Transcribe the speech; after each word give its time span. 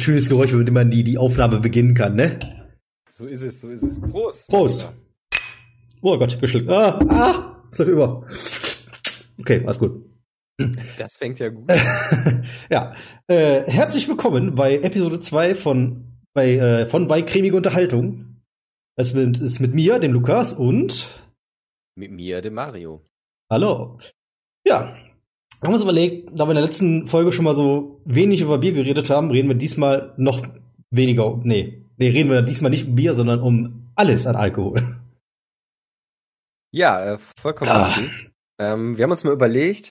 Ein 0.00 0.04
schönes 0.04 0.30
Geräusch, 0.30 0.54
mit 0.54 0.66
dem 0.66 0.72
man 0.72 0.88
die, 0.88 1.04
die 1.04 1.18
Aufnahme 1.18 1.60
beginnen 1.60 1.92
kann, 1.92 2.16
ne? 2.16 2.38
So 3.10 3.26
ist 3.26 3.42
es, 3.42 3.60
so 3.60 3.68
ist 3.68 3.82
es. 3.82 4.00
Prost. 4.00 4.48
Prost. 4.48 4.90
Oh 6.00 6.16
Gott, 6.16 6.40
geschluckt. 6.40 6.70
Ah, 6.70 6.98
ah, 7.10 7.68
ist 7.70 7.80
über. 7.80 8.26
Okay, 9.38 9.62
alles 9.62 9.78
gut. 9.78 10.02
Das 10.96 11.16
fängt 11.16 11.38
ja 11.38 11.50
gut. 11.50 11.70
ja, 12.70 12.94
äh, 13.26 13.64
herzlich 13.70 14.08
willkommen 14.08 14.54
bei 14.54 14.78
Episode 14.78 15.20
2 15.20 15.54
von 15.54 16.18
bei 16.32 16.54
äh, 16.54 16.86
von 16.86 17.06
bei 17.06 17.20
cremige 17.20 17.58
Unterhaltung. 17.58 18.40
Das 18.96 19.12
ist 19.12 19.60
mit 19.60 19.74
mir, 19.74 19.98
dem 19.98 20.14
Lukas 20.14 20.54
und 20.54 21.14
mit 21.94 22.10
mir, 22.10 22.40
dem 22.40 22.54
Mario. 22.54 23.04
Hallo. 23.50 23.98
Ja, 24.66 24.96
wir 25.60 25.66
haben 25.66 25.74
uns 25.74 25.82
überlegt, 25.82 26.30
da 26.32 26.46
wir 26.46 26.52
in 26.52 26.56
der 26.56 26.64
letzten 26.64 27.06
Folge 27.06 27.32
schon 27.32 27.44
mal 27.44 27.54
so 27.54 28.00
wenig 28.06 28.40
über 28.40 28.58
Bier 28.58 28.72
geredet 28.72 29.10
haben, 29.10 29.30
reden 29.30 29.48
wir 29.48 29.56
diesmal 29.56 30.14
noch 30.16 30.46
weniger. 30.90 31.38
Nee, 31.42 31.84
nee, 31.98 32.08
reden 32.08 32.30
wir 32.30 32.40
diesmal 32.40 32.70
nicht 32.70 32.88
um 32.88 32.94
Bier, 32.94 33.14
sondern 33.14 33.40
um 33.40 33.90
alles 33.94 34.26
an 34.26 34.36
Alkohol. 34.36 34.96
Ja, 36.72 37.14
äh, 37.14 37.18
vollkommen 37.38 37.70
ah. 37.70 37.94
Ähm, 38.58 38.96
wir 38.96 39.02
haben 39.02 39.10
uns 39.10 39.24
mal 39.24 39.32
überlegt, 39.32 39.90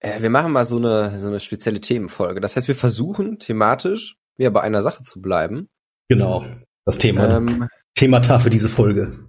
äh, 0.00 0.20
wir 0.20 0.30
machen 0.30 0.52
mal 0.52 0.64
so 0.64 0.78
eine, 0.78 1.18
so 1.18 1.28
eine 1.28 1.38
spezielle 1.38 1.80
Themenfolge. 1.80 2.40
Das 2.40 2.56
heißt, 2.56 2.66
wir 2.66 2.74
versuchen 2.74 3.38
thematisch 3.38 4.16
wieder 4.36 4.50
bei 4.50 4.62
einer 4.62 4.82
Sache 4.82 5.02
zu 5.04 5.20
bleiben. 5.20 5.68
Genau, 6.08 6.44
das 6.84 6.98
Thema. 6.98 7.36
Ähm, 7.36 7.68
Themata 7.94 8.40
für 8.40 8.50
diese 8.50 8.68
Folge. 8.68 9.28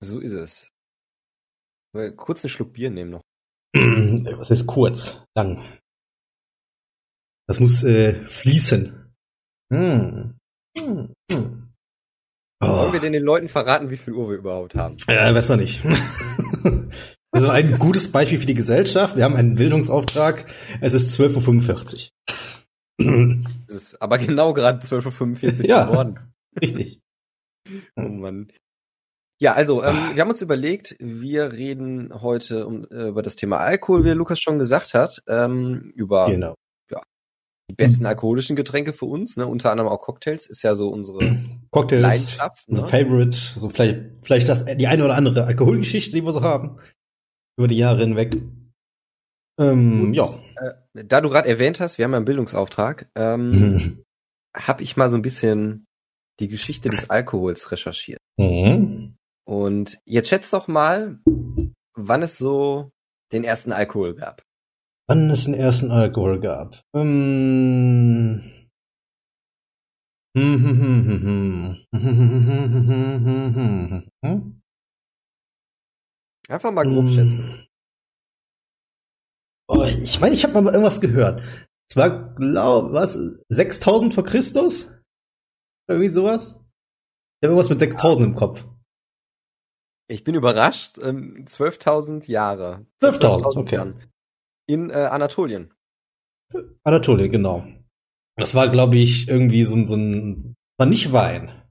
So 0.00 0.20
ist 0.20 0.32
es. 0.32 0.70
Kurz 2.16 2.44
einen 2.44 2.50
Schluck 2.50 2.74
Bier 2.74 2.90
nehmen 2.90 3.10
noch. 3.10 3.22
Was 4.38 4.50
ist 4.50 4.66
kurz? 4.66 5.22
Lang. 5.34 5.62
Das 7.46 7.60
muss 7.60 7.82
äh, 7.84 8.26
fließen. 8.26 9.12
Hm. 9.72 10.34
Hm. 10.78 11.12
Hm. 11.30 11.72
Oh. 12.60 12.66
Wollen 12.66 12.92
wir 12.92 13.00
denn 13.00 13.12
den 13.12 13.22
Leuten 13.22 13.48
verraten, 13.48 13.90
wie 13.90 13.96
viel 13.96 14.14
Uhr 14.14 14.30
wir 14.30 14.36
überhaupt 14.38 14.74
haben? 14.74 14.96
Ja, 15.08 15.34
weiß 15.34 15.50
man 15.50 15.60
nicht. 15.60 15.84
Wir 17.32 17.42
sind 17.42 17.50
ein 17.50 17.78
gutes 17.78 18.10
Beispiel 18.10 18.38
für 18.38 18.46
die 18.46 18.54
Gesellschaft. 18.54 19.14
Wir 19.14 19.24
haben 19.24 19.36
einen 19.36 19.56
Bildungsauftrag. 19.56 20.46
Es 20.80 20.94
ist 20.94 21.20
12.45 21.20 22.10
Uhr. 22.98 23.44
Es 23.68 23.74
ist 23.74 24.00
aber 24.00 24.16
genau 24.16 24.54
gerade 24.54 24.82
12.45 24.82 25.60
Uhr 25.60 25.66
ja, 25.66 25.84
geworden. 25.84 26.18
Richtig. 26.58 27.02
Oh 27.96 28.02
Mann. 28.02 28.50
Ja, 29.38 29.52
also 29.52 29.82
ähm, 29.84 30.12
wir 30.14 30.22
haben 30.22 30.30
uns 30.30 30.40
überlegt, 30.40 30.96
wir 30.98 31.52
reden 31.52 32.10
heute 32.22 32.66
um, 32.66 32.86
äh, 32.90 33.08
über 33.08 33.22
das 33.22 33.36
Thema 33.36 33.58
Alkohol, 33.58 34.04
wie 34.04 34.10
Lukas 34.10 34.40
schon 34.40 34.58
gesagt 34.58 34.94
hat, 34.94 35.22
ähm, 35.28 35.92
über 35.94 36.26
genau. 36.26 36.54
ja, 36.90 37.02
die 37.70 37.74
besten 37.74 38.06
alkoholischen 38.06 38.56
Getränke 38.56 38.94
für 38.94 39.04
uns, 39.04 39.36
ne? 39.36 39.46
unter 39.46 39.70
anderem 39.70 39.90
auch 39.90 40.00
Cocktails, 40.00 40.46
ist 40.46 40.62
ja 40.62 40.74
so 40.74 40.88
unsere 40.88 41.18
Cocktails, 41.70 42.02
Leidenschaft. 42.02 42.64
Unser 42.66 42.82
ne? 42.82 42.88
Favorite, 42.88 43.36
so 43.36 43.68
vielleicht, 43.68 44.00
vielleicht 44.22 44.48
das, 44.48 44.64
die 44.64 44.86
eine 44.86 45.04
oder 45.04 45.16
andere 45.16 45.44
Alkoholgeschichte, 45.44 46.16
die 46.16 46.24
wir 46.24 46.32
so 46.32 46.40
haben 46.42 46.78
über 47.58 47.68
die 47.68 47.76
Jahre 47.76 48.00
hinweg. 48.00 48.40
Ähm, 49.58 50.00
Und, 50.00 50.14
ja. 50.14 50.38
Äh, 50.56 51.04
da 51.04 51.20
du 51.20 51.28
gerade 51.28 51.48
erwähnt 51.48 51.80
hast, 51.80 51.98
wir 51.98 52.04
haben 52.04 52.12
ja 52.12 52.18
einen 52.18 52.24
Bildungsauftrag, 52.24 53.10
ähm, 53.14 54.02
habe 54.56 54.82
ich 54.82 54.96
mal 54.96 55.10
so 55.10 55.16
ein 55.16 55.22
bisschen 55.22 55.86
die 56.40 56.48
Geschichte 56.48 56.88
des 56.88 57.10
Alkohols 57.10 57.70
recherchiert. 57.70 58.20
Mhm. 58.38 59.15
Und 59.46 59.98
jetzt 60.04 60.28
schätzt 60.28 60.52
doch 60.52 60.66
mal, 60.66 61.20
wann 61.94 62.22
es 62.22 62.36
so 62.36 62.90
den 63.32 63.44
ersten 63.44 63.72
Alkohol 63.72 64.14
gab. 64.14 64.42
Wann 65.08 65.30
es 65.30 65.44
den 65.44 65.54
ersten 65.54 65.92
Alkohol 65.92 66.40
gab. 66.40 66.82
Ähm. 66.94 68.52
Einfach 76.48 76.70
mal 76.72 76.84
grob 76.84 77.08
schätzen. 77.08 77.44
Hm. 77.44 77.66
Oh, 79.68 79.84
ich 79.84 80.20
meine, 80.20 80.34
ich 80.34 80.44
habe 80.44 80.60
mal 80.60 80.72
irgendwas 80.72 81.00
gehört. 81.00 81.42
Es 81.90 81.96
war, 81.96 82.34
glaub, 82.34 82.92
was, 82.92 83.18
6000 83.48 84.14
vor 84.14 84.24
Christus? 84.24 84.88
Irgendwie 85.88 86.08
sowas? 86.08 86.60
Ich 87.40 87.46
habe 87.46 87.52
irgendwas 87.52 87.70
mit 87.70 87.80
6000 87.80 88.22
ja. 88.22 88.28
im 88.28 88.34
Kopf. 88.34 88.66
Ich 90.08 90.24
bin 90.24 90.34
überrascht. 90.34 90.98
Ähm, 91.02 91.44
12.000 91.46 92.30
Jahre. 92.30 92.86
12.000, 93.02 93.56
okay. 93.56 93.74
Jahren. 93.76 94.02
In 94.66 94.90
äh, 94.90 94.94
Anatolien. 94.94 95.72
Anatolien, 96.84 97.30
genau. 97.30 97.66
Das 98.36 98.54
war, 98.54 98.68
glaube 98.68 98.96
ich, 98.96 99.28
irgendwie 99.28 99.64
so, 99.64 99.84
so 99.84 99.96
ein, 99.96 100.54
war 100.78 100.86
nicht 100.86 101.12
Wein. 101.12 101.62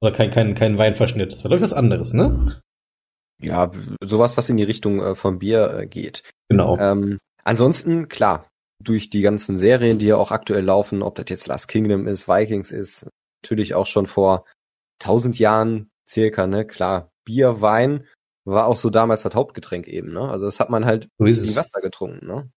Oder 0.00 0.12
kein, 0.12 0.30
kein, 0.30 0.54
kein 0.54 0.78
Weinverschnitt. 0.78 1.32
Das 1.32 1.44
war, 1.44 1.48
glaube 1.48 1.58
ich, 1.58 1.62
was 1.62 1.72
anderes, 1.72 2.12
ne? 2.12 2.60
Ja, 3.40 3.70
sowas, 4.02 4.36
was 4.36 4.48
in 4.48 4.56
die 4.56 4.62
Richtung 4.62 5.00
äh, 5.00 5.14
von 5.14 5.38
Bier 5.38 5.78
äh, 5.78 5.86
geht. 5.86 6.22
Genau. 6.48 6.76
Ähm, 6.78 7.18
ansonsten, 7.44 8.08
klar, 8.08 8.48
durch 8.82 9.10
die 9.10 9.22
ganzen 9.22 9.56
Serien, 9.56 9.98
die 9.98 10.06
ja 10.06 10.16
auch 10.16 10.32
aktuell 10.32 10.64
laufen, 10.64 11.02
ob 11.02 11.14
das 11.14 11.26
jetzt 11.28 11.46
Last 11.46 11.68
Kingdom 11.68 12.06
ist, 12.06 12.26
Vikings 12.28 12.72
ist, 12.72 13.08
natürlich 13.42 13.74
auch 13.74 13.86
schon 13.86 14.06
vor 14.06 14.44
tausend 14.98 15.38
Jahren 15.38 15.90
circa, 16.08 16.46
ne, 16.46 16.66
klar, 16.66 17.11
Bier, 17.24 17.60
Wein 17.60 18.06
war 18.44 18.66
auch 18.66 18.76
so 18.76 18.90
damals 18.90 19.22
das 19.22 19.34
Hauptgetränk 19.34 19.86
eben, 19.86 20.12
ne? 20.12 20.28
Also 20.28 20.46
das 20.46 20.60
hat 20.60 20.70
man 20.70 20.84
halt 20.84 21.08
so 21.18 21.26
wie 21.26 21.56
Wasser 21.56 21.80
getrunken, 21.80 22.26
ne? 22.26 22.50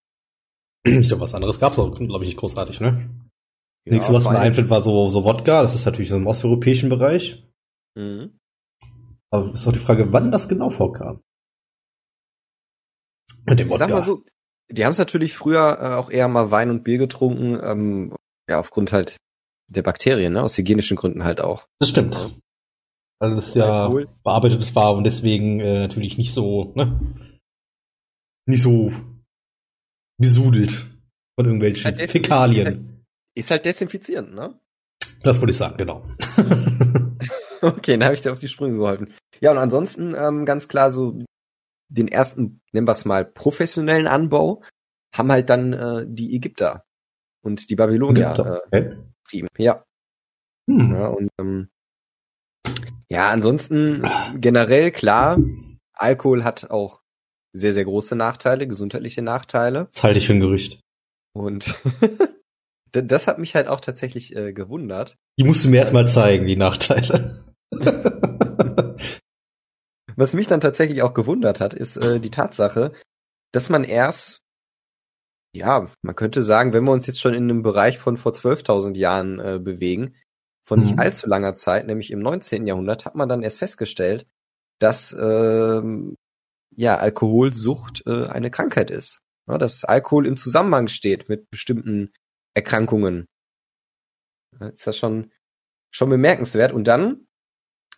Ich 0.84 1.08
glaube, 1.08 1.22
was 1.22 1.34
anderes 1.34 1.60
gab's 1.60 1.80
auch, 1.80 1.96
glaube 1.96 2.24
ich, 2.24 2.30
nicht 2.30 2.38
großartig, 2.38 2.80
ne? 2.80 3.10
Ja, 3.86 3.94
Nächste, 3.94 4.14
was 4.14 4.26
mir 4.26 4.40
einfällt, 4.40 4.70
war 4.70 4.84
so, 4.84 5.10
so 5.10 5.24
Wodka, 5.24 5.62
das 5.62 5.76
ist 5.76 5.86
natürlich 5.86 6.10
so 6.10 6.16
im 6.16 6.26
osteuropäischen 6.26 6.90
Bereich. 6.90 7.48
Mhm. 7.96 8.40
Aber 9.30 9.54
ist 9.54 9.68
auch 9.68 9.74
die 9.74 9.80
Frage, 9.80 10.12
wann 10.12 10.32
das 10.32 10.50
genau 10.50 10.70
vorkam. 10.70 11.22
Mit 13.46 13.60
dem 13.60 13.70
Wodka. 13.70 13.78
Sag 13.80 13.90
mal 13.92 14.04
so, 14.04 14.24
die 14.70 14.86
haben 14.86 14.92
es 14.92 14.98
natürlich 14.98 15.34
früher 15.36 15.78
äh, 15.80 15.96
auch 15.96 16.10
eher 16.10 16.28
mal 16.28 16.50
Wein 16.50 16.72
und 16.72 16.84
Bier 16.84 16.98
getrunken, 16.98 17.60
ähm, 17.62 18.16
ja, 18.50 18.60
aufgrund 18.60 18.92
halt 18.92 19.18
der 19.68 19.84
Bakterien, 19.84 20.34
ne? 20.34 20.42
Aus 20.42 20.58
hygienischen 20.58 20.98
Gründen 20.98 21.24
halt 21.24 21.42
auch. 21.42 21.66
Das 21.80 21.90
stimmt. 21.90 22.40
Weil 23.20 23.38
es 23.38 23.54
ja 23.54 23.88
cool. 23.90 24.10
bearbeitetes 24.24 24.76
war 24.76 24.94
und 24.94 25.06
deswegen 25.06 25.60
äh, 25.60 25.80
natürlich 25.80 26.18
nicht 26.18 26.34
so, 26.34 26.74
ne? 26.76 27.00
Nicht 28.46 28.62
so 28.62 28.92
besudelt 30.18 30.86
von 31.36 31.46
irgendwelchen 31.46 31.86
halt 31.86 32.10
Fäkalien. 32.10 33.06
Ist 33.36 33.52
halt 33.52 33.66
desinfizierend, 33.66 34.34
ne? 34.34 34.60
Das 35.24 35.40
wollte 35.40 35.52
ich 35.52 35.58
sagen, 35.58 35.78
genau. 35.78 36.06
okay, 37.62 37.94
dann 37.94 38.04
habe 38.04 38.14
ich 38.14 38.22
dir 38.22 38.32
auf 38.32 38.40
die 38.40 38.50
Sprünge 38.50 38.78
geholfen. 38.78 39.14
Ja, 39.40 39.52
und 39.52 39.58
ansonsten 39.58 40.14
ähm, 40.16 40.46
ganz 40.46 40.68
klar 40.68 40.92
so 40.92 41.24
den 41.90 42.08
ersten, 42.08 42.62
nennen 42.72 42.88
wir 42.88 42.92
es 42.92 43.06
mal, 43.06 43.26
professionellen 43.26 44.08
Anbau 44.08 44.62
haben 45.14 45.32
halt 45.32 45.50
dann 45.50 45.74
äh, 45.74 46.06
die 46.08 46.36
Ägypter 46.36 46.86
und 47.44 47.70
die 47.70 47.76
Babylonier 47.76 48.32
Ägypter, 48.32 48.62
äh, 48.72 48.96
okay. 49.26 49.46
Ja. 49.58 49.84
Hm. 50.70 50.94
ja. 50.94 51.08
Und 51.08 51.30
ähm, 51.40 51.70
ja, 53.10 53.30
ansonsten 53.30 54.04
generell 54.36 54.92
klar, 54.92 55.38
Alkohol 55.94 56.44
hat 56.44 56.72
auch 56.72 57.02
sehr, 57.54 57.74
sehr 57.74 57.86
große 57.86 58.16
Nachteile, 58.16 58.68
gesundheitliche 58.68 59.22
Nachteile. 59.22 59.88
Das 59.94 60.04
halte 60.04 60.20
ich 60.20 60.28
für 60.28 60.34
ein 60.34 60.42
Gerücht. 60.42 60.82
Und 61.34 61.76
das 62.92 63.28
hat 63.28 63.40
mich 63.40 63.56
halt 63.56 63.68
auch 63.68 63.80
tatsächlich 63.80 64.36
äh, 64.36 64.54
gewundert. 64.54 65.16
Die 65.38 65.44
musst 65.44 65.64
du 65.66 65.70
mir 65.70 65.78
erstmal 65.78 66.08
zeigen, 66.08 66.46
die 66.46 66.58
Nachteile. 66.58 67.44
Was 70.18 70.34
mich 70.34 70.48
dann 70.48 70.62
tatsächlich 70.62 71.02
auch 71.02 71.14
gewundert 71.14 71.60
hat, 71.60 71.74
ist 71.74 71.98
äh, 71.98 72.20
die 72.20 72.32
Tatsache, 72.32 72.94
dass 73.52 73.70
man 73.70 73.84
erst, 73.84 74.44
ja, 75.54 75.92
man 76.02 76.16
könnte 76.16 76.42
sagen, 76.42 76.72
wenn 76.74 76.86
wir 76.86 76.94
uns 76.94 77.06
jetzt 77.06 77.20
schon 77.20 77.34
in 77.34 77.44
einem 77.44 77.64
Bereich 77.64 77.98
von 77.98 78.16
vor 78.18 78.32
12.000 78.32 78.96
Jahren 78.96 79.40
äh, 79.40 79.60
bewegen, 79.60 80.16
von 80.66 80.80
mhm. 80.80 80.86
nicht 80.86 81.00
allzu 81.00 81.28
langer 81.28 81.56
Zeit, 81.56 81.88
nämlich 81.88 82.12
im 82.12 82.20
19. 82.20 82.68
Jahrhundert, 82.68 83.06
hat 83.06 83.16
man 83.16 83.30
dann 83.30 83.44
erst 83.44 83.60
festgestellt, 83.60 84.28
dass 84.80 85.16
ähm, 85.18 86.16
ja 86.76 86.98
Alkoholsucht 86.98 88.04
äh, 88.08 88.28
eine 88.28 88.52
Krankheit 88.52 88.92
ist. 88.92 89.22
Ja, 89.48 89.58
dass 89.58 89.84
Alkohol 89.84 90.26
im 90.26 90.38
Zusammenhang 90.38 90.88
steht 90.88 91.30
mit 91.30 91.50
bestimmten 91.52 92.12
Erkrankungen. 92.56 93.28
ist 94.60 94.88
das 94.88 94.98
schon 94.98 95.32
schon 95.96 96.10
bemerkenswert. 96.10 96.74
Und 96.74 96.88
dann 96.88 97.28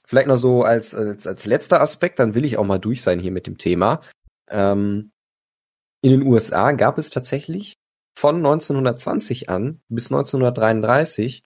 vielleicht 0.06 0.28
noch 0.28 0.38
so 0.38 0.62
als, 0.62 0.94
als 0.94 1.26
als 1.26 1.46
letzter 1.46 1.82
Aspekt, 1.82 2.20
dann 2.20 2.36
will 2.36 2.46
ich 2.46 2.58
auch 2.58 2.66
mal 2.66 2.80
durch 2.80 3.02
sein 3.02 3.20
hier 3.20 3.32
mit 3.32 3.48
dem 3.48 3.58
Thema. 3.58 4.02
Ähm, 4.50 5.12
in 6.02 6.12
den 6.12 6.22
USA 6.22 6.72
gab 6.74 6.98
es 7.00 7.10
tatsächlich 7.10 7.80
von 8.16 8.38
1920 8.38 9.50
an 9.50 9.82
bis 9.90 10.12
1933 10.12 11.44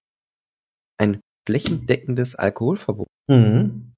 ein 1.01 1.21
flächendeckendes 1.47 2.35
Alkoholverbot. 2.35 3.07
Mhm. 3.27 3.93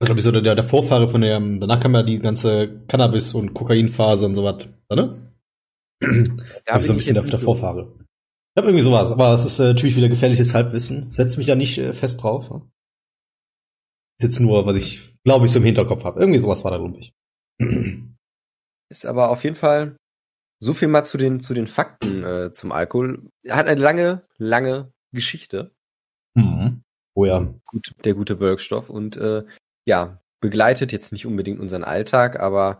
Ich 0.00 0.06
glaube, 0.06 0.20
ich 0.20 0.24
so 0.24 0.32
der, 0.32 0.54
der 0.54 0.64
Vorfahre 0.64 1.08
von 1.08 1.20
der, 1.20 1.40
danach 1.40 1.80
kam 1.80 1.94
ja 1.94 2.02
die 2.02 2.18
ganze 2.18 2.84
Cannabis- 2.86 3.34
und 3.34 3.52
Kokainphase 3.52 4.26
und 4.26 4.34
so 4.34 4.44
was, 4.44 4.66
ne? 4.90 5.32
Da 6.64 6.78
ich 6.78 6.86
so 6.86 6.92
ein 6.92 6.96
bisschen 6.96 7.18
auf 7.18 7.28
der 7.28 7.40
Vorfahre. 7.40 7.92
Ich 8.00 8.60
habe 8.60 8.68
irgendwie 8.68 8.84
sowas, 8.84 9.10
aber 9.10 9.34
es 9.34 9.44
ist 9.44 9.58
äh, 9.58 9.68
natürlich 9.68 9.96
wieder 9.96 10.08
gefährliches 10.08 10.54
Halbwissen. 10.54 11.10
Setz 11.10 11.36
mich 11.36 11.46
da 11.46 11.56
nicht 11.56 11.76
äh, 11.78 11.92
fest 11.92 12.22
drauf. 12.22 12.48
Ne? 12.48 12.62
Ist 14.20 14.24
jetzt 14.24 14.40
nur, 14.40 14.64
was 14.66 14.76
ich, 14.76 15.16
glaube 15.24 15.46
ich, 15.46 15.52
so 15.52 15.58
im 15.58 15.64
Hinterkopf 15.64 16.04
habe. 16.04 16.20
Irgendwie 16.20 16.38
sowas 16.38 16.64
war 16.64 16.70
da, 16.70 16.78
glaube 16.78 16.98
ich. 16.98 17.12
Ist 18.90 19.04
aber 19.04 19.30
auf 19.30 19.44
jeden 19.44 19.56
Fall 19.56 19.96
so 20.60 20.74
viel 20.74 20.88
mal 20.88 21.04
zu 21.04 21.18
den, 21.18 21.40
zu 21.40 21.54
den 21.54 21.66
Fakten 21.66 22.24
äh, 22.24 22.52
zum 22.52 22.72
Alkohol. 22.72 23.28
Er 23.44 23.56
hat 23.56 23.66
eine 23.66 23.80
lange, 23.80 24.26
lange 24.38 24.92
Geschichte. 25.12 25.72
Mhm. 26.38 26.82
Oh 27.14 27.24
ja. 27.24 27.52
Gut, 27.66 27.94
der 28.04 28.14
gute 28.14 28.38
Wirkstoff 28.38 28.88
und 28.88 29.16
äh, 29.16 29.44
ja, 29.86 30.20
begleitet 30.40 30.92
jetzt 30.92 31.12
nicht 31.12 31.26
unbedingt 31.26 31.58
unseren 31.58 31.84
Alltag, 31.84 32.38
aber 32.38 32.78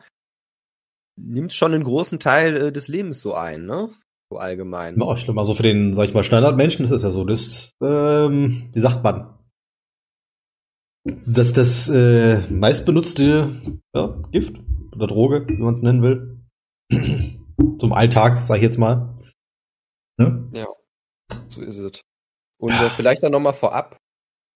nimmt 1.16 1.52
schon 1.52 1.75
einen 1.75 1.84
großen 1.84 2.20
Teil 2.20 2.56
äh, 2.56 2.72
des 2.72 2.88
Lebens 2.88 3.20
so 3.20 3.34
ein, 3.34 3.66
ne? 3.66 3.90
So 4.31 4.38
allgemein. 4.38 5.00
Ja, 5.00 5.14
ich 5.14 5.25
glaube 5.25 5.37
mal 5.37 5.44
so 5.44 5.55
für 5.55 5.62
den, 5.62 5.96
sag 5.96 6.08
ich 6.08 6.14
mal, 6.14 6.22
Standardmenschen 6.22 6.84
ist 6.84 6.90
es 6.90 7.02
ja 7.02 7.10
so, 7.10 7.25
das, 7.25 7.72
ähm, 7.82 8.70
wie 8.72 8.81
sagt 8.81 9.02
man? 9.02 9.34
Das 11.26 11.55
das 11.55 11.88
äh, 11.88 12.46
meistbenutzte 12.50 13.81
ja, 13.94 14.22
Gift 14.31 14.56
oder 14.94 15.06
Droge, 15.06 15.49
wie 15.49 15.56
man 15.56 15.75
es 15.75 15.82
nennen 15.82 16.02
will. 16.02 16.38
Zum 17.78 17.93
Alltag, 17.93 18.44
sag 18.44 18.56
ich 18.56 18.62
jetzt 18.62 18.78
mal. 18.78 19.19
Ne? 20.19 20.49
Ja, 20.52 20.66
so 21.49 21.62
ist 21.62 21.78
es. 21.78 22.02
Und 22.60 22.72
ja. 22.72 22.87
äh, 22.87 22.90
vielleicht 22.90 23.22
dann 23.22 23.32
nochmal 23.32 23.52
vorab, 23.52 23.99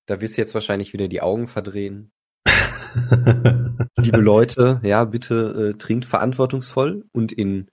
da 0.06 0.20
wirst 0.20 0.36
du 0.36 0.40
jetzt 0.40 0.54
wahrscheinlich 0.54 0.92
wieder 0.92 1.08
die 1.08 1.22
Augen 1.22 1.48
verdrehen. 1.48 2.12
Liebe 3.96 4.20
Leute, 4.20 4.80
ja, 4.82 5.04
bitte 5.04 5.70
äh, 5.74 5.78
trinkt 5.78 6.04
verantwortungsvoll 6.04 7.04
und 7.12 7.32
in 7.32 7.70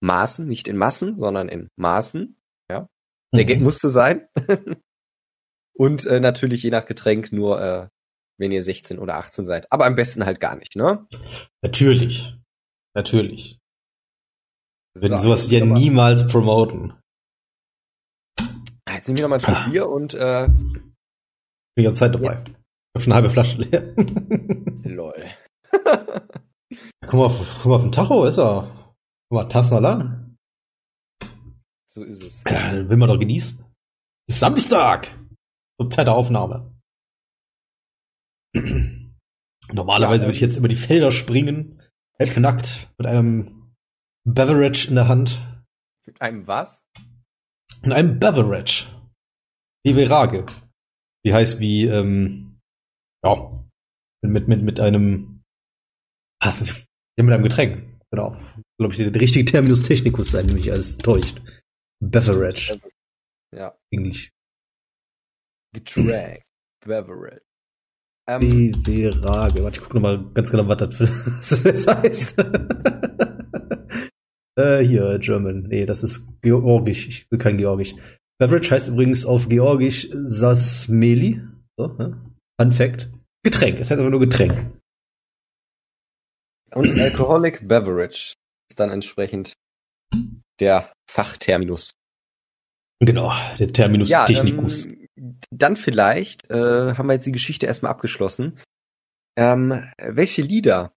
Maßen, 0.00 0.46
nicht 0.46 0.68
in 0.68 0.76
Massen, 0.76 1.18
sondern 1.18 1.48
in 1.48 1.68
Maßen. 1.76 2.36
Ja, 2.70 2.88
der 3.34 3.44
mhm. 3.44 3.48
Gag 3.48 3.60
musste 3.60 3.90
sein. 3.90 4.26
und 5.74 6.06
äh, 6.06 6.20
natürlich 6.20 6.62
je 6.62 6.70
nach 6.70 6.86
Getränk 6.86 7.32
nur, 7.32 7.60
äh, 7.60 7.88
wenn 8.38 8.52
ihr 8.52 8.62
16 8.62 8.98
oder 8.98 9.16
18 9.16 9.44
seid. 9.46 9.70
Aber 9.70 9.84
am 9.84 9.94
besten 9.94 10.24
halt 10.24 10.40
gar 10.40 10.56
nicht, 10.56 10.76
ne? 10.76 11.06
Natürlich. 11.62 12.34
Natürlich. 12.94 13.58
Wenn 14.94 15.12
so, 15.12 15.24
sowas 15.24 15.50
ja 15.50 15.64
niemals 15.64 16.26
promoten. 16.26 16.94
Jetzt 18.98 19.06
sind 19.06 19.16
wir 19.16 19.22
noch 19.22 19.28
mal 19.28 19.36
ein 19.36 19.40
Stück 19.40 19.54
ah. 19.54 19.68
Bier 19.68 19.88
und 19.88 20.12
äh, 20.14 20.48
bin 20.48 20.92
die 21.76 21.84
ganze 21.84 22.00
Zeit 22.00 22.14
dabei. 22.16 22.42
Ich 22.42 22.96
hab 22.96 23.02
schon 23.04 23.12
eine 23.12 23.22
halbe 23.22 23.30
Flasche 23.30 23.62
leer. 23.62 23.94
Lol. 24.82 25.24
guck 27.06 27.14
mal, 27.14 27.28
guck 27.28 27.66
mal 27.66 27.76
auf 27.76 27.82
den 27.82 27.92
Tacho, 27.92 28.24
ist 28.24 28.38
er. 28.38 28.96
Guck 29.28 29.36
mal, 29.36 29.44
Tassen 29.44 29.80
lang. 29.80 30.36
So 31.88 32.02
ist 32.02 32.24
es. 32.24 32.42
Ja, 32.50 32.72
will 32.72 32.96
man 32.96 33.08
doch 33.08 33.20
genießen. 33.20 33.64
Samstag! 34.28 35.16
Zur 35.80 35.90
Zeit 35.90 36.08
der 36.08 36.14
Aufnahme. 36.14 36.74
Normalerweise 39.72 40.22
ja, 40.22 40.26
würde 40.26 40.34
ich 40.34 40.40
jetzt 40.40 40.56
über 40.56 40.66
die 40.66 40.74
Felder 40.74 41.12
springen, 41.12 41.80
halbnackt, 42.18 42.92
mit 42.98 43.06
einem 43.06 43.76
Beverage 44.24 44.88
in 44.88 44.96
der 44.96 45.06
Hand. 45.06 45.40
Mit 46.04 46.20
einem 46.20 46.48
was? 46.48 46.82
In 47.82 47.92
einem 47.92 48.18
Beverage. 48.18 48.86
Wie 49.84 49.94
Verage. 49.94 50.46
Wie 51.24 51.32
heißt 51.32 51.60
wie, 51.60 51.86
ähm, 51.86 52.60
ja, 53.24 53.64
mit, 54.22 54.48
mit, 54.48 54.62
mit 54.62 54.80
einem, 54.80 55.42
ja, 56.42 56.54
mit 57.16 57.34
einem 57.34 57.42
Getränk. 57.42 58.00
Genau. 58.10 58.36
Glaube 58.78 58.94
ich, 58.94 58.98
der 58.98 59.14
richtige 59.20 59.44
Terminus 59.44 59.82
technicus 59.82 60.30
sein, 60.30 60.46
nämlich 60.46 60.70
als 60.72 60.96
täuscht. 60.98 61.40
Beverage. 62.00 62.80
Ja. 63.54 63.76
Englisch. 63.90 64.30
Getränk. 65.74 66.42
Beverage. 66.84 67.42
Ähm, 68.28 68.82
Beverage. 68.82 69.62
Warte, 69.62 69.78
ich 69.78 69.80
gucke 69.80 69.94
nochmal 69.94 70.32
ganz 70.32 70.50
genau, 70.50 70.68
was 70.68 70.76
das, 70.76 70.94
für, 70.94 71.06
das 71.72 71.86
heißt. 71.86 72.36
Äh, 74.58 74.84
hier, 74.84 75.18
German. 75.18 75.62
Nee, 75.68 75.86
das 75.86 76.02
ist 76.02 76.26
Georgisch. 76.42 77.06
Ich 77.08 77.30
will 77.30 77.38
kein 77.38 77.56
Georgisch. 77.56 77.94
Beverage 78.38 78.70
heißt 78.70 78.88
übrigens 78.88 79.24
auf 79.24 79.48
Georgisch 79.48 80.08
Sasmeli. 80.12 81.40
So, 81.76 81.88
ne? 81.88 82.20
Fun 82.60 82.72
Fact. 82.72 83.10
Getränk. 83.44 83.78
Es 83.78 83.90
heißt 83.90 84.00
aber 84.00 84.10
nur 84.10 84.20
Getränk. 84.20 84.72
Und 86.74 86.98
Alcoholic 87.00 87.66
Beverage 87.66 88.34
ist 88.70 88.78
dann 88.78 88.90
entsprechend 88.90 89.54
der 90.60 90.92
Fachterminus. 91.10 91.94
Genau, 93.00 93.32
der 93.58 93.68
Terminus 93.68 94.08
ja, 94.08 94.26
technicus. 94.26 94.84
Ähm, 94.84 95.38
dann 95.50 95.76
vielleicht 95.76 96.50
äh, 96.50 96.94
haben 96.94 97.06
wir 97.06 97.14
jetzt 97.14 97.26
die 97.26 97.32
Geschichte 97.32 97.66
erstmal 97.66 97.92
abgeschlossen. 97.92 98.58
Ähm, 99.36 99.88
welche 99.98 100.42
Lieder 100.42 100.92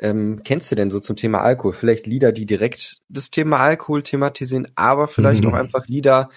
ähm, 0.00 0.42
kennst 0.44 0.70
du 0.70 0.76
denn 0.76 0.90
so 0.90 1.00
zum 1.00 1.16
Thema 1.16 1.40
Alkohol? 1.40 1.72
Vielleicht 1.72 2.06
Lieder, 2.06 2.32
die 2.32 2.46
direkt 2.46 3.02
das 3.08 3.30
Thema 3.30 3.58
Alkohol 3.58 4.02
thematisieren, 4.02 4.68
aber 4.74 5.08
vielleicht 5.08 5.44
mhm. 5.44 5.50
auch 5.50 5.54
einfach 5.54 5.86
Lieder, 5.86 6.30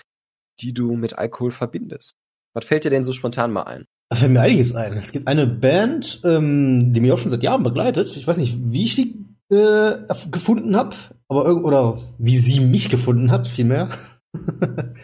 die 0.60 0.74
du 0.74 0.96
mit 0.96 1.18
Alkohol 1.18 1.52
verbindest. 1.52 2.16
Was 2.54 2.66
fällt 2.66 2.86
dir 2.86 2.90
denn 2.90 3.04
so 3.04 3.13
spontan 3.13 3.52
mal 3.52 3.63
ein? 3.63 3.86
Da 4.10 4.18
fällt 4.18 4.31
mir 4.31 4.42
einiges 4.42 4.75
ein. 4.75 4.94
Es 4.94 5.12
gibt 5.12 5.28
eine 5.28 5.48
Band, 5.48 6.22
ähm, 6.25 6.94
die 6.94 7.00
mich 7.00 7.12
auch 7.12 7.18
schon 7.18 7.31
seit 7.31 7.44
Jahren 7.44 7.63
begleitet. 7.63 8.16
Ich 8.18 8.28
weiß 8.28 8.38
nicht, 8.38 8.58
wie 8.62 8.84
ich 8.84 8.96
die 8.96 9.25
äh, 9.50 9.98
gefunden 10.30 10.75
habe, 10.75 10.96
aber 11.30 11.46
irgend 11.46 11.66
oder 11.66 12.02
wie 12.18 12.38
sie 12.38 12.60
mich 12.60 12.90
gefunden 12.90 13.31
hat, 13.31 13.48
vielmehr. 13.48 13.90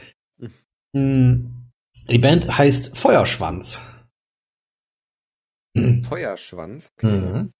Hm, 0.96 1.70
die 2.10 2.18
Band 2.18 2.58
heißt 2.58 2.98
Feuerschwanz. 2.98 3.82
Feuerschwanz? 6.08 6.94
Okay. 6.98 7.20
Mhm. 7.20 7.52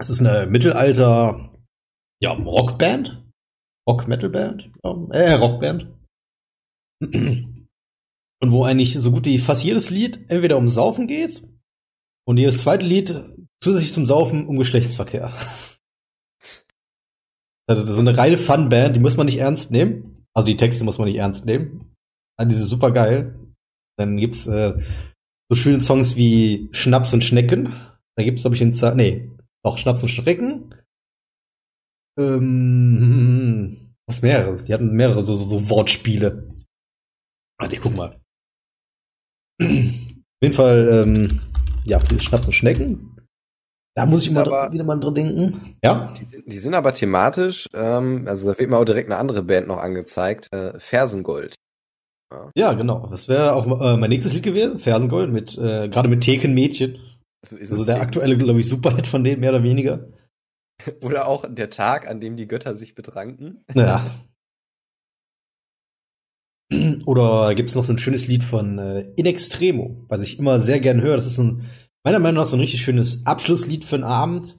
Das 0.00 0.08
ist 0.08 0.20
eine 0.20 0.46
Mittelalter, 0.46 1.52
ja, 2.22 2.32
Rockband. 2.32 3.22
Rock-Metal-Band. 3.86 4.70
Äh, 5.10 5.32
Rockband. 5.34 5.88
Und 7.02 8.50
wo 8.50 8.64
eigentlich 8.64 8.94
so 8.94 9.12
gut 9.12 9.26
wie 9.26 9.36
fast 9.36 9.62
jedes 9.62 9.90
Lied 9.90 10.30
entweder 10.30 10.56
um 10.56 10.70
Saufen 10.70 11.06
geht 11.06 11.42
und 12.26 12.38
jedes 12.38 12.56
zweite 12.58 12.86
Lied 12.86 13.22
zusätzlich 13.62 13.92
zum 13.92 14.06
Saufen 14.06 14.46
um 14.46 14.56
Geschlechtsverkehr. 14.56 15.34
Also 17.66 17.82
das 17.82 17.90
ist 17.90 17.96
so 17.96 18.00
eine 18.00 18.16
reine 18.16 18.38
Fun-Band, 18.38 18.96
die 18.96 19.00
muss 19.00 19.18
man 19.18 19.26
nicht 19.26 19.36
ernst 19.36 19.70
nehmen. 19.70 20.24
Also 20.32 20.46
die 20.46 20.56
Texte 20.56 20.82
muss 20.84 20.96
man 20.96 21.08
nicht 21.08 21.18
ernst 21.18 21.44
nehmen. 21.44 21.94
Also 22.38 22.48
die 22.48 22.56
sind 22.56 22.68
super 22.68 22.90
geil. 22.90 23.38
Dann 23.98 24.16
gibt's 24.16 24.46
äh, 24.46 24.80
so 25.50 25.56
schöne 25.56 25.82
Songs 25.82 26.16
wie 26.16 26.70
Schnaps 26.72 27.12
und 27.12 27.22
Schnecken. 27.22 27.74
Da 28.16 28.24
gibt's 28.24 28.42
glaube 28.42 28.54
ich 28.54 28.60
den 28.60 28.72
Z 28.72 28.96
nee, 28.96 29.30
auch 29.62 29.78
Schnaps 29.78 30.02
und 30.02 30.08
Schrecken. 30.08 30.74
Ähm, 32.18 33.94
was 34.06 34.22
mehrere? 34.22 34.62
Die 34.62 34.74
hatten 34.74 34.92
mehrere 34.92 35.22
so, 35.22 35.36
so, 35.36 35.44
so 35.44 35.70
Wortspiele. 35.70 36.48
Warte, 37.58 37.74
ich 37.74 37.80
guck 37.80 37.94
mal. 37.94 38.20
Auf 39.60 39.68
jeden 40.42 40.54
Fall, 40.54 40.88
ähm, 40.90 41.40
ja, 41.84 41.98
dieses 42.00 42.24
Schnaps 42.24 42.46
und 42.46 42.54
Schnecken. 42.54 43.16
Da 43.94 44.06
muss 44.06 44.22
ich 44.22 44.30
mal 44.30 44.46
aber, 44.46 44.72
wieder 44.72 44.84
mal 44.84 44.98
dran 44.98 45.14
denken. 45.14 45.76
Ja. 45.82 46.14
Die, 46.14 46.42
die 46.46 46.56
sind 46.56 46.74
aber 46.74 46.94
thematisch, 46.94 47.68
ähm, 47.74 48.24
also 48.26 48.50
da 48.50 48.58
wird 48.58 48.70
mir 48.70 48.78
auch 48.78 48.84
direkt 48.84 49.10
eine 49.10 49.18
andere 49.18 49.42
Band 49.42 49.68
noch 49.68 49.78
angezeigt, 49.78 50.48
äh, 50.52 50.78
Fersengold. 50.78 51.56
Ja, 52.32 52.50
ja 52.54 52.72
genau. 52.74 53.08
Das 53.08 53.28
wäre 53.28 53.54
auch 53.54 53.66
äh, 53.66 53.96
mein 53.96 54.10
nächstes 54.10 54.32
Lied 54.32 54.44
gewesen, 54.44 54.78
Fersengold, 54.78 55.30
mit 55.30 55.58
äh, 55.58 55.88
gerade 55.88 56.08
mit 56.08 56.22
Thekenmädchen. 56.22 56.98
So 57.46 57.56
ist 57.56 57.72
also 57.72 57.84
der 57.84 58.00
aktuelle, 58.00 58.36
glaube 58.36 58.60
ich, 58.60 58.68
Superhit 58.68 59.06
von 59.06 59.24
denen, 59.24 59.40
mehr 59.40 59.50
oder 59.50 59.62
weniger. 59.62 60.08
Oder 61.04 61.28
auch 61.28 61.44
der 61.46 61.68
Tag, 61.68 62.08
an 62.08 62.20
dem 62.20 62.38
die 62.38 62.46
Götter 62.46 62.74
sich 62.74 62.94
betranken. 62.94 63.64
Ja. 63.74 64.10
Oder 67.04 67.54
gibt 67.54 67.68
es 67.68 67.74
noch 67.74 67.84
so 67.84 67.92
ein 67.92 67.98
schönes 67.98 68.28
Lied 68.28 68.44
von 68.44 68.78
äh, 68.78 69.12
In 69.16 69.26
Extremo, 69.26 70.06
was 70.08 70.22
ich 70.22 70.38
immer 70.38 70.60
sehr 70.60 70.80
gern 70.80 71.00
höre. 71.00 71.16
Das 71.16 71.26
ist 71.26 71.34
so 71.34 71.42
ein, 71.42 71.70
meiner 72.04 72.18
Meinung 72.18 72.42
nach 72.42 72.48
so 72.48 72.56
ein 72.56 72.60
richtig 72.60 72.80
schönes 72.80 73.26
Abschlusslied 73.26 73.84
für 73.84 73.96
einen 73.96 74.04
Abend. 74.04 74.58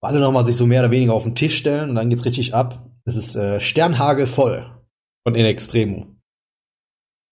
Wo 0.00 0.08
alle 0.08 0.20
nochmal 0.20 0.46
sich 0.46 0.56
so 0.56 0.66
mehr 0.66 0.80
oder 0.80 0.90
weniger 0.90 1.14
auf 1.14 1.24
den 1.24 1.34
Tisch 1.34 1.56
stellen 1.56 1.90
und 1.90 1.96
dann 1.96 2.08
geht's 2.08 2.24
richtig 2.24 2.54
ab. 2.54 2.90
Das 3.04 3.16
ist 3.16 3.36
äh, 3.36 3.60
Sternhagel 3.60 4.26
voll 4.26 4.70
von 5.24 5.34
In 5.34 5.44
Extremo. 5.44 6.16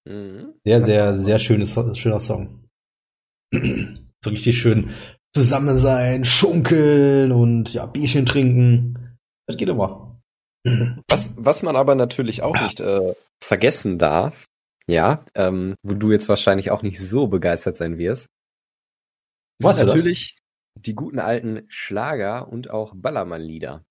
Mhm. 0.07 0.55
Sehr, 0.65 0.85
sehr, 0.85 1.17
sehr 1.17 1.39
schönes, 1.39 1.79
schöner 1.99 2.21
Song. 2.21 2.69
So 4.23 4.31
richtig 4.31 4.59
schön 4.59 4.91
zusammen 5.35 5.77
sein, 5.77 6.25
schunkeln 6.25 7.33
und 7.33 7.73
ja, 7.73 7.87
Bierchen 7.87 8.27
trinken. 8.27 9.17
Das 9.47 9.57
geht 9.57 9.69
immer. 9.69 10.21
Was, 11.09 11.33
was 11.37 11.63
man 11.63 11.77
aber 11.77 11.95
natürlich 11.95 12.43
auch 12.43 12.61
nicht 12.61 12.81
äh, 12.81 13.15
vergessen 13.43 13.99
darf, 13.99 14.45
ja, 14.87 15.25
ähm, 15.35 15.75
wo 15.83 15.95
du 15.95 16.13
jetzt 16.13 16.29
wahrscheinlich 16.29 16.71
auch 16.71 16.83
nicht 16.83 17.01
so 17.01 17.29
begeistert 17.29 17.77
sein 17.77 17.97
wirst, 17.97 18.29
was 19.63 19.79
sind 19.79 19.87
natürlich 19.87 20.37
das? 20.75 20.85
die 20.85 20.95
guten 20.95 21.19
alten 21.19 21.65
Schlager 21.69 22.49
und 22.49 22.71
auch 22.71 22.95
Ballermann-Lieder. 22.95 23.85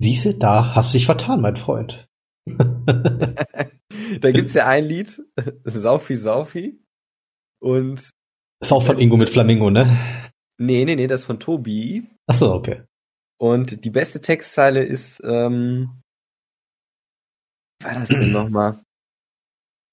Siehste, 0.00 0.34
da 0.34 0.74
hast 0.74 0.92
du 0.92 0.98
dich 0.98 1.06
vertan, 1.06 1.40
mein 1.40 1.56
Freund. 1.56 2.08
da 2.46 4.32
gibt's 4.32 4.54
ja 4.54 4.66
ein 4.66 4.84
Lied, 4.84 5.22
Saufi 5.64 6.16
Saufi. 6.16 6.84
Und. 7.60 8.10
Ist 8.64 8.72
auch 8.72 8.82
von 8.82 8.98
Ingo 8.98 9.18
mit 9.18 9.28
Flamingo, 9.28 9.68
ne? 9.68 9.94
Nee, 10.56 10.86
nee, 10.86 10.96
nee, 10.96 11.06
das 11.06 11.20
ist 11.20 11.26
von 11.26 11.38
Tobi. 11.38 12.08
Ach 12.26 12.34
so, 12.34 12.54
okay. 12.54 12.84
Und 13.38 13.84
die 13.84 13.90
beste 13.90 14.22
Textzeile 14.22 14.82
ist, 14.82 15.20
ähm, 15.22 16.00
war 17.82 17.92
das 17.92 18.08
denn 18.08 18.32
nochmal? 18.32 18.80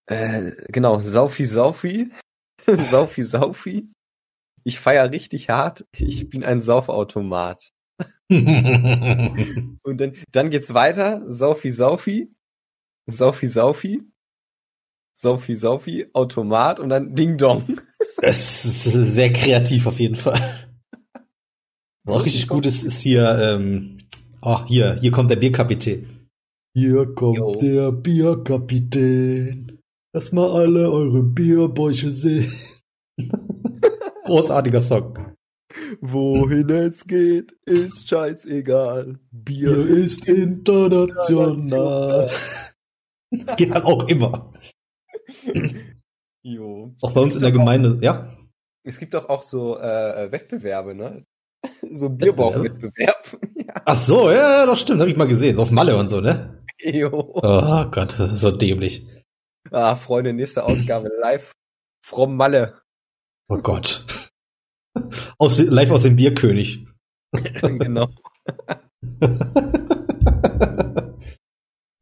Äh, 0.06 0.54
genau, 0.70 1.02
Saufi 1.02 1.44
Saufi. 1.44 2.14
Saufi 2.66 3.24
Saufi. 3.24 3.92
Ich 4.64 4.80
feier 4.80 5.12
richtig 5.12 5.50
hart. 5.50 5.86
Ich 5.92 6.30
bin 6.30 6.46
ein 6.46 6.62
Saufautomat. 6.62 7.74
Und 8.30 9.98
dann, 9.98 10.16
dann 10.32 10.50
geht's 10.50 10.74
weiter. 10.74 11.30
Saufi 11.30 11.72
Saufi. 11.72 12.34
Saufi 13.06 13.48
Saufi. 13.48 14.02
Saufi 15.22 15.56
Saufi. 15.56 16.08
Automat 16.14 16.80
und 16.80 16.90
dann 16.90 17.16
Ding 17.16 17.38
Dong. 17.38 17.80
Es 18.24 18.66
ist 18.66 18.84
sehr 18.84 19.32
kreativ 19.32 19.86
auf 19.86 20.00
jeden 20.00 20.16
Fall. 20.16 20.40
Was 22.04 22.26
richtig 22.26 22.48
gut 22.48 22.66
ist, 22.66 22.84
ist 22.84 23.00
hier, 23.00 23.38
ähm, 23.40 24.00
oh, 24.42 24.66
hier, 24.66 24.98
hier 25.00 25.12
kommt 25.12 25.30
der 25.30 25.38
Bierkapitän. 25.38 26.28
Hier 26.76 27.14
kommt 27.14 27.38
jo. 27.38 27.56
der 27.56 27.92
Bierkapitän. 27.92 29.80
Lass 30.14 30.32
mal 30.32 30.52
alle 30.52 30.92
eure 30.92 31.24
Bierbäuche 31.24 32.12
sehen. 32.12 32.52
Großartiger 34.26 34.82
Song. 34.82 35.18
Wohin 36.02 36.70
es 36.70 37.06
geht, 37.06 37.54
ist 37.66 38.10
scheißegal. 38.10 39.20
Bier, 39.32 39.74
Bier 39.74 39.88
ist 39.88 40.28
international. 40.28 42.30
Das 43.32 43.56
geht 43.56 43.72
halt 43.72 43.86
auch 43.86 44.08
immer. 44.08 44.52
Jo. 46.44 46.96
Auch 47.02 47.14
bei 47.14 47.22
uns 47.22 47.36
in 47.36 47.42
der 47.42 47.52
Gemeinde, 47.52 47.98
auch, 47.98 48.02
ja? 48.02 48.36
Es 48.84 48.98
gibt 48.98 49.14
doch 49.14 49.30
auch 49.30 49.44
so 49.44 49.80
äh, 49.80 50.32
Wettbewerbe, 50.32 50.96
ne? 50.96 51.26
So 51.94 52.10
Bierbauchwettbewerb. 52.10 53.38
ja. 53.56 53.74
Ach 53.86 53.96
so, 53.96 54.32
ja, 54.32 54.66
das 54.66 54.80
stimmt, 54.80 55.02
habe 55.02 55.12
ich 55.12 55.18
mal 55.18 55.28
gesehen. 55.28 55.56
So 55.56 55.64
auf 55.64 55.72
Malle 55.72 55.98
und 55.98 56.08
so, 56.08 56.22
ne? 56.22 56.64
Jo. 56.80 57.32
Oh 57.36 57.86
Gott, 57.92 58.16
so 58.34 58.52
dämlich. 58.52 59.08
Ah, 59.70 59.96
Freunde, 59.96 60.34
nächste 60.34 60.64
Ausgabe 60.64 61.10
live 61.22 61.54
from 62.04 62.36
Malle. 62.36 62.82
Oh 63.50 63.58
Gott. 63.58 64.06
Aus, 65.38 65.60
live 65.60 65.92
aus 65.92 66.04
dem 66.04 66.16
Bierkönig. 66.16 66.88
genau. 67.62 68.10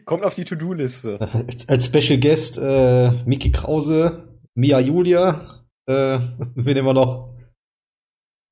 Kommt 0.10 0.24
auf 0.24 0.34
die 0.34 0.44
To-Do-Liste. 0.44 1.20
Als, 1.22 1.70
als, 1.70 1.86
Special 1.86 2.20
Guest 2.20 2.58
äh, 2.58 3.12
Miki 3.26 3.52
Krause, 3.52 4.28
Mia 4.56 4.80
Julia, 4.80 5.64
äh, 5.86 5.94
wen 6.56 6.74
nehmen 6.74 6.88
wir 6.88 6.96
noch? 6.96 7.38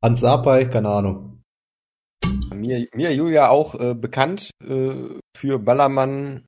Hans 0.03 0.19
Sapai, 0.19 0.65
keine 0.65 0.89
Ahnung. 0.89 1.41
Mia, 2.53 2.85
Mia 2.93 3.09
Julia 3.09 3.49
auch 3.49 3.73
äh, 3.73 3.95
bekannt 3.95 4.51
äh, 4.63 5.17
für 5.35 5.57
Ballermann-Lieder. 5.57 6.45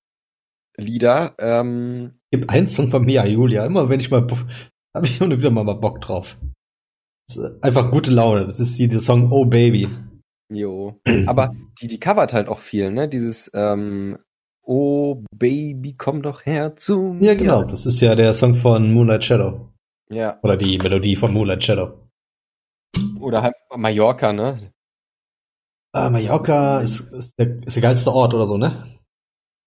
Ähm, 1.39 2.19
Gibt 2.29 2.51
einen 2.51 2.67
Song 2.67 2.89
von 2.89 3.03
Mia 3.03 3.25
Julia. 3.25 3.65
Immer 3.65 3.89
wenn 3.89 3.99
ich 3.99 4.11
mal, 4.11 4.27
habe 4.95 5.07
ich 5.07 5.19
wieder 5.19 5.49
mal, 5.49 5.63
mal 5.63 5.73
Bock 5.73 6.01
drauf. 6.01 6.37
einfach 7.63 7.89
gute 7.89 8.11
Laune. 8.11 8.45
Das 8.45 8.59
ist 8.59 8.77
die, 8.77 8.87
der 8.87 8.99
Song 8.99 9.31
Oh 9.31 9.45
Baby. 9.45 9.89
Jo. 10.53 11.01
Aber 11.25 11.55
die, 11.81 11.87
die 11.87 11.99
covert 11.99 12.33
halt 12.33 12.47
auch 12.47 12.59
viel, 12.59 12.91
ne? 12.91 13.09
Dieses 13.09 13.49
ähm, 13.55 14.19
Oh 14.71 15.23
Baby, 15.35 15.95
komm 15.97 16.21
doch 16.21 16.45
her 16.45 16.75
zu 16.75 17.13
mir. 17.13 17.25
Ja, 17.25 17.33
genau. 17.33 17.63
Das 17.63 17.88
ist 17.88 18.01
ja 18.01 18.13
der 18.13 18.35
Song 18.35 18.53
von 18.53 18.93
Moonlight 18.93 19.23
Shadow. 19.23 19.73
Ja. 20.11 20.39
Oder 20.43 20.57
die 20.57 20.77
Melodie 20.77 21.15
von 21.15 21.33
Moonlight 21.33 21.63
Shadow. 21.63 22.07
Oder 23.19 23.41
halt 23.41 23.55
Mallorca, 23.75 24.31
ne? 24.31 24.71
Ah, 25.91 26.11
Mallorca 26.11 26.81
ist, 26.81 26.99
ist, 26.99 27.33
der, 27.39 27.57
ist 27.63 27.77
der 27.77 27.81
geilste 27.81 28.13
Ort 28.13 28.35
oder 28.35 28.45
so, 28.45 28.57
ne? 28.57 28.99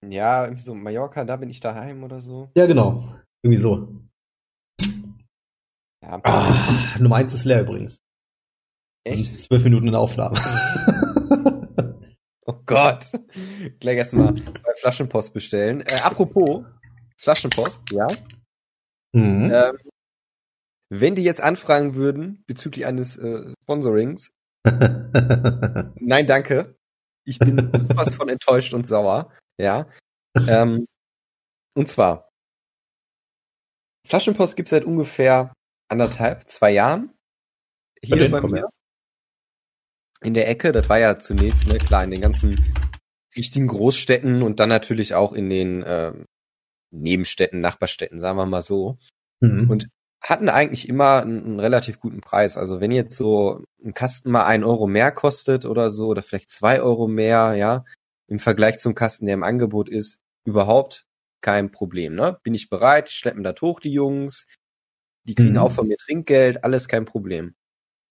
Ja, 0.08 0.44
irgendwie 0.44 0.62
so 0.62 0.72
Mallorca, 0.72 1.24
da 1.24 1.34
bin 1.34 1.50
ich 1.50 1.58
daheim 1.58 2.04
oder 2.04 2.20
so. 2.20 2.50
Ja, 2.56 2.66
genau. 2.66 3.12
Irgendwie 3.42 3.60
so. 3.60 3.88
Ja. 6.00 6.20
Ah, 6.22 6.96
Nummer 7.00 7.16
eins 7.16 7.34
ist 7.34 7.44
leer 7.44 7.62
übrigens. 7.62 7.98
Echt? 9.02 9.36
Zwölf 9.36 9.64
Minuten 9.64 9.88
in 9.88 9.94
der 9.94 10.00
Aufnahme. 10.00 10.38
Gott. 12.74 13.06
Gleich 13.80 13.96
erstmal 13.96 14.32
bei 14.32 14.74
Flaschenpost 14.80 15.32
bestellen. 15.34 15.80
Äh, 15.82 16.00
apropos 16.02 16.64
Flaschenpost, 17.16 17.80
ja. 17.90 18.08
Mhm. 19.12 19.50
Ähm, 19.52 19.78
wenn 20.90 21.14
die 21.14 21.22
jetzt 21.22 21.40
anfragen 21.40 21.94
würden 21.94 22.44
bezüglich 22.46 22.86
eines 22.86 23.16
äh, 23.16 23.52
Sponsorings, 23.62 24.32
nein, 24.64 26.26
danke. 26.26 26.76
Ich 27.24 27.38
bin 27.38 27.70
sowas 27.74 28.14
von 28.14 28.28
enttäuscht 28.28 28.74
und 28.74 28.86
sauer. 28.86 29.32
Ja. 29.58 29.88
Ähm, 30.48 30.86
und 31.74 31.88
zwar, 31.88 32.28
Flaschenpost 34.06 34.56
gibt's 34.56 34.70
seit 34.70 34.84
ungefähr 34.84 35.52
anderthalb, 35.88 36.48
zwei 36.50 36.72
Jahren. 36.72 37.14
Hier 38.02 38.30
bei 38.30 38.40
mir. 38.40 38.68
In 40.22 40.34
der 40.34 40.48
Ecke, 40.48 40.72
das 40.72 40.88
war 40.88 40.98
ja 40.98 41.18
zunächst, 41.18 41.66
ne, 41.66 41.78
klar, 41.78 42.04
in 42.04 42.10
den 42.10 42.20
ganzen 42.20 42.74
richtigen 43.36 43.66
Großstädten 43.66 44.42
und 44.42 44.60
dann 44.60 44.68
natürlich 44.68 45.14
auch 45.14 45.32
in 45.32 45.48
den 45.48 45.82
äh, 45.82 46.12
Nebenstädten, 46.90 47.60
Nachbarstädten, 47.60 48.20
sagen 48.20 48.36
wir 48.36 48.46
mal 48.46 48.62
so. 48.62 48.98
Mhm. 49.40 49.70
Und 49.70 49.88
hatten 50.22 50.48
eigentlich 50.48 50.88
immer 50.88 51.22
einen, 51.22 51.44
einen, 51.44 51.60
relativ 51.60 51.98
guten 51.98 52.20
Preis. 52.20 52.56
Also 52.56 52.80
wenn 52.80 52.92
jetzt 52.92 53.16
so 53.16 53.64
ein 53.84 53.94
Kasten 53.94 54.30
mal 54.30 54.44
ein 54.44 54.62
Euro 54.62 54.86
mehr 54.86 55.10
kostet 55.10 55.66
oder 55.66 55.90
so, 55.90 56.08
oder 56.08 56.22
vielleicht 56.22 56.50
zwei 56.50 56.80
Euro 56.80 57.08
mehr, 57.08 57.54
ja, 57.54 57.84
im 58.28 58.38
Vergleich 58.38 58.78
zum 58.78 58.94
Kasten, 58.94 59.26
der 59.26 59.34
im 59.34 59.42
Angebot 59.42 59.88
ist, 59.88 60.20
überhaupt 60.44 61.06
kein 61.40 61.70
Problem. 61.70 62.14
Ne? 62.14 62.38
Bin 62.44 62.54
ich 62.54 62.70
bereit, 62.70 63.10
schleppen 63.10 63.42
das 63.42 63.60
hoch, 63.60 63.80
die 63.80 63.92
Jungs, 63.92 64.46
die 65.24 65.34
kriegen 65.34 65.52
mhm. 65.52 65.58
auch 65.58 65.72
von 65.72 65.88
mir 65.88 65.96
Trinkgeld, 65.96 66.62
alles 66.62 66.86
kein 66.86 67.04
Problem. 67.04 67.54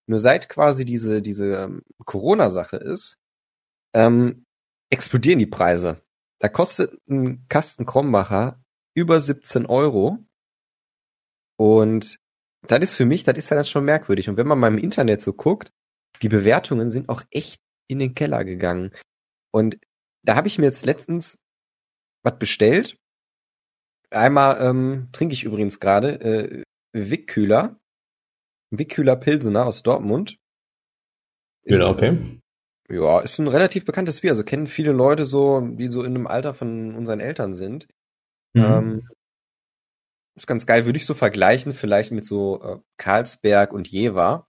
Nur 0.08 0.20
seit 0.20 0.50
quasi 0.50 0.86
diese, 0.86 1.22
diese 1.22 1.64
ähm, 1.64 1.84
Corona-Sache 2.06 2.78
ist, 2.78 3.18
ähm, 3.94 4.46
explodieren 4.90 5.40
die 5.40 5.48
Preise. 5.48 6.02
Da 6.40 6.50
kostet 6.50 6.98
ein 7.08 7.46
Kasten 7.50 7.86
Krombacher 7.86 8.62
über 8.96 9.20
17 9.20 9.66
Euro 9.66 10.20
und 11.58 12.20
das 12.68 12.80
ist 12.82 12.96
für 12.96 13.06
mich, 13.06 13.24
das 13.24 13.38
ist 13.38 13.50
ja 13.50 13.56
dann 13.56 13.66
schon 13.66 13.86
merkwürdig. 13.86 14.30
Und 14.30 14.38
wenn 14.38 14.48
man 14.48 14.60
mal 14.60 14.68
im 14.68 14.78
Internet 14.78 15.22
so 15.22 15.34
guckt, 15.34 15.72
die 16.22 16.30
Bewertungen 16.30 16.90
sind 16.90 17.10
auch 17.10 17.24
echt 17.32 17.62
in 17.88 18.00
den 18.00 18.16
Keller 18.16 18.44
gegangen. 18.44 18.92
Und 19.52 19.78
da 20.24 20.36
habe 20.36 20.48
ich 20.48 20.58
mir 20.58 20.66
jetzt 20.66 20.86
letztens 20.86 21.38
was 22.24 22.38
bestellt. 22.38 22.98
Einmal 24.10 24.62
ähm, 24.62 25.10
trinke 25.12 25.34
ich 25.34 25.44
übrigens 25.44 25.80
gerade 25.80 26.20
äh, 26.22 26.64
Wickkühler. 26.94 27.80
Wickkühler 28.72 29.16
Pilsener 29.16 29.66
aus 29.66 29.84
Dortmund. 29.84 30.38
Ist, 31.64 31.80
ja, 31.80 31.90
okay. 31.90 32.42
Ja, 32.90 33.20
ist 33.20 33.40
ein 33.40 33.48
relativ 33.48 33.86
bekanntes 33.86 34.22
Bier. 34.22 34.32
Also 34.32 34.44
kennen 34.44 34.68
viele 34.68 34.92
Leute 34.92 35.26
so, 35.26 35.62
die 35.62 35.90
so 35.92 36.04
in 36.04 36.16
einem 36.16 36.28
Alter 36.28 36.54
von 36.54 36.96
unseren 36.96 37.20
Eltern 37.20 37.54
sind. 37.54 37.88
Mhm. 38.54 38.64
Ähm, 38.64 39.02
ist 40.36 40.48
ganz 40.48 40.66
geil, 40.66 40.86
würde 40.86 40.98
ich 40.98 41.06
so 41.06 41.14
vergleichen, 41.14 41.74
vielleicht 41.74 42.12
mit 42.12 42.26
so 42.26 42.62
äh, 42.64 42.78
Karlsberg 42.98 43.74
und 43.74 43.88
Jever. 43.88 44.48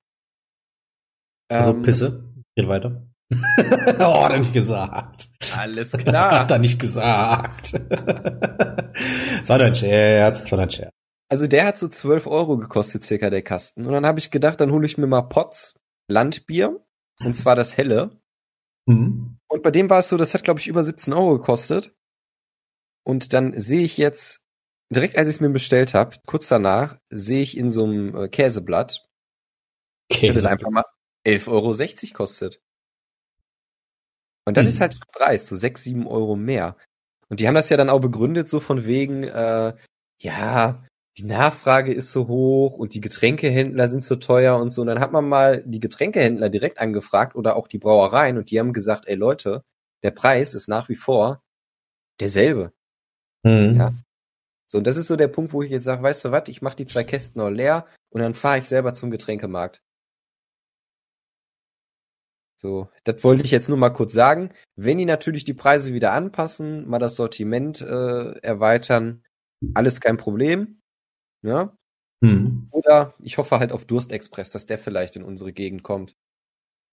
Also 1.49 1.73
ähm, 1.73 1.83
Pisse. 1.83 2.25
Geht 2.57 2.69
weiter. 2.69 3.07
oh, 3.33 4.25
hat 4.25 4.33
er 4.33 4.39
nicht 4.39 4.53
gesagt. 4.53 5.29
Alles 5.57 5.93
klar. 5.99 6.41
hat 6.41 6.51
er 6.51 6.59
nicht 6.59 6.79
gesagt. 6.79 7.73
das 7.89 9.49
war 9.49 9.59
dein 9.59 9.75
Scherz, 9.75 10.41
das 10.41 10.51
war 10.51 10.59
dein 10.59 10.71
Scherz. 10.71 10.93
Also 11.33 11.47
der 11.47 11.65
hat 11.65 11.79
so 11.79 11.89
12 11.89 12.27
Euro 12.27 12.59
gekostet, 12.59 13.05
circa 13.05 13.31
der 13.31 13.41
Kasten. 13.41 13.87
Und 13.87 13.93
dann 13.95 14.05
habe 14.05 14.19
ich 14.19 14.31
gedacht, 14.31 14.61
dann 14.61 14.71
hole 14.71 14.85
ich 14.85 14.99
mir 14.99 15.07
mal 15.07 15.23
Potts 15.23 15.81
Landbier. 16.07 16.85
Und 17.21 17.33
zwar 17.33 17.57
das 17.57 17.79
helle. 17.79 18.21
Mhm. 18.85 19.39
Und 19.49 19.63
bei 19.63 19.71
dem 19.71 19.89
war 19.89 20.01
es 20.01 20.11
so, 20.11 20.19
das 20.19 20.35
hat, 20.35 20.45
glaube 20.45 20.61
ich, 20.61 20.69
über 20.69 20.83
17 20.83 21.15
Euro 21.15 21.39
gekostet. 21.39 21.97
Und 23.03 23.33
dann 23.33 23.59
sehe 23.59 23.81
ich 23.81 23.97
jetzt 23.97 24.43
direkt 24.91 25.17
als 25.17 25.27
ich 25.27 25.37
es 25.37 25.41
mir 25.41 25.49
bestellt 25.49 25.95
habe, 25.95 26.19
kurz 26.27 26.49
danach, 26.49 26.99
sehe 27.09 27.43
ich 27.43 27.57
in 27.57 27.71
so 27.71 27.85
einem 27.85 28.15
äh, 28.15 28.29
Käseblatt, 28.29 29.09
Käse. 30.11 30.35
das 30.35 30.45
einfach 30.45 30.69
mal 30.69 30.85
11,60 31.27 31.49
Euro 31.49 32.13
kostet. 32.13 32.61
Und 34.45 34.59
dann 34.59 34.67
hm. 34.67 34.69
ist 34.69 34.83
halt 34.83 35.01
Preis, 35.13 35.49
so 35.49 35.57
6, 35.57 35.83
7 35.83 36.07
Euro 36.07 36.37
mehr. 36.37 36.77
Und 37.31 37.41
die 37.41 37.49
haben 37.49 37.55
das 37.55 37.71
ja 37.71 37.79
dann 37.79 37.89
auch 37.89 38.01
begründet, 38.01 38.51
so 38.51 38.61
von 38.61 38.85
wegen, 38.85 39.25
äh, 39.25 39.75
ja, 40.21 40.85
die 41.19 41.25
Nachfrage 41.25 41.93
ist 41.93 42.11
so 42.13 42.27
hoch 42.29 42.79
und 42.79 42.95
die 42.95 43.01
Getränkehändler 43.01 43.89
sind 43.89 44.03
so 44.03 44.17
teuer 44.17 44.57
und 44.59 44.71
so. 44.71 44.81
Und 44.81 44.87
dann 44.87 45.01
hat 45.01 45.13
man 45.13 45.29
mal 45.29 45.63
die 45.67 45.81
Getränkehändler 45.81 46.49
direkt 46.49 46.79
angefragt 46.79 47.37
oder 47.37 47.57
auch 47.57 47.69
die 47.69 47.79
Brauereien 47.79 48.39
und 48.39 48.51
die 48.51 48.59
haben 48.59 48.73
gesagt, 48.73 49.07
ey 49.07 49.15
Leute, 49.15 49.63
der 50.03 50.11
Preis 50.11 50.55
ist 50.55 50.69
nach 50.69 50.89
wie 50.89 50.97
vor 50.97 51.43
derselbe. 52.21 52.73
Mhm. 53.45 53.75
Ja. 53.77 53.95
So, 54.69 54.79
und 54.79 54.87
das 54.87 54.97
ist 54.97 55.09
so 55.09 55.17
der 55.17 55.29
Punkt, 55.29 55.53
wo 55.53 55.63
ich 55.63 55.71
jetzt 55.71 55.85
sage, 55.85 56.03
weißt 56.03 56.25
du 56.25 56.31
was, 56.31 56.49
ich 56.49 56.63
mache 56.63 56.77
die 56.77 56.87
zwei 56.87 57.05
Kästen 57.05 57.43
noch 57.43 57.51
leer 57.51 57.87
und 58.11 58.23
dann 58.23 58.33
fahre 58.35 58.59
ich 58.59 58.69
selber 58.69 58.95
zum 58.95 59.11
Getränkemarkt. 59.11 59.83
So, 62.57 62.89
das 63.05 63.23
wollte 63.25 63.45
ich 63.45 63.51
jetzt 63.51 63.69
nur 63.69 63.77
mal 63.77 63.91
kurz 63.91 64.13
sagen. 64.13 64.51
Wenn 64.77 64.97
die 64.97 65.05
natürlich 65.05 65.45
die 65.45 65.53
Preise 65.53 65.93
wieder 65.93 66.13
anpassen, 66.13 66.89
mal 66.89 67.01
das 67.01 67.17
Sortiment 67.17 67.81
äh, 67.81 68.39
erweitern, 68.39 69.25
alles 69.75 70.01
kein 70.01 70.17
Problem. 70.17 70.81
Ja? 71.43 71.77
Mhm. 72.21 72.69
Oder 72.71 73.15
ich 73.19 73.39
hoffe 73.39 73.59
halt 73.59 73.73
auf 73.73 73.85
Durstexpress, 73.85 74.51
dass 74.51 74.67
der 74.67 74.79
vielleicht 74.79 75.17
in 75.17 75.25
unsere 75.25 75.53
Gegend 75.53 75.83
kommt. 75.83 76.15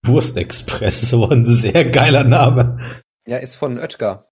Wurstexpress 0.05 1.03
ist 1.03 1.13
aber 1.13 1.31
ein 1.31 1.45
sehr 1.45 1.89
geiler 1.89 2.23
Name. 2.23 2.79
Ja, 3.27 3.37
ist 3.37 3.55
von 3.55 3.77
Oetker. 3.77 4.29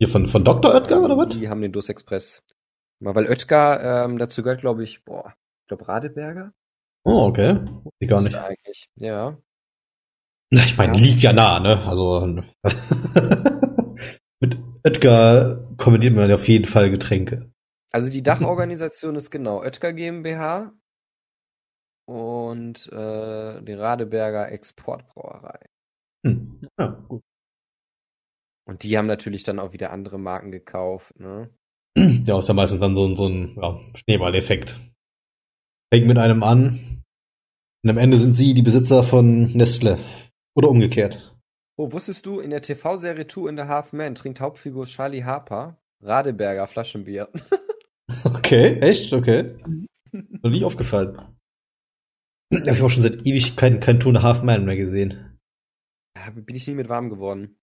Hier 0.00 0.08
von, 0.08 0.26
von 0.26 0.44
Dr. 0.44 0.74
Oetker 0.74 1.02
oder 1.02 1.16
was? 1.16 1.28
Die 1.28 1.48
haben 1.48 1.62
den 1.62 1.72
Durstexpress. 1.72 2.42
Weil 3.00 3.26
Oetker 3.26 4.04
ähm, 4.04 4.18
dazu 4.18 4.42
gehört, 4.42 4.60
glaube 4.60 4.82
ich, 4.84 5.04
boah, 5.04 5.34
ich 5.62 5.68
glaube 5.68 5.86
Radeberger. 5.86 6.52
Oh, 7.04 7.26
okay. 7.26 7.60
Ich 7.98 8.08
gar 8.08 8.22
nicht. 8.22 8.34
Eigentlich. 8.34 8.88
Ja. 8.96 9.36
Na, 10.50 10.64
ich 10.64 10.76
meine, 10.76 10.94
Ja. 10.96 11.00
liegt 11.00 11.22
ja 11.22 11.32
nah, 11.32 11.60
ne? 11.60 11.82
Also 11.84 12.26
mit 14.40 14.58
Oetker 14.84 15.68
kommentiert 15.76 16.14
man 16.14 16.32
auf 16.32 16.48
jeden 16.48 16.64
Fall 16.64 16.90
Getränke. 16.90 17.51
Also 17.92 18.10
die 18.10 18.22
Dachorganisation 18.22 19.16
ist 19.16 19.30
genau 19.30 19.60
Oetker 19.62 19.92
GmbH 19.92 20.72
und 22.08 22.90
äh, 22.92 23.62
die 23.62 23.74
Radeberger 23.74 24.50
Exportbrauerei. 24.50 25.66
Hm. 26.26 26.60
Ja, 26.78 26.86
gut. 27.08 27.22
Und 28.66 28.82
die 28.84 28.96
haben 28.96 29.06
natürlich 29.06 29.42
dann 29.42 29.58
auch 29.58 29.72
wieder 29.72 29.90
andere 29.92 30.18
Marken 30.18 30.50
gekauft, 30.52 31.18
ne? 31.18 31.50
Ja, 31.96 32.38
ist 32.38 32.48
ja 32.48 32.54
meistens 32.54 32.80
dann 32.80 32.94
so, 32.94 33.04
ein- 33.06 33.16
so 33.16 33.26
ein 33.28 33.54
ja, 33.60 33.78
Schneeballeffekt. 33.96 34.78
Fängt 35.92 36.06
mit 36.06 36.16
einem 36.16 36.42
an 36.42 37.02
und 37.84 37.90
am 37.90 37.98
Ende 37.98 38.16
sind 38.16 38.32
sie 38.34 38.54
die 38.54 38.62
Besitzer 38.62 39.02
von 39.02 39.52
Nestle. 39.52 39.98
Oder 40.56 40.68
umgekehrt. 40.70 41.36
Oh, 41.76 41.92
wusstest 41.92 42.24
du, 42.26 42.40
in 42.40 42.50
der 42.50 42.62
TV-Serie 42.62 43.26
Two 43.26 43.48
in 43.48 43.56
the 43.56 43.64
Half 43.64 43.92
Men 43.92 44.14
trinkt 44.14 44.40
Hauptfigur 44.40 44.86
Charlie 44.86 45.24
Harper 45.24 45.76
Radeberger 46.00 46.66
Flaschenbier. 46.66 47.28
Okay, 48.24 48.78
echt? 48.80 49.12
Okay. 49.12 49.56
Noch 50.12 50.50
nie 50.50 50.64
aufgefallen. 50.64 51.16
Hab 52.52 52.74
ich 52.76 52.82
auch 52.82 52.90
schon 52.90 53.02
seit 53.02 53.26
Ewigkeiten 53.26 53.80
kein 53.80 53.98
Two 54.00 54.10
and 54.10 54.18
a 54.18 54.22
Half 54.22 54.42
Man 54.42 54.64
mehr 54.64 54.76
gesehen. 54.76 55.38
Ja, 56.16 56.30
bin 56.30 56.54
ich 56.54 56.66
nie 56.66 56.74
mit 56.74 56.88
warm 56.88 57.08
geworden. 57.08 57.56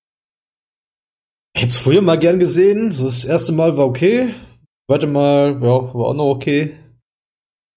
Ich 1.56 1.64
hab's 1.64 1.78
früher 1.78 2.02
mal 2.02 2.18
gern 2.18 2.40
gesehen. 2.40 2.92
So 2.92 3.06
das 3.06 3.26
erste 3.26 3.52
Mal 3.54 3.78
war 3.78 3.86
okay. 3.86 4.34
Zweite 4.90 5.08
Mal, 5.08 5.54
ja, 5.54 5.62
war 5.62 6.06
auch 6.08 6.14
noch 6.16 6.30
okay. 6.32 6.78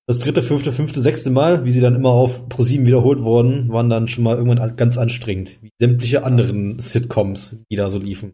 Das 0.08 0.18
dritte, 0.18 0.42
fünfte, 0.42 0.72
fünfte, 0.72 1.02
sechste 1.02 1.30
Mal, 1.30 1.64
wie 1.64 1.70
sie 1.70 1.80
dann 1.80 1.94
immer 1.94 2.10
auf 2.10 2.48
ProSieben 2.48 2.86
wiederholt 2.86 3.20
wurden, 3.22 3.68
waren 3.70 3.88
dann 3.90 4.08
schon 4.08 4.24
mal 4.24 4.36
irgendwann 4.36 4.58
an- 4.58 4.76
ganz 4.76 4.98
anstrengend. 4.98 5.62
Wie 5.62 5.70
sämtliche 5.78 6.24
anderen 6.24 6.80
Sitcoms, 6.80 7.58
die 7.70 7.76
da 7.76 7.88
so 7.90 7.98
liefen. 7.98 8.32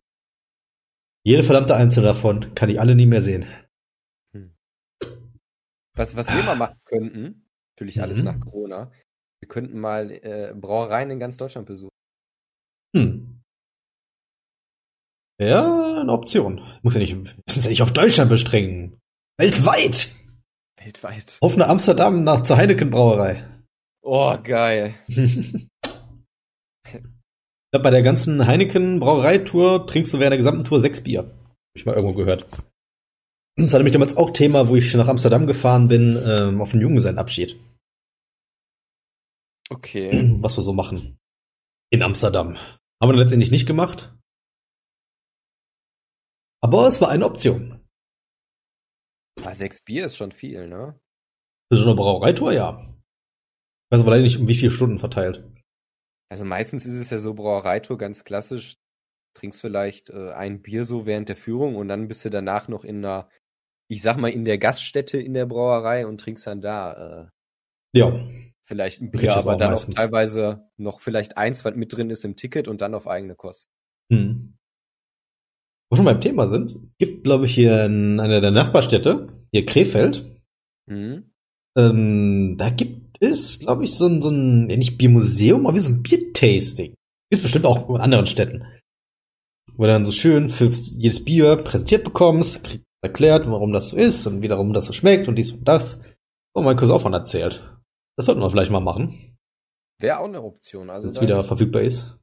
Jede 1.24 1.42
verdammte 1.42 1.74
einzelne 1.76 2.06
davon 2.06 2.54
kann 2.54 2.70
ich 2.70 2.80
alle 2.80 2.94
nie 2.94 3.06
mehr 3.06 3.20
sehen. 3.20 3.46
Was, 5.98 6.16
was 6.16 6.28
wir 6.32 6.42
mal 6.44 6.54
machen 6.54 6.78
könnten, 6.84 7.48
natürlich 7.76 8.00
alles 8.00 8.18
Mhm. 8.18 8.24
nach 8.24 8.40
Corona, 8.40 8.92
wir 9.40 9.48
könnten 9.48 9.78
mal 9.80 10.10
äh, 10.10 10.54
Brauereien 10.54 11.10
in 11.10 11.18
ganz 11.18 11.36
Deutschland 11.36 11.66
besuchen. 11.66 11.90
Hm. 12.96 13.40
Ja, 15.40 16.00
eine 16.00 16.12
Option. 16.12 16.60
Muss 16.82 16.94
ja 16.94 17.00
nicht, 17.00 17.14
müssen 17.14 17.62
ja 17.62 17.68
nicht 17.68 17.82
auf 17.82 17.92
Deutschland 17.92 18.30
bestrengen. 18.30 18.98
Weltweit! 19.38 20.14
Weltweit. 20.80 21.38
Auf 21.40 21.56
nach 21.56 21.68
Amsterdam, 21.68 22.24
nach 22.24 22.42
zur 22.42 22.56
Heineken 22.56 22.90
Brauerei. 22.90 23.44
Oh, 24.02 24.36
geil. 24.42 24.94
ich 25.08 25.68
glaube, 27.72 27.82
bei 27.82 27.90
der 27.90 28.02
ganzen 28.02 28.46
Heineken 28.46 28.98
Brauereitour 29.00 29.86
trinkst 29.86 30.12
du 30.12 30.18
während 30.18 30.32
der 30.32 30.38
gesamten 30.38 30.64
Tour 30.64 30.80
sechs 30.80 31.02
Bier. 31.02 31.24
Hab 31.24 31.76
ich 31.76 31.86
mal 31.86 31.94
irgendwo 31.94 32.16
gehört. 32.16 32.46
Das 33.58 33.72
war 33.72 33.80
nämlich 33.80 33.92
damals 33.92 34.16
auch 34.16 34.30
Thema, 34.30 34.68
wo 34.68 34.76
ich 34.76 34.94
nach 34.94 35.08
Amsterdam 35.08 35.48
gefahren 35.48 35.88
bin, 35.88 36.16
ähm, 36.24 36.60
auf 36.60 36.70
den 36.70 36.80
Junggesellenabschied. 36.80 37.58
Okay. 39.68 40.36
Was 40.40 40.56
wir 40.56 40.62
so 40.62 40.72
machen. 40.72 41.18
In 41.90 42.02
Amsterdam. 42.02 42.54
Haben 42.56 43.08
wir 43.08 43.08
dann 43.08 43.18
letztendlich 43.18 43.50
nicht 43.50 43.66
gemacht. 43.66 44.14
Aber 46.62 46.86
es 46.86 47.00
war 47.00 47.08
eine 47.08 47.26
Option. 47.26 47.84
Aber 49.40 49.54
sechs 49.54 49.82
Bier 49.82 50.06
ist 50.06 50.16
schon 50.16 50.30
viel, 50.30 50.68
ne? 50.68 50.98
Für 51.72 51.78
so 51.78 51.84
eine 51.84 51.96
Brauereitour, 51.96 52.52
ja. 52.52 52.78
Ich 52.80 53.90
weiß 53.90 54.02
aber 54.02 54.12
leider 54.12 54.22
nicht, 54.22 54.38
um 54.38 54.46
wie 54.46 54.54
viele 54.54 54.70
Stunden 54.70 55.00
verteilt. 55.00 55.44
Also 56.30 56.44
meistens 56.44 56.86
ist 56.86 56.94
es 56.94 57.10
ja 57.10 57.18
so 57.18 57.34
Brauereitour 57.34 57.98
ganz 57.98 58.22
klassisch. 58.22 58.76
Trinkst 59.34 59.60
vielleicht 59.60 60.10
äh, 60.10 60.32
ein 60.32 60.62
Bier 60.62 60.84
so 60.84 61.06
während 61.06 61.28
der 61.28 61.36
Führung 61.36 61.76
und 61.76 61.88
dann 61.88 62.06
bist 62.06 62.24
du 62.24 62.30
danach 62.30 62.68
noch 62.68 62.84
in 62.84 63.04
einer, 63.04 63.28
ich 63.88 64.02
sag 64.02 64.16
mal, 64.18 64.28
in 64.28 64.44
der 64.44 64.58
Gaststätte 64.58 65.18
in 65.18 65.34
der 65.34 65.46
Brauerei 65.46 66.06
und 66.06 66.20
trinkst 66.20 66.46
dann 66.46 66.60
da 66.60 67.22
äh, 67.24 67.98
Ja. 67.98 68.28
vielleicht 68.64 69.00
ein 69.00 69.10
Krieg 69.10 69.20
Bier, 69.22 69.28
ich 69.30 69.34
das 69.34 69.46
aber 69.46 69.56
dann 69.56 69.70
meistens. 69.72 69.96
auch 69.96 70.00
teilweise 70.02 70.68
noch 70.76 71.00
vielleicht 71.00 71.36
eins, 71.36 71.64
was 71.64 71.74
mit 71.74 71.92
drin 71.96 72.10
ist 72.10 72.24
im 72.24 72.36
Ticket 72.36 72.68
und 72.68 72.80
dann 72.80 72.94
auf 72.94 73.06
eigene 73.08 73.34
Kosten. 73.34 73.70
Hm. 74.12 74.54
Wo 75.90 75.94
wir 75.94 75.96
schon 75.96 76.04
beim 76.04 76.20
Thema 76.20 76.48
sind, 76.48 76.70
es 76.70 76.96
gibt, 76.98 77.24
glaube 77.24 77.46
ich, 77.46 77.54
hier 77.54 77.84
in 77.86 78.20
einer 78.20 78.40
der 78.42 78.50
Nachbarstädte, 78.50 79.28
hier 79.52 79.64
Krefeld, 79.66 80.24
Mhm. 80.86 81.30
ähm, 81.76 82.56
da 82.58 82.70
gibt 82.70 83.22
es, 83.22 83.58
glaube 83.58 83.84
ich, 83.84 83.92
so 83.94 84.06
ein, 84.06 84.22
so 84.22 84.30
ein, 84.30 84.66
nicht 84.66 84.96
Biermuseum, 84.96 85.66
aber 85.66 85.76
wie 85.76 85.80
so 85.80 85.90
ein 85.90 86.02
Biertasting. 86.02 86.94
Gibt 87.30 87.42
bestimmt 87.42 87.66
auch 87.66 87.88
in 87.90 88.00
anderen 88.00 88.24
Städten. 88.26 88.64
Wo 89.74 89.82
du 89.82 89.88
dann 89.88 90.06
so 90.06 90.12
schön 90.12 90.48
für 90.48 90.66
jedes 90.68 91.22
Bier 91.24 91.56
präsentiert 91.56 92.04
bekommst, 92.04 92.64
kriegst 92.64 92.86
erklärt, 93.02 93.50
warum 93.50 93.72
das 93.72 93.90
so 93.90 93.96
ist 93.96 94.26
und 94.26 94.42
wiederum 94.42 94.72
das 94.72 94.86
so 94.86 94.92
schmeckt 94.92 95.28
und 95.28 95.36
dies 95.36 95.52
und 95.52 95.66
das. 95.66 96.02
Und 96.54 96.64
mein 96.64 96.76
Cousin 96.76 96.96
auch 96.96 97.02
von 97.02 97.12
erzählt. 97.12 97.62
Das 98.16 98.26
sollten 98.26 98.40
wir 98.40 98.50
vielleicht 98.50 98.72
mal 98.72 98.80
machen, 98.80 99.38
Wäre 100.00 100.20
auch 100.20 100.26
eine 100.26 100.42
Option. 100.42 100.90
Also 100.90 101.04
wenn 101.04 101.10
es 101.10 101.16
da 101.16 101.22
wieder 101.22 101.44
verfügbar 101.44 101.82
ist. 101.82 102.16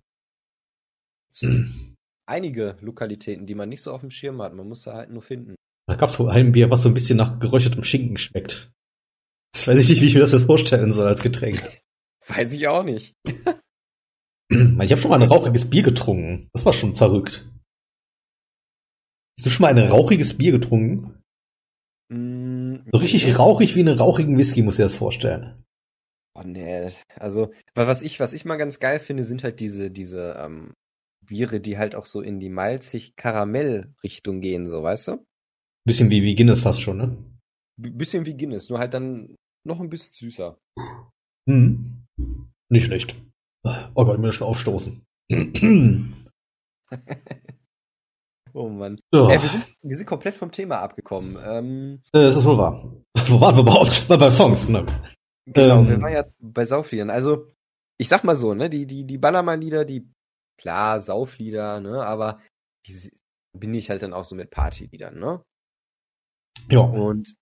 einige 2.25 2.77
Lokalitäten, 2.79 3.45
die 3.45 3.55
man 3.55 3.69
nicht 3.69 3.81
so 3.81 3.91
auf 3.91 4.01
dem 4.01 4.11
Schirm 4.11 4.41
hat. 4.41 4.53
Man 4.53 4.67
muss 4.67 4.83
sie 4.83 4.93
halt 4.93 5.09
nur 5.09 5.21
finden. 5.21 5.55
Da 5.87 5.95
gab 5.95 6.09
es 6.09 6.19
wohl 6.19 6.29
ein 6.29 6.53
Bier, 6.53 6.71
was 6.71 6.83
so 6.83 6.89
ein 6.89 6.93
bisschen 6.93 7.17
nach 7.17 7.39
geräuchertem 7.39 7.83
Schinken 7.83 8.17
schmeckt. 8.17 8.71
Das 9.53 9.67
weiß 9.67 9.79
ich 9.79 9.89
nicht, 9.89 10.01
wie 10.01 10.07
ich 10.07 10.15
mir 10.15 10.21
das 10.21 10.31
jetzt 10.31 10.45
vorstellen 10.45 10.91
soll 10.91 11.07
als 11.07 11.21
Getränk. 11.21 11.61
Weiß 12.27 12.53
ich 12.53 12.67
auch 12.67 12.83
nicht. 12.83 13.13
Ich 14.49 14.91
habe 14.91 14.97
schon 14.97 15.11
mal 15.11 15.21
ein 15.21 15.29
rauchiges 15.29 15.69
Bier 15.69 15.83
getrunken. 15.83 16.49
Das 16.53 16.65
war 16.65 16.73
schon 16.73 16.95
verrückt. 16.95 17.47
Hast 19.37 19.45
du 19.45 19.49
schon 19.49 19.63
mal 19.63 19.77
ein 19.77 19.89
rauchiges 19.89 20.37
Bier 20.37 20.51
getrunken? 20.53 21.21
Mm, 22.11 22.75
So 22.91 22.99
richtig 22.99 23.37
rauchig 23.37 23.75
wie 23.75 23.81
einen 23.81 23.97
rauchigen 23.97 24.37
Whisky, 24.37 24.61
muss 24.61 24.79
ich 24.79 24.85
das 24.85 24.95
vorstellen. 24.95 25.61
Oh 26.37 26.43
nee, 26.43 26.91
also 27.15 27.51
wa- 27.75 27.87
was 27.87 28.01
ich 28.01 28.19
was 28.19 28.33
ich 28.33 28.43
mal 28.45 28.57
ganz 28.57 28.79
geil 28.79 28.99
finde, 28.99 29.23
sind 29.23 29.43
halt 29.43 29.59
diese 29.59 29.89
diese 29.89 30.35
ähm, 30.39 30.73
Biere, 31.25 31.59
die 31.61 31.77
halt 31.77 31.95
auch 31.95 32.05
so 32.05 32.21
in 32.21 32.39
die 32.39 32.49
malzig 32.49 33.15
Karamell 33.15 33.93
Richtung 34.03 34.41
gehen, 34.41 34.67
so 34.67 34.83
weißt 34.83 35.07
du? 35.09 35.25
Bisschen 35.87 36.09
wie, 36.09 36.23
wie 36.23 36.35
Guinness 36.35 36.59
fast 36.59 36.81
schon, 36.81 36.97
ne? 36.97 37.17
B 37.77 37.89
bisschen 37.89 38.25
wie 38.25 38.35
Guinness, 38.35 38.69
nur 38.69 38.79
halt 38.79 38.93
dann 38.93 39.35
noch 39.65 39.79
ein 39.79 39.89
bisschen 39.89 40.13
süßer. 40.13 40.57
Hm. 41.49 42.03
Nicht 42.69 42.85
schlecht. 42.85 43.15
Oh 43.65 44.05
Gott, 44.05 44.15
ich 44.17 44.21
muss 44.21 44.35
schon 44.35 44.47
aufstoßen. 44.47 45.03
Oh 48.55 48.69
Mann. 48.69 48.99
oh, 49.11 49.27
Äh, 49.29 49.41
wir 49.41 49.49
sind 49.49 49.65
wir 49.81 49.97
sind 49.97 50.05
komplett 50.05 50.35
vom 50.35 50.51
Thema 50.51 50.79
abgekommen. 50.79 51.37
Ähm, 51.43 52.01
äh, 52.13 52.21
das 52.23 52.37
ist 52.37 52.45
wohl 52.45 52.57
wahr. 52.57 52.95
Wo 53.27 53.41
waren 53.41 53.55
wir 53.55 53.63
überhaupt? 53.63 54.07
War 54.09 54.17
bei 54.17 54.31
Songs, 54.31 54.65
genau. 54.65 54.85
genau, 55.45 55.79
Ähm. 55.79 55.89
wir 55.89 56.01
waren 56.01 56.13
ja 56.13 56.25
bei 56.39 56.63
Saufliedern. 56.63 57.09
Also 57.09 57.51
ich 57.97 58.07
sag 58.07 58.23
mal 58.23 58.35
so, 58.35 58.53
ne, 58.53 58.69
die 58.69 58.85
die 58.85 59.03
die 59.03 59.17
Ballermann-Lieder, 59.17 59.83
die 59.83 60.09
klar 60.57 61.01
Sauflieder, 61.01 61.81
ne, 61.81 62.05
aber 62.05 62.39
die 62.87 63.11
bin 63.57 63.73
ich 63.73 63.89
halt 63.89 64.03
dann 64.03 64.13
auch 64.13 64.25
so 64.25 64.35
mit 64.35 64.51
Partyliedern, 64.51 65.19
ne? 65.19 65.43
Ja. 66.69 66.79
Und 66.79 67.35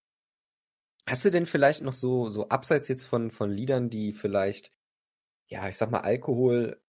hast 1.08 1.26
du 1.26 1.30
denn 1.32 1.46
vielleicht 1.46 1.82
noch 1.84 1.94
so, 1.94 2.30
so 2.30 2.50
abseits 2.50 2.88
jetzt 2.88 3.04
von, 3.04 3.32
von 3.32 3.52
Liedern, 3.52 3.90
die 3.90 4.14
vielleicht, 4.14 4.72
ja, 5.50 5.68
ich 5.68 5.78
sag 5.78 5.92
mal, 5.92 6.02
Alkohol 6.02 6.82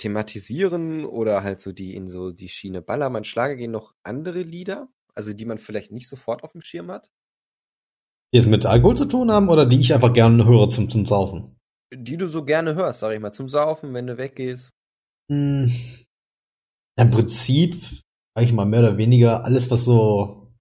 thematisieren 0.00 1.04
oder 1.04 1.42
halt 1.42 1.60
so 1.60 1.72
die 1.72 1.94
in 1.94 2.08
so 2.08 2.32
die 2.32 2.48
Schiene 2.48 2.82
Ballermann 2.82 3.24
Schlager 3.24 3.56
gehen, 3.56 3.70
noch 3.70 3.94
andere 4.02 4.42
Lieder? 4.42 4.88
Also 5.14 5.32
die 5.32 5.44
man 5.44 5.58
vielleicht 5.58 5.92
nicht 5.92 6.08
sofort 6.08 6.42
auf 6.42 6.52
dem 6.52 6.62
Schirm 6.62 6.90
hat? 6.90 7.10
Die 8.32 8.38
es 8.38 8.46
mit 8.46 8.64
Alkohol 8.64 8.96
zu 8.96 9.06
tun 9.06 9.30
haben 9.30 9.48
oder 9.48 9.66
die 9.66 9.80
ich 9.80 9.92
einfach 9.92 10.12
gerne 10.12 10.44
höre 10.44 10.68
zum, 10.68 10.88
zum 10.88 11.04
Saufen? 11.04 11.56
Die 11.92 12.16
du 12.16 12.26
so 12.26 12.44
gerne 12.44 12.74
hörst, 12.74 13.00
sag 13.00 13.12
ich 13.12 13.20
mal, 13.20 13.32
zum 13.32 13.48
Saufen, 13.48 13.92
wenn 13.92 14.06
du 14.06 14.16
weggehst. 14.16 14.72
Hm. 15.30 15.72
Im 16.96 17.10
Prinzip 17.10 17.82
eigentlich 18.34 18.52
mal 18.52 18.66
mehr 18.66 18.80
oder 18.80 18.96
weniger 18.96 19.44
alles, 19.44 19.70
was 19.70 19.84
so. 19.84 20.52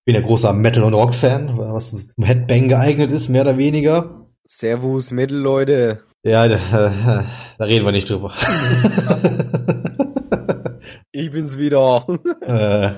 Ich 0.00 0.06
bin 0.06 0.14
ja 0.14 0.26
großer 0.26 0.52
Metal- 0.52 0.82
und 0.82 0.94
Rock-Fan, 0.94 1.58
was 1.58 2.08
zum 2.08 2.24
Headbang 2.24 2.68
geeignet 2.68 3.12
ist, 3.12 3.28
mehr 3.28 3.42
oder 3.42 3.56
weniger. 3.56 4.26
Servus, 4.46 5.12
Mittelleute. 5.12 6.04
Ja, 6.24 6.46
da, 6.46 6.56
da 7.58 7.64
reden 7.64 7.84
wir 7.84 7.92
nicht 7.92 8.08
drüber. 8.08 8.32
ich 11.12 11.32
bin's 11.32 11.58
wieder. 11.58 12.06
äh, 12.42 12.92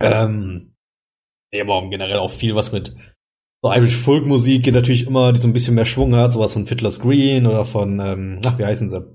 ähm, 0.00 0.74
ja, 1.52 1.64
aber 1.64 1.88
generell 1.88 2.18
auch 2.18 2.30
viel 2.30 2.54
was 2.54 2.70
mit 2.72 2.94
so 3.62 3.72
Irish 3.72 3.96
Folk 3.96 4.26
Musik 4.26 4.64
geht 4.64 4.74
natürlich 4.74 5.06
immer, 5.06 5.32
die 5.32 5.40
so 5.40 5.48
ein 5.48 5.54
bisschen 5.54 5.74
mehr 5.74 5.86
Schwung 5.86 6.14
hat, 6.16 6.32
sowas 6.32 6.52
von 6.52 6.66
Fiddler's 6.66 7.00
Green 7.00 7.46
oder 7.46 7.64
von, 7.64 7.98
ähm, 7.98 8.42
ach, 8.44 8.58
wie 8.58 8.66
heißen 8.66 8.90
sie? 8.90 9.06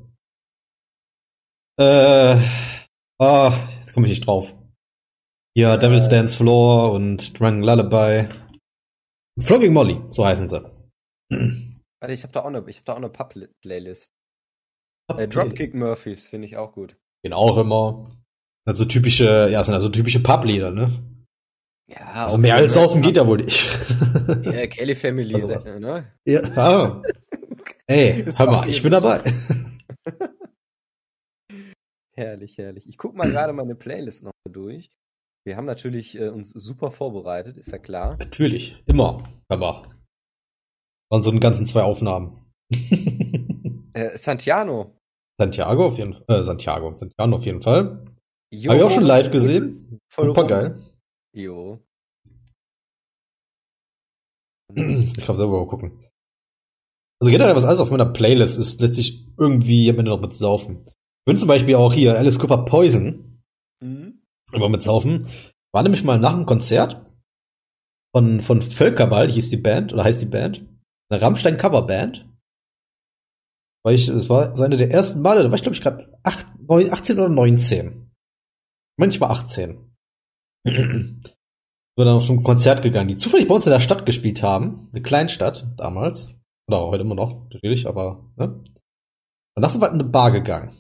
Äh, 1.79 2.41
ah, 3.19 3.67
jetzt 3.75 3.93
komme 3.93 4.07
ich 4.07 4.11
nicht 4.11 4.25
drauf. 4.25 4.55
Ja, 5.55 5.75
äh, 5.75 5.79
Devil's 5.79 6.09
Dance 6.09 6.35
Floor 6.35 6.93
und 6.93 7.39
Drunken 7.39 7.61
Lullaby. 7.61 8.27
Flogging 9.39 9.71
Molly, 9.71 10.01
so 10.09 10.25
heißen 10.25 10.49
sie. 10.49 10.78
Warte, 11.29 12.13
ich 12.13 12.23
habe 12.23 12.33
da 12.33 12.41
auch 12.41 12.45
eine, 12.45 12.63
ich 12.67 12.77
habe 12.77 12.85
da 12.85 12.93
auch 12.93 12.97
eine 12.97 13.09
Pub-Playlist. 13.09 14.11
Pub 15.07 15.19
äh, 15.19 15.27
Dropkick 15.27 15.73
Murphys 15.73 16.27
finde 16.27 16.47
ich 16.47 16.57
auch 16.57 16.73
gut. 16.73 16.95
Den 17.23 17.33
auch 17.33 17.57
immer. 17.57 18.15
Also 18.65 18.85
typische, 18.85 19.49
ja, 19.49 19.63
sind 19.63 19.73
also 19.73 19.89
typische 19.89 20.21
Pub-Lieder, 20.21 20.71
ne? 20.71 21.03
Ja, 21.89 22.25
also 22.25 22.37
mehr 22.37 22.55
als 22.55 22.75
saufen 22.75 23.01
geht 23.01 23.17
ja 23.17 23.25
wohl 23.25 23.37
nicht. 23.37 23.67
Ja, 24.43 24.67
Kelly 24.67 24.93
Family, 24.95 25.33
also 25.33 25.79
ne? 25.79 26.13
Ja, 26.25 26.43
ah. 26.55 27.01
Ey, 27.87 28.23
hör 28.37 28.45
mal, 28.45 28.69
ich 28.69 28.83
bin 28.83 28.91
dabei. 28.91 29.23
herrlich, 32.15 32.59
herrlich. 32.59 32.87
Ich 32.87 32.97
guck 32.97 33.15
mal 33.15 33.31
gerade 33.31 33.53
meine 33.53 33.73
Playlist 33.73 34.23
noch 34.23 34.33
durch. 34.47 34.91
Wir 35.45 35.57
haben 35.57 35.65
natürlich 35.65 36.15
äh, 36.19 36.29
uns 36.29 36.51
super 36.51 36.91
vorbereitet, 36.91 37.57
ist 37.57 37.71
ja 37.71 37.79
klar. 37.79 38.17
Natürlich, 38.19 38.83
immer. 38.85 39.27
Aber 39.47 39.98
waren 41.09 41.21
so 41.21 41.29
einen 41.29 41.39
ganzen 41.39 41.65
zwei 41.65 41.83
Aufnahmen. 41.83 42.45
äh, 43.93 44.17
Santiano. 44.17 44.95
Santiago 45.39 45.87
auf 45.87 45.97
jeden 45.97 46.13
Fall. 46.13 46.25
Äh, 46.27 46.43
Santiago, 46.43 46.93
Santiano 46.93 47.35
auf 47.37 47.45
jeden 47.45 47.61
Fall. 47.61 48.05
Jo, 48.51 48.69
Habe 48.69 48.79
ich 48.79 48.85
auch 48.85 48.91
schon 48.91 49.03
live 49.03 49.31
gesehen. 49.31 49.99
Voll 50.11 50.27
Super 50.27 50.45
geil. 50.45 50.83
Jo. 51.35 51.79
Ich 54.75 55.13
kann 55.25 55.35
selber 55.35 55.59
mal 55.59 55.67
gucken. 55.67 56.05
Also 57.21 57.31
generell, 57.31 57.55
was 57.55 57.65
alles 57.65 57.79
auf 57.79 57.91
meiner 57.91 58.05
Playlist 58.05 58.57
ist, 58.57 58.79
letztlich 58.81 59.27
irgendwie 59.37 59.89
am 59.89 59.99
Ende 59.99 60.11
noch 60.11 60.21
mit 60.21 60.33
Saufen. 60.33 60.85
Ich 60.87 61.25
bin 61.25 61.37
zum 61.37 61.47
Beispiel 61.47 61.75
auch 61.75 61.93
hier 61.93 62.17
Alice 62.17 62.39
Cooper 62.39 62.65
Poison. 62.65 63.41
Mhm. 63.81 64.21
Immer 64.53 64.69
mit 64.69 64.81
Saufen. 64.81 65.27
War 65.73 65.83
nämlich 65.83 66.03
mal 66.03 66.19
nach 66.19 66.33
einem 66.33 66.45
Konzert 66.45 67.05
von, 68.15 68.41
von 68.41 68.61
Völkerball, 68.61 69.29
hieß 69.29 69.49
die 69.49 69.57
Band, 69.57 69.93
oder 69.93 70.03
heißt 70.03 70.21
die 70.21 70.27
Band. 70.27 70.65
Eine 71.09 71.21
Rammstein 71.21 71.57
Coverband. 71.57 72.27
Weil 73.83 73.95
ich, 73.95 74.07
es 74.07 74.29
war 74.29 74.59
eine 74.59 74.77
der 74.77 74.91
ersten 74.91 75.21
Male, 75.21 75.43
da 75.43 75.49
war 75.49 75.55
ich 75.55 75.63
glaube 75.63 75.75
ich 75.75 75.81
gerade 75.81 76.19
18 76.23 77.17
oder 77.17 77.29
19. 77.29 78.11
Manchmal 78.97 79.31
18. 79.31 79.95
Wir 80.65 82.05
dann 82.05 82.15
auf 82.15 82.23
so 82.23 82.33
ein 82.33 82.43
Konzert 82.43 82.81
gegangen, 82.81 83.07
die 83.07 83.15
zufällig 83.15 83.47
bei 83.47 83.55
uns 83.55 83.65
in 83.65 83.71
der 83.71 83.79
Stadt 83.79 84.05
gespielt 84.05 84.43
haben. 84.43 84.89
Eine 84.91 85.01
Kleinstadt 85.01 85.67
damals. 85.77 86.35
Oder 86.67 86.81
heute 86.87 87.01
immer 87.01 87.15
noch, 87.15 87.49
natürlich, 87.49 87.87
aber, 87.87 88.31
ne? 88.35 88.63
Danach 89.55 89.71
sind 89.71 89.81
wir 89.81 89.87
in 89.87 89.95
eine 89.95 90.03
Bar 90.03 90.31
gegangen. 90.31 90.77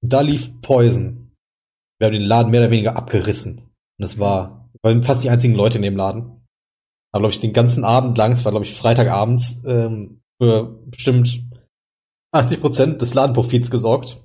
Da 0.00 0.20
lief 0.20 0.60
Poison. 0.60 1.32
Wir 1.98 2.06
haben 2.06 2.12
den 2.12 2.22
Laden 2.22 2.50
mehr 2.50 2.60
oder 2.60 2.70
weniger 2.70 2.96
abgerissen. 2.96 3.70
Und 3.98 4.04
es 4.04 4.18
war, 4.18 4.70
wir 4.72 4.90
waren 4.90 5.02
fast 5.02 5.24
die 5.24 5.30
einzigen 5.30 5.54
Leute 5.54 5.78
in 5.78 5.82
dem 5.82 5.96
Laden. 5.96 6.43
Aber 7.14 7.20
glaube 7.20 7.32
ich 7.34 7.38
den 7.38 7.52
ganzen 7.52 7.84
Abend 7.84 8.18
lang, 8.18 8.32
es 8.32 8.44
war 8.44 8.50
glaube 8.50 8.64
ich 8.64 8.74
Freitagabends, 8.74 9.64
ähm, 9.66 10.20
für 10.42 10.64
bestimmt 10.86 11.44
80 12.32 12.60
Prozent 12.60 13.02
des 13.02 13.14
Ladenprofits 13.14 13.70
gesorgt. 13.70 14.24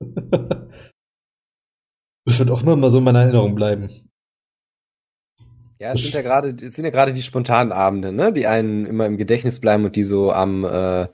Das 2.26 2.38
wird 2.38 2.50
auch 2.50 2.62
immer 2.62 2.74
mal 2.74 2.90
so 2.90 2.98
in 2.98 3.04
meiner 3.04 3.20
Erinnerung 3.20 3.54
bleiben. 3.54 4.10
Ja, 5.78 5.92
es 5.92 6.00
sind 6.00 6.14
ja 6.14 6.22
gerade, 6.22 6.56
es 6.64 6.74
sind 6.74 6.86
ja 6.86 6.90
gerade 6.90 7.12
die 7.12 7.22
spontanen 7.22 7.70
Abende, 7.70 8.12
ne, 8.12 8.32
die 8.32 8.46
einen 8.46 8.86
immer 8.86 9.04
im 9.04 9.18
Gedächtnis 9.18 9.60
bleiben 9.60 9.84
und 9.84 9.94
die 9.94 10.04
so 10.04 10.32
am, 10.32 10.64
äh, 10.64 11.08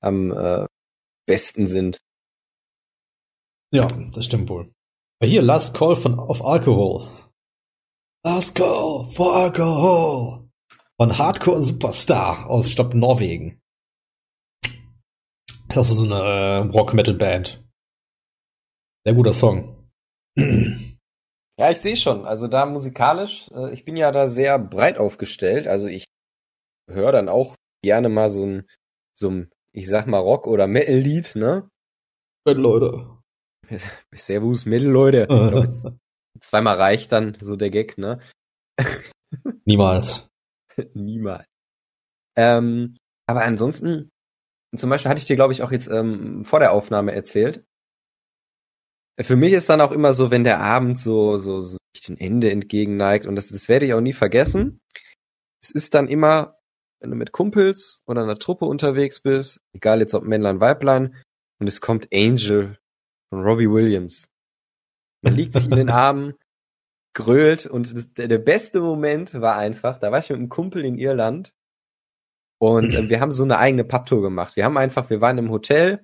am 0.00 0.32
äh, 0.32 0.66
besten 1.26 1.66
sind. 1.66 1.98
Ja, 3.74 3.86
das 4.14 4.24
stimmt 4.24 4.48
wohl. 4.48 4.72
Hier, 5.22 5.42
Last 5.42 5.74
Call 5.74 5.96
von 5.96 6.18
of 6.18 6.42
Alcohol. 6.42 7.10
Call 8.24 9.10
for 9.10 9.34
Alcohol. 9.34 10.48
Von 10.96 11.18
Hardcore 11.18 11.60
Superstar 11.60 12.48
aus 12.48 12.70
Stadt 12.70 12.94
Norwegen. 12.94 13.60
Das 15.68 15.90
ist 15.90 15.96
so 15.96 16.04
eine 16.04 16.20
äh, 16.20 16.56
Rock-Metal-Band. 16.58 17.64
Sehr 19.04 19.14
guter 19.14 19.32
Song. 19.32 19.88
Ja, 20.36 21.70
ich 21.70 21.78
sehe 21.78 21.96
schon. 21.96 22.24
Also 22.24 22.46
da 22.46 22.64
musikalisch, 22.64 23.50
äh, 23.50 23.72
ich 23.72 23.84
bin 23.84 23.96
ja 23.96 24.12
da 24.12 24.28
sehr 24.28 24.56
breit 24.58 24.98
aufgestellt. 24.98 25.66
Also 25.66 25.88
ich 25.88 26.04
höre 26.88 27.10
dann 27.10 27.28
auch 27.28 27.56
gerne 27.82 28.08
mal 28.08 28.30
so 28.30 28.46
ein, 28.46 28.68
so 29.18 29.30
ein, 29.30 29.50
ich 29.74 29.88
sag 29.88 30.06
mal 30.06 30.20
Rock- 30.20 30.46
oder 30.46 30.68
Metal-Lied, 30.68 31.34
ne? 31.34 31.68
Metal-Leute. 32.46 33.18
Servus, 34.14 34.64
Metal-Leute. 34.66 35.98
zweimal 36.40 36.76
reicht 36.76 37.12
dann 37.12 37.36
so 37.40 37.56
der 37.56 37.70
Gag, 37.70 37.98
ne? 37.98 38.20
Niemals. 39.64 40.28
Niemals. 40.94 41.46
Ähm, 42.36 42.96
aber 43.28 43.44
ansonsten, 43.44 44.10
zum 44.76 44.90
Beispiel 44.90 45.10
hatte 45.10 45.18
ich 45.18 45.26
dir, 45.26 45.36
glaube 45.36 45.52
ich, 45.52 45.62
auch 45.62 45.72
jetzt 45.72 45.88
ähm, 45.88 46.44
vor 46.44 46.60
der 46.60 46.72
Aufnahme 46.72 47.12
erzählt, 47.12 47.64
für 49.20 49.36
mich 49.36 49.52
ist 49.52 49.68
dann 49.68 49.80
auch 49.80 49.92
immer 49.92 50.14
so, 50.14 50.30
wenn 50.30 50.44
der 50.44 50.60
Abend 50.60 50.98
so, 50.98 51.38
so, 51.38 51.60
so 51.60 51.76
dem 52.08 52.16
Ende 52.18 52.50
entgegenneigt 52.50 53.26
und 53.26 53.36
das, 53.36 53.48
das 53.48 53.68
werde 53.68 53.86
ich 53.86 53.94
auch 53.94 54.00
nie 54.00 54.12
vergessen. 54.12 54.80
Es 55.62 55.70
ist 55.70 55.94
dann 55.94 56.08
immer, 56.08 56.58
wenn 57.00 57.10
du 57.10 57.16
mit 57.16 57.32
Kumpels 57.32 58.02
oder 58.06 58.22
einer 58.22 58.38
Truppe 58.38 58.64
unterwegs 58.64 59.20
bist, 59.20 59.60
egal 59.72 60.00
jetzt 60.00 60.14
ob 60.14 60.24
Männlein, 60.24 60.60
Weiblein, 60.60 61.16
und 61.60 61.66
es 61.68 61.80
kommt 61.80 62.08
Angel 62.12 62.78
von 63.30 63.42
Robbie 63.42 63.70
Williams. 63.70 64.28
Man 65.22 65.34
liegt 65.34 65.54
sich 65.54 65.64
in 65.64 65.70
den 65.70 65.90
Armen, 65.90 66.34
grölt 67.14 67.66
und 67.66 67.94
das, 67.94 68.14
der, 68.14 68.28
der 68.28 68.38
beste 68.38 68.80
Moment 68.80 69.34
war 69.34 69.56
einfach, 69.56 69.98
da 69.98 70.10
war 70.10 70.18
ich 70.18 70.30
mit 70.30 70.38
einem 70.38 70.48
Kumpel 70.48 70.84
in 70.84 70.98
Irland 70.98 71.52
und 72.58 72.94
äh, 72.94 73.08
wir 73.08 73.20
haben 73.20 73.32
so 73.32 73.42
eine 73.42 73.58
eigene 73.58 73.84
Pubtour 73.84 74.22
gemacht. 74.22 74.56
Wir 74.56 74.64
haben 74.64 74.76
einfach, 74.76 75.10
wir 75.10 75.20
waren 75.20 75.38
im 75.38 75.50
Hotel, 75.50 76.02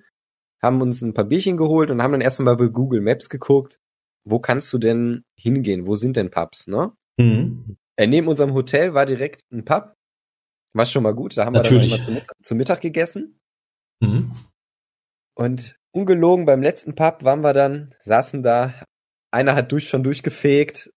haben 0.61 0.81
uns 0.81 1.01
ein 1.01 1.13
paar 1.13 1.25
Bierchen 1.25 1.57
geholt 1.57 1.89
und 1.89 2.03
haben 2.03 2.11
dann 2.11 2.21
erstmal 2.21 2.57
bei 2.57 2.67
Google 2.67 3.01
Maps 3.01 3.29
geguckt, 3.29 3.79
wo 4.25 4.39
kannst 4.39 4.71
du 4.73 4.77
denn 4.77 5.23
hingehen? 5.35 5.87
Wo 5.87 5.95
sind 5.95 6.17
denn 6.17 6.29
Pubs, 6.29 6.67
ne? 6.67 6.91
Mhm. 7.17 7.77
Äh, 7.95 8.07
neben 8.07 8.27
unserem 8.27 8.53
Hotel 8.53 8.93
war 8.93 9.05
direkt 9.05 9.41
ein 9.51 9.65
Pub. 9.65 9.93
War 10.73 10.85
schon 10.85 11.03
mal 11.03 11.15
gut. 11.15 11.35
Da 11.37 11.45
haben 11.45 11.53
Natürlich. 11.53 11.89
wir 11.91 11.97
dann 11.97 11.97
immer 11.97 12.03
zum 12.03 12.13
Mittag, 12.13 12.35
zum 12.43 12.57
Mittag 12.57 12.81
gegessen. 12.81 13.39
Mhm. 14.01 14.31
Und 15.35 15.75
ungelogen 15.91 16.45
beim 16.45 16.61
letzten 16.61 16.93
Pub 16.93 17.23
waren 17.23 17.41
wir 17.41 17.53
dann, 17.53 17.95
saßen 18.01 18.43
da, 18.43 18.73
einer 19.31 19.55
hat 19.55 19.71
durch 19.71 19.89
schon 19.89 20.03
durchgefegt, 20.03 20.91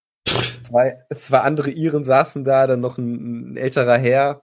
zwei, 0.73 0.99
zwei 1.17 1.41
andere 1.41 1.71
Iren 1.71 2.05
saßen 2.05 2.45
da, 2.45 2.67
dann 2.67 2.81
noch 2.81 2.99
ein, 2.99 3.53
ein 3.53 3.57
älterer 3.57 3.99
Herr, 3.99 4.43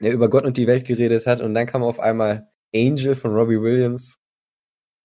der 0.00 0.12
über 0.12 0.30
Gott 0.30 0.44
und 0.44 0.56
die 0.56 0.66
Welt 0.66 0.86
geredet 0.86 1.26
hat 1.26 1.40
und 1.40 1.54
dann 1.54 1.66
kam 1.66 1.82
auf 1.82 2.00
einmal 2.00 2.48
Angel 2.74 3.14
von 3.14 3.32
Robbie 3.32 3.60
Williams. 3.60 4.16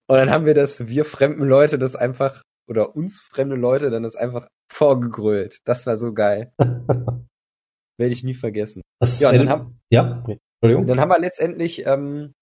Und 0.07 0.17
dann 0.17 0.29
haben 0.29 0.45
wir 0.45 0.53
das, 0.53 0.87
wir 0.87 1.03
fremden 1.03 1.45
Leute, 1.45 1.79
das 1.79 1.95
einfach, 1.95 2.43
oder 2.69 2.95
uns 2.95 3.19
fremde 3.19 3.55
Leute, 3.55 3.89
dann 3.89 4.03
das 4.03 4.15
einfach 4.15 4.47
vorgegrölt. 4.71 5.59
Das 5.65 5.85
war 5.85 5.97
so 5.97 6.13
geil. 6.13 6.51
Werde 7.97 8.13
ich 8.13 8.23
nie 8.23 8.33
vergessen. 8.33 8.81
Das 8.99 9.19
ja, 9.19 9.31
dann 9.31 9.49
haben, 9.49 9.79
ja, 9.89 10.23
Entschuldigung. 10.27 10.87
Dann 10.87 10.99
haben 10.99 11.09
wir 11.09 11.19
letztendlich, 11.19 11.85
ähm, 11.85 12.33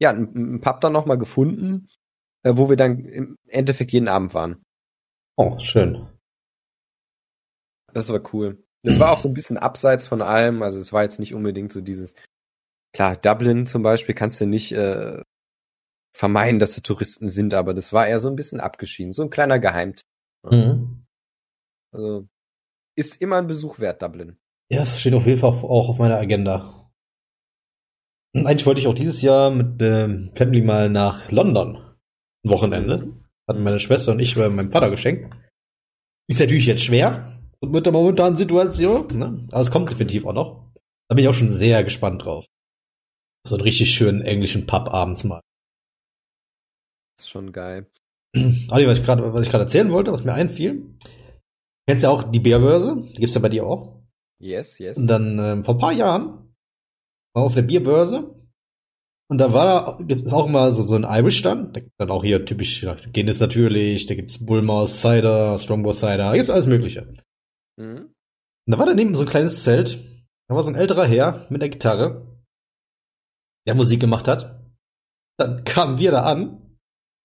ja, 0.00 0.10
einen 0.10 0.60
Pub 0.60 0.80
dann 0.80 0.92
nochmal 0.92 1.18
gefunden, 1.18 1.86
äh, 2.42 2.52
wo 2.54 2.70
wir 2.70 2.76
dann 2.76 3.04
im 3.04 3.36
Endeffekt 3.48 3.92
jeden 3.92 4.08
Abend 4.08 4.32
waren. 4.32 4.62
Oh, 5.36 5.58
schön. 5.58 6.08
Das 7.92 8.12
war 8.12 8.20
cool. 8.32 8.62
Das 8.82 8.98
war 8.98 9.12
auch 9.12 9.18
so 9.18 9.28
ein 9.28 9.34
bisschen 9.34 9.58
abseits 9.58 10.06
von 10.06 10.22
allem, 10.22 10.62
also 10.62 10.78
es 10.78 10.92
war 10.92 11.02
jetzt 11.02 11.18
nicht 11.18 11.34
unbedingt 11.34 11.70
so 11.70 11.80
dieses 11.80 12.14
Klar, 12.92 13.16
Dublin 13.16 13.66
zum 13.66 13.82
Beispiel 13.82 14.14
kannst 14.14 14.40
du 14.40 14.46
nicht 14.46 14.72
äh, 14.72 15.22
vermeiden, 16.16 16.58
dass 16.58 16.74
da 16.74 16.80
Touristen 16.80 17.28
sind, 17.28 17.54
aber 17.54 17.72
das 17.72 17.92
war 17.92 18.06
eher 18.06 18.18
so 18.18 18.28
ein 18.28 18.36
bisschen 18.36 18.60
abgeschieden, 18.60 19.12
so 19.12 19.22
ein 19.22 19.30
kleiner 19.30 19.58
Geheimtipp. 19.58 20.06
Mhm. 20.44 21.06
Also 21.92 22.28
ist 22.96 23.20
immer 23.20 23.36
ein 23.36 23.46
Besuch 23.46 23.78
wert, 23.78 24.02
Dublin. 24.02 24.38
Ja, 24.70 24.82
es 24.82 25.00
steht 25.00 25.14
auf 25.14 25.26
jeden 25.26 25.38
Fall 25.38 25.50
auch 25.50 25.88
auf 25.88 25.98
meiner 25.98 26.18
Agenda. 26.18 26.90
Eigentlich 28.34 28.66
wollte 28.66 28.80
ich 28.80 28.86
auch 28.86 28.94
dieses 28.94 29.22
Jahr 29.22 29.50
mit 29.50 29.80
ähm, 29.82 30.32
Family 30.34 30.62
mal 30.62 30.88
nach 30.88 31.30
London. 31.30 31.96
Wochenende. 32.44 33.12
Hatten 33.50 33.64
meine 33.64 33.80
Schwester 33.80 34.12
und 34.12 34.20
ich 34.20 34.36
meinem 34.36 34.70
Vater 34.70 34.90
geschenkt. 34.90 35.28
Ist 36.28 36.38
natürlich 36.38 36.66
jetzt 36.66 36.84
schwer 36.84 37.36
mit 37.60 37.84
der 37.84 37.92
momentanen 37.92 38.36
Situation, 38.36 39.08
ne? 39.18 39.48
aber 39.50 39.60
es 39.60 39.72
kommt 39.72 39.90
definitiv 39.90 40.24
auch 40.24 40.32
noch. 40.32 40.70
Da 41.08 41.16
bin 41.16 41.24
ich 41.24 41.28
auch 41.28 41.34
schon 41.34 41.48
sehr 41.48 41.82
gespannt 41.82 42.24
drauf. 42.24 42.46
So 43.44 43.56
einen 43.56 43.64
richtig 43.64 43.92
schönen 43.92 44.22
englischen 44.22 44.66
Pub 44.66 44.88
abends 44.94 45.24
mal. 45.24 45.40
Das 47.18 47.26
ist 47.26 47.30
schon 47.30 47.50
geil. 47.50 47.90
Ali, 48.70 48.86
was 48.86 48.98
ich 48.98 49.04
gerade, 49.04 49.32
was 49.34 49.40
ich 49.40 49.50
gerade 49.50 49.64
erzählen 49.64 49.90
wollte, 49.90 50.12
was 50.12 50.22
mir 50.22 50.32
einfiel. 50.32 50.94
Kennst 51.88 52.04
ja 52.04 52.10
auch 52.10 52.22
die 52.22 52.38
Bierbörse? 52.38 53.02
Die 53.14 53.18
gibt's 53.18 53.34
ja 53.34 53.40
bei 53.40 53.48
dir 53.48 53.66
auch. 53.66 54.00
Yes, 54.40 54.78
yes. 54.78 54.96
Und 54.96 55.08
dann 55.08 55.40
ähm, 55.40 55.64
vor 55.64 55.74
ein 55.74 55.80
paar 55.80 55.92
Jahren 55.92 56.54
war 57.34 57.42
auf 57.42 57.56
der 57.56 57.62
Bierbörse 57.62 58.39
und 59.30 59.38
da 59.38 59.52
war 59.52 59.96
da 59.98 60.04
gibt 60.04 60.26
es 60.26 60.32
auch 60.32 60.48
immer 60.48 60.72
so, 60.72 60.82
so 60.82 60.96
ein 60.96 61.04
Irish-Stand. 61.04 61.76
Da 61.76 61.80
gibt 61.80 61.92
dann 61.98 62.10
auch 62.10 62.24
hier 62.24 62.44
typisch 62.44 62.82
ja, 62.82 62.96
Guinness 63.12 63.38
natürlich, 63.38 64.06
da 64.06 64.16
gibt's 64.16 64.44
Bullmaus, 64.44 65.00
Cider, 65.00 65.56
Strongbow 65.56 65.92
Cider, 65.92 66.16
da 66.16 66.34
gibt's 66.34 66.50
alles 66.50 66.66
Mögliche. 66.66 67.14
Mhm. 67.76 68.12
Und 68.66 68.72
da 68.72 68.76
war 68.76 68.86
daneben 68.86 69.14
so 69.14 69.22
ein 69.22 69.28
kleines 69.28 69.62
Zelt. 69.62 70.04
Da 70.48 70.56
war 70.56 70.64
so 70.64 70.70
ein 70.70 70.74
älterer 70.74 71.06
Herr 71.06 71.46
mit 71.48 71.62
der 71.62 71.68
Gitarre, 71.68 72.42
der 73.68 73.76
Musik 73.76 74.00
gemacht 74.00 74.26
hat. 74.26 74.64
Dann 75.38 75.62
kamen 75.62 75.98
wir 75.98 76.10
da 76.10 76.24
an. 76.24 76.76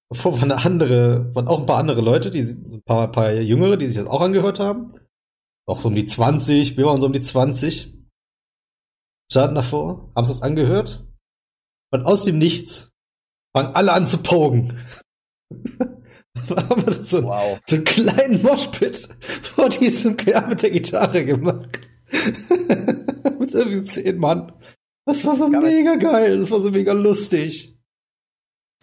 Bevor 0.07 0.33
waren 0.33 0.51
eine 0.51 0.63
andere, 0.63 1.33
waren 1.33 1.47
auch 1.47 1.59
ein 1.59 1.65
paar 1.65 1.79
andere 1.79 2.01
Leute, 2.01 2.29
die 2.29 2.41
ein 2.41 2.83
paar, 2.85 3.07
ein 3.07 3.11
paar 3.11 3.33
Jüngere, 3.33 3.77
die 3.77 3.87
sich 3.87 3.97
das 3.97 4.05
auch 4.05 4.21
angehört 4.21 4.59
haben. 4.59 4.93
Auch 5.67 5.81
so 5.81 5.87
um 5.87 5.95
die 5.95 6.05
20, 6.05 6.77
wir 6.77 6.85
waren 6.85 7.01
so 7.01 7.07
um 7.07 7.13
die 7.13 7.21
20. 7.21 7.95
Standen 9.31 9.55
davor, 9.55 10.11
haben 10.15 10.25
sich 10.25 10.35
das 10.35 10.43
angehört. 10.43 11.03
Und 11.95 12.05
aus 12.05 12.23
dem 12.23 12.37
Nichts 12.37 12.91
fangen 13.55 13.73
alle 13.75 13.93
an 13.93 14.05
zu 14.07 14.17
pogen. 14.19 14.79
da 16.49 16.69
haben 16.69 16.85
wir 16.85 17.03
so, 17.03 17.23
Wow. 17.23 17.59
so 17.65 17.75
einen 17.77 17.85
kleinen 17.85 18.41
Moshpit 18.41 19.07
vor 19.21 19.69
diesem 19.69 20.17
Kerl 20.17 20.47
mit 20.49 20.61
der 20.63 20.71
Gitarre 20.71 21.25
gemacht. 21.25 21.79
mit 23.39 23.53
irgendwie 23.53 23.83
zehn 23.83 24.17
Mann. 24.17 24.51
Das 25.05 25.23
war 25.25 25.35
so 25.35 25.47
man- 25.47 25.63
mega 25.63 25.95
geil, 25.95 26.39
das 26.39 26.51
war 26.51 26.61
so 26.61 26.71
mega 26.71 26.93
lustig. 26.93 27.77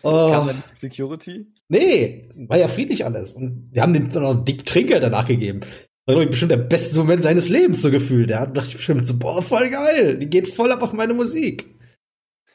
Oh. 0.05 0.31
Kam 0.33 0.46
nicht 0.48 0.70
die 0.70 0.75
Security? 0.77 1.46
Nee, 1.68 2.29
war 2.48 2.59
ja 2.59 2.66
friedlich 2.68 3.05
alles. 3.05 3.35
Und 3.35 3.68
wir 3.72 3.83
haben 3.83 3.92
dann 4.12 4.22
noch 4.22 4.31
einen 4.31 4.44
dick 4.44 4.66
Trinkgeld 4.66 5.03
danach 5.03 5.27
gegeben. 5.29 5.61
Das 5.61 5.68
war, 6.07 6.14
glaube 6.14 6.25
ich, 6.25 6.31
bestimmt 6.31 6.51
der 6.51 6.57
beste 6.57 6.98
Moment 6.98 7.22
seines 7.22 7.48
Lebens, 7.48 7.83
so 7.83 7.90
gefühlt. 7.90 8.31
Der 8.31 8.40
hat 8.40 8.57
dachte 8.57 8.70
ich 8.70 8.77
bestimmt 8.77 9.07
so, 9.07 9.16
boah, 9.16 9.40
voll 9.42 9.70
geil. 9.70 10.18
Die 10.18 10.29
geht 10.29 10.48
voll 10.48 10.72
ab 10.72 10.83
auf 10.83 10.92
meine 10.92 11.14
Musik. 11.14 11.72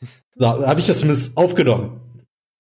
So, 0.02 0.08
da 0.40 0.68
habe 0.68 0.80
ich 0.80 0.88
das 0.88 1.00
zumindest 1.00 1.36
aufgenommen. 1.38 2.02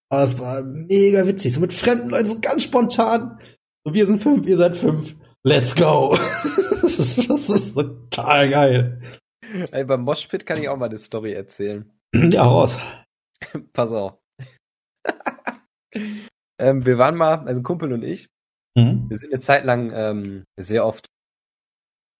Aber 0.09 0.23
es 0.23 0.39
war 0.39 0.63
mega 0.63 1.27
witzig. 1.27 1.53
So 1.53 1.59
mit 1.59 1.73
fremden 1.73 2.09
Leuten, 2.09 2.27
so 2.27 2.39
ganz 2.39 2.63
spontan. 2.63 3.39
So, 3.85 3.93
wir 3.93 4.05
sind 4.07 4.19
fünf, 4.19 4.47
ihr 4.47 4.57
seid 4.57 4.77
fünf. 4.77 5.15
Let's 5.43 5.75
go. 5.75 6.17
das, 6.81 6.99
ist, 6.99 7.29
das 7.29 7.49
ist 7.49 7.73
total 7.75 8.49
geil. 8.49 9.01
Ey, 9.71 9.83
beim 9.85 10.01
Moshpit 10.01 10.45
kann 10.45 10.59
ich 10.59 10.67
auch 10.69 10.77
mal 10.77 10.85
eine 10.87 10.97
Story 10.97 11.33
erzählen. 11.33 11.91
Ja, 12.15 12.43
raus. 12.43 12.79
Pass 13.73 13.91
auf. 13.91 14.17
ähm, 16.59 16.85
wir 16.85 16.97
waren 16.97 17.15
mal, 17.15 17.39
also 17.45 17.59
ein 17.61 17.63
Kumpel 17.63 17.93
und 17.93 18.03
ich, 18.03 18.29
Mhm. 18.77 19.09
wir 19.09 19.17
sind 19.17 19.33
eine 19.33 19.39
Zeit 19.39 19.65
lang 19.65 19.91
ähm, 19.91 20.43
sehr 20.55 20.85
oft, 20.85 21.07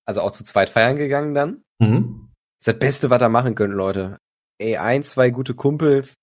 also 0.08 0.21
auch 0.21 0.32
zu 0.32 0.43
zweit 0.43 0.69
feiern 0.69 0.97
gegangen 0.97 1.36
dann. 1.36 1.62
Mhm. 1.80 2.32
Das 2.60 2.67
ist 2.67 2.67
das 2.67 2.80
Beste, 2.80 3.10
was 3.12 3.21
ihr 3.21 3.30
machen 3.30 3.53
könnt, 3.53 3.75
Leute. 3.75 4.17
Ey, 4.60 4.78
ein, 4.78 5.04
zwei 5.04 5.30
gute 5.30 5.54
Kumpels 5.54 6.17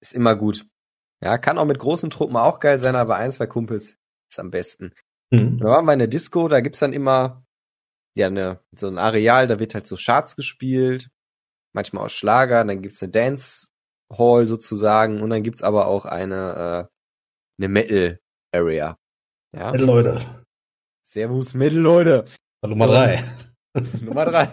ist 0.00 0.14
immer 0.14 0.36
gut. 0.36 0.66
Ja, 1.22 1.38
kann 1.38 1.58
auch 1.58 1.64
mit 1.64 1.78
großen 1.78 2.10
Truppen 2.10 2.36
auch 2.36 2.60
geil 2.60 2.78
sein, 2.78 2.96
aber 2.96 3.16
ein, 3.16 3.32
zwei 3.32 3.46
Kumpels 3.46 3.96
ist 4.30 4.38
am 4.38 4.50
besten. 4.50 4.92
Mhm. 5.30 5.58
Da 5.58 5.66
waren 5.66 5.86
wir 5.86 5.94
in 5.94 6.00
der 6.00 6.08
Disco, 6.08 6.48
da 6.48 6.60
gibt's 6.60 6.80
dann 6.80 6.92
immer 6.92 7.44
ja 8.16 8.30
ne, 8.30 8.60
so 8.72 8.88
ein 8.88 8.98
Areal, 8.98 9.46
da 9.46 9.58
wird 9.58 9.74
halt 9.74 9.86
so 9.86 9.96
Charts 9.96 10.36
gespielt, 10.36 11.10
manchmal 11.72 12.06
auch 12.06 12.10
Schlager, 12.10 12.64
dann 12.64 12.82
gibt's 12.82 13.02
eine 13.02 13.12
Dance 13.12 13.68
Hall 14.12 14.46
sozusagen 14.46 15.22
und 15.22 15.30
dann 15.30 15.42
gibt's 15.42 15.62
aber 15.62 15.86
auch 15.86 16.04
eine 16.04 16.88
äh, 16.88 16.94
eine 17.58 17.68
Metal 17.68 18.20
Area. 18.52 18.98
Ja, 19.52 19.74
Leute. 19.74 20.44
Servus 21.04 21.54
Metal 21.54 21.78
Leute. 21.78 22.24
Nummer 22.62 22.86
drei. 22.86 23.24
Nummer 24.00 24.24
drei. 24.24 24.52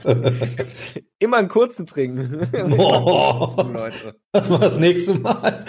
Immer 1.19 1.37
einen 1.37 1.47
kurzen 1.47 1.85
trinken. 1.85 2.47
Boah. 2.75 3.63
Leute. 3.71 4.19
Das 4.31 4.49
war 4.49 4.59
das 4.59 4.77
nächste 4.77 5.15
Mal. 5.15 5.65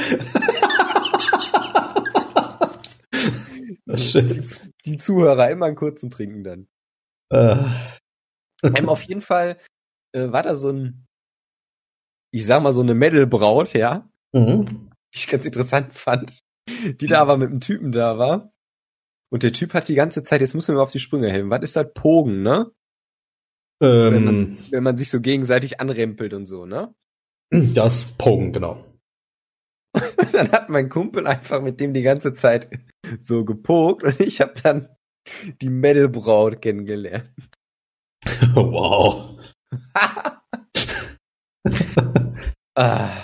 das 3.86 4.10
schön. 4.10 4.46
Die 4.84 4.96
Zuhörer 4.96 5.50
immer 5.50 5.66
einen 5.66 5.76
kurzen 5.76 6.10
trinken 6.10 6.44
dann. 6.44 6.68
Äh, 7.30 7.56
Ähm, 8.62 8.88
auf 8.88 9.02
jeden 9.02 9.20
Fall 9.20 9.58
äh, 10.12 10.30
war 10.30 10.42
da 10.42 10.54
so 10.54 10.70
ein, 10.70 11.06
ich 12.32 12.46
sag 12.46 12.62
mal 12.62 12.72
so 12.72 12.80
eine 12.80 12.94
Metal-Braut, 12.94 13.72
ja, 13.72 14.08
mhm. 14.32 14.90
die 15.12 15.18
ich 15.18 15.26
ganz 15.26 15.44
interessant 15.44 15.94
fand, 15.94 16.40
die 16.68 17.06
da 17.06 17.20
aber 17.20 17.36
mit 17.36 17.50
einem 17.50 17.60
Typen 17.60 17.92
da 17.92 18.18
war. 18.18 18.52
Und 19.30 19.42
der 19.42 19.52
Typ 19.52 19.74
hat 19.74 19.88
die 19.88 19.94
ganze 19.94 20.22
Zeit, 20.22 20.40
jetzt 20.42 20.54
müssen 20.54 20.68
wir 20.68 20.76
mal 20.76 20.82
auf 20.82 20.92
die 20.92 20.98
Sprünge 20.98 21.30
helfen. 21.30 21.50
Was 21.50 21.62
ist 21.62 21.76
das 21.76 21.92
Pogen, 21.94 22.42
ne? 22.42 22.70
Wenn 23.82 24.14
ähm, 24.14 24.24
man, 24.24 24.58
wenn 24.70 24.82
man 24.84 24.96
sich 24.96 25.10
so 25.10 25.20
gegenseitig 25.20 25.80
anrempelt 25.80 26.34
und 26.34 26.46
so, 26.46 26.66
ne? 26.66 26.94
das 27.50 28.04
Pogen, 28.16 28.52
genau. 28.52 28.84
Dann 30.32 30.52
hat 30.52 30.68
mein 30.68 30.88
Kumpel 30.88 31.26
einfach 31.26 31.60
mit 31.60 31.80
dem 31.80 31.92
die 31.92 32.02
ganze 32.02 32.32
Zeit 32.32 32.70
so 33.20 33.44
gepokt 33.44 34.04
und 34.04 34.20
ich 34.20 34.40
habe 34.40 34.54
dann 34.62 34.88
die 35.60 35.68
Metal-Braut 35.68 36.62
kennengelernt. 36.62 37.30
wow. 38.54 39.38
Ah, 42.74 43.22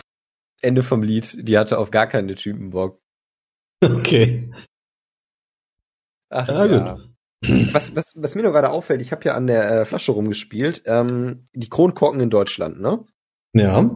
Ende 0.60 0.82
vom 0.82 1.02
Lied. 1.02 1.48
Die 1.48 1.56
hatte 1.56 1.78
auf 1.78 1.90
gar 1.90 2.06
keine 2.06 2.34
Typen 2.34 2.68
Bock. 2.68 3.00
Okay. 3.82 4.52
Ach 6.28 6.46
Ja, 6.46 6.66
ja. 6.66 6.92
gut. 6.92 7.07
Was, 7.40 7.94
was, 7.94 8.12
was 8.16 8.34
mir 8.34 8.42
nur 8.42 8.52
gerade 8.52 8.70
auffällt, 8.70 9.00
ich 9.00 9.12
habe 9.12 9.24
ja 9.24 9.34
an 9.34 9.46
der 9.46 9.70
äh, 9.70 9.84
Flasche 9.84 10.12
rumgespielt, 10.12 10.82
ähm, 10.86 11.44
die 11.54 11.68
Kronkorken 11.68 12.20
in 12.20 12.30
Deutschland, 12.30 12.80
ne? 12.80 13.04
Ja. 13.54 13.88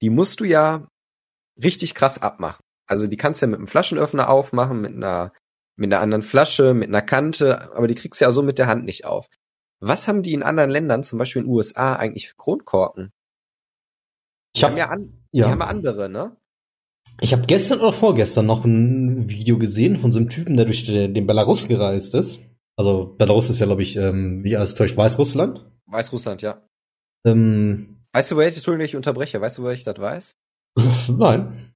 Die 0.00 0.10
musst 0.10 0.40
du 0.40 0.44
ja 0.44 0.88
richtig 1.62 1.94
krass 1.94 2.20
abmachen. 2.20 2.64
Also 2.86 3.06
die 3.06 3.16
kannst 3.16 3.42
du 3.42 3.46
ja 3.46 3.50
mit 3.50 3.58
einem 3.58 3.68
Flaschenöffner 3.68 4.30
aufmachen, 4.30 4.80
mit 4.80 4.94
einer, 4.94 5.32
mit 5.76 5.92
einer 5.92 6.00
anderen 6.02 6.22
Flasche, 6.22 6.72
mit 6.72 6.88
einer 6.88 7.02
Kante, 7.02 7.72
aber 7.74 7.88
die 7.88 7.94
kriegst 7.94 8.20
du 8.20 8.24
ja 8.24 8.32
so 8.32 8.42
mit 8.42 8.58
der 8.58 8.68
Hand 8.68 8.84
nicht 8.84 9.04
auf. 9.04 9.28
Was 9.80 10.08
haben 10.08 10.22
die 10.22 10.32
in 10.32 10.42
anderen 10.42 10.70
Ländern, 10.70 11.04
zum 11.04 11.18
Beispiel 11.18 11.42
in 11.42 11.48
den 11.48 11.54
USA, 11.54 11.96
eigentlich 11.96 12.28
für 12.28 12.36
Kronkorken? 12.36 13.12
Ich 14.54 14.60
Die 14.60 14.64
haben 14.64 14.72
habe 14.72 14.80
ja, 14.80 14.88
an, 14.88 15.26
ja. 15.32 15.46
die 15.46 15.52
haben 15.52 15.60
ja 15.60 15.66
andere, 15.66 16.08
ne? 16.08 16.36
Ich 17.20 17.32
hab 17.32 17.46
gestern 17.46 17.80
oder 17.80 17.92
vorgestern 17.92 18.46
noch 18.46 18.64
ein 18.64 19.28
Video 19.28 19.58
gesehen 19.58 19.98
von 19.98 20.12
so 20.12 20.18
einem 20.18 20.28
Typen, 20.28 20.56
der 20.56 20.66
durch 20.66 20.84
den, 20.84 21.26
Belarus 21.26 21.68
gereist 21.68 22.14
ist. 22.14 22.40
Also 22.76 23.14
Belarus 23.18 23.48
ist 23.48 23.58
ja, 23.58 23.66
glaube 23.66 23.82
ich, 23.82 23.96
ähm, 23.96 24.44
wie 24.44 24.56
alles 24.56 24.74
täuscht, 24.74 24.96
Weißrussland. 24.96 25.64
Weißrussland, 25.86 26.42
ja. 26.42 26.66
Ähm, 27.26 28.04
Weißt 28.12 28.30
du, 28.30 28.36
woher 28.36 28.48
ich, 28.48 28.56
Entschuldigung, 28.56 28.86
ich 28.86 28.96
unterbreche, 28.96 29.40
weißt 29.40 29.58
du, 29.58 29.62
woher 29.62 29.74
ich 29.74 29.84
das 29.84 29.98
weiß? 29.98 30.36
nein. 31.08 31.72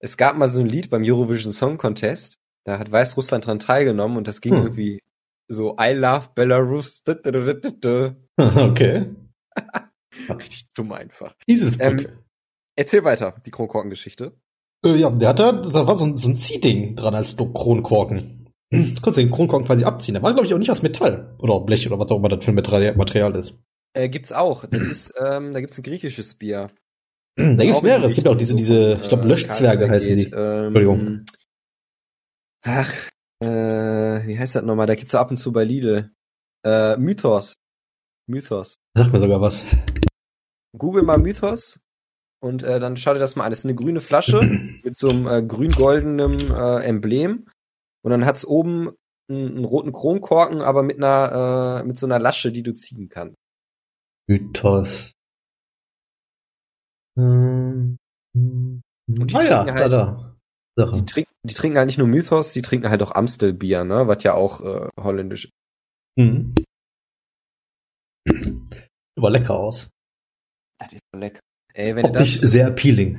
Es 0.00 0.16
gab 0.16 0.36
mal 0.36 0.48
so 0.48 0.60
ein 0.60 0.66
Lied 0.66 0.90
beim 0.90 1.02
Eurovision 1.04 1.52
Song 1.52 1.78
Contest, 1.78 2.34
da 2.64 2.78
hat 2.78 2.90
Weißrussland 2.90 3.46
dran 3.46 3.58
teilgenommen 3.58 4.16
und 4.16 4.28
das 4.28 4.40
ging 4.40 4.54
Hm. 4.54 4.62
irgendwie 4.62 5.00
so 5.48 5.76
I 5.80 5.92
love 5.92 6.30
Belarus. 6.34 7.02
okay. 7.06 9.14
Richtig 10.28 10.66
dumm 10.74 10.92
einfach. 10.92 11.34
Eselsbrücke. 11.46 12.18
Erzähl 12.76 13.04
weiter, 13.04 13.36
die 13.44 13.50
Kronkorken-Geschichte. 13.50 14.36
Äh, 14.84 14.96
ja, 14.96 15.10
der 15.10 15.30
hat 15.30 15.38
da, 15.38 15.52
da 15.52 15.86
war 15.86 15.96
so 15.96 16.04
ein, 16.04 16.16
so 16.16 16.28
ein 16.28 16.36
Ziehding 16.36 16.94
dran 16.96 17.14
als 17.14 17.36
Kronkorken. 17.36 18.30
Du 18.70 18.94
konntest 18.94 19.18
den 19.18 19.30
Kronkorken 19.30 19.66
quasi 19.66 19.84
abziehen. 19.84 20.14
Der 20.14 20.22
war, 20.22 20.32
glaube 20.32 20.46
ich, 20.46 20.54
auch 20.54 20.58
nicht 20.58 20.70
aus 20.70 20.82
Metall. 20.82 21.36
Oder 21.38 21.60
Blech 21.60 21.86
oder 21.86 21.98
was 21.98 22.10
auch 22.10 22.16
immer 22.16 22.28
das 22.28 22.44
für 22.44 22.50
ein 22.50 22.56
Material, 22.56 22.96
Material 22.96 23.34
ist. 23.36 23.54
Äh, 23.92 24.08
gibt's 24.08 24.32
auch. 24.32 24.64
Das 24.66 24.80
ist, 24.82 25.14
ähm, 25.20 25.52
da 25.52 25.60
gibt's 25.60 25.78
ein 25.78 25.84
griechisches 25.84 26.34
Bier. 26.34 26.70
Da 27.36 27.44
gibt 27.44 27.70
es 27.70 27.76
Auch 27.76 27.82
mehrere. 27.82 28.06
Es 28.06 28.14
gibt 28.14 28.26
auch 28.26 28.36
diese, 28.36 28.56
diese, 28.56 28.94
von, 28.94 29.02
ich 29.02 29.08
glaube, 29.08 29.24
äh, 29.24 29.26
Löschzwerge 29.26 29.88
heißen 29.88 30.16
die. 30.16 30.24
Ähm, 30.24 30.64
Entschuldigung. 30.66 31.24
Ach, 32.64 32.92
äh, 33.40 34.26
wie 34.26 34.38
heißt 34.38 34.56
das 34.56 34.64
nochmal? 34.64 34.86
Da 34.86 34.94
gibt's 34.94 35.12
so 35.12 35.18
ab 35.18 35.30
und 35.30 35.36
zu 35.36 35.52
bei 35.52 35.64
Lidl. 35.64 36.10
Äh, 36.64 36.96
Mythos. 36.96 37.54
Mythos. 38.26 38.76
Sagt 38.96 39.12
mir 39.12 39.20
sogar 39.20 39.40
was. 39.40 39.64
Google 40.76 41.02
mal 41.02 41.18
Mythos 41.18 41.78
und 42.44 42.62
äh, 42.62 42.78
dann 42.78 42.96
schau 42.96 43.14
dir 43.14 43.20
das 43.20 43.36
mal 43.36 43.44
an. 43.44 43.50
Das 43.50 43.60
ist 43.60 43.64
eine 43.64 43.74
grüne 43.74 44.00
Flasche 44.00 44.40
mit 44.84 44.96
so 44.96 45.08
einem 45.08 45.26
äh, 45.26 45.42
grün-goldenen 45.42 46.50
äh, 46.50 46.80
Emblem 46.84 47.48
und 48.04 48.10
dann 48.10 48.26
hat's 48.26 48.44
oben 48.44 48.90
einen, 49.30 49.56
einen 49.56 49.64
roten 49.64 49.92
Kronkorken, 49.92 50.60
aber 50.60 50.82
mit 50.82 50.98
einer 50.98 51.80
äh, 51.80 51.86
mit 51.86 51.96
so 51.96 52.06
einer 52.06 52.18
Lasche, 52.18 52.52
die 52.52 52.62
du 52.62 52.74
ziehen 52.74 53.08
kannst. 53.08 53.36
Mythos. 54.28 55.12
Ähm, 57.18 57.96
die 58.36 59.34
ah 59.34 59.42
ja, 59.42 59.64
trinken 59.64 59.66
da, 59.66 59.74
halt- 59.74 59.92
da. 59.92 60.30
Sache. 60.76 60.96
Die, 60.96 61.04
trink, 61.04 61.28
die 61.44 61.54
trinken 61.54 61.78
halt 61.78 61.86
nicht 61.86 61.98
nur 61.98 62.08
Mythos, 62.08 62.52
die 62.52 62.60
trinken 62.62 62.90
halt 62.90 63.00
auch 63.02 63.12
Amstelbier, 63.12 63.84
ne, 63.84 64.08
was 64.08 64.24
ja 64.24 64.34
auch 64.34 64.60
äh, 64.60 64.88
holländisch. 65.00 65.48
Mhm. 66.18 66.52
War 69.16 69.30
lecker 69.30 69.54
aus. 69.54 69.88
Das 70.80 70.92
ist 70.92 71.02
so 71.12 71.20
lecker. 71.20 71.40
Ey, 71.74 71.94
wenn 71.96 72.04
du 72.04 72.10
Optisch 72.10 72.40
das, 72.40 72.50
sehr 72.50 72.66
appealing. 72.68 73.18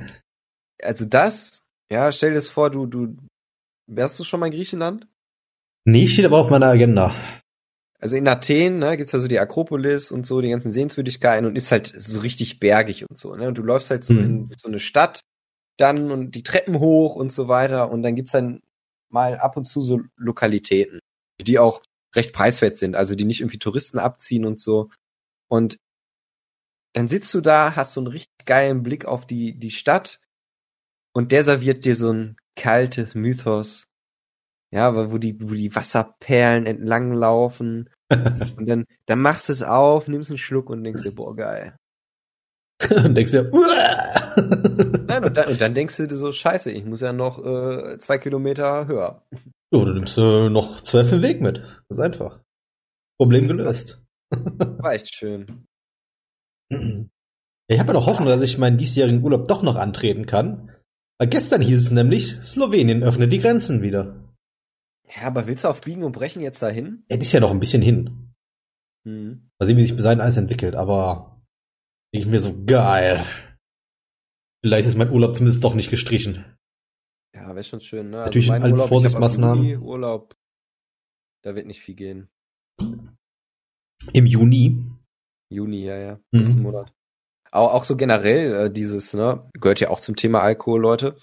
also 0.82 1.04
das, 1.04 1.66
ja, 1.90 2.10
stell 2.10 2.30
dir 2.30 2.36
das 2.36 2.48
vor, 2.48 2.70
du, 2.70 2.86
du, 2.86 3.16
wärst 3.86 4.18
du 4.18 4.24
schon 4.24 4.40
mal 4.40 4.46
in 4.46 4.52
Griechenland? 4.52 5.06
Nee, 5.84 6.06
steht 6.08 6.24
aber 6.24 6.38
auf 6.38 6.50
meiner 6.50 6.66
Agenda. 6.66 7.14
Also 7.98 8.16
in 8.16 8.26
Athen, 8.28 8.78
ne, 8.78 8.96
gibt's 8.96 9.12
ja 9.12 9.18
so 9.18 9.28
die 9.28 9.38
Akropolis 9.38 10.10
und 10.10 10.26
so, 10.26 10.40
die 10.40 10.50
ganzen 10.50 10.72
Sehenswürdigkeiten 10.72 11.46
und 11.46 11.56
ist 11.56 11.70
halt 11.70 11.92
so 11.96 12.20
richtig 12.20 12.58
bergig 12.60 13.08
und 13.08 13.18
so, 13.18 13.34
ne, 13.36 13.48
und 13.48 13.56
du 13.58 13.62
läufst 13.62 13.90
halt 13.90 14.04
so 14.04 14.14
Mhm. 14.14 14.20
in 14.20 14.54
so 14.58 14.68
eine 14.68 14.80
Stadt 14.80 15.20
dann 15.78 16.10
und 16.10 16.32
die 16.34 16.42
Treppen 16.42 16.78
hoch 16.80 17.14
und 17.16 17.32
so 17.32 17.48
weiter 17.48 17.90
und 17.90 18.02
dann 18.02 18.16
gibt's 18.16 18.32
dann 18.32 18.60
mal 19.10 19.38
ab 19.38 19.56
und 19.56 19.64
zu 19.66 19.80
so 19.82 20.00
Lokalitäten, 20.16 20.98
die 21.40 21.58
auch 21.58 21.82
recht 22.14 22.32
preiswert 22.32 22.76
sind, 22.76 22.96
also 22.96 23.14
die 23.14 23.24
nicht 23.24 23.40
irgendwie 23.40 23.58
Touristen 23.58 23.98
abziehen 23.98 24.44
und 24.46 24.58
so. 24.58 24.90
Und 25.48 25.76
dann 26.96 27.08
sitzt 27.08 27.34
du 27.34 27.42
da, 27.42 27.76
hast 27.76 27.92
so 27.92 28.00
einen 28.00 28.06
richtig 28.06 28.46
geilen 28.46 28.82
Blick 28.82 29.04
auf 29.04 29.26
die, 29.26 29.58
die 29.58 29.70
Stadt 29.70 30.18
und 31.14 31.30
der 31.30 31.42
serviert 31.42 31.84
dir 31.84 31.94
so 31.94 32.10
ein 32.10 32.38
kaltes 32.58 33.14
Mythos. 33.14 33.86
Ja, 34.72 35.12
wo 35.12 35.18
die, 35.18 35.38
wo 35.38 35.52
die 35.52 35.74
Wasserperlen 35.74 36.64
entlang 36.66 37.12
laufen. 37.12 37.90
Und 38.10 38.68
dann, 38.68 38.84
dann 39.06 39.20
machst 39.20 39.48
du 39.48 39.52
es 39.52 39.62
auf, 39.62 40.08
nimmst 40.08 40.30
einen 40.30 40.38
Schluck 40.38 40.70
und 40.70 40.84
denkst 40.84 41.02
dir, 41.02 41.14
boah, 41.14 41.34
geil. 41.34 41.76
Und 42.90 43.14
denkst 43.14 43.32
dir! 43.32 43.50
Nein, 45.06 45.24
und 45.24 45.36
dann, 45.36 45.48
und 45.48 45.60
dann 45.60 45.74
denkst 45.74 45.96
du 45.96 46.06
dir 46.06 46.16
so, 46.16 46.30
scheiße, 46.30 46.70
ich 46.70 46.84
muss 46.84 47.00
ja 47.00 47.12
noch 47.12 47.44
äh, 47.44 47.98
zwei 47.98 48.18
Kilometer 48.18 48.86
höher. 48.86 49.22
Jo, 49.72 49.84
du 49.84 49.92
nimmst 49.92 50.18
äh, 50.18 50.50
noch 50.50 50.80
zwölf 50.82 51.10
im 51.12 51.22
Weg 51.22 51.40
mit. 51.40 51.58
Das 51.88 51.98
ist 51.98 52.00
einfach. 52.00 52.40
Problem 53.18 53.48
gelöst. 53.48 54.02
War 54.30 54.92
echt 54.92 55.14
schön. 55.14 55.66
Ich 56.68 57.78
habe 57.78 57.88
ja 57.88 57.92
noch 57.94 58.06
Hoffnung, 58.06 58.28
dass 58.28 58.42
ich 58.42 58.58
meinen 58.58 58.78
diesjährigen 58.78 59.22
Urlaub 59.22 59.48
doch 59.48 59.62
noch 59.62 59.76
antreten 59.76 60.26
kann. 60.26 60.72
Weil 61.18 61.28
gestern 61.28 61.62
hieß 61.62 61.78
es 61.78 61.90
nämlich, 61.90 62.36
Slowenien 62.42 63.02
öffnet 63.02 63.32
die 63.32 63.38
Grenzen 63.38 63.82
wieder. 63.82 64.22
Ja, 65.08 65.28
aber 65.28 65.46
willst 65.46 65.64
du 65.64 65.68
auf 65.68 65.80
Biegen 65.80 66.04
und 66.04 66.12
Brechen 66.12 66.42
jetzt 66.42 66.62
dahin? 66.62 67.04
Es 67.08 67.18
ist 67.18 67.32
ja 67.32 67.40
noch 67.40 67.50
ein 67.50 67.60
bisschen 67.60 67.82
hin. 67.82 68.34
Hm. 69.06 69.50
Mal 69.58 69.66
sehen, 69.66 69.76
wie 69.76 69.82
sich 69.82 69.94
bis 69.94 70.04
dahin 70.04 70.20
alles 70.20 70.36
entwickelt, 70.36 70.74
aber 70.74 71.40
denke 72.12 72.26
ich 72.26 72.30
mir 72.30 72.40
so, 72.40 72.64
geil. 72.64 73.24
Vielleicht 74.62 74.88
ist 74.88 74.96
mein 74.96 75.10
Urlaub 75.10 75.34
zumindest 75.34 75.62
doch 75.62 75.74
nicht 75.74 75.90
gestrichen. 75.90 76.44
Ja, 77.34 77.48
wäre 77.48 77.62
schon 77.62 77.80
schön, 77.80 78.10
ne? 78.10 78.18
Natürlich 78.18 78.48
mein 78.48 78.56
in 78.58 78.62
allen 78.64 78.72
Urlaub, 78.72 78.86
ab 78.86 78.88
Vorsichtsmaßnahmen. 78.90 79.64
Juni 79.64 79.76
Urlaub, 79.76 80.36
da 81.44 81.54
wird 81.54 81.66
nicht 81.66 81.80
viel 81.80 81.94
gehen. 81.94 82.28
Im 84.12 84.26
Juni. 84.26 84.95
Juni, 85.48 85.84
ja, 85.84 85.96
ja. 85.96 86.14
Mhm. 86.32 86.40
Nächsten 86.40 86.62
Monat. 86.62 86.92
Auch, 87.50 87.72
auch 87.72 87.84
so 87.84 87.96
generell 87.96 88.54
äh, 88.54 88.70
dieses, 88.70 89.14
ne, 89.14 89.48
gehört 89.54 89.80
ja 89.80 89.90
auch 89.90 90.00
zum 90.00 90.16
Thema 90.16 90.40
Alkohol, 90.40 90.80
Leute. 90.80 91.16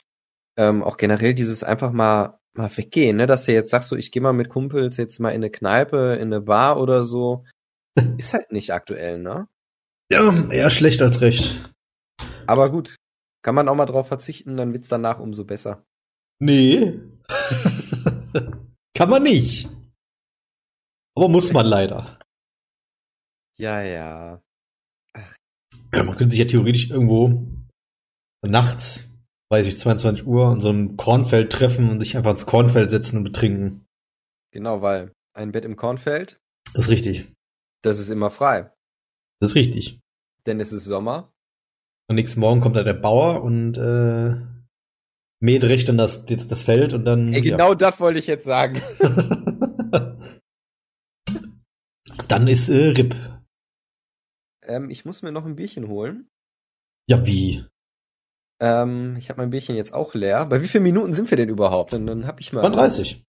Ähm, 0.58 0.84
auch 0.84 0.98
generell 0.98 1.34
dieses 1.34 1.64
einfach 1.64 1.92
mal 1.92 2.40
mal 2.56 2.76
weggehen, 2.76 3.18
ne, 3.18 3.28
dass 3.28 3.46
du 3.46 3.54
jetzt 3.54 3.72
sagst 3.72 3.90
so, 3.90 3.96
ich 3.96 4.12
gehe 4.12 4.22
mal 4.22 4.34
mit 4.34 4.50
Kumpels 4.50 4.98
jetzt 4.98 5.20
mal 5.20 5.30
in 5.30 5.38
eine 5.38 5.50
Kneipe, 5.50 6.16
in 6.16 6.34
eine 6.34 6.42
Bar 6.42 6.80
oder 6.80 7.04
so, 7.04 7.46
ist 8.18 8.34
halt 8.34 8.52
nicht 8.52 8.72
aktuell, 8.72 9.20
ne? 9.20 9.48
Ja, 10.12 10.32
eher 10.52 10.70
schlecht 10.70 11.02
als 11.02 11.22
recht. 11.22 11.74
Aber 12.46 12.70
gut, 12.70 12.98
kann 13.42 13.56
man 13.56 13.68
auch 13.68 13.76
mal 13.76 13.86
drauf 13.86 14.08
verzichten, 14.08 14.58
dann 14.58 14.74
wird's 14.74 14.90
danach 14.90 15.20
umso 15.20 15.46
besser. 15.46 15.84
Nee. 16.40 17.00
Kann 18.96 19.10
man 19.10 19.24
nicht. 19.24 19.70
Aber 21.16 21.30
muss 21.30 21.52
man 21.52 21.66
leider. 21.66 22.20
Ja, 23.64 23.82
ja. 23.82 24.42
Ja, 25.94 26.04
man 26.04 26.18
könnte 26.18 26.32
sich 26.32 26.40
ja 26.40 26.46
theoretisch 26.46 26.90
irgendwo 26.90 27.48
nachts, 28.46 29.10
weiß 29.50 29.66
ich, 29.68 29.78
22 29.78 30.28
Uhr 30.28 30.48
an 30.48 30.60
so 30.60 30.68
einem 30.68 30.98
Kornfeld 30.98 31.50
treffen 31.50 31.90
und 31.90 32.02
sich 32.02 32.18
einfach 32.18 32.32
ins 32.32 32.46
Kornfeld 32.46 32.92
setzen 32.92 33.20
und 33.20 33.24
betrinken. 33.24 33.86
Genau, 34.52 34.82
weil 34.82 35.14
ein 35.34 35.54
Bett 35.54 35.64
im 35.64 35.78
Kornfeld, 35.78 36.42
Das 36.74 36.86
ist 36.86 36.92
richtig. 36.92 37.34
das 37.84 38.00
ist 38.00 38.10
immer 38.10 38.32
frei. 38.32 38.70
Das 39.40 39.52
ist 39.52 39.56
richtig. 39.56 40.02
Denn 40.46 40.60
es 40.60 40.74
ist 40.74 40.84
Sommer. 40.84 41.32
Am 42.10 42.18
nächsten 42.18 42.42
Morgen 42.42 42.60
kommt 42.60 42.76
da 42.76 42.84
der 42.84 42.94
Bauer 42.94 43.44
und 43.44 43.78
äh, 43.78 44.42
mäht 45.40 45.64
recht 45.64 45.88
dann 45.88 45.98
das, 45.98 46.26
das, 46.26 46.48
das 46.48 46.64
Feld 46.64 46.94
und 46.94 47.06
dann. 47.06 47.34
Ey, 47.34 47.40
genau 47.40 47.76
das 47.76 47.98
wollte 48.02 48.20
ich 48.20 48.28
jetzt 48.28 48.44
sagen. 48.44 48.82
Ja. 49.02 50.18
dann 52.28 52.48
ist 52.48 52.70
äh, 52.70 52.90
RIP. 52.90 53.16
Ähm, 54.68 54.90
ich 54.90 55.06
muss 55.06 55.22
mir 55.22 55.32
noch 55.32 55.46
ein 55.46 55.56
Bierchen 55.56 55.88
holen. 55.88 56.30
Ja, 57.08 57.26
wie? 57.26 57.66
Ähm, 58.62 59.16
ich 59.18 59.30
habe 59.30 59.42
mein 59.42 59.50
Bierchen 59.50 59.76
jetzt 59.76 59.94
auch 59.94 60.14
leer. 60.14 60.46
Bei 60.46 60.62
wie 60.62 60.68
vielen 60.68 60.84
Minuten 60.84 61.14
sind 61.14 61.30
wir 61.30 61.38
denn 61.38 61.50
überhaupt? 61.50 61.94
Dann, 61.94 62.06
dann 62.06 62.28
hab 62.28 62.40
ich 62.40 62.54
mal. 62.54 62.62
32. 62.62 63.24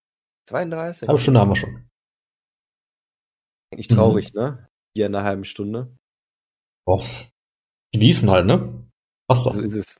32. 0.47 1.07
Halbe 1.07 1.21
Stunde 1.21 1.39
haben 1.39 1.49
wir 1.49 1.55
schon. 1.55 1.89
Eigentlich 3.73 3.87
traurig, 3.87 4.33
ne? 4.33 4.69
Hier 4.95 5.07
in 5.07 5.15
einer 5.15 5.25
halben 5.25 5.43
Stunde. 5.43 5.97
Boah. 6.85 7.03
Genießen 7.93 8.29
halt, 8.29 8.45
ne? 8.45 8.89
Passt 9.27 9.45
doch. 9.45 9.53
So 9.53 9.61
ist 9.61 9.73
es. 9.73 9.97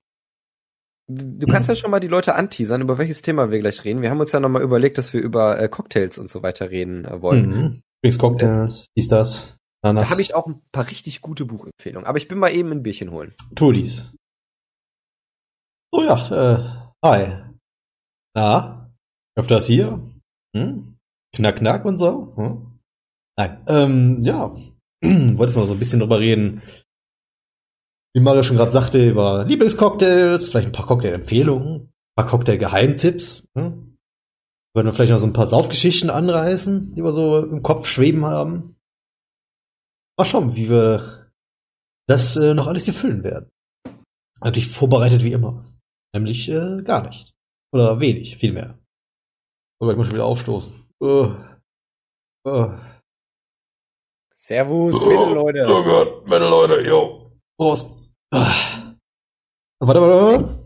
Du 1.07 1.45
kannst 1.47 1.69
ja 1.69 1.75
schon 1.75 1.91
mal 1.91 1.99
die 1.99 2.07
Leute 2.07 2.35
anteasern, 2.35 2.81
über 2.81 2.97
welches 2.97 3.21
Thema 3.21 3.51
wir 3.51 3.59
gleich 3.59 3.83
reden. 3.83 4.01
Wir 4.01 4.09
haben 4.09 4.19
uns 4.19 4.31
ja 4.31 4.39
nochmal 4.39 4.63
überlegt, 4.63 4.97
dass 4.97 5.13
wir 5.13 5.21
über 5.21 5.59
äh, 5.59 5.69
Cocktails 5.69 6.17
und 6.17 6.29
so 6.29 6.41
weiter 6.41 6.71
reden 6.71 7.05
äh, 7.05 7.21
wollen. 7.21 7.83
Mhm. 8.03 8.17
Cocktails, 8.17 8.87
dies, 8.95 9.07
das. 9.07 9.54
Da 9.93 10.09
habe 10.09 10.21
ich 10.21 10.33
auch 10.33 10.47
ein 10.47 10.61
paar 10.71 10.89
richtig 10.89 11.21
gute 11.21 11.45
Buchempfehlungen. 11.45 12.07
Aber 12.07 12.17
ich 12.17 12.27
bin 12.27 12.39
mal 12.39 12.49
eben 12.49 12.71
ein 12.71 12.81
Bierchen 12.81 13.11
holen. 13.11 13.35
Tu 13.53 13.71
dies. 13.71 14.11
Oh 15.91 16.01
ja, 16.01 16.55
äh, 16.55 16.89
hi. 17.05 17.43
Na? 18.33 18.91
Öfters 19.37 19.67
hier? 19.67 20.11
Hm? 20.55 20.97
Knack, 21.35 21.57
knack 21.57 21.85
und 21.85 21.97
so? 21.97 22.33
Hm? 22.35 22.79
Nein, 23.37 23.63
ähm, 23.67 24.23
ja. 24.23 24.55
Wolltest 25.03 25.57
noch 25.57 25.67
so 25.67 25.73
ein 25.73 25.79
bisschen 25.79 25.99
drüber 25.99 26.19
reden, 26.19 26.63
wie 28.15 28.21
Mario 28.21 28.43
schon 28.43 28.57
gerade 28.57 28.71
sagte, 28.71 29.07
über 29.07 29.43
Lieblingscocktails, 29.43 30.47
vielleicht 30.47 30.67
ein 30.67 30.71
paar 30.71 30.87
Cocktail-Empfehlungen, 30.87 31.81
ein 31.81 31.93
paar 32.15 32.27
Cocktail-Geheimtipps. 32.27 33.45
Hm? 33.55 33.97
Wollen 34.73 34.85
wir 34.85 34.93
vielleicht 34.93 35.11
noch 35.11 35.19
so 35.19 35.27
ein 35.27 35.33
paar 35.33 35.47
Saufgeschichten 35.47 36.09
anreißen, 36.09 36.95
die 36.95 37.03
wir 37.03 37.11
so 37.11 37.37
im 37.37 37.61
Kopf 37.61 37.87
schweben 37.87 38.25
haben. 38.25 38.74
Mal 40.17 40.25
schauen, 40.25 40.55
wie 40.55 40.69
wir 40.69 41.31
das 42.07 42.35
äh, 42.35 42.53
noch 42.53 42.67
alles 42.67 42.85
hier 42.85 42.93
füllen 42.93 43.23
werden. 43.23 43.49
Natürlich 44.41 44.69
vorbereitet 44.69 45.23
wie 45.23 45.31
immer. 45.31 45.65
Nämlich 46.13 46.49
äh, 46.49 46.81
gar 46.83 47.07
nicht. 47.07 47.33
Oder 47.73 47.99
wenig, 47.99 48.37
vielmehr. 48.37 48.77
Aber 49.81 49.91
ich 49.91 49.97
muss 49.97 50.07
schon 50.07 50.15
wieder 50.15 50.25
aufstoßen. 50.25 50.73
Uh, 51.01 51.35
uh. 52.47 52.77
Servus, 54.33 54.99
bitte, 54.99 55.33
Leute. 55.33 55.65
Oh 55.67 55.83
Gott, 55.83 56.27
meine 56.27 56.47
Leute, 56.47 56.81
yo. 56.81 57.31
Prost. 57.57 57.91
Ah. 58.31 58.95
Warte, 59.79 60.01
warte, 60.01 60.21
warte. 60.21 60.65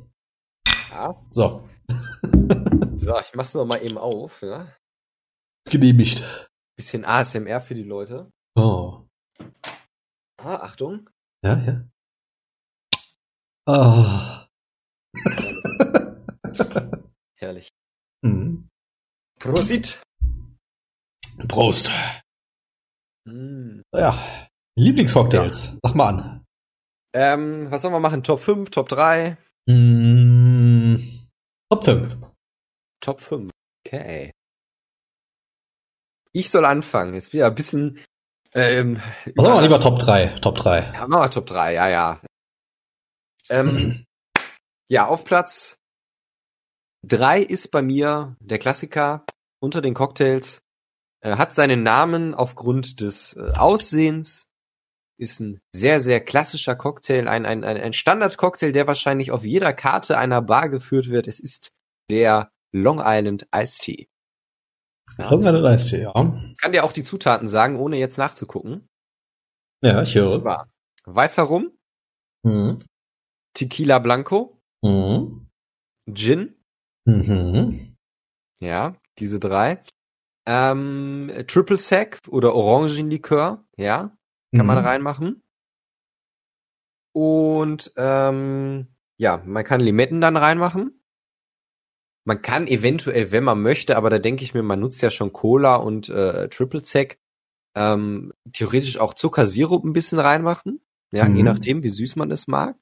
Ja. 0.92 1.16
So, 1.30 1.64
So, 2.98 3.20
ich 3.20 3.34
mach's 3.34 3.54
noch 3.54 3.66
mal 3.66 3.82
eben 3.82 3.98
auf. 3.98 4.42
Ja? 4.42 4.68
ist 5.66 5.72
genehmigt. 5.72 6.24
Bisschen 6.78 7.06
ASMR 7.06 7.62
für 7.62 7.76
die 7.76 7.84
Leute. 7.84 8.32
Oh. 8.56 9.06
Ah, 10.38 10.56
Achtung. 10.58 11.10
Ja, 11.44 11.58
ja. 11.60 11.84
Ah. 13.68 14.48
Herrlich. 17.36 17.70
Mhm. 18.22 18.70
Prosit. 19.40 20.02
Prost. 21.48 21.90
Mm. 23.26 23.82
Ja. 23.94 24.48
Lieblingscocktails. 24.78 25.74
Sag 25.84 25.96
mal 25.96 26.08
an. 26.10 26.46
Ähm, 27.14 27.72
was 27.72 27.82
sollen 27.82 27.94
wir 27.94 28.00
machen? 28.00 28.24
Top 28.24 28.40
5, 28.40 28.70
Top 28.70 28.88
3? 28.90 29.38
Mm, 29.68 30.98
Top 31.72 31.84
5. 31.86 32.18
Top 33.02 33.22
5. 33.22 33.52
Okay. 33.86 34.32
Ich 36.34 36.42
Ich 36.46 36.50
soll 36.50 36.66
anfangen. 36.66 37.14
Jetzt 37.14 37.34
wieder 37.34 37.48
ein 37.48 37.56
bisschen. 37.56 38.00
Ähm, 38.54 39.02
wir 39.26 39.50
mal 39.50 39.62
lieber 39.62 39.80
Top 39.80 40.00
3. 40.00 40.40
Top 40.42 40.56
3. 40.56 40.94
Ja, 40.94 41.08
wir 41.08 41.30
Top 41.30 41.46
3, 41.46 41.74
ja, 41.74 41.90
ja. 41.90 42.22
Ähm, 43.50 44.06
ja, 44.92 45.08
auf 45.08 45.24
Platz 45.24 45.78
3 47.08 47.42
ist 47.42 47.72
bei 47.72 47.82
mir 47.82 48.36
der 48.40 48.60
Klassiker 48.60 49.26
unter 49.62 49.82
den 49.82 49.94
Cocktails. 49.94 50.62
Er 51.22 51.38
hat 51.38 51.54
seinen 51.54 51.84
Namen 51.84 52.34
aufgrund 52.34 53.02
des 53.02 53.36
äh, 53.36 53.52
Aussehens. 53.56 54.48
Ist 55.20 55.42
ein 55.42 55.60
sehr, 55.76 56.00
sehr 56.00 56.22
klassischer 56.22 56.76
Cocktail, 56.76 57.28
ein, 57.28 57.46
ein, 57.46 57.66
ein, 57.66 57.78
ein 57.78 57.94
Standard-Cocktail, 57.94 58.72
der 58.72 58.88
wahrscheinlich 58.88 59.32
auf 59.32 59.44
jeder 59.44 59.74
Karte 59.74 60.18
einer 60.18 60.42
Bar 60.42 60.70
geführt 60.70 61.10
wird. 61.10 61.28
Es 61.28 61.42
ist 61.42 61.72
der 62.10 62.50
Long 62.74 63.02
Island 63.04 63.46
Iced 63.54 63.82
Tea. 63.82 64.09
Ja. 65.20 65.74
Iced 65.74 65.90
Tea, 65.90 66.02
ja. 66.02 66.14
Kann 66.14 66.72
dir 66.72 66.84
auch 66.84 66.94
die 66.94 67.04
Zutaten 67.04 67.48
sagen, 67.48 67.76
ohne 67.78 67.98
jetzt 67.98 68.18
nachzugucken. 68.18 68.88
Ja, 69.84 70.02
ich 70.02 70.16
höre. 70.16 70.44
War 70.44 70.68
weißer 71.06 71.44
Rum, 71.44 71.72
mhm. 72.44 72.84
Tequila 73.54 74.00
Blanco, 74.00 74.62
mhm. 74.82 75.48
Gin, 76.12 76.56
mhm. 77.06 77.96
ja, 78.62 78.96
diese 79.18 79.40
drei. 79.40 79.84
Ähm, 80.46 81.32
Triple 81.48 81.78
Sec 81.78 82.22
oder 82.28 82.56
Orangenlikör, 82.56 83.66
ja, 83.78 84.16
kann 84.56 84.66
man 84.66 84.80
mhm. 84.80 84.86
reinmachen. 84.86 85.44
Und 87.14 87.92
ähm, 87.98 88.88
ja, 89.18 89.44
man 89.46 89.64
kann 89.64 89.82
Limetten 89.82 90.22
dann 90.22 90.38
reinmachen. 90.38 90.99
Man 92.26 92.42
kann 92.42 92.68
eventuell, 92.68 93.32
wenn 93.32 93.44
man 93.44 93.62
möchte, 93.62 93.98
aber 93.98 94.10
da 94.10 94.20
denke 94.20 94.44
ich 94.44 94.54
mir, 94.54 94.64
man 94.64 94.80
nutzt 94.80 95.02
ja 95.02 95.10
schon 95.10 95.34
Cola 95.34 95.76
und 95.76 96.10
äh, 96.10 96.50
Triple 96.50 96.84
Sec, 96.84 97.20
ähm, 97.76 98.34
theoretisch 98.52 98.98
auch 98.98 99.14
Zuckersirup 99.14 99.84
ein 99.84 99.94
bisschen 99.94 100.20
reinmachen. 100.20 100.82
Ja, 101.12 101.28
mhm. 101.28 101.36
je 101.38 101.44
nachdem, 101.44 101.84
wie 101.84 101.90
süß 101.90 102.16
man 102.18 102.32
es 102.32 102.48
mag. 102.48 102.76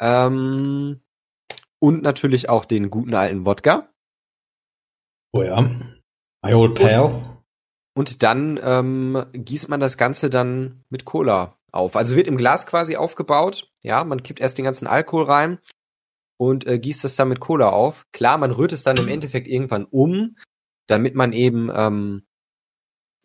Ähm, 0.00 1.00
und 1.80 2.02
natürlich 2.02 2.48
auch 2.48 2.64
den 2.64 2.90
guten 2.90 3.14
alten 3.14 3.44
Wodka. 3.44 3.88
Oh 5.32 5.42
ja. 5.42 5.60
My 5.62 6.54
old 6.54 6.74
pal. 6.74 7.40
Und, 7.96 8.22
dann 8.22 8.60
ähm, 8.62 9.24
gießt 9.32 9.68
man 9.68 9.80
das 9.80 9.96
Ganze 9.96 10.30
dann 10.30 10.84
mit 10.90 11.04
Cola 11.04 11.58
auf. 11.72 11.96
Also 11.96 12.16
wird 12.16 12.26
im 12.26 12.36
Glas 12.36 12.66
quasi 12.66 12.96
aufgebaut. 12.96 13.72
Ja, 13.82 14.04
man 14.04 14.22
kippt 14.22 14.40
erst 14.40 14.58
den 14.58 14.64
ganzen 14.64 14.86
Alkohol 14.86 15.24
rein 15.24 15.58
und 16.36 16.66
äh, 16.66 16.78
gießt 16.78 17.04
das 17.04 17.16
dann 17.16 17.28
mit 17.28 17.40
Cola 17.40 17.70
auf. 17.70 18.04
Klar, 18.12 18.38
man 18.38 18.50
rührt 18.50 18.72
es 18.72 18.82
dann 18.82 18.96
im 18.96 19.08
Endeffekt 19.08 19.46
irgendwann 19.46 19.84
um, 19.84 20.36
damit 20.86 21.14
man 21.14 21.32
eben 21.32 21.70
ähm, 21.74 22.24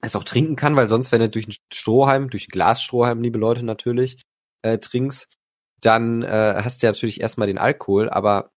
es 0.01 0.15
auch 0.15 0.23
trinken 0.23 0.55
kann, 0.55 0.75
weil 0.75 0.87
sonst, 0.87 1.11
wenn 1.11 1.21
du 1.21 1.29
durch 1.29 1.45
einen 1.45 1.55
Strohhalm, 1.73 2.29
durch 2.29 2.47
ein 2.47 2.51
Glasstrohhalm, 2.51 3.21
liebe 3.21 3.37
Leute 3.37 3.65
natürlich, 3.65 4.21
äh, 4.61 4.77
trinkst, 4.77 5.27
dann 5.81 6.21
äh, 6.21 6.61
hast 6.63 6.81
du 6.81 6.87
ja 6.87 6.91
natürlich 6.91 7.21
erstmal 7.21 7.47
den 7.47 7.57
Alkohol, 7.57 8.09
aber 8.09 8.51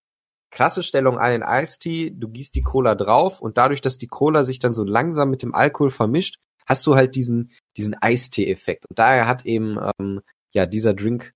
krasse 0.51 0.83
Stellung 0.83 1.19
einen 1.19 1.43
Eistee, 1.43 2.11
du 2.15 2.29
gießt 2.29 2.55
die 2.55 2.63
Cola 2.63 2.95
drauf 2.95 3.41
und 3.41 3.59
dadurch, 3.59 3.81
dass 3.81 3.99
die 3.99 4.07
Cola 4.07 4.45
sich 4.45 4.59
dann 4.59 4.75
so 4.75 4.85
langsam 4.85 5.31
mit 5.31 5.43
dem 5.43 5.55
Alkohol 5.55 5.91
vermischt, 5.91 6.37
hast 6.67 6.87
du 6.87 6.95
halt 6.95 7.17
diesen, 7.17 7.53
diesen 7.77 7.97
Eistee-Effekt. 8.01 8.85
Und 8.89 8.99
daher 8.99 9.27
hat 9.27 9.47
eben 9.47 9.79
ähm, 9.99 10.21
ja 10.53 10.67
dieser 10.67 10.95
Drink 10.95 11.33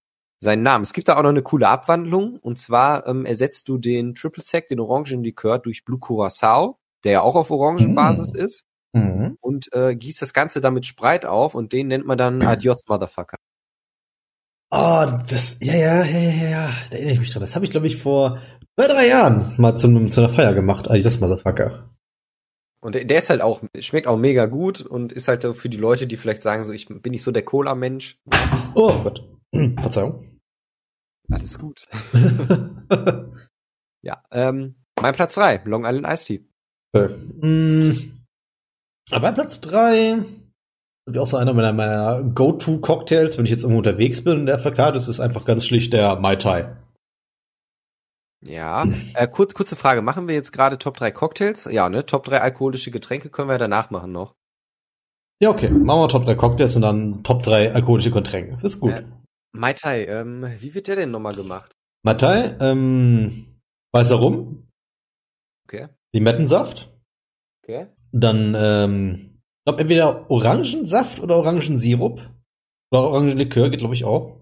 seinen 0.47 0.62
Namen. 0.62 0.82
Es 0.82 0.94
gibt 0.94 1.09
da 1.09 1.16
auch 1.16 1.22
noch 1.22 1.30
eine 1.30 1.42
coole 1.42 1.68
Abwandlung 1.68 2.38
und 2.38 2.59
zwar 2.59 3.07
ähm, 3.07 3.26
ersetzt 3.26 3.68
du 3.68 3.76
den 3.76 4.14
Triple 4.14 4.42
Sec, 4.42 4.68
den 4.68 4.80
Orangenlikör, 4.80 5.59
durch 5.59 5.84
Blue 5.84 5.99
Curacao, 5.99 6.78
der 7.05 7.12
ja 7.12 7.20
auch 7.20 7.34
auf 7.34 7.51
Orangenbasis 7.51 8.32
mm. 8.32 8.36
ist 8.36 8.64
mhm. 8.92 9.36
und 9.40 9.72
äh, 9.74 9.94
gießt 9.94 10.22
das 10.22 10.32
Ganze 10.32 10.61
dann 10.61 10.74
mit 10.74 10.86
Sprite 10.86 11.30
auf 11.30 11.55
und 11.55 11.72
den 11.72 11.88
nennt 11.88 12.07
man 12.07 12.16
dann 12.16 12.42
Adios 12.42 12.84
Motherfucker. 12.88 13.36
Oh, 14.70 15.07
das, 15.28 15.59
ja, 15.61 15.74
ja, 15.74 16.05
ja, 16.05 16.18
ja, 16.18 16.49
ja, 16.49 16.74
da 16.90 16.97
erinnere 16.97 17.14
ich 17.14 17.20
mich 17.20 17.32
dran. 17.32 17.40
Das 17.40 17.55
habe 17.55 17.64
ich, 17.64 17.70
glaube 17.70 17.86
ich, 17.86 17.97
vor 17.99 18.40
zwei, 18.74 18.88
drei 18.88 19.07
Jahren 19.07 19.55
mal 19.59 19.76
zu, 19.76 19.88
zu 20.09 20.20
einer 20.20 20.30
Feier 20.30 20.55
gemacht, 20.55 20.90
Adios 20.90 21.20
Motherfucker. 21.20 21.90
Und 22.80 22.94
der 22.94 23.18
ist 23.18 23.30
halt 23.30 23.42
auch, 23.42 23.62
schmeckt 23.80 24.07
auch 24.07 24.16
mega 24.16 24.47
gut 24.47 24.80
und 24.80 25.12
ist 25.12 25.28
halt 25.28 25.44
für 25.44 25.68
die 25.68 25.76
Leute, 25.76 26.07
die 26.07 26.16
vielleicht 26.16 26.42
sagen, 26.42 26.62
so, 26.62 26.72
ich 26.72 26.86
bin 26.86 27.11
nicht 27.11 27.22
so 27.22 27.32
der 27.32 27.44
Cola-Mensch. 27.44 28.18
Oh 28.74 29.03
Gott. 29.03 29.28
Verzeihung. 29.80 30.36
Alles 31.31 31.59
gut. 31.59 31.87
ja, 34.03 34.22
ähm, 34.31 34.77
mein 35.01 35.14
Platz 35.14 35.35
drei 35.35 35.61
Long 35.64 35.85
Island 35.85 36.07
Iced 36.07 36.27
Tea. 36.27 36.45
Okay. 36.93 37.14
Mm, 37.41 38.16
aber 39.11 39.33
Platz 39.33 39.61
drei 39.61 40.24
ist 41.07 41.18
auch 41.18 41.27
so 41.27 41.37
einer 41.37 41.53
meiner, 41.53 41.72
meiner 41.72 42.22
Go-To-Cocktails, 42.22 43.39
wenn 43.39 43.45
ich 43.45 43.53
jetzt 43.53 43.62
irgendwo 43.62 43.79
unterwegs 43.79 44.24
bin 44.24 44.41
in 44.41 44.47
der 44.47 44.59
FK, 44.59 44.93
das 44.93 45.07
ist 45.07 45.20
einfach 45.20 45.45
ganz 45.45 45.64
schlicht 45.64 45.93
der 45.93 46.16
Mai 46.16 46.37
Tai. 46.37 46.77
Ja, 48.47 48.85
äh, 49.14 49.27
kurz, 49.29 49.55
kurze 49.55 49.77
Frage, 49.77 50.03
machen 50.03 50.29
wir 50.29 50.35
jetzt 50.35 50.53
gerade 50.53 50.79
Top 50.79 50.97
3 50.97 51.11
Cocktails? 51.11 51.64
Ja, 51.70 51.89
ne? 51.89 52.07
Top 52.07 52.24
3 52.24 52.41
alkoholische 52.41 52.91
Getränke 52.91 53.31
können 53.31 53.49
wir 53.49 53.59
danach 53.59 53.91
machen 53.91 54.12
noch. 54.12 54.35
Ja, 55.41 55.51
okay. 55.51 55.70
Machen 55.70 56.01
wir 56.01 56.09
Top 56.09 56.24
3 56.24 56.35
Cocktails 56.35 56.77
und 56.77 56.83
dann 56.83 57.22
Top 57.22 57.43
3 57.43 57.72
alkoholische 57.72 58.11
Getränke. 58.11 58.55
Das 58.55 58.64
ist 58.64 58.81
gut. 58.81 58.93
Äh, 58.93 59.05
Mai 59.59 59.72
Tai, 59.72 60.04
ähm, 60.04 60.46
wie 60.59 60.74
wird 60.74 60.88
der 60.88 60.96
denn 60.96 61.11
nochmal 61.11 61.34
gemacht? 61.34 61.72
Mai 62.02 62.14
Tai, 62.14 62.57
ähm, 62.61 63.61
weißer 63.92 64.16
Rum. 64.16 64.68
Okay. 65.66 65.88
Limettensaft. 66.14 66.92
Okay. 67.62 67.88
Dann, 68.12 68.54
ähm, 68.54 69.40
ich 69.59 69.64
glaube, 69.64 69.80
entweder 69.80 70.30
Orangensaft 70.30 71.20
oder 71.20 71.36
Orangensirup. 71.36 72.20
Oder 72.92 73.02
Orangenlikör 73.02 73.70
geht, 73.70 73.80
glaube 73.80 73.94
ich, 73.94 74.04
auch. 74.04 74.40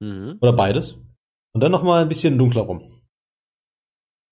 Mhm. 0.00 0.38
Oder 0.40 0.52
beides. 0.52 1.00
Und 1.54 1.62
dann 1.62 1.70
nochmal 1.70 2.02
ein 2.02 2.08
bisschen 2.08 2.36
dunkler 2.36 2.62
rum. 2.62 3.02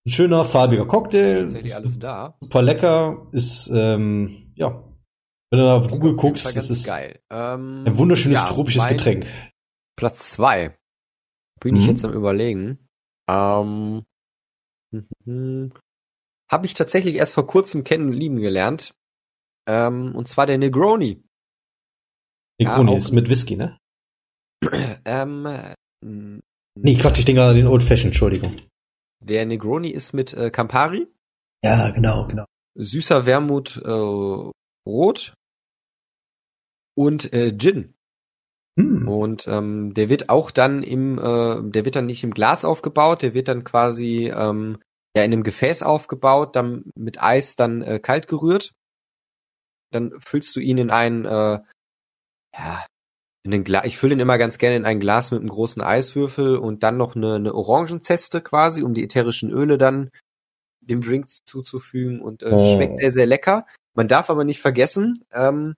Ein 0.04 0.10
schöner, 0.10 0.44
farbiger 0.44 0.86
Cocktail. 0.86 1.44
Ist 1.44 1.72
alles 1.72 1.98
da. 1.98 2.36
Super 2.40 2.62
lecker. 2.62 3.28
Ist, 3.30 3.70
ähm, 3.72 4.52
ja. 4.56 4.82
Wenn 5.50 5.60
du 5.60 5.66
da 5.66 5.76
auf 5.76 5.88
Google 5.88 6.16
guckst, 6.16 6.56
ist 6.56 6.86
geil. 6.86 7.20
Ähm, 7.30 7.84
ein 7.86 7.98
wunderschönes 7.98 8.40
ja, 8.40 8.46
tropisches 8.46 8.88
Getränk. 8.88 9.26
Platz 9.96 10.30
zwei. 10.30 10.76
Bin 11.60 11.74
mhm. 11.74 11.80
ich 11.80 11.86
jetzt 11.86 12.04
am 12.04 12.12
überlegen. 12.12 12.78
Ähm, 13.28 14.04
Habe 16.50 16.66
ich 16.66 16.74
tatsächlich 16.74 17.16
erst 17.16 17.34
vor 17.34 17.46
kurzem 17.46 17.82
kennen 17.82 18.08
und 18.08 18.12
lieben 18.12 18.36
gelernt. 18.36 18.94
Ähm, 19.66 20.14
und 20.14 20.28
zwar 20.28 20.46
der 20.46 20.58
Negroni. 20.58 21.22
Negroni 22.60 22.90
ja, 22.92 22.98
ist 22.98 23.12
mit 23.12 23.30
Whisky, 23.30 23.56
ne? 23.56 23.78
ähm, 25.04 25.72
nee, 26.76 26.96
Quatsch, 26.96 27.20
ich 27.20 27.24
denke 27.24 27.42
an 27.42 27.56
den 27.56 27.66
Old 27.66 27.82
Fashioned, 27.82 28.12
Entschuldigung. 28.12 28.60
Der 29.24 29.46
Negroni 29.46 29.88
ist 29.88 30.12
mit 30.12 30.34
äh, 30.34 30.50
Campari. 30.50 31.06
Ja, 31.64 31.90
genau, 31.90 32.26
genau. 32.26 32.44
Süßer 32.74 33.24
Wermut 33.24 33.76
äh, 33.76 34.52
Rot 34.86 35.34
und 36.96 37.32
äh, 37.32 37.56
Gin. 37.56 37.94
Hm. 39.02 39.08
Und 39.08 39.48
ähm, 39.48 39.94
der 39.94 40.08
wird 40.08 40.28
auch 40.28 40.50
dann 40.50 40.82
im, 40.82 41.18
äh, 41.18 41.70
der 41.70 41.84
wird 41.84 41.96
dann 41.96 42.06
nicht 42.06 42.24
im 42.24 42.32
Glas 42.32 42.64
aufgebaut, 42.64 43.22
der 43.22 43.34
wird 43.34 43.48
dann 43.48 43.64
quasi 43.64 44.32
ähm, 44.34 44.78
ja 45.16 45.22
in 45.24 45.32
einem 45.32 45.42
Gefäß 45.42 45.82
aufgebaut, 45.82 46.56
dann 46.56 46.90
mit 46.94 47.22
Eis 47.22 47.56
dann 47.56 47.82
äh, 47.82 47.98
kalt 47.98 48.26
gerührt. 48.26 48.72
Dann 49.90 50.12
füllst 50.20 50.56
du 50.56 50.60
ihn 50.60 50.78
in 50.78 50.90
ein, 50.90 51.24
äh, 51.24 51.60
ja, 52.54 52.86
in 53.44 53.50
den 53.50 53.64
Glas, 53.64 53.84
ich 53.84 53.98
fülle 53.98 54.14
ihn 54.14 54.20
immer 54.20 54.38
ganz 54.38 54.58
gerne 54.58 54.76
in 54.76 54.84
ein 54.84 55.00
Glas 55.00 55.30
mit 55.30 55.40
einem 55.40 55.48
großen 55.48 55.82
Eiswürfel 55.82 56.56
und 56.56 56.82
dann 56.82 56.96
noch 56.96 57.16
eine, 57.16 57.34
eine 57.34 57.54
Orangenzeste 57.54 58.40
quasi, 58.40 58.82
um 58.82 58.94
die 58.94 59.04
ätherischen 59.04 59.50
Öle 59.50 59.78
dann 59.78 60.10
dem 60.80 61.00
Drink 61.00 61.28
zuzufügen 61.46 62.20
und 62.20 62.42
äh, 62.42 62.50
oh. 62.50 62.72
schmeckt 62.72 62.98
sehr, 62.98 63.12
sehr 63.12 63.26
lecker. 63.26 63.66
Man 63.94 64.08
darf 64.08 64.30
aber 64.30 64.44
nicht 64.44 64.60
vergessen, 64.60 65.24
ähm, 65.32 65.74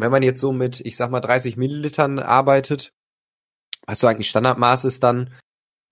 wenn 0.00 0.10
man 0.10 0.22
jetzt 0.22 0.40
so 0.40 0.52
mit, 0.52 0.80
ich 0.80 0.96
sag 0.96 1.10
mal, 1.10 1.20
30 1.20 1.56
Millilitern 1.56 2.18
arbeitet, 2.18 2.92
was 3.86 4.00
so 4.00 4.06
eigentlich 4.06 4.28
Standardmaß 4.28 4.84
ist 4.84 5.02
dann, 5.02 5.34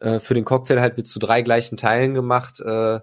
äh, 0.01 0.21
für 0.21 0.35
den 0.35 0.45
Cocktail 0.45 0.81
halt 0.81 0.97
wird 0.97 1.07
zu 1.07 1.19
drei 1.19 1.43
gleichen 1.43 1.77
Teilen 1.77 2.15
gemacht, 2.15 2.61
äh, 2.61 3.01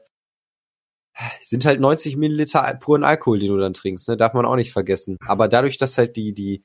sind 1.41 1.65
halt 1.65 1.79
90 1.79 2.17
Milliliter 2.17 2.61
puren 2.75 3.03
Alkohol, 3.03 3.39
den 3.39 3.49
du 3.49 3.57
dann 3.57 3.73
trinkst, 3.73 4.07
ne? 4.07 4.17
darf 4.17 4.33
man 4.33 4.45
auch 4.45 4.55
nicht 4.55 4.71
vergessen. 4.71 5.17
Aber 5.25 5.47
dadurch, 5.47 5.77
dass 5.77 5.97
halt 5.97 6.15
die, 6.15 6.33
die, 6.33 6.63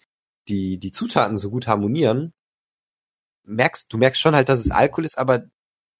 die, 0.48 0.78
die 0.78 0.92
Zutaten 0.92 1.36
so 1.36 1.50
gut 1.50 1.66
harmonieren, 1.66 2.32
merkst, 3.44 3.92
du 3.92 3.98
merkst 3.98 4.20
schon 4.20 4.34
halt, 4.34 4.48
dass 4.48 4.60
es 4.60 4.70
Alkohol 4.70 5.04
ist, 5.04 5.18
aber 5.18 5.44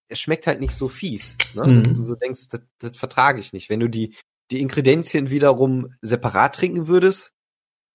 es 0.09 0.20
schmeckt 0.20 0.47
halt 0.47 0.61
nicht 0.61 0.74
so 0.74 0.89
fies, 0.89 1.37
ne? 1.55 1.66
Mhm. 1.66 1.74
dass 1.74 1.84
du 1.84 2.03
so 2.03 2.14
denkst, 2.14 2.49
das, 2.51 2.61
das 2.78 2.97
vertrage 2.97 3.41
ich 3.41 3.53
nicht. 3.53 3.70
Wenn 3.70 3.80
du 3.80 3.89
die, 3.89 4.14
die 4.51 4.61
Ingredienzien 4.61 5.30
wiederum 5.30 5.95
separat 6.01 6.55
trinken 6.55 6.87
würdest, 6.87 7.36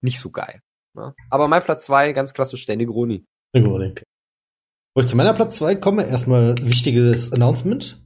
nicht 0.01 0.19
so 0.19 0.29
geil. 0.29 0.61
Ne? 0.95 1.13
Aber 1.29 1.47
mein 1.47 1.63
Platz 1.63 1.85
zwei 1.85 2.11
ganz 2.13 2.33
klassisch 2.33 2.65
der 2.65 2.77
Negroni. 2.77 3.25
Negroni. 3.53 3.95
Wo 4.95 5.01
ich 5.01 5.07
zu 5.07 5.15
meiner 5.15 5.33
Platz 5.33 5.55
zwei 5.55 5.75
komme, 5.75 6.05
erstmal 6.05 6.57
wichtiges 6.57 7.31
Announcement. 7.31 8.01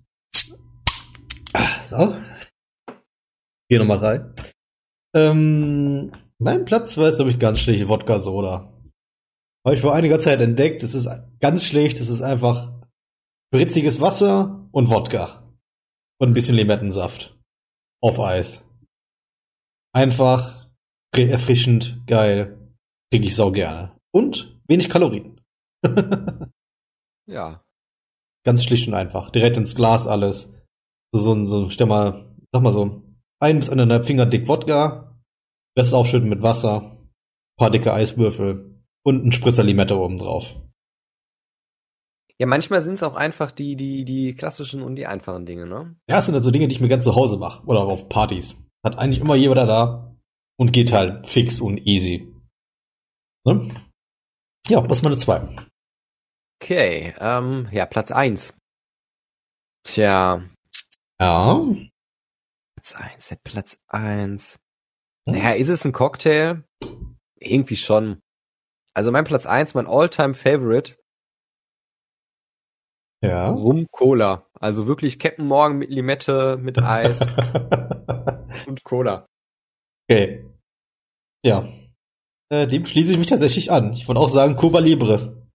So. 1.83 2.17
Hier 3.69 3.79
Nummer 3.79 3.97
drei. 3.97 4.33
Ähm, 5.15 6.11
mein 6.37 6.65
Platz 6.65 6.91
zwei 6.91 7.07
ist, 7.07 7.15
glaube 7.15 7.31
ich, 7.31 7.39
ganz 7.39 7.59
schlecht 7.59 7.87
Wodka-Soda. 7.87 8.71
Habe 9.65 9.75
ich 9.75 9.81
vor 9.81 9.95
einiger 9.95 10.19
Zeit 10.19 10.41
entdeckt. 10.41 10.83
Es 10.83 10.93
ist 10.93 11.09
ganz 11.39 11.65
schlecht. 11.65 11.99
Es 11.99 12.09
ist 12.09 12.21
einfach 12.21 12.73
britziges 13.51 14.01
Wasser 14.01 14.67
und 14.71 14.89
Wodka. 14.89 15.49
Und 16.19 16.29
ein 16.29 16.33
bisschen 16.33 16.55
Limettensaft. 16.55 17.35
Auf 18.01 18.19
Eis. 18.19 18.69
Einfach 19.93 20.64
erfrischend, 21.17 22.01
geil. 22.07 22.57
Krieg 23.11 23.23
ich 23.23 23.35
sau 23.35 23.51
gerne. 23.51 23.97
Und 24.11 24.59
wenig 24.67 24.89
Kalorien. 24.89 25.41
ja. 27.27 27.63
Ganz 28.45 28.63
schlicht 28.63 28.87
und 28.87 28.93
einfach. 28.93 29.31
Direkt 29.31 29.57
ins 29.57 29.75
Glas 29.75 30.07
alles. 30.07 30.53
So 31.13 31.33
ein, 31.33 31.47
so, 31.47 31.69
stell 31.69 31.87
mal, 31.87 32.35
sag 32.51 32.61
mal 32.61 32.71
so, 32.71 33.01
ein 33.39 33.59
bis 33.59 33.69
eineinhalb 33.69 34.05
Finger 34.05 34.25
dick 34.25 34.47
Wodka, 34.47 35.17
Rest 35.77 35.93
aufschütten 35.93 36.29
mit 36.29 36.41
Wasser, 36.41 36.97
paar 37.57 37.71
dicke 37.71 37.93
Eiswürfel 37.93 38.83
und 39.03 39.25
ein 39.25 39.31
Spritzer 39.31 39.63
Limette 39.63 39.97
oben 39.97 40.17
drauf. 40.17 40.55
Ja, 42.37 42.47
manchmal 42.47 42.81
sind 42.81 42.95
es 42.95 43.03
auch 43.03 43.15
einfach 43.15 43.51
die, 43.51 43.77
die, 43.77 44.03
die 44.03 44.35
klassischen 44.35 44.81
und 44.81 44.97
die 44.97 45.07
einfachen 45.07 45.45
Dinge, 45.45 45.65
ne? 45.65 45.95
Ja, 46.09 46.17
das 46.17 46.25
sind 46.25 46.33
halt 46.33 46.43
so 46.43 46.51
Dinge, 46.51 46.67
die 46.67 46.73
ich 46.73 46.81
mir 46.81 46.89
ganz 46.89 47.05
zu 47.05 47.15
Hause 47.15 47.37
mache 47.37 47.65
oder 47.65 47.85
auf 47.85 48.09
Partys. 48.09 48.57
Hat 48.83 48.97
eigentlich 48.97 49.21
immer 49.21 49.35
jeder 49.35 49.65
da 49.65 50.14
und 50.57 50.71
geht 50.71 50.91
halt 50.91 51.27
fix 51.27 51.59
und 51.59 51.85
easy. 51.85 52.33
Ne? 53.45 53.85
Ja, 54.67 54.83
ist 54.85 55.03
meine 55.03 55.17
zwei. 55.17 55.47
Okay, 56.61 57.13
ähm, 57.19 57.67
ja, 57.71 57.85
Platz 57.85 58.11
eins. 58.11 58.53
Tja. 59.83 60.43
Ja. 61.19 61.65
Platz 62.75 62.95
eins, 62.95 63.27
der 63.29 63.35
Platz 63.43 63.79
eins. 63.87 64.59
Hm? 65.27 65.35
Naja, 65.35 65.51
ist 65.51 65.69
es 65.69 65.85
ein 65.85 65.91
Cocktail? 65.91 66.63
Irgendwie 67.39 67.75
schon. 67.75 68.21
Also 68.95 69.11
mein 69.11 69.25
Platz 69.25 69.45
eins, 69.45 69.73
mein 69.73 69.87
All-Time 69.87 70.33
Favorite. 70.33 70.97
Ja. 73.21 73.49
Rum 73.49 73.87
Cola. 73.91 74.47
Also 74.59 74.87
wirklich 74.87 75.19
Captain 75.19 75.45
Morgan 75.45 75.77
mit 75.77 75.89
Limette, 75.89 76.57
mit 76.57 76.79
Eis 76.79 77.19
und 78.67 78.83
Cola. 78.83 79.27
Okay. 80.07 80.45
Ja. 81.43 81.67
Äh, 82.49 82.67
dem 82.67 82.85
schließe 82.85 83.11
ich 83.11 83.17
mich 83.17 83.27
tatsächlich 83.27 83.71
an. 83.71 83.93
Ich 83.93 84.07
wollte 84.07 84.21
auch 84.21 84.29
sagen 84.29 84.55
Cuba 84.55 84.79
Libre. 84.79 85.49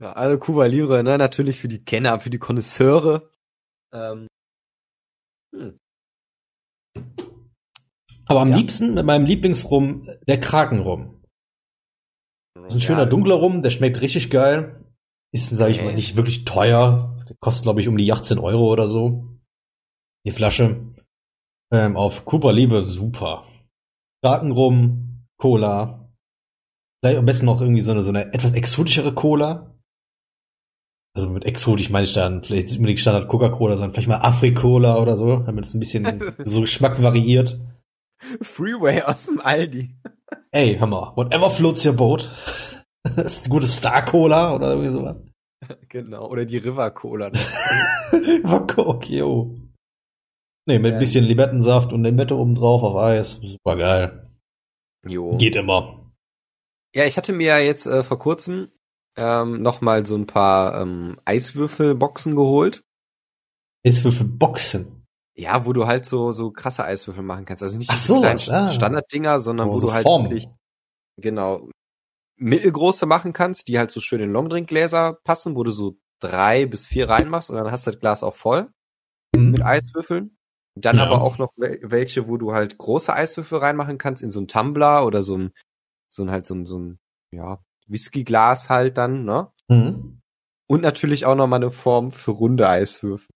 Ja, 0.00 0.12
also 0.12 0.38
Cuba 0.38 0.66
Libre, 0.66 1.02
ne, 1.02 1.18
natürlich 1.18 1.58
für 1.60 1.68
die 1.68 1.84
Kenner, 1.84 2.20
für 2.20 2.30
die 2.30 2.38
Konnoisseure. 2.38 3.32
Ähm, 3.92 4.28
hm. 5.54 5.78
Aber 8.26 8.40
am 8.40 8.50
ja. 8.50 8.56
liebsten 8.56 8.94
mit 8.94 9.06
meinem 9.06 9.24
Lieblingsrum 9.24 10.06
der 10.26 10.38
Krakenrum. 10.38 11.22
Das 12.54 12.74
ist 12.74 12.74
ein 12.74 12.80
ja, 12.80 12.86
schöner 12.86 13.06
dunkler 13.06 13.36
Rum, 13.36 13.62
der 13.62 13.70
schmeckt 13.70 14.00
richtig 14.00 14.30
geil. 14.30 14.84
Ist, 15.32 15.48
sage 15.50 15.72
ich 15.72 15.82
mal, 15.82 15.94
nicht 15.94 16.16
wirklich 16.16 16.44
teuer. 16.44 17.16
Der 17.28 17.36
kostet, 17.40 17.64
glaube 17.64 17.80
ich, 17.80 17.88
um 17.88 17.96
die 17.96 18.12
18 18.12 18.38
Euro 18.38 18.70
oder 18.70 18.88
so. 18.88 19.38
Die 20.26 20.32
Flasche. 20.32 20.94
Ähm, 21.72 21.96
auf 21.96 22.24
Cooper 22.24 22.52
Liebe 22.52 22.84
super. 22.84 23.47
Krakenrum, 24.22 25.24
Cola. 25.38 26.10
Vielleicht 27.00 27.18
am 27.18 27.26
besten 27.26 27.46
noch 27.46 27.60
irgendwie 27.60 27.80
so 27.80 27.92
eine, 27.92 28.02
so 28.02 28.10
eine 28.10 28.32
etwas 28.34 28.52
exotischere 28.52 29.14
Cola. 29.14 29.74
Also 31.14 31.30
mit 31.30 31.44
exotisch 31.44 31.90
meine 31.90 32.04
ich 32.04 32.12
dann 32.12 32.44
vielleicht 32.44 32.66
nicht 32.66 32.76
unbedingt 32.76 33.00
Standard 33.00 33.28
Coca-Cola, 33.28 33.76
sondern 33.76 33.92
vielleicht 33.92 34.08
mal 34.08 34.20
Afrikola 34.20 35.00
oder 35.00 35.16
so, 35.16 35.38
damit 35.38 35.64
es 35.64 35.74
ein 35.74 35.80
bisschen 35.80 36.34
so 36.44 36.60
Geschmack 36.60 37.02
variiert. 37.02 37.60
Freeway 38.42 39.02
aus 39.02 39.26
dem 39.26 39.40
Aldi. 39.40 39.96
Ey, 40.50 40.76
Hammer. 40.78 41.12
Whatever 41.16 41.50
floats 41.50 41.86
your 41.86 41.94
boat. 41.94 42.30
das 43.02 43.16
ist 43.38 43.44
eine 43.44 43.54
gute 43.54 43.66
Star 43.66 44.04
Cola 44.04 44.54
oder 44.54 44.70
irgendwie 44.70 44.90
sowas. 44.90 45.16
Genau, 45.88 46.28
oder 46.28 46.44
die 46.44 46.58
River 46.58 46.90
Cola. 46.90 47.32
War 47.32 48.66
Coke, 48.66 49.12
yo. 49.12 49.56
Nee, 50.68 50.78
mit 50.78 50.92
ein 50.92 50.98
bisschen 50.98 51.24
Limettensaft 51.24 51.94
und 51.94 52.04
Limette 52.04 52.36
oben 52.36 52.54
drauf 52.54 52.82
auf 52.82 52.94
Eis. 52.94 53.40
Super 53.42 53.76
geil. 53.76 54.30
Jo. 55.06 55.38
Geht 55.38 55.56
immer. 55.56 56.12
Ja, 56.94 57.06
ich 57.06 57.16
hatte 57.16 57.32
mir 57.32 57.46
ja 57.46 57.58
jetzt 57.58 57.86
äh, 57.86 58.04
vor 58.04 58.18
kurzem 58.18 58.70
ähm, 59.16 59.62
noch 59.62 59.80
mal 59.80 60.04
so 60.04 60.14
ein 60.14 60.26
paar 60.26 60.78
ähm, 60.78 61.18
Eiswürfelboxen 61.24 62.36
geholt. 62.36 62.84
Eiswürfelboxen? 63.86 65.06
Ja, 65.34 65.64
wo 65.64 65.72
du 65.72 65.86
halt 65.86 66.04
so 66.04 66.32
so 66.32 66.50
krasse 66.50 66.84
Eiswürfel 66.84 67.22
machen 67.22 67.46
kannst. 67.46 67.62
Also 67.62 67.78
nicht 67.78 67.88
Ach 67.90 67.96
so, 67.96 68.22
ah. 68.22 68.70
Standarddinger, 68.70 69.40
sondern 69.40 69.70
oh, 69.70 69.72
wo 69.72 69.78
so 69.78 69.86
du 69.86 69.94
halt 69.94 70.02
Form. 70.02 70.24
wirklich 70.24 70.48
genau 71.16 71.70
mittelgroße 72.36 73.06
machen 73.06 73.32
kannst, 73.32 73.68
die 73.68 73.78
halt 73.78 73.90
so 73.90 74.00
schön 74.00 74.20
in 74.20 74.32
Longdrinkgläser 74.32 75.14
passen, 75.24 75.56
wo 75.56 75.64
du 75.64 75.70
so 75.70 75.96
drei 76.20 76.66
bis 76.66 76.86
vier 76.86 77.08
reinmachst 77.08 77.48
und 77.48 77.56
dann 77.56 77.70
hast 77.70 77.86
du 77.86 77.92
das 77.92 78.00
Glas 78.00 78.22
auch 78.22 78.34
voll 78.34 78.68
mhm. 79.34 79.52
mit 79.52 79.62
Eiswürfeln. 79.62 80.37
Dann 80.80 80.96
ja. 80.96 81.04
aber 81.04 81.22
auch 81.22 81.38
noch 81.38 81.52
welche, 81.56 82.28
wo 82.28 82.36
du 82.36 82.52
halt 82.52 82.78
große 82.78 83.12
Eiswürfel 83.12 83.58
reinmachen 83.58 83.98
kannst 83.98 84.22
in 84.22 84.30
so 84.30 84.40
ein 84.40 84.48
Tumbler 84.48 85.06
oder 85.06 85.22
so 85.22 85.36
ein, 85.36 85.52
so 86.10 86.22
ein 86.22 86.30
halt 86.30 86.46
so 86.46 86.54
ein, 86.54 86.66
so 86.66 86.78
ein, 86.78 86.98
ja, 87.32 87.58
Whiskyglas 87.86 88.68
halt 88.68 88.98
dann, 88.98 89.24
ne? 89.24 89.48
Mhm. 89.68 90.20
Und 90.68 90.82
natürlich 90.82 91.24
auch 91.24 91.34
noch 91.34 91.46
mal 91.46 91.56
eine 91.56 91.70
Form 91.70 92.12
für 92.12 92.32
runde 92.32 92.68
Eiswürfel. 92.68 93.28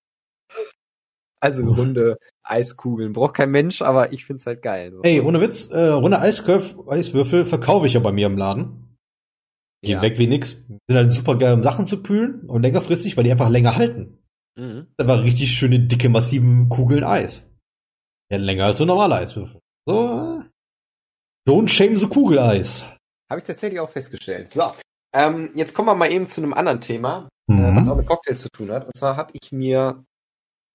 Also 1.41 1.65
oh. 1.65 1.75
runde 1.75 2.19
Eiskugeln. 2.45 3.15
Braucht 3.15 3.35
kein 3.35 3.51
Mensch, 3.51 3.83
aber 3.83 4.13
ich 4.13 4.25
find's 4.25 4.47
halt 4.47 4.63
geil. 4.63 4.93
So. 4.93 5.03
Ey, 5.03 5.21
ohne 5.21 5.41
Witz, 5.41 5.67
äh, 5.67 5.89
runde 5.89 6.21
Eisköf 6.21 6.77
Eiswürfel 6.87 7.45
verkaufe 7.45 7.87
ich 7.87 7.95
ja 7.95 8.01
bei 8.01 8.13
mir 8.13 8.27
im 8.27 8.37
Laden. 8.37 8.97
Gehen 9.83 9.95
ja. 9.95 10.03
weg 10.03 10.19
wie 10.19 10.29
nix. 10.29 10.65
Sind 10.69 10.97
halt 10.97 11.13
super 11.13 11.37
geil, 11.37 11.55
um 11.55 11.65
Sachen 11.65 11.87
zu 11.87 12.03
kühlen 12.03 12.49
und 12.49 12.63
längerfristig, 12.63 13.17
weil 13.17 13.25
die 13.25 13.33
einfach 13.33 13.51
länger 13.51 13.75
halten. 13.75 14.22
Mhm. 14.57 14.89
Das 14.97 15.07
war 15.07 15.23
richtig 15.23 15.53
schöne, 15.53 15.81
dicke, 15.81 16.09
massiven 16.09 16.69
Kugeln 16.69 17.05
Eis. 17.05 17.51
Ja, 18.31 18.39
länger 18.39 18.67
als 18.67 18.79
so 18.79 18.85
normale 18.85 19.17
Eiswürfel. 19.17 19.61
So, 19.87 20.09
äh, 20.09 20.45
don't 21.49 21.69
shame 21.69 21.99
so 21.99 22.09
Kugeleis. 22.09 22.85
Habe 23.31 23.41
ich 23.41 23.45
tatsächlich 23.45 23.81
auch 23.81 23.91
festgestellt. 23.91 24.49
So, 24.49 24.73
ähm, 25.15 25.51
jetzt 25.55 25.75
kommen 25.75 25.89
wir 25.89 25.95
mal 25.95 26.11
eben 26.11 26.27
zu 26.27 26.43
einem 26.43 26.55
anderen 26.55 26.81
Thema, 26.81 27.29
äh, 27.49 27.53
mhm. 27.53 27.65
äh, 27.65 27.77
was 27.77 27.89
auch 27.89 27.97
mit 27.97 28.07
Cocktails 28.07 28.43
zu 28.43 28.49
tun 28.51 28.71
hat. 28.71 28.87
Und 28.87 28.97
zwar 28.97 29.17
habe 29.17 29.33
ich 29.35 29.53
mir 29.53 30.05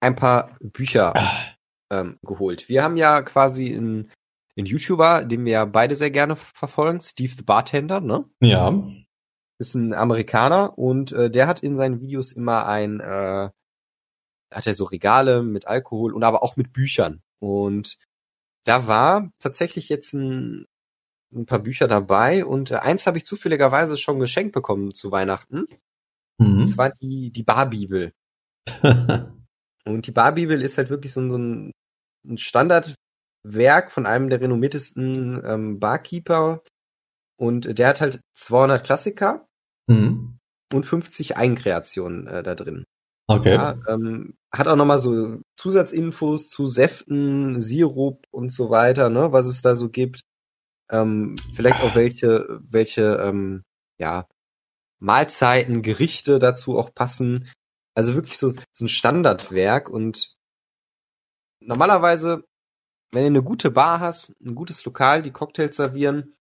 ein 0.01 0.15
paar 0.15 0.55
Bücher 0.59 1.15
ah. 1.15 1.55
ähm, 1.91 2.17
geholt. 2.21 2.69
Wir 2.69 2.83
haben 2.83 2.97
ja 2.97 3.21
quasi 3.21 3.73
einen, 3.73 4.11
einen 4.57 4.67
YouTuber, 4.67 5.25
den 5.25 5.45
wir 5.45 5.53
ja 5.53 5.65
beide 5.65 5.95
sehr 5.95 6.11
gerne 6.11 6.35
verfolgen, 6.35 7.01
Steve 7.01 7.33
the 7.37 7.43
Bartender, 7.43 8.01
ne? 8.01 8.25
Ja. 8.41 8.73
Ist 9.59 9.73
ein 9.73 9.93
Amerikaner 9.93 10.77
und 10.77 11.11
äh, 11.11 11.31
der 11.31 11.47
hat 11.47 11.61
in 11.61 11.75
seinen 11.75 11.99
Videos 11.99 12.31
immer 12.31 12.67
ein, 12.67 12.99
äh, 12.99 13.49
hat 14.51 14.67
er 14.67 14.73
so 14.73 14.85
Regale 14.85 15.43
mit 15.43 15.67
Alkohol 15.67 16.13
und 16.13 16.23
aber 16.23 16.43
auch 16.43 16.55
mit 16.55 16.73
Büchern. 16.73 17.21
Und 17.39 17.97
da 18.65 18.87
war 18.87 19.31
tatsächlich 19.39 19.89
jetzt 19.89 20.13
ein, 20.13 20.65
ein 21.33 21.45
paar 21.45 21.59
Bücher 21.59 21.87
dabei 21.87 22.45
und 22.45 22.71
äh, 22.71 22.75
eins 22.75 23.07
habe 23.07 23.17
ich 23.17 23.25
zufälligerweise 23.25 23.97
schon 23.97 24.19
geschenkt 24.19 24.53
bekommen 24.53 24.93
zu 24.93 25.11
Weihnachten. 25.11 25.67
Mhm. 26.37 26.59
Und 26.59 26.67
zwar 26.67 26.91
die, 26.91 27.31
die 27.31 27.43
Barbibel. 27.43 28.13
Und 29.87 30.05
die 30.05 30.11
Barbibel 30.11 30.61
ist 30.61 30.77
halt 30.77 30.89
wirklich 30.89 31.13
so, 31.13 31.27
so 31.29 31.37
ein, 31.37 31.71
ein 32.25 32.37
Standardwerk 32.37 33.91
von 33.91 34.05
einem 34.05 34.29
der 34.29 34.41
renommiertesten 34.41 35.41
ähm, 35.45 35.79
Barkeeper. 35.79 36.61
Und 37.39 37.77
der 37.77 37.87
hat 37.87 38.01
halt 38.01 38.19
200 38.35 38.83
Klassiker 38.83 39.47
mhm. 39.87 40.39
und 40.73 40.85
50 40.85 41.37
Eigenkreationen 41.37 42.27
äh, 42.27 42.43
da 42.43 42.55
drin. 42.55 42.83
Okay. 43.27 43.53
Ja, 43.53 43.77
ähm, 43.87 44.37
hat 44.53 44.67
auch 44.67 44.77
nochmal 44.77 44.99
so 44.99 45.41
Zusatzinfos 45.57 46.49
zu 46.49 46.65
Säften, 46.65 47.59
Sirup 47.59 48.25
und 48.31 48.53
so 48.53 48.69
weiter, 48.69 49.09
ne, 49.09 49.33
was 49.33 49.47
es 49.47 49.61
da 49.61 49.75
so 49.75 49.89
gibt. 49.89 50.21
Ähm, 50.89 51.35
vielleicht 51.53 51.81
auch 51.81 51.95
welche, 51.95 52.61
welche, 52.61 53.17
ähm, 53.21 53.63
ja, 53.99 54.27
Mahlzeiten, 54.99 55.81
Gerichte 55.81 56.39
dazu 56.39 56.77
auch 56.77 56.93
passen. 56.93 57.49
Also 57.95 58.15
wirklich 58.15 58.37
so, 58.37 58.53
so 58.71 58.85
ein 58.85 58.87
Standardwerk 58.87 59.89
und 59.89 60.33
normalerweise, 61.59 62.45
wenn 63.11 63.23
du 63.23 63.27
eine 63.27 63.43
gute 63.43 63.71
Bar 63.71 63.99
hast, 63.99 64.39
ein 64.41 64.55
gutes 64.55 64.85
Lokal, 64.85 65.21
die 65.21 65.31
Cocktails 65.31 65.75
servieren, 65.75 66.35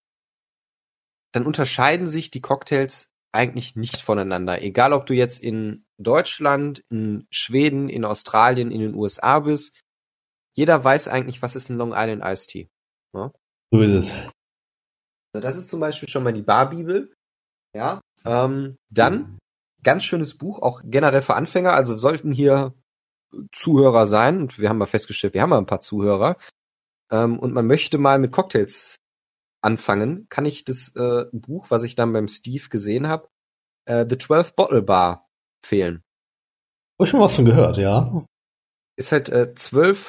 dann 1.32 1.46
unterscheiden 1.46 2.06
sich 2.06 2.30
die 2.30 2.40
Cocktails 2.40 3.10
eigentlich 3.32 3.76
nicht 3.76 4.00
voneinander. 4.00 4.62
Egal, 4.62 4.92
ob 4.92 5.06
du 5.06 5.14
jetzt 5.14 5.42
in 5.42 5.84
Deutschland, 5.98 6.84
in 6.90 7.26
Schweden, 7.30 7.88
in 7.88 8.04
Australien, 8.04 8.70
in 8.70 8.80
den 8.80 8.94
USA 8.94 9.40
bist. 9.40 9.78
Jeder 10.54 10.82
weiß 10.82 11.08
eigentlich, 11.08 11.42
was 11.42 11.56
ist 11.56 11.68
ein 11.68 11.76
Long 11.76 11.92
Island 11.94 12.22
Iced 12.24 12.48
Tea. 12.48 12.68
Ja? 13.14 13.32
So 13.70 13.80
ist 13.80 13.92
es. 13.92 14.14
Das 15.32 15.56
ist 15.56 15.68
zum 15.68 15.80
Beispiel 15.80 16.08
schon 16.08 16.22
mal 16.22 16.32
die 16.32 16.42
Barbibel. 16.42 17.14
Ja. 17.74 18.00
Ähm, 18.24 18.76
dann 18.90 19.38
ganz 19.82 20.02
schönes 20.02 20.36
Buch, 20.36 20.60
auch 20.60 20.82
generell 20.84 21.22
für 21.22 21.36
Anfänger. 21.36 21.72
Also 21.72 21.96
sollten 21.96 22.32
hier 22.32 22.74
Zuhörer 23.52 24.06
sein, 24.06 24.40
und 24.42 24.58
wir 24.58 24.68
haben 24.68 24.78
mal 24.78 24.86
festgestellt, 24.86 25.34
wir 25.34 25.42
haben 25.42 25.50
mal 25.50 25.58
ein 25.58 25.66
paar 25.66 25.80
Zuhörer, 25.80 26.36
ähm, 27.10 27.38
und 27.38 27.52
man 27.52 27.66
möchte 27.66 27.98
mal 27.98 28.18
mit 28.18 28.32
Cocktails 28.32 28.96
anfangen, 29.66 30.26
kann 30.28 30.46
ich 30.46 30.64
das 30.64 30.94
äh, 30.96 31.26
Buch, 31.32 31.70
was 31.70 31.82
ich 31.82 31.94
dann 31.94 32.12
beim 32.12 32.28
Steve 32.28 32.68
gesehen 32.68 33.06
habe, 33.06 33.28
äh, 33.84 34.06
The 34.08 34.16
12 34.18 34.54
Bottle 34.54 34.82
Bar 34.82 35.28
empfehlen. 35.62 36.02
Hab 36.98 37.04
ich 37.04 37.10
schon 37.10 37.20
was 37.20 37.36
von 37.36 37.44
gehört, 37.44 37.76
ja. 37.76 38.24
Ist 38.96 39.12
halt 39.12 39.28
äh, 39.28 39.54
zwölf, 39.54 40.08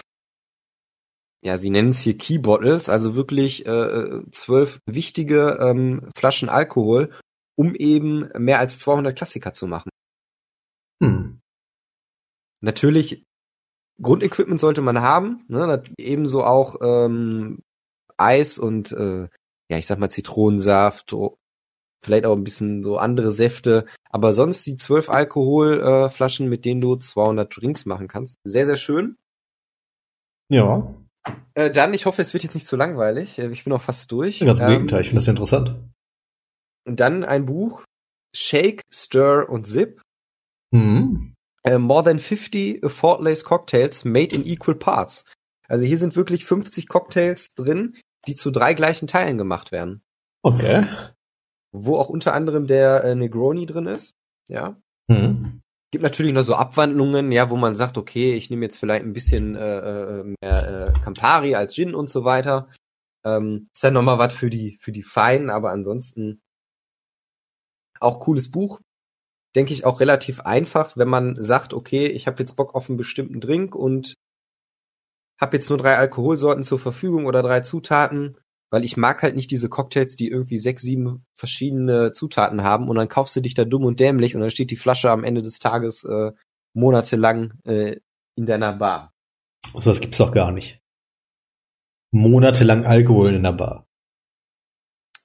ja, 1.44 1.58
sie 1.58 1.70
nennen 1.70 1.90
es 1.90 2.00
hier 2.00 2.18
Key 2.18 2.38
Bottles, 2.38 2.88
also 2.88 3.16
wirklich 3.16 3.66
äh, 3.66 3.70
äh 3.70 4.32
zwölf 4.32 4.80
wichtige 4.86 5.58
ähm, 5.60 6.10
Flaschen 6.16 6.48
Alkohol 6.48 7.12
um 7.58 7.76
eben 7.76 8.30
mehr 8.38 8.60
als 8.60 8.80
200 8.80 9.16
Klassiker 9.16 9.52
zu 9.52 9.68
machen. 9.68 9.90
Hm. 11.02 11.42
Natürlich 12.62 13.26
Grundequipment 14.02 14.60
sollte 14.60 14.82
man 14.82 15.02
haben, 15.02 15.44
ne? 15.48 15.84
ebenso 15.98 16.44
auch 16.44 16.78
ähm, 16.82 17.64
Eis 18.16 18.60
und 18.60 18.92
äh, 18.92 19.28
ja, 19.70 19.78
ich 19.78 19.86
sag 19.86 20.00
mal 20.00 20.10
Zitronensaft, 20.10 21.16
vielleicht 22.02 22.26
auch 22.26 22.36
ein 22.36 22.44
bisschen 22.44 22.84
so 22.84 22.98
andere 22.98 23.32
Säfte, 23.32 23.86
aber 24.10 24.34
sonst 24.34 24.66
die 24.66 24.78
zwölf 24.78 25.10
Alkoholflaschen, 25.10 26.46
äh, 26.46 26.50
mit 26.50 26.66
denen 26.66 26.82
du 26.82 26.96
200 26.96 27.56
Drinks 27.56 27.86
machen 27.86 28.08
kannst. 28.08 28.38
Sehr, 28.44 28.66
sehr 28.66 28.78
schön. 28.78 29.18
Ja. 30.50 30.94
Äh, 31.54 31.72
dann, 31.72 31.94
ich 31.94 32.06
hoffe, 32.06 32.22
es 32.22 32.34
wird 32.34 32.44
jetzt 32.44 32.54
nicht 32.54 32.66
zu 32.66 32.78
langweilig. 32.78 33.38
Äh, 33.38 33.50
ich 33.52 33.64
bin 33.64 33.74
auch 33.74 33.82
fast 33.82 34.12
durch. 34.12 34.40
Ganz 34.40 34.60
im 34.60 34.66
ähm, 34.66 34.72
Gegenteil, 34.72 35.02
ich 35.02 35.08
finde 35.08 35.18
das 35.18 35.26
sehr 35.26 35.34
interessant. 35.34 35.76
Und 36.86 37.00
dann 37.00 37.26
ein 37.26 37.46
Buch, 37.46 37.84
Shake, 38.34 38.84
Stir 38.94 39.48
und 39.50 39.68
Zip. 39.68 40.02
Mhm. 40.72 41.34
Uh, 41.68 41.80
more 41.80 42.04
than 42.04 42.20
50 42.20 42.82
Lace 43.20 43.44
Cocktails 43.44 44.06
made 44.06 44.34
in 44.34 44.46
equal 44.46 44.76
parts. 44.76 45.26
Also 45.68 45.84
hier 45.84 45.98
sind 45.98 46.16
wirklich 46.16 46.46
50 46.46 46.88
Cocktails 46.88 47.54
drin, 47.56 47.98
die 48.28 48.36
zu 48.36 48.52
drei 48.52 48.74
gleichen 48.74 49.08
Teilen 49.08 49.38
gemacht 49.38 49.72
werden. 49.72 50.04
Okay. 50.44 50.88
Wo 51.72 51.98
auch 51.98 52.10
unter 52.10 52.34
anderem 52.34 52.68
der 52.68 53.04
äh, 53.04 53.16
Negroni 53.16 53.66
drin 53.66 53.88
ist. 53.88 54.16
Ja. 54.48 54.78
Mhm. 55.08 55.62
Gibt 55.92 56.04
natürlich 56.04 56.34
noch 56.34 56.44
so 56.44 56.56
Abwandlungen, 56.56 57.32
ja, 57.32 57.50
wo 57.50 57.56
man 57.56 57.76
sagt, 57.76 57.98
okay, 57.98 58.34
ich 58.34 58.50
nehme 58.50 58.66
jetzt 58.66 58.78
vielleicht 58.78 59.06
ein 59.06 59.14
bisschen 59.14 59.56
äh, 59.56 60.20
äh 60.20 60.36
mehr 60.42 60.94
äh, 60.96 61.00
Campari 61.00 61.56
als 61.56 61.74
Gin 61.74 61.96
und 61.96 62.10
so 62.10 62.26
weiter. 62.26 62.70
Ähm, 63.26 63.70
ist 63.74 63.84
dann 63.84 63.94
nochmal 63.94 64.20
was 64.20 64.34
für 64.34 64.50
die, 64.50 64.78
für 64.82 64.92
die 64.92 65.04
Feinen, 65.04 65.50
aber 65.50 65.72
ansonsten 65.72 66.42
auch 68.00 68.20
cooles 68.20 68.52
Buch. 68.52 68.82
Denke 69.56 69.74
ich 69.74 69.86
auch 69.86 70.02
relativ 70.02 70.42
einfach, 70.42 70.98
wenn 70.98 71.08
man 71.08 71.42
sagt, 71.42 71.74
okay, 71.74 72.08
ich 72.08 72.28
habe 72.28 72.40
jetzt 72.40 72.56
Bock 72.56 72.76
auf 72.76 72.90
einen 72.90 72.98
bestimmten 72.98 73.40
Drink 73.40 73.74
und 73.74 74.16
habe 75.40 75.58
jetzt 75.58 75.70
nur 75.70 75.78
drei 75.78 75.98
Alkoholsorten 75.98 76.64
zur 76.64 76.80
Verfügung 76.80 77.26
oder 77.26 77.42
drei 77.44 77.62
Zutaten, 77.62 78.38
weil 78.70 78.84
ich 78.84 78.98
mag 78.98 79.22
halt 79.22 79.36
nicht 79.36 79.52
diese 79.52 79.70
Cocktails, 79.70 80.16
die 80.16 80.30
irgendwie 80.30 80.58
sechs, 80.58 80.82
sieben 80.82 81.26
verschiedene 81.34 82.12
Zutaten 82.12 82.64
haben 82.64 82.90
und 82.90 82.96
dann 82.96 83.08
kaufst 83.08 83.36
du 83.36 83.42
dich 83.42 83.54
da 83.54 83.66
dumm 83.66 83.86
und 83.86 84.00
dämlich 84.00 84.36
und 84.36 84.42
dann 84.42 84.50
steht 84.50 84.72
die 84.72 84.76
Flasche 84.76 85.12
am 85.12 85.24
Ende 85.24 85.42
des 85.42 85.60
Tages 85.60 86.04
äh, 86.04 86.32
monatelang 86.74 87.54
äh, 87.66 87.98
in 88.36 88.46
deiner 88.46 88.74
Bar. 88.74 89.14
So 89.74 89.86
was 89.86 90.02
gibt's 90.02 90.18
doch 90.18 90.32
gar 90.32 90.52
nicht. 90.52 90.80
Monatelang 92.12 92.86
Alkohol 92.86 93.34
in 93.34 93.44
der 93.44 93.54
Bar. 93.54 93.86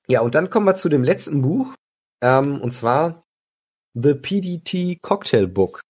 Ja, 0.09 0.21
und 0.21 0.35
dann 0.35 0.51
kommen 0.51 0.67
wir 0.67 0.75
zu 0.75 0.89
dem 0.89 1.05
letzten 1.05 1.43
Buch, 1.43 1.75
ähm, 2.23 2.61
und 2.61 2.73
zwar 2.73 3.25
The 3.95 4.15
PDT 4.15 5.01
Cocktail 5.01 5.47
Book. 5.47 5.81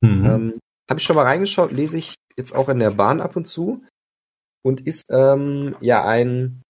Mhm. 0.00 0.26
Ähm, 0.26 0.58
Habe 0.90 0.98
ich 0.98 1.04
schon 1.04 1.16
mal 1.16 1.24
reingeschaut, 1.24 1.72
lese 1.72 1.98
ich 1.98 2.14
jetzt 2.36 2.54
auch 2.54 2.68
in 2.68 2.78
der 2.78 2.92
Bahn 2.92 3.20
ab 3.20 3.36
und 3.36 3.46
zu 3.46 3.84
und 4.64 4.80
ist 4.86 5.06
ähm, 5.10 5.76
ja 5.80 6.04
ein, 6.04 6.62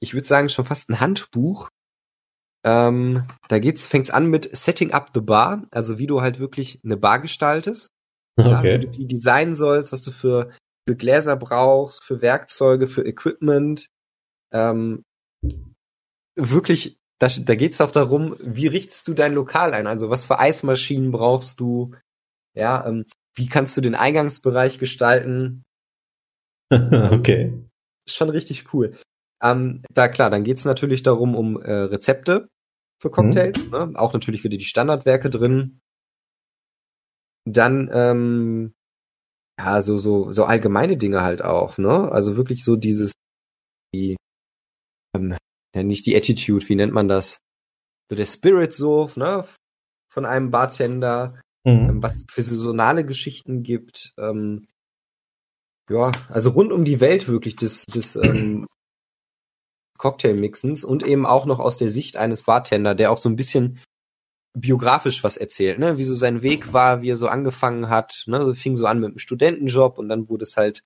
ich 0.00 0.14
würde 0.14 0.26
sagen 0.26 0.48
schon 0.48 0.64
fast 0.64 0.90
ein 0.90 1.00
Handbuch. 1.00 1.68
Ähm, 2.64 3.26
da 3.48 3.58
geht's, 3.58 3.86
fängt's 3.86 4.10
an 4.10 4.26
mit 4.26 4.54
Setting 4.56 4.92
up 4.92 5.10
the 5.14 5.20
Bar, 5.20 5.66
also 5.70 5.98
wie 5.98 6.06
du 6.06 6.20
halt 6.20 6.38
wirklich 6.38 6.80
eine 6.84 6.96
Bar 6.96 7.20
gestaltest, 7.20 7.88
okay. 8.36 8.50
ja, 8.50 8.62
wie 8.62 8.78
du 8.78 8.88
die 8.88 9.06
designen 9.06 9.56
sollst, 9.56 9.92
was 9.92 10.02
du 10.02 10.10
für 10.10 10.52
für 10.88 10.96
Gläser 10.96 11.36
brauchst, 11.36 12.02
für 12.02 12.22
Werkzeuge, 12.22 12.86
für 12.86 13.04
Equipment. 13.04 13.90
Ähm, 14.54 15.04
wirklich, 16.34 16.96
da, 17.20 17.28
da 17.28 17.54
geht's 17.56 17.82
auch 17.82 17.90
darum, 17.90 18.36
wie 18.40 18.68
richtest 18.68 19.06
du 19.06 19.12
dein 19.12 19.34
Lokal 19.34 19.74
ein? 19.74 19.86
Also 19.86 20.08
was 20.08 20.24
für 20.24 20.38
Eismaschinen 20.38 21.12
brauchst 21.12 21.60
du? 21.60 21.94
Ja, 22.54 22.86
ähm, 22.86 23.04
wie 23.38 23.48
kannst 23.48 23.76
du 23.76 23.80
den 23.80 23.94
Eingangsbereich 23.94 24.78
gestalten? 24.78 25.64
okay. 26.72 27.64
Schon 28.08 28.30
richtig 28.30 28.74
cool. 28.74 28.98
Ähm, 29.42 29.82
da 29.90 30.08
klar, 30.08 30.30
dann 30.30 30.42
geht's 30.44 30.64
natürlich 30.64 31.02
darum, 31.04 31.36
um 31.36 31.60
äh, 31.62 31.72
Rezepte 31.72 32.48
für 33.00 33.10
Cocktails, 33.10 33.66
mhm. 33.66 33.70
ne? 33.70 33.92
auch 33.94 34.12
natürlich 34.12 34.42
wieder 34.42 34.58
die 34.58 34.64
Standardwerke 34.64 35.30
drin. 35.30 35.80
Dann 37.46 37.88
ähm, 37.92 38.74
ja 39.58 39.80
so 39.80 39.98
so 39.98 40.32
so 40.32 40.44
allgemeine 40.44 40.96
Dinge 40.96 41.22
halt 41.22 41.42
auch, 41.42 41.78
ne? 41.78 42.10
Also 42.10 42.36
wirklich 42.36 42.64
so 42.64 42.76
dieses 42.76 43.12
die 43.94 44.16
ähm, 45.14 45.36
ja 45.74 45.82
nicht 45.84 46.06
die 46.06 46.16
Attitude, 46.16 46.68
wie 46.68 46.74
nennt 46.74 46.92
man 46.92 47.08
das? 47.08 47.38
So 48.10 48.16
der 48.16 48.26
Spirit 48.26 48.74
so, 48.74 49.10
ne? 49.14 49.46
Von 50.12 50.26
einem 50.26 50.50
Bartender, 50.50 51.40
mhm. 51.64 51.90
ähm, 51.90 52.02
was 52.02 52.16
es 52.16 52.26
für 52.30 52.42
saisonale 52.42 53.04
Geschichten 53.04 53.62
gibt. 53.62 54.14
Ähm, 54.18 54.66
ja, 55.90 56.12
also 56.28 56.50
rund 56.50 56.72
um 56.72 56.84
die 56.84 57.00
Welt 57.00 57.28
wirklich 57.28 57.56
des, 57.56 57.86
des 57.86 58.16
ähm, 58.16 58.66
Cocktailmixens 59.98 60.84
und 60.84 61.02
eben 61.02 61.26
auch 61.26 61.46
noch 61.46 61.58
aus 61.58 61.78
der 61.78 61.90
Sicht 61.90 62.16
eines 62.16 62.44
Bartender, 62.44 62.94
der 62.94 63.10
auch 63.10 63.18
so 63.18 63.28
ein 63.28 63.36
bisschen 63.36 63.80
biografisch 64.54 65.22
was 65.24 65.36
erzählt, 65.36 65.78
ne? 65.78 65.98
Wie 65.98 66.04
so 66.04 66.14
sein 66.14 66.42
Weg 66.42 66.72
war, 66.72 67.02
wie 67.02 67.10
er 67.10 67.16
so 67.16 67.28
angefangen 67.28 67.88
hat, 67.88 68.24
ne? 68.26 68.44
So 68.44 68.54
fing 68.54 68.76
so 68.76 68.86
an 68.86 69.00
mit 69.00 69.10
einem 69.10 69.18
Studentenjob 69.18 69.98
und 69.98 70.08
dann 70.08 70.28
wurde 70.28 70.42
es 70.42 70.56
halt 70.56 70.82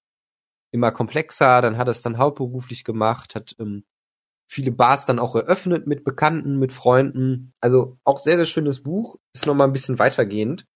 immer 0.72 0.90
komplexer, 0.90 1.62
dann 1.62 1.78
hat 1.78 1.88
er 1.88 1.92
es 1.92 2.02
dann 2.02 2.18
hauptberuflich 2.18 2.84
gemacht, 2.84 3.34
hat 3.34 3.54
ähm, 3.58 3.84
viele 4.52 4.70
Bars 4.70 5.06
dann 5.06 5.18
auch 5.18 5.34
eröffnet 5.34 5.86
mit 5.86 6.04
Bekannten, 6.04 6.58
mit 6.58 6.72
Freunden. 6.74 7.54
Also 7.60 7.96
auch 8.04 8.18
sehr, 8.18 8.36
sehr 8.36 8.46
schönes 8.46 8.82
Buch, 8.82 9.16
ist 9.34 9.46
nochmal 9.46 9.66
ein 9.66 9.72
bisschen 9.72 9.98
weitergehend. 9.98 10.66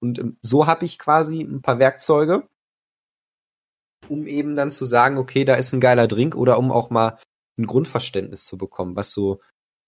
Und 0.00 0.18
ähm, 0.18 0.38
so 0.40 0.66
habe 0.66 0.86
ich 0.86 0.98
quasi 0.98 1.42
ein 1.42 1.60
paar 1.60 1.78
Werkzeuge, 1.78 2.48
um 4.08 4.26
eben 4.26 4.56
dann 4.56 4.70
zu 4.70 4.86
sagen, 4.86 5.18
okay, 5.18 5.44
da 5.44 5.56
ist 5.56 5.74
ein 5.74 5.80
geiler 5.80 6.08
Drink 6.08 6.34
oder 6.34 6.58
um 6.58 6.72
auch 6.72 6.88
mal 6.88 7.18
ein 7.58 7.66
Grundverständnis 7.66 8.44
zu 8.44 8.56
bekommen, 8.56 8.96
was 8.96 9.12
so 9.12 9.40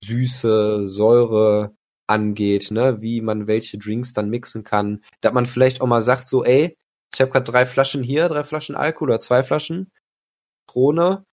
Süße, 0.05 0.86
Säure 0.86 1.74
angeht, 2.07 2.70
ne, 2.70 3.01
wie 3.01 3.20
man 3.20 3.46
welche 3.46 3.78
Drinks 3.78 4.12
dann 4.12 4.30
mixen 4.30 4.62
kann, 4.62 5.03
dass 5.20 5.32
man 5.32 5.46
vielleicht 5.46 5.80
auch 5.80 5.86
mal 5.86 6.03
sagt 6.03 6.28
so, 6.28 6.44
ey, 6.44 6.76
ich 7.14 7.20
habe 7.20 7.30
gerade 7.30 7.51
drei 7.51 7.66
Flaschen 7.66 8.03
hier, 8.03 8.28
drei 8.28 8.44
Flaschen 8.44 8.76
Alkohol 8.76 9.11
oder 9.11 9.20
zwei 9.20 9.42
Flaschen 9.42 9.90
Krone, 10.66 11.24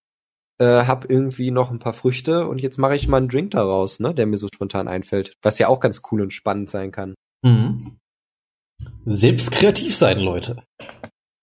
äh, 0.60 0.86
hab 0.86 1.10
irgendwie 1.10 1.52
noch 1.52 1.72
ein 1.72 1.80
paar 1.80 1.94
Früchte 1.94 2.48
und 2.48 2.62
jetzt 2.62 2.78
mache 2.78 2.96
ich 2.96 3.08
mal 3.08 3.18
einen 3.18 3.30
Drink 3.30 3.52
daraus, 3.52 4.00
ne, 4.00 4.14
der 4.14 4.26
mir 4.26 4.38
so 4.38 4.48
spontan 4.54 4.88
einfällt, 4.88 5.34
was 5.42 5.60
ja 5.60 5.68
auch 5.68 5.80
ganz 5.80 6.02
cool 6.12 6.22
und 6.22 6.34
spannend 6.34 6.70
sein 6.70 6.92
kann. 6.92 7.16
Mhm. 7.44 7.98
Selbst 9.06 9.52
kreativ 9.52 9.96
sein, 9.96 10.20
Leute. 10.20 10.64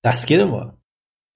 Das 0.03 0.27
geht 0.27 0.41
immer. 0.41 0.77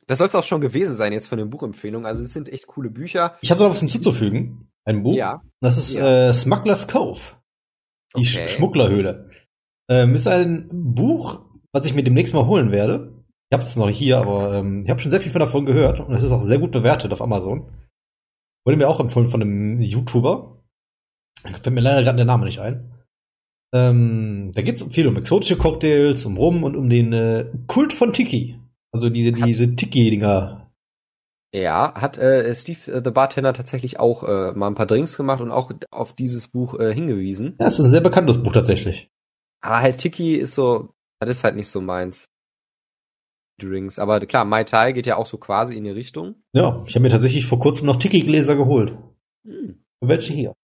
Das 0.07 0.19
soll 0.19 0.29
es 0.29 0.35
auch 0.35 0.45
schon 0.45 0.61
gewesen 0.61 0.95
sein 0.95 1.13
jetzt 1.13 1.27
von 1.27 1.39
den 1.39 1.51
Buchempfehlungen. 1.51 2.07
Also 2.07 2.23
es 2.23 2.33
sind 2.33 2.49
echt 2.49 2.67
coole 2.67 2.91
Bücher. 2.91 3.37
Ich 3.41 3.51
habe 3.51 3.63
noch 3.63 3.71
was 3.71 3.81
hinzuzufügen. 3.81 4.69
Ein 4.85 5.03
Buch. 5.03 5.17
Ja. 5.17 5.43
Das 5.61 5.79
ist 5.79 5.95
ja. 5.95 6.29
äh, 6.29 6.33
Smugglers 6.33 6.87
Cove. 6.87 7.21
Die 8.17 8.21
okay. 8.21 8.49
Schmugglerhöhle. 8.49 9.31
Ähm, 9.91 10.15
ist 10.15 10.29
ein 10.29 10.69
Buch, 10.73 11.45
was 11.73 11.87
ich 11.87 11.95
mir 11.95 12.05
demnächst 12.05 12.35
mal 12.35 12.47
holen 12.47 12.71
werde. 12.71 13.16
Ich 13.49 13.55
habe 13.55 13.63
es 13.63 13.77
noch 13.77 13.89
hier, 13.89 14.19
aber 14.19 14.55
ähm, 14.55 14.85
ich 14.85 14.91
habe 14.91 15.01
schon 15.01 15.11
sehr 15.11 15.21
viel 15.21 15.33
davon 15.33 15.67
gehört 15.67 16.01
und 16.01 16.13
es 16.13 16.23
ist 16.23 16.33
auch 16.33 16.43
sehr 16.43 16.59
gut 16.59 16.73
bewertet 16.73 17.13
auf 17.13 17.23
Amazon. 17.23 17.71
Wurde 18.65 18.77
mir 18.77 18.89
auch 18.89 18.99
empfohlen 18.99 19.29
von 19.29 19.41
einem 19.41 19.81
YouTuber. 19.81 20.63
Fällt 21.43 21.75
mir 21.75 21.81
leider 21.81 22.03
gerade 22.03 22.17
der 22.17 22.25
Name 22.25 22.45
nicht 22.45 22.59
ein. 22.59 22.93
Ähm, 23.73 24.53
da 24.55 24.63
geht 24.63 24.77
es 24.77 24.83
viel 24.93 25.07
um 25.07 25.17
exotische 25.17 25.57
Cocktails, 25.57 26.25
um 26.25 26.37
Rum 26.37 26.65
und 26.65 26.77
um 26.77 26.89
den 26.89 27.13
äh, 27.13 27.47
Kult 27.69 27.93
von 27.93 28.13
Tiki. 28.13 28.59
Also 28.93 29.11
diese, 29.11 29.33
diese 29.33 29.77
Tiki-Dinger. 29.77 30.73
Ja, 31.55 31.95
hat 31.95 32.19
äh, 32.19 32.53
Steve 32.55 32.91
äh, 32.91 33.03
the 33.05 33.11
Bartender 33.11 33.53
tatsächlich 33.53 34.01
auch 34.01 34.25
äh, 34.25 34.53
mal 34.53 34.67
ein 34.67 34.75
paar 34.75 34.87
Drinks 34.87 35.17
gemacht 35.17 35.41
und 35.41 35.51
auch 35.51 35.71
auf 35.91 36.15
dieses 36.15 36.49
Buch 36.49 36.79
äh, 36.79 36.93
hingewiesen. 36.93 37.57
Ja, 37.61 37.67
es 37.67 37.79
ist 37.79 37.87
ein 37.87 37.91
sehr 37.91 38.01
bekanntes 38.01 38.43
Buch 38.43 38.53
tatsächlich. 38.53 39.09
Aber 39.61 39.81
halt 39.81 39.99
Tiki 39.99 40.37
ist 40.37 40.55
so, 40.55 40.95
das 41.21 41.31
ist 41.31 41.45
halt 41.45 41.57
nicht 41.57 41.69
so 41.69 41.81
meins. 41.81 42.29
Drinks. 43.59 43.99
Aber 43.99 44.21
klar, 44.21 44.45
Mai 44.45 44.65
Tai 44.65 44.93
geht 44.93 45.07
ja 45.07 45.17
auch 45.17 45.27
so 45.27 45.39
quasi 45.39 45.77
in 45.77 45.85
die 45.85 45.91
Richtung. 45.91 46.43
Ja, 46.53 46.83
ich 46.87 46.95
habe 46.95 47.03
mir 47.03 47.11
tatsächlich 47.11 47.47
vor 47.47 47.59
kurzem 47.59 47.87
noch 47.87 47.97
Tiki-Gläser 47.97 48.57
geholt. 48.57 48.97
Hm. 49.47 49.85
Welche 50.01 50.33
hier? 50.33 50.55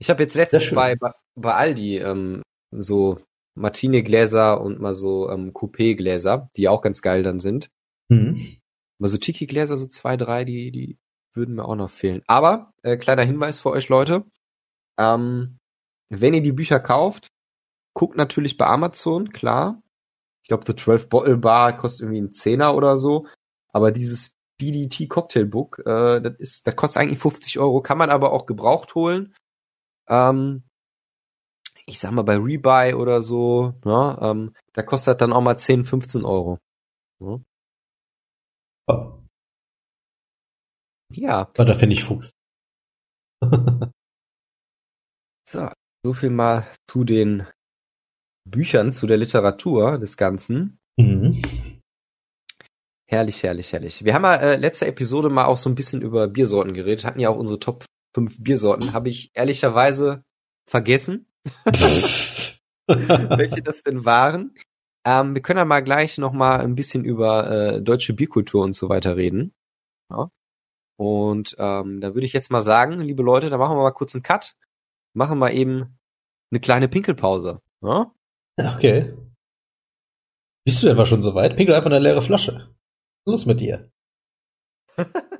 Ich 0.00 0.10
habe 0.10 0.22
jetzt 0.22 0.34
letztens 0.34 0.72
bei, 0.74 0.96
bei 1.36 1.54
Aldi 1.54 1.98
ähm, 1.98 2.42
so 2.72 3.20
Martini-Gläser 3.54 4.60
und 4.60 4.80
mal 4.80 4.94
so 4.94 5.30
ähm, 5.30 5.52
Coupé-Gläser, 5.52 6.50
die 6.56 6.68
auch 6.68 6.82
ganz 6.82 7.02
geil 7.02 7.22
dann 7.22 7.38
sind. 7.38 7.70
Mhm. 8.08 8.58
Mal 8.98 9.08
so 9.08 9.18
Tiki-Gläser, 9.18 9.76
so 9.76 9.86
zwei, 9.86 10.16
drei, 10.16 10.44
die, 10.44 10.72
die 10.72 10.98
würden 11.34 11.54
mir 11.54 11.64
auch 11.64 11.76
noch 11.76 11.90
fehlen. 11.90 12.22
Aber, 12.26 12.72
äh, 12.82 12.96
kleiner 12.96 13.22
Hinweis 13.22 13.60
für 13.60 13.70
euch 13.70 13.88
Leute, 13.88 14.24
ähm, 14.98 15.58
wenn 16.10 16.34
ihr 16.34 16.42
die 16.42 16.52
Bücher 16.52 16.80
kauft, 16.80 17.28
guckt 17.94 18.16
natürlich 18.16 18.56
bei 18.56 18.66
Amazon, 18.66 19.30
klar. 19.30 19.81
Ich 20.52 20.60
glaube, 20.60 20.70
The 20.70 20.76
12 20.76 21.08
Bottle 21.08 21.38
Bar 21.38 21.78
kostet 21.78 22.02
irgendwie 22.02 22.18
einen 22.18 22.34
Zehner 22.34 22.74
oder 22.74 22.98
so. 22.98 23.26
Aber 23.72 23.90
dieses 23.90 24.36
BDT 24.58 25.08
Cocktail 25.08 25.46
Book, 25.46 25.78
äh, 25.86 26.20
das 26.20 26.34
ist, 26.38 26.66
das 26.66 26.76
kostet 26.76 27.00
eigentlich 27.00 27.20
50 27.20 27.58
Euro, 27.58 27.80
kann 27.80 27.96
man 27.96 28.10
aber 28.10 28.32
auch 28.32 28.44
gebraucht 28.44 28.94
holen. 28.94 29.34
Ähm, 30.08 30.62
ich 31.86 32.00
sag 32.00 32.12
mal 32.12 32.20
bei 32.20 32.36
Rebuy 32.36 32.92
oder 32.92 33.22
so, 33.22 33.72
ne, 33.86 34.18
ähm, 34.20 34.54
da 34.74 34.82
kostet 34.82 35.22
dann 35.22 35.32
auch 35.32 35.40
mal 35.40 35.56
10, 35.56 35.86
15 35.86 36.26
Euro. 36.26 36.58
Hm? 37.22 37.42
Oh, 38.88 39.22
Ja, 41.14 41.50
war 41.54 41.64
der 41.64 41.76
Pfennigfuchs. 41.76 42.32
so, 45.48 45.70
so 46.04 46.12
viel 46.12 46.30
mal 46.30 46.66
zu 46.86 47.04
den 47.04 47.46
Büchern, 48.44 48.92
zu 48.92 49.06
der 49.06 49.16
Literatur 49.16 49.98
des 49.98 50.16
Ganzen. 50.16 50.78
mhm. 50.96 51.42
Herrlich, 53.06 53.42
herrlich, 53.42 53.74
herrlich. 53.74 54.06
Wir 54.06 54.14
haben 54.14 54.24
ja 54.24 54.36
äh, 54.36 54.56
letzte 54.56 54.86
Episode 54.86 55.28
mal 55.28 55.44
auch 55.44 55.58
so 55.58 55.68
ein 55.68 55.74
bisschen 55.74 56.00
über 56.00 56.28
Biersorten 56.28 56.72
geredet, 56.72 57.04
hatten 57.04 57.20
ja 57.20 57.28
auch 57.28 57.36
unsere 57.36 57.58
Top 57.58 57.84
5 58.14 58.42
Biersorten. 58.42 58.94
Habe 58.94 59.10
ich 59.10 59.30
ehrlicherweise 59.34 60.24
vergessen, 60.66 61.26
welche 62.86 63.62
das 63.62 63.82
denn 63.82 64.06
waren. 64.06 64.54
Ähm, 65.04 65.34
wir 65.34 65.42
können 65.42 65.58
ja 65.58 65.66
mal 65.66 65.82
gleich 65.82 66.16
noch 66.16 66.32
mal 66.32 66.60
ein 66.60 66.74
bisschen 66.74 67.04
über 67.04 67.50
äh, 67.50 67.82
deutsche 67.82 68.14
Bierkultur 68.14 68.64
und 68.64 68.74
so 68.74 68.88
weiter 68.88 69.16
reden. 69.16 69.52
Ja. 70.10 70.30
Und 70.98 71.54
ähm, 71.58 72.00
da 72.00 72.14
würde 72.14 72.24
ich 72.24 72.32
jetzt 72.32 72.50
mal 72.50 72.62
sagen, 72.62 73.00
liebe 73.00 73.22
Leute, 73.22 73.50
da 73.50 73.58
machen 73.58 73.76
wir 73.76 73.82
mal 73.82 73.90
kurz 73.90 74.14
einen 74.14 74.22
Cut, 74.22 74.56
machen 75.14 75.38
wir 75.38 75.52
eben 75.52 75.98
eine 76.50 76.60
kleine 76.60 76.88
Pinkelpause. 76.88 77.60
Ja? 77.82 78.10
Okay. 78.58 79.16
Bist 80.64 80.82
du 80.82 80.88
etwa 80.88 81.06
schon 81.06 81.22
so 81.22 81.34
weit? 81.34 81.56
Pinkel 81.56 81.74
einfach 81.74 81.90
eine 81.90 81.98
leere 81.98 82.22
Flasche. 82.22 82.74
Los 83.26 83.46
mit 83.46 83.60
dir. 83.60 83.90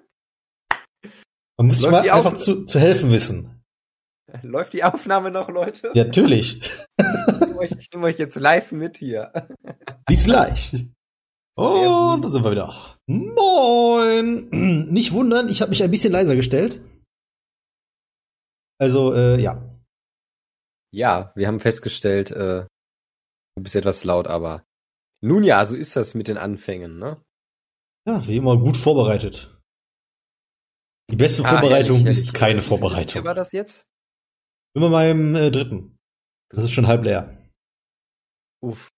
Man 1.59 1.67
muss 1.67 1.79
sich 1.81 1.91
mal 1.91 2.09
einfach 2.09 2.35
zu, 2.35 2.65
zu 2.65 2.81
helfen 2.81 3.11
wissen. 3.13 3.63
Läuft 4.43 4.73
die 4.73 4.85
Aufnahme 4.85 5.31
noch, 5.31 5.49
Leute? 5.49 5.93
Ja, 5.95 6.05
natürlich. 6.05 6.63
Ich 6.63 7.41
nehme 7.41 7.59
euch, 7.59 7.73
ich 7.79 7.91
nehm 7.93 8.05
euch 8.05 8.19
jetzt 8.19 8.37
live 8.37 8.73
mit 8.73 8.97
hier. 8.97 9.33
Bis 10.07 10.25
gleich. 10.25 10.73
Und 11.55 12.23
da 12.23 12.29
sind 12.31 12.43
wir 12.45 12.51
wieder. 12.51 12.99
Moin. 13.07 14.49
Nicht 14.91 15.13
wundern, 15.13 15.49
ich 15.49 15.61
habe 15.61 15.71
mich 15.71 15.83
ein 15.83 15.91
bisschen 15.91 16.13
leiser 16.13 16.35
gestellt. 16.35 16.81
Also, 18.81 19.15
äh, 19.15 19.41
ja. 19.41 19.69
Ja, 20.95 21.33
wir 21.37 21.47
haben 21.47 21.61
festgestellt, 21.61 22.31
äh, 22.31 22.67
du 23.57 23.63
bist 23.63 23.77
etwas 23.77 24.05
laut, 24.05 24.27
aber 24.27 24.65
nun 25.23 25.45
ja, 25.45 25.65
so 25.65 25.77
ist 25.77 25.95
das 25.97 26.15
mit 26.15 26.29
den 26.29 26.39
Anfängen, 26.39 26.99
ne? 26.99 27.23
Ja, 28.07 28.27
wie 28.27 28.37
immer 28.37 28.57
gut 28.59 28.77
vorbereitet. 28.77 29.57
Die 31.11 31.17
beste 31.17 31.45
Ah, 31.45 31.49
Vorbereitung 31.61 31.99
ehrlich, 32.01 32.11
ist 32.11 32.27
ehrlich. 32.27 32.33
keine 32.35 32.63
viel 32.63 32.69
Vorbereitung. 32.69 33.23
Bier 33.23 33.29
war 33.29 33.35
das 33.35 33.53
jetzt? 33.53 33.85
Bei 34.75 34.89
meinem 34.89 35.35
äh, 35.37 35.51
dritten. 35.51 35.99
Das 36.51 36.65
ist 36.65 36.71
schon 36.73 36.87
halb 36.87 37.05
leer. 37.05 37.39
Uff, 38.65 38.89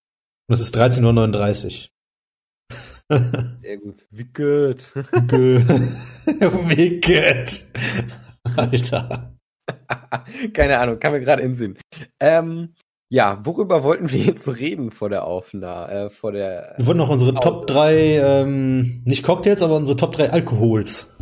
Und 0.49 0.55
es 0.55 0.61
ist 0.61 0.77
13.39 0.77 1.89
Uhr. 3.11 3.59
sehr 3.61 3.79
gut. 3.79 4.07
Wicked. 4.11 4.95
Wicked. 6.69 7.71
Alter. 8.57 9.37
Keine 10.53 10.79
Ahnung, 10.79 10.99
kam 11.01 11.13
mir 11.13 11.21
gerade 11.21 11.43
in 11.43 11.51
den 11.51 11.55
Sinn. 11.55 11.79
Ähm, 12.21 12.75
ja, 13.11 13.45
worüber 13.45 13.83
wollten 13.85 14.11
wir 14.11 14.21
jetzt 14.25 14.49
reden 14.57 14.91
vor 14.91 15.09
der 15.09 15.25
Aufnahme, 15.25 15.93
äh, 15.93 16.11
vor 16.11 16.33
der 16.33 16.75
Wir 16.79 16.87
wollten 16.87 16.99
noch 16.99 17.11
unsere 17.11 17.33
Pause. 17.33 17.49
Top 17.49 17.67
3, 17.67 18.17
ähm, 18.19 19.03
nicht 19.05 19.23
Cocktails, 19.23 19.63
aber 19.63 19.77
unsere 19.77 19.97
Top 19.97 20.13
3 20.13 20.31
Alkohols. 20.31 21.17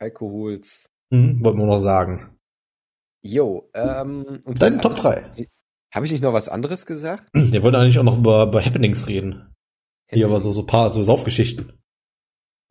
Alkohols. 0.00 0.88
Hm, 1.12 1.42
wollten 1.44 1.58
wir 1.58 1.66
noch 1.66 1.78
sagen. 1.80 2.36
Jo, 3.22 3.68
ähm, 3.74 4.40
und 4.44 4.62
Deine 4.62 4.80
Top 4.80 4.92
anderes- 5.04 5.46
Habe 5.92 6.06
ich 6.06 6.12
nicht 6.12 6.22
noch 6.22 6.32
was 6.32 6.48
anderes 6.48 6.86
gesagt? 6.86 7.28
Wir 7.34 7.62
wollten 7.62 7.76
eigentlich 7.76 7.98
auch 7.98 8.04
noch 8.04 8.16
über, 8.18 8.44
über 8.44 8.64
Happenings 8.64 9.08
reden. 9.08 9.52
Hier 10.10 10.26
aber 10.26 10.40
so, 10.40 10.52
so 10.52 10.64
paar, 10.64 10.90
so 10.90 11.02
Saufgeschichten. 11.02 11.78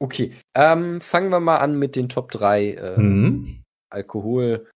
Okay, 0.01 0.33
ähm, 0.55 1.01
fangen 1.01 1.29
wir 1.31 1.39
mal 1.41 1.57
an 1.57 1.77
mit 1.77 1.95
den 1.97 2.07
Top 2.09 2.31
3 2.31 2.71
äh, 2.71 2.95
Hm. 2.95 3.63
Alkohol, 3.91 4.69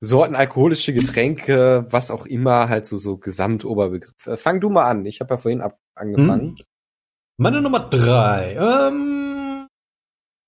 Sorten, 0.00 0.34
alkoholische 0.34 0.92
Getränke, 0.92 1.86
was 1.90 2.10
auch 2.10 2.26
immer, 2.26 2.68
halt 2.68 2.86
so, 2.86 2.98
so 2.98 3.16
Gesamtoberbegriff. 3.16 4.26
Äh, 4.26 4.36
fang 4.36 4.60
du 4.60 4.68
mal 4.68 4.88
an. 4.88 5.06
Ich 5.06 5.20
habe 5.20 5.34
ja 5.34 5.38
vorhin 5.38 5.62
ab 5.62 5.78
angefangen. 5.94 6.56
Meine 7.38 7.62
Nummer 7.62 7.88
3. 7.88 8.56
Ähm. 8.56 9.66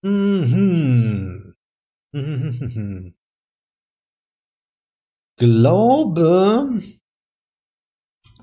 Mhm. 0.02 1.54
Mhm. 2.12 3.14
Glaube. 5.38 6.82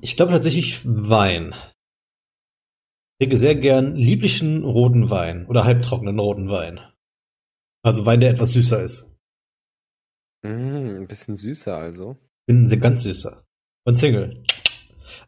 Ich 0.02 0.16
glaube 0.16 0.32
tatsächlich 0.32 0.82
Wein. 0.86 1.54
Ich 3.18 3.26
trinke 3.26 3.38
sehr 3.38 3.56
gern 3.56 3.96
lieblichen 3.96 4.64
roten 4.64 5.10
Wein 5.10 5.46
oder 5.48 5.66
halbtrockenen 5.66 6.20
roten 6.20 6.50
Wein. 6.50 6.80
Also 7.84 8.06
Wein, 8.06 8.20
der 8.20 8.32
etwas 8.32 8.54
süßer 8.54 8.82
ist. 8.82 9.15
Mm, 10.44 11.02
ein 11.02 11.08
bisschen 11.08 11.36
süßer 11.36 11.76
also. 11.76 12.18
Bin 12.48 12.68
sehr 12.68 12.78
ganz 12.78 13.04
süßer. 13.04 13.44
Und 13.86 13.96
Single. 13.96 14.44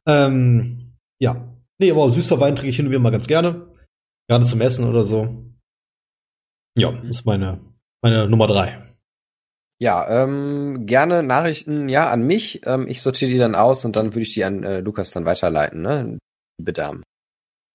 Ähm, 0.05 0.93
ja. 1.19 1.53
Nee, 1.79 1.91
aber 1.91 2.11
süßer 2.11 2.39
Wein 2.39 2.55
trinke 2.55 2.69
ich 2.69 2.75
hin 2.75 2.85
und 2.85 2.91
wieder 2.91 3.01
mal 3.01 3.11
ganz 3.11 3.27
gerne. 3.27 3.67
Gerade 4.27 4.45
zum 4.45 4.61
Essen 4.61 4.87
oder 4.87 5.03
so. 5.03 5.45
Ja, 6.77 6.91
das 6.91 7.19
ist 7.19 7.25
meine, 7.25 7.59
meine 8.03 8.27
Nummer 8.29 8.47
drei. 8.47 8.83
Ja, 9.79 10.23
ähm, 10.23 10.85
gerne 10.87 11.21
Nachrichten, 11.21 11.87
ja, 11.87 12.09
an 12.09 12.23
mich. 12.23 12.61
Ähm, 12.65 12.87
ich 12.87 13.01
sortiere 13.01 13.31
die 13.31 13.37
dann 13.37 13.55
aus 13.55 13.85
und 13.85 13.95
dann 13.95 14.07
würde 14.07 14.21
ich 14.21 14.33
die 14.33 14.43
an 14.43 14.63
äh, 14.63 14.79
Lukas 14.79 15.11
dann 15.11 15.25
weiterleiten, 15.25 15.81
ne? 15.81 16.17
Liebe 16.57 16.73
Damen. 16.73 17.03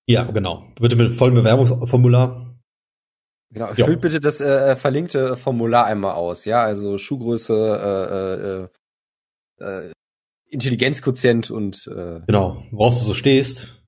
Ja, 0.08 0.24
genau. 0.24 0.64
Bitte 0.80 0.96
mit 0.96 1.16
vollem 1.16 1.36
Bewerbungsformular. 1.36 2.51
Genau, 3.53 3.74
füllt 3.74 4.00
bitte 4.00 4.18
das 4.20 4.40
äh, 4.40 4.76
verlinkte 4.76 5.36
Formular 5.36 5.84
einmal 5.86 6.14
aus, 6.14 6.44
ja, 6.46 6.62
also 6.62 6.96
Schuhgröße, 6.96 8.68
äh, 9.61 9.64
äh, 9.64 9.86
äh, 9.88 9.92
Intelligenzquotient 10.48 11.50
und 11.50 11.86
äh, 11.86 12.20
Genau. 12.26 12.64
Woraus 12.70 13.00
du 13.00 13.07
so 13.07 13.14
stehst. 13.14 13.82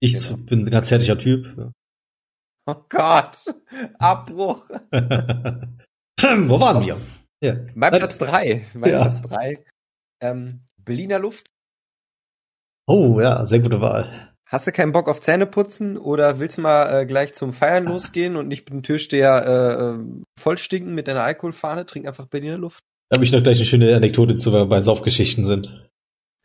Ich 0.00 0.12
Genau. 0.18 0.42
bin 0.44 0.60
ein 0.62 0.70
ganz 0.70 0.88
zärtlicher 0.88 1.18
Typ. 1.18 1.72
oh 2.66 2.74
Gott, 2.88 3.38
Abbruch. 3.98 4.66
Wo 6.20 6.60
waren 6.60 6.84
wir? 6.86 7.00
Ja. 7.42 7.56
Mein. 7.74 7.90
Platz 7.92 8.16
drei, 8.18 8.66
mein 8.74 8.90
Ja. 8.90 9.00
Platz 9.02 9.20
drei. 9.22 9.64
Ähm, 10.22 10.64
Berliner 10.78 11.18
Luft. 11.18 11.46
Oh, 12.86 13.20
ja, 13.20 13.44
sehr 13.46 13.60
gute 13.60 13.80
Wahl. 13.80 14.31
Hast 14.52 14.66
du 14.66 14.72
keinen 14.72 14.92
Bock 14.92 15.08
auf 15.08 15.22
Zähneputzen 15.22 15.96
oder 15.96 16.38
willst 16.38 16.58
du 16.58 16.62
mal 16.62 17.02
äh, 17.02 17.06
gleich 17.06 17.32
zum 17.32 17.54
Feiern 17.54 17.84
losgehen 17.84 18.36
und 18.36 18.48
nicht 18.48 18.66
mit 18.66 18.74
dem 18.74 18.82
Türsteher 18.82 19.46
äh, 19.46 19.82
äh, 19.82 20.22
vollstinken 20.38 20.94
mit 20.94 21.08
deiner 21.08 21.22
Alkoholfahne? 21.22 21.86
Trink 21.86 22.06
einfach 22.06 22.26
Berliner 22.26 22.58
Luft. 22.58 22.84
Da 23.08 23.16
habe 23.16 23.24
ich 23.24 23.32
noch 23.32 23.42
gleich 23.42 23.56
eine 23.56 23.66
schöne 23.66 23.96
Anekdote 23.96 24.36
zu, 24.36 24.52
weil 24.52 24.60
wir 24.60 24.68
bei 24.68 24.82
Saufgeschichten 24.82 25.46
sind. 25.46 25.88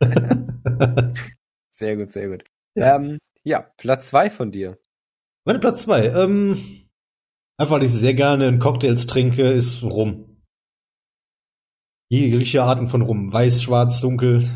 Sehr 1.78 1.96
gut, 1.96 2.10
sehr 2.10 2.28
gut. 2.28 2.44
Ja. 2.74 2.96
Ähm, 2.96 3.18
ja, 3.44 3.70
Platz 3.76 4.08
zwei 4.08 4.30
von 4.30 4.50
dir. 4.50 4.78
Meine 5.46 5.60
Platz 5.60 5.82
zwei. 5.82 6.06
Ähm, 6.08 6.88
einfach, 7.56 7.76
weil 7.76 7.84
ich 7.84 7.92
sehr 7.92 8.14
gerne 8.14 8.48
in 8.48 8.58
Cocktails 8.58 9.06
trinke, 9.06 9.48
ist 9.48 9.84
Rum. 9.84 10.42
Jegliche 12.10 12.64
Arten 12.64 12.88
von 12.88 13.02
Rum. 13.02 13.32
Weiß, 13.32 13.62
schwarz, 13.62 14.00
dunkel. 14.00 14.50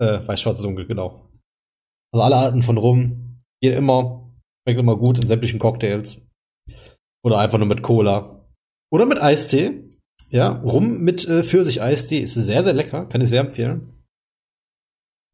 Äh, 0.00 0.26
weiß, 0.26 0.40
schwarz, 0.40 0.62
dunkel, 0.62 0.86
genau. 0.86 1.25
Also 2.16 2.24
alle 2.24 2.36
Arten 2.36 2.62
von 2.62 2.78
Rum. 2.78 3.36
Hier 3.60 3.76
immer. 3.76 4.32
Schmeckt 4.64 4.80
immer 4.80 4.96
gut 4.96 5.18
in 5.18 5.26
sämtlichen 5.26 5.58
Cocktails. 5.58 6.22
Oder 7.22 7.36
einfach 7.38 7.58
nur 7.58 7.66
mit 7.66 7.82
Cola. 7.82 8.48
Oder 8.90 9.04
mit 9.04 9.20
Eistee. 9.20 9.84
Ja, 10.30 10.48
Rum 10.62 11.02
mit 11.02 11.28
äh, 11.28 11.42
Pfirsich-Eistee 11.42 12.20
ist 12.20 12.32
sehr, 12.32 12.64
sehr 12.64 12.72
lecker. 12.72 13.04
Kann 13.04 13.20
ich 13.20 13.28
sehr 13.28 13.42
empfehlen. 13.42 14.02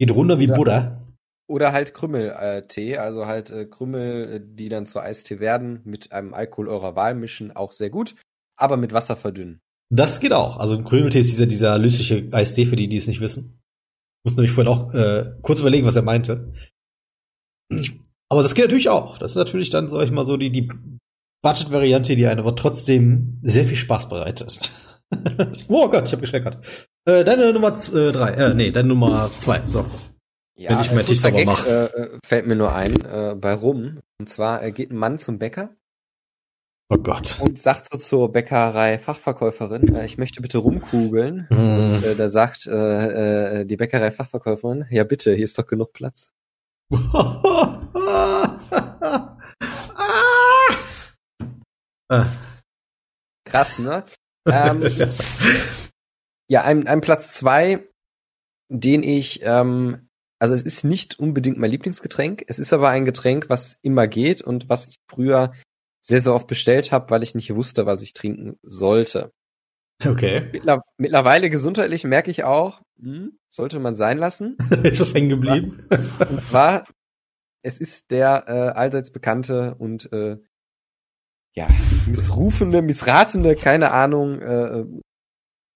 Geht 0.00 0.10
runter 0.12 0.40
wie 0.40 0.48
Oder- 0.48 0.56
Butter. 0.56 0.98
Oder 1.48 1.72
halt 1.72 1.94
Krümmeltee, 1.94 2.96
also 2.96 3.26
halt 3.26 3.50
äh, 3.50 3.66
Krümel, 3.66 4.32
äh, 4.32 4.40
die 4.42 4.68
dann 4.68 4.86
zu 4.86 4.98
Eistee 4.98 5.38
werden, 5.38 5.82
mit 5.84 6.10
einem 6.10 6.34
Alkohol 6.34 6.68
eurer 6.68 6.96
Wahl 6.96 7.14
mischen, 7.14 7.54
auch 7.54 7.70
sehr 7.70 7.90
gut, 7.90 8.16
aber 8.58 8.76
mit 8.76 8.92
Wasser 8.92 9.16
verdünnen. 9.16 9.60
Das 9.90 10.18
geht 10.18 10.32
auch. 10.32 10.56
Also 10.56 10.76
ein 10.78 10.84
Krümeltee 10.84 11.20
ist 11.20 11.30
dieser, 11.30 11.46
dieser 11.46 11.78
lösliche 11.78 12.28
Eistee 12.32 12.66
für 12.66 12.76
die, 12.76 12.88
die 12.88 12.96
es 12.96 13.06
nicht 13.06 13.20
wissen. 13.20 13.60
Ich 14.24 14.30
musste 14.30 14.40
nämlich 14.40 14.54
vorhin 14.54 14.72
auch 14.72 14.94
äh, 14.94 15.32
kurz 15.42 15.60
überlegen, 15.60 15.84
was 15.84 15.96
er 15.96 16.02
meinte. 16.02 16.54
Aber 18.28 18.42
das 18.42 18.54
geht 18.54 18.64
natürlich 18.64 18.88
auch. 18.88 19.18
Das 19.18 19.32
ist 19.32 19.36
natürlich 19.36 19.70
dann, 19.70 19.88
sag 19.88 20.04
ich 20.04 20.10
mal, 20.10 20.24
so 20.24 20.36
die, 20.36 20.50
die 20.50 20.70
Budget-Variante, 21.42 22.16
die 22.16 22.26
einem 22.26 22.40
aber 22.40 22.56
trotzdem 22.56 23.34
sehr 23.42 23.66
viel 23.66 23.76
Spaß 23.76 24.08
bereitet. 24.08 24.70
oh 25.68 25.88
Gott, 25.88 26.06
ich 26.06 26.12
habe 26.12 26.22
geschreckert. 26.22 26.58
Äh, 27.04 27.24
deine 27.24 27.52
Nummer 27.52 27.76
äh, 27.76 28.12
drei, 28.12 28.30
äh, 28.30 28.54
nee, 28.54 28.70
deine 28.70 28.88
Nummer 28.88 29.30
zwei. 29.38 29.66
So. 29.66 29.84
Wenn 30.56 30.80
ich 30.80 30.92
meinen 30.92 31.06
Tisch 31.06 31.20
sauber 31.20 31.38
Gag, 31.38 31.46
mach. 31.46 31.66
Äh, 31.66 31.84
äh, 31.84 32.18
fällt 32.24 32.46
mir 32.46 32.56
nur 32.56 32.74
ein, 32.74 32.94
äh, 33.04 33.34
bei 33.36 33.54
Rum. 33.54 34.00
Und 34.18 34.28
zwar 34.28 34.62
äh, 34.62 34.72
geht 34.72 34.90
ein 34.90 34.96
Mann 34.96 35.18
zum 35.18 35.38
Bäcker 35.38 35.70
Oh 36.88 36.98
Gott. 36.98 37.40
und 37.40 37.58
sagt 37.58 37.90
so 37.90 37.98
zur 37.98 38.30
Bäckerei 38.30 38.98
Fachverkäuferin, 38.98 39.94
äh, 39.94 40.06
ich 40.06 40.18
möchte 40.18 40.40
bitte 40.40 40.58
rumkugeln. 40.58 41.48
Mhm. 41.50 42.04
Äh, 42.04 42.14
da 42.14 42.28
sagt 42.28 42.66
die 42.66 43.76
Bäckerei 43.76 44.10
Fachverkäuferin, 44.10 44.86
ja 44.90 45.04
bitte, 45.04 45.34
hier 45.34 45.44
ist 45.44 45.58
doch 45.58 45.66
genug 45.66 45.92
Platz. 45.92 46.32
Ah. 52.08 52.26
Krass, 53.44 53.78
ne? 53.78 54.04
ähm, 54.46 54.82
ja, 56.48 56.62
ein, 56.64 56.86
ein 56.86 57.00
Platz 57.00 57.30
zwei, 57.32 57.88
den 58.68 59.02
ich, 59.02 59.40
ähm, 59.42 60.08
also 60.38 60.54
es 60.54 60.62
ist 60.62 60.84
nicht 60.84 61.18
unbedingt 61.18 61.58
mein 61.58 61.70
Lieblingsgetränk, 61.70 62.44
es 62.48 62.58
ist 62.58 62.72
aber 62.72 62.88
ein 62.88 63.04
Getränk, 63.04 63.48
was 63.48 63.78
immer 63.82 64.06
geht 64.06 64.42
und 64.42 64.68
was 64.68 64.86
ich 64.88 64.96
früher 65.08 65.52
sehr, 66.02 66.20
sehr 66.20 66.34
oft 66.34 66.46
bestellt 66.46 66.92
habe, 66.92 67.10
weil 67.10 67.22
ich 67.22 67.34
nicht 67.34 67.54
wusste, 67.54 67.86
was 67.86 68.02
ich 68.02 68.12
trinken 68.12 68.58
sollte. 68.62 69.32
Okay. 70.04 70.50
Mittler 70.52 70.82
mittlerweile 70.98 71.50
gesundheitlich 71.50 72.04
merke 72.04 72.30
ich 72.30 72.44
auch, 72.44 72.82
hm, 73.00 73.38
sollte 73.48 73.78
man 73.78 73.94
sein 73.94 74.18
lassen. 74.18 74.56
ist 74.82 75.00
was 75.00 75.14
hängen 75.14 75.28
geblieben. 75.28 75.86
Und 76.28 76.44
zwar, 76.44 76.84
es 77.62 77.78
ist 77.78 78.10
der 78.10 78.44
äh, 78.48 78.78
allseits 78.78 79.12
bekannte 79.12 79.74
und 79.76 80.12
äh, 80.12 80.38
ja, 81.54 81.68
missrufende, 82.06 82.82
missratende, 82.82 83.56
keine 83.56 83.90
Ahnung, 83.92 84.40
äh, 84.40 84.84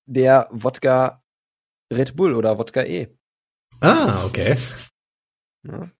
der 0.06 0.48
Wodka 0.50 1.22
Red 1.92 2.16
Bull 2.16 2.34
oder 2.34 2.58
Wodka 2.58 2.82
E. 2.82 3.08
Ah, 3.80 4.24
okay. 4.24 4.56
Ja. 5.64 5.90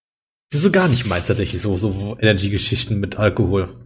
Das 0.51 0.61
ist 0.61 0.63
so 0.63 0.71
gar 0.71 0.89
nicht 0.89 1.07
meins 1.07 1.27
tatsächlich, 1.27 1.61
so, 1.61 1.77
so 1.77 2.17
Energy-Geschichten 2.19 2.99
mit 2.99 3.19
Alkohol. 3.19 3.79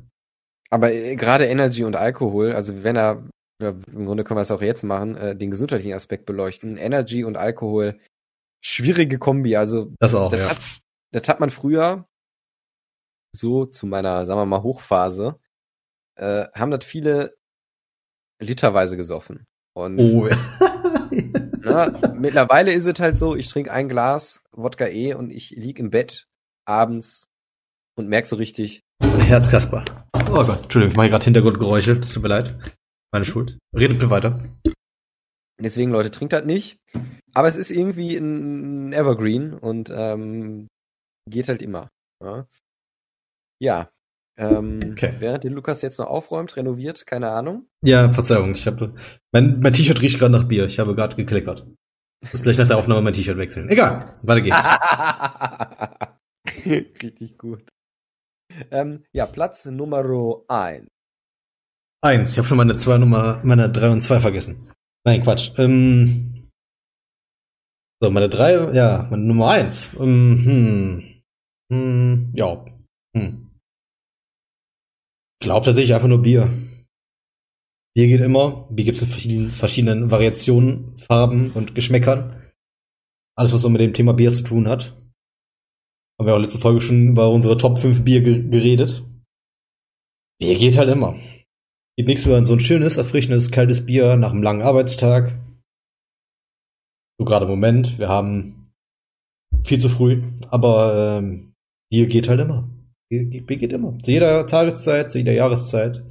Aber 0.70 0.92
äh, 0.92 1.16
gerade 1.16 1.46
Energy 1.46 1.84
und 1.84 1.96
Alkohol, 1.96 2.52
also 2.52 2.84
wenn 2.84 2.96
er, 2.96 3.26
ja, 3.60 3.70
im 3.70 4.06
Grunde 4.06 4.24
können 4.24 4.38
wir 4.38 4.42
es 4.42 4.50
auch 4.50 4.62
jetzt 4.62 4.82
machen, 4.82 5.16
äh, 5.16 5.36
den 5.36 5.50
gesundheitlichen 5.50 5.94
Aspekt 5.94 6.26
beleuchten. 6.26 6.76
Energy 6.76 7.24
und 7.24 7.36
Alkohol, 7.36 8.00
schwierige 8.64 9.18
Kombi. 9.18 9.56
Also 9.56 9.92
das 9.98 10.14
auch, 10.14 10.30
das 10.30 10.40
ja. 10.40 10.50
Hat, 10.50 10.60
das 11.12 11.28
hat 11.28 11.40
man 11.40 11.50
früher 11.50 12.06
so 13.32 13.66
zu 13.66 13.86
meiner, 13.86 14.26
sagen 14.26 14.40
wir 14.40 14.46
mal, 14.46 14.62
Hochphase, 14.62 15.38
äh, 16.16 16.46
haben 16.54 16.70
das 16.70 16.84
viele 16.84 17.36
literweise 18.40 18.96
gesoffen. 18.96 19.46
Und 19.74 19.98
oh, 20.00 20.28
na, 21.60 21.86
mittlerweile 22.14 22.72
ist 22.72 22.86
es 22.86 22.98
halt 22.98 23.16
so, 23.16 23.36
ich 23.36 23.48
trinke 23.48 23.72
ein 23.72 23.88
Glas 23.88 24.42
Wodka 24.52 24.86
E 24.88 25.14
und 25.14 25.30
ich 25.30 25.50
lieg 25.50 25.78
im 25.78 25.90
Bett 25.90 26.26
abends 26.66 27.28
und 27.96 28.08
merk 28.08 28.26
so 28.26 28.36
richtig. 28.36 28.82
Herzkasper. 29.02 29.84
Oh 30.30 30.44
Gott, 30.44 30.62
Entschuldigung, 30.64 30.92
ich 30.92 30.96
mache 30.96 31.10
gerade 31.10 31.24
Hintergrundgeräusche, 31.24 31.96
das 31.96 32.12
tut 32.12 32.22
mir 32.22 32.28
leid. 32.30 32.56
Meine 33.12 33.24
Schuld. 33.24 33.58
Redet 33.74 33.98
bitte 33.98 34.10
weiter. 34.10 34.38
Deswegen, 35.60 35.90
Leute, 35.90 36.10
trinkt 36.10 36.32
das 36.32 36.44
nicht. 36.44 36.78
Aber 37.34 37.48
es 37.48 37.56
ist 37.56 37.70
irgendwie 37.70 38.16
ein 38.16 38.92
Evergreen 38.92 39.54
und 39.54 39.90
ähm, 39.92 40.68
geht 41.28 41.48
halt 41.48 41.62
immer. 41.62 41.90
Ja, 42.22 42.46
ja 43.60 43.90
ähm, 44.40 44.80
okay. 44.92 45.16
während 45.18 45.44
den 45.44 45.52
Lukas 45.52 45.82
jetzt 45.82 45.98
noch 45.98 46.06
aufräumt, 46.06 46.56
renoviert, 46.56 47.06
keine 47.06 47.30
Ahnung. 47.30 47.66
Ja, 47.84 48.10
Verzeihung, 48.10 48.54
ich 48.54 48.66
habe 48.66 48.94
mein, 49.32 49.60
mein 49.60 49.74
T-Shirt 49.74 50.00
riecht 50.00 50.18
gerade 50.18 50.32
nach 50.32 50.44
Bier. 50.44 50.64
Ich 50.64 50.78
habe 50.78 50.94
gerade 50.94 51.14
gekleckert. 51.14 51.66
Ich 52.22 52.32
muss 52.32 52.42
gleich 52.42 52.56
nach 52.56 52.68
der 52.68 52.78
Aufnahme 52.78 53.02
mein 53.02 53.12
T-Shirt 53.12 53.36
wechseln. 53.36 53.68
Egal, 53.68 54.18
weiter 54.22 54.40
geht's. 54.40 54.64
Richtig 57.02 57.36
gut. 57.36 57.64
Ähm, 58.70 59.04
ja, 59.12 59.26
Platz 59.26 59.66
Nummer 59.66 60.04
1. 60.48 60.88
Eins. 62.02 62.32
Ich 62.32 62.38
habe 62.38 62.48
schon 62.48 62.56
meine 62.56 62.76
zwei 62.76 62.96
Nummer, 62.98 63.40
meine 63.44 63.70
drei 63.70 63.90
und 63.90 64.00
zwei 64.00 64.20
vergessen. 64.20 64.72
Nein, 65.04 65.22
Quatsch. 65.22 65.52
Ähm, 65.58 66.50
so, 68.02 68.10
meine 68.10 68.30
drei, 68.30 68.72
ja, 68.72 69.06
meine 69.10 69.22
Nummer 69.22 69.50
eins. 69.50 69.90
Ähm, 69.98 70.44
hm, 70.44 71.22
hm, 71.70 72.32
ja. 72.34 72.64
Hm. 73.14 73.50
Glaub 75.42 75.64
tatsächlich 75.64 75.94
einfach 75.94 76.08
nur 76.08 76.22
Bier. 76.22 76.50
Bier 77.94 78.06
geht 78.06 78.20
immer. 78.20 78.66
Bier 78.70 78.86
gibt 78.86 78.96
es 78.96 79.02
in 79.02 79.08
verschiedenen, 79.08 79.52
verschiedenen 79.52 80.10
Variationen, 80.10 80.98
Farben 80.98 81.52
und 81.52 81.74
Geschmäckern. 81.74 82.52
Alles, 83.36 83.52
was 83.52 83.62
so 83.62 83.68
mit 83.68 83.80
dem 83.80 83.92
Thema 83.94 84.14
Bier 84.14 84.32
zu 84.32 84.44
tun 84.44 84.68
hat. 84.68 84.96
Haben 86.18 86.26
wir 86.26 86.34
auch 86.34 86.38
letzte 86.38 86.58
Folge 86.58 86.80
schon 86.80 87.08
über 87.08 87.30
unsere 87.30 87.56
Top 87.56 87.78
5 87.78 88.04
Bier 88.04 88.22
geredet. 88.22 89.04
Bier 90.38 90.56
geht 90.56 90.78
halt 90.78 90.88
immer. 90.88 91.18
Geht 91.96 92.06
nichts 92.06 92.24
über 92.24 92.44
so 92.44 92.54
ein 92.54 92.60
schönes, 92.60 92.96
erfrischendes, 92.96 93.50
kaltes 93.50 93.84
Bier 93.84 94.16
nach 94.16 94.32
einem 94.32 94.42
langen 94.42 94.62
Arbeitstag. 94.62 95.38
So 97.18 97.24
gerade 97.24 97.44
im 97.44 97.50
Moment. 97.50 97.98
Wir 97.98 98.08
haben 98.08 98.72
viel 99.64 99.80
zu 99.80 99.88
früh, 99.88 100.22
aber 100.48 101.18
ähm, 101.18 101.52
Bier 101.90 102.06
geht 102.06 102.28
halt 102.28 102.40
immer. 102.40 102.68
Bier, 103.10 103.28
Bier 103.28 103.56
geht 103.58 103.72
immer. 103.72 103.98
Zu 103.98 104.12
jeder 104.12 104.46
Tageszeit, 104.46 105.10
zu 105.10 105.18
jeder 105.18 105.32
Jahreszeit. 105.32 106.02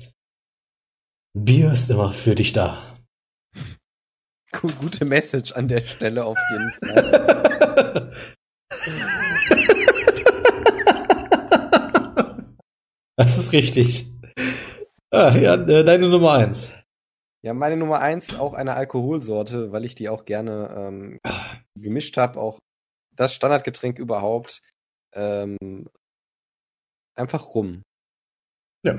Bier 1.33 1.71
ist 1.71 1.89
immer 1.89 2.11
für 2.11 2.35
dich 2.35 2.53
da. 2.53 2.97
Gute 4.51 5.05
Message 5.05 5.53
an 5.53 5.67
der 5.67 5.85
Stelle 5.85 6.25
auf 6.25 6.37
jeden 6.51 6.71
Fall. 6.79 8.13
das 13.15 13.37
ist 13.37 13.53
richtig. 13.53 14.18
Ah, 15.11 15.35
ja, 15.35 15.55
äh, 15.55 15.83
deine 15.83 16.07
Nummer 16.07 16.33
eins. 16.33 16.71
Ja, 17.41 17.53
meine 17.53 17.77
Nummer 17.77 17.99
eins 17.99 18.37
auch 18.37 18.53
eine 18.53 18.75
Alkoholsorte, 18.75 19.71
weil 19.71 19.85
ich 19.85 19.95
die 19.95 20.09
auch 20.09 20.25
gerne 20.25 20.69
ähm, 20.75 21.19
gemischt 21.75 22.17
habe. 22.17 22.39
Auch 22.39 22.59
das 23.15 23.33
Standardgetränk 23.33 23.97
überhaupt. 23.97 24.61
Ähm, 25.13 25.89
einfach 27.15 27.55
Rum. 27.55 27.83
Ja. 28.83 28.95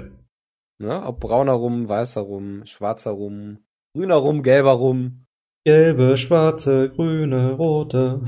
Ne? 0.78 1.04
Ob 1.04 1.20
brauner 1.20 1.52
Rum, 1.52 1.88
weißer 1.88 2.22
Rum, 2.22 2.66
schwarzer 2.66 3.10
Rum, 3.12 3.64
grüner 3.94 4.16
Rum, 4.16 4.42
gelber 4.42 4.72
Rum. 4.72 5.26
Gelbe, 5.66 6.16
schwarze, 6.16 6.90
grüne, 6.90 7.52
rote. 7.52 8.22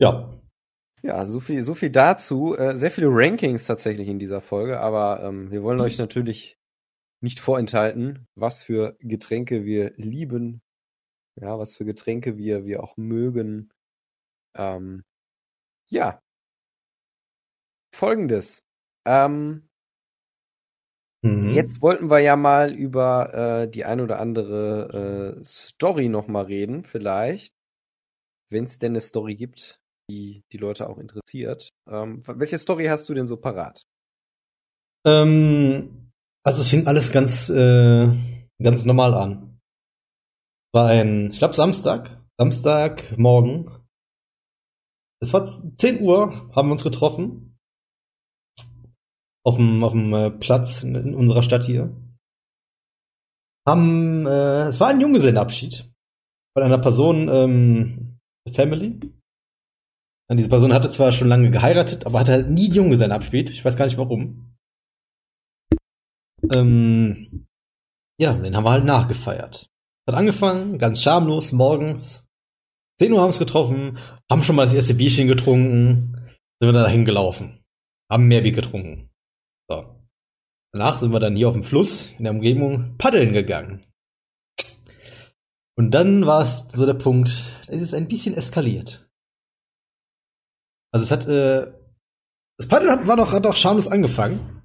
Ja. 0.00 0.39
Ja, 1.02 1.24
so 1.24 1.40
viel, 1.40 1.62
so 1.62 1.74
viel 1.74 1.90
dazu. 1.90 2.56
Äh, 2.56 2.76
sehr 2.76 2.90
viele 2.90 3.08
Rankings 3.10 3.64
tatsächlich 3.64 4.08
in 4.08 4.18
dieser 4.18 4.40
Folge, 4.40 4.80
aber 4.80 5.22
ähm, 5.22 5.50
wir 5.50 5.62
wollen 5.62 5.80
euch 5.80 5.98
natürlich 5.98 6.58
nicht 7.22 7.40
vorenthalten, 7.40 8.26
was 8.34 8.62
für 8.62 8.96
Getränke 9.00 9.64
wir 9.64 9.92
lieben, 9.96 10.62
ja, 11.40 11.58
was 11.58 11.76
für 11.76 11.84
Getränke 11.84 12.36
wir, 12.36 12.64
wir 12.66 12.82
auch 12.82 12.96
mögen. 12.96 13.70
Ähm, 14.56 15.04
ja. 15.90 16.20
Folgendes. 17.94 18.62
Ähm, 19.06 19.68
mhm. 21.22 21.50
Jetzt 21.50 21.80
wollten 21.82 22.10
wir 22.10 22.20
ja 22.20 22.36
mal 22.36 22.74
über 22.74 23.34
äh, 23.62 23.70
die 23.70 23.84
ein 23.84 24.00
oder 24.00 24.20
andere 24.20 25.38
äh, 25.40 25.44
Story 25.44 26.08
nochmal 26.08 26.44
reden, 26.44 26.84
vielleicht. 26.84 27.54
Wenn 28.50 28.64
es 28.64 28.78
denn 28.78 28.92
eine 28.92 29.00
Story 29.00 29.36
gibt, 29.36 29.79
die 30.10 30.42
die 30.52 30.58
Leute 30.58 30.88
auch 30.88 30.98
interessiert. 30.98 31.70
Ähm, 31.88 32.20
welche 32.26 32.58
Story 32.58 32.86
hast 32.86 33.08
du 33.08 33.14
denn 33.14 33.28
so 33.28 33.36
parat? 33.36 33.84
Ähm, 35.06 36.10
also 36.44 36.62
es 36.62 36.68
fing 36.68 36.86
alles 36.86 37.12
ganz, 37.12 37.48
äh, 37.48 38.08
ganz 38.62 38.84
normal 38.84 39.14
an. 39.14 39.60
War 40.72 40.88
ein, 40.88 41.30
ich 41.30 41.38
glaube 41.38 41.54
Samstag, 41.54 42.22
Samstagmorgen. 42.38 43.70
Es 45.22 45.32
war 45.32 45.44
10 45.44 46.00
Uhr, 46.00 46.50
haben 46.54 46.68
wir 46.68 46.72
uns 46.72 46.84
getroffen. 46.84 47.58
Auf 49.44 49.56
dem, 49.56 49.82
auf 49.84 49.92
dem 49.92 50.12
äh, 50.12 50.30
Platz 50.30 50.82
in, 50.82 50.94
in 50.94 51.14
unserer 51.14 51.42
Stadt 51.42 51.64
hier. 51.64 51.94
Haben, 53.66 54.26
äh, 54.26 54.68
es 54.68 54.80
war 54.80 54.88
ein 54.88 55.00
Junggesellenabschied 55.00 55.90
von 56.54 56.62
einer 56.62 56.78
Person, 56.78 57.28
ähm, 57.28 58.18
Family. 58.52 59.00
Und 60.30 60.36
diese 60.36 60.48
Person 60.48 60.72
hatte 60.72 60.88
zwar 60.90 61.10
schon 61.10 61.26
lange 61.26 61.50
geheiratet, 61.50 62.06
aber 62.06 62.20
hatte 62.20 62.30
halt 62.30 62.48
nie 62.48 62.68
die 62.68 62.76
Junggesellenabschied. 62.76 63.50
Ich 63.50 63.64
weiß 63.64 63.76
gar 63.76 63.86
nicht 63.86 63.98
warum. 63.98 64.54
Ähm, 66.54 67.48
ja, 68.16 68.32
den 68.34 68.54
haben 68.54 68.64
wir 68.64 68.70
halt 68.70 68.84
nachgefeiert. 68.84 69.68
Hat 70.06 70.14
angefangen, 70.14 70.78
ganz 70.78 71.02
schamlos, 71.02 71.50
morgens. 71.50 72.28
10 73.00 73.12
Uhr 73.12 73.20
haben 73.20 73.32
wir 73.32 73.38
getroffen, 73.40 73.98
haben 74.30 74.44
schon 74.44 74.54
mal 74.54 74.66
das 74.66 74.74
erste 74.74 74.94
Bierchen 74.94 75.26
getrunken, 75.26 76.14
sind 76.60 76.72
wir 76.72 76.72
dahin 76.72 77.04
gelaufen. 77.04 77.64
Haben 78.08 78.28
mehr 78.28 78.42
Bier 78.42 78.52
getrunken. 78.52 79.10
So. 79.68 79.96
Danach 80.72 81.00
sind 81.00 81.12
wir 81.12 81.18
dann 81.18 81.34
hier 81.34 81.48
auf 81.48 81.54
dem 81.54 81.64
Fluss 81.64 82.08
in 82.18 82.24
der 82.24 82.32
Umgebung 82.32 82.96
paddeln 82.98 83.32
gegangen. 83.32 83.84
Und 85.76 85.90
dann 85.90 86.24
war 86.24 86.42
es 86.42 86.68
so 86.72 86.86
der 86.86 86.94
Punkt, 86.94 87.46
es 87.66 87.82
ist 87.82 87.94
ein 87.94 88.06
bisschen 88.06 88.36
eskaliert. 88.36 89.09
Also 90.92 91.04
es 91.04 91.10
hat, 91.10 91.26
äh, 91.26 91.72
das 92.58 92.68
Paddel 92.68 93.06
war 93.06 93.16
doch, 93.16 93.32
hat 93.32 93.44
doch 93.44 93.56
schamlos 93.56 93.88
angefangen. 93.88 94.62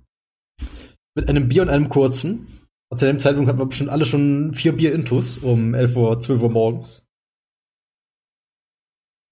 Mit 1.16 1.30
einem 1.30 1.48
Bier 1.48 1.62
und 1.62 1.70
einem 1.70 1.90
kurzen. 1.90 2.68
Und 2.92 3.00
zu 3.00 3.06
dem 3.06 3.20
Zeitpunkt 3.20 3.50
hatten 3.50 3.60
wir 3.60 3.66
bestimmt 3.66 3.90
alle 3.90 4.06
schon 4.06 4.54
vier 4.54 4.76
Bier 4.76 4.94
intus 4.94 5.38
um 5.38 5.74
11 5.74 5.96
Uhr, 5.96 6.20
12 6.20 6.44
Uhr 6.44 6.50
morgens. 6.52 7.06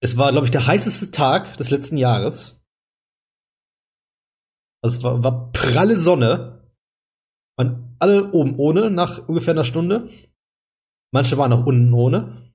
Es 0.02 0.16
war, 0.16 0.32
glaube 0.32 0.46
ich, 0.46 0.50
der 0.50 0.66
heißeste 0.66 1.10
Tag 1.10 1.56
des 1.56 1.70
letzten 1.70 1.96
Jahres. 1.96 2.60
Also 4.82 4.98
es 4.98 5.02
war, 5.02 5.22
war 5.22 5.50
pralle 5.52 5.98
Sonne. 5.98 6.70
Waren 7.56 7.96
alle 7.98 8.32
oben 8.32 8.58
ohne 8.58 8.90
nach 8.90 9.28
ungefähr 9.28 9.54
einer 9.54 9.64
Stunde. 9.64 10.10
Manche 11.12 11.38
waren 11.38 11.52
auch 11.52 11.64
unten 11.64 11.92
ohne. 11.94 12.53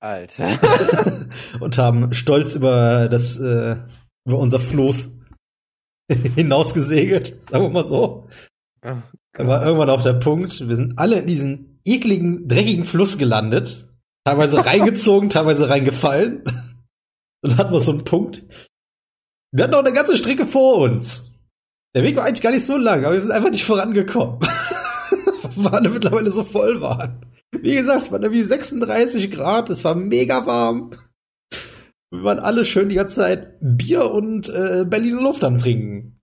Alter. 0.00 0.58
und 1.60 1.78
haben 1.78 2.14
stolz 2.14 2.54
über 2.54 3.08
das, 3.08 3.38
äh, 3.38 3.76
über 4.26 4.38
unser 4.38 4.60
Floß 4.60 5.14
hinausgesegelt, 6.34 7.46
sagen 7.46 7.64
wir 7.64 7.70
mal 7.70 7.86
so. 7.86 8.28
Oh, 8.84 8.96
Da 9.32 9.46
war 9.46 9.64
irgendwann 9.64 9.90
auch 9.90 10.02
der 10.02 10.14
Punkt, 10.14 10.66
wir 10.66 10.76
sind 10.76 10.98
alle 10.98 11.18
in 11.18 11.26
diesen 11.26 11.80
ekligen, 11.84 12.48
dreckigen 12.48 12.84
Fluss 12.84 13.18
gelandet. 13.18 13.88
Teilweise 14.24 14.64
reingezogen, 14.66 15.30
teilweise 15.30 15.68
reingefallen. 15.68 16.44
Und 17.42 17.50
dann 17.50 17.58
hatten 17.58 17.72
wir 17.72 17.80
so 17.80 17.92
einen 17.92 18.04
Punkt. 18.04 18.44
Wir 19.52 19.64
hatten 19.64 19.72
noch 19.72 19.80
eine 19.84 19.92
ganze 19.92 20.16
Strecke 20.16 20.46
vor 20.46 20.78
uns. 20.78 21.32
Der 21.94 22.04
Weg 22.04 22.16
war 22.16 22.24
eigentlich 22.24 22.42
gar 22.42 22.50
nicht 22.52 22.66
so 22.66 22.76
lang, 22.76 23.04
aber 23.04 23.14
wir 23.14 23.20
sind 23.20 23.32
einfach 23.32 23.50
nicht 23.50 23.64
vorangekommen. 23.64 24.40
Weil 25.56 25.72
alle 25.72 25.88
mittlerweile 25.88 26.30
so 26.30 26.44
voll 26.44 26.80
waren. 26.80 27.24
Wie 27.52 27.74
gesagt, 27.74 28.02
es 28.02 28.12
waren 28.12 28.22
irgendwie 28.22 28.42
36 28.42 29.30
Grad, 29.30 29.70
es 29.70 29.84
war 29.84 29.94
mega 29.94 30.46
warm. 30.46 30.94
Wir 32.10 32.22
waren 32.22 32.38
alle 32.38 32.64
schön 32.64 32.88
die 32.88 32.94
ganze 32.94 33.16
Zeit 33.16 33.56
Bier 33.60 34.10
und 34.10 34.48
äh, 34.48 34.84
Berliner 34.86 35.22
Luft 35.22 35.44
am 35.44 35.58
Trinken. 35.58 36.20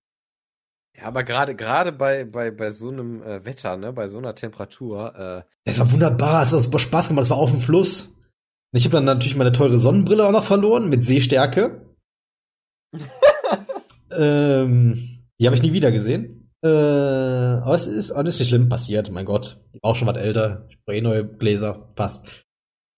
Ja, 0.98 1.04
aber 1.04 1.24
gerade 1.24 1.56
gerade 1.56 1.92
bei 1.92 2.26
bei 2.26 2.52
bei 2.52 2.70
so 2.70 2.90
einem 2.90 3.22
äh, 3.22 3.44
Wetter, 3.46 3.76
ne, 3.78 3.94
bei 3.94 4.08
so 4.08 4.18
einer 4.18 4.34
Temperatur, 4.34 5.16
äh, 5.16 5.70
Es 5.70 5.80
war 5.80 5.92
wunderbar, 5.92 6.44
es 6.44 6.54
war 6.54 6.60
super 6.60 6.80
Spaß 6.80 7.10
gemacht, 7.10 7.26
es 7.26 7.30
war 7.30 7.38
auf 7.38 7.52
dem 7.52 7.62
Fluss. 7.62 8.16
Ich 8.72 8.86
habe 8.86 8.94
dann 8.94 9.06
natürlich 9.06 9.36
meine 9.36 9.52
teure 9.52 9.80
Sonnenbrille 9.80 10.26
auch 10.26 10.32
noch 10.32 10.44
verloren 10.44 10.90
mit 10.90 11.04
Sehstärke. 11.04 11.96
ähm, 14.12 15.24
die 15.40 15.46
habe 15.46 15.56
ich 15.56 15.62
nie 15.62 15.74
wieder 15.74 15.92
gesehen. 15.92 16.35
Äh, 16.66 17.62
aber 17.62 17.76
es 17.76 17.86
ist 17.86 18.12
alles 18.12 18.40
nicht 18.40 18.50
schlimm 18.50 18.70
passiert, 18.70 19.12
mein 19.12 19.26
Gott. 19.26 19.62
Ich 19.74 19.84
war 19.84 19.92
auch 19.92 19.96
schon 19.96 20.08
was 20.08 20.18
älter. 20.18 20.66
Ich 20.70 20.84
brauche 20.84 20.98
eh 20.98 21.02
neue 21.02 21.24
Gläser. 21.24 21.92
Passt. 21.96 22.26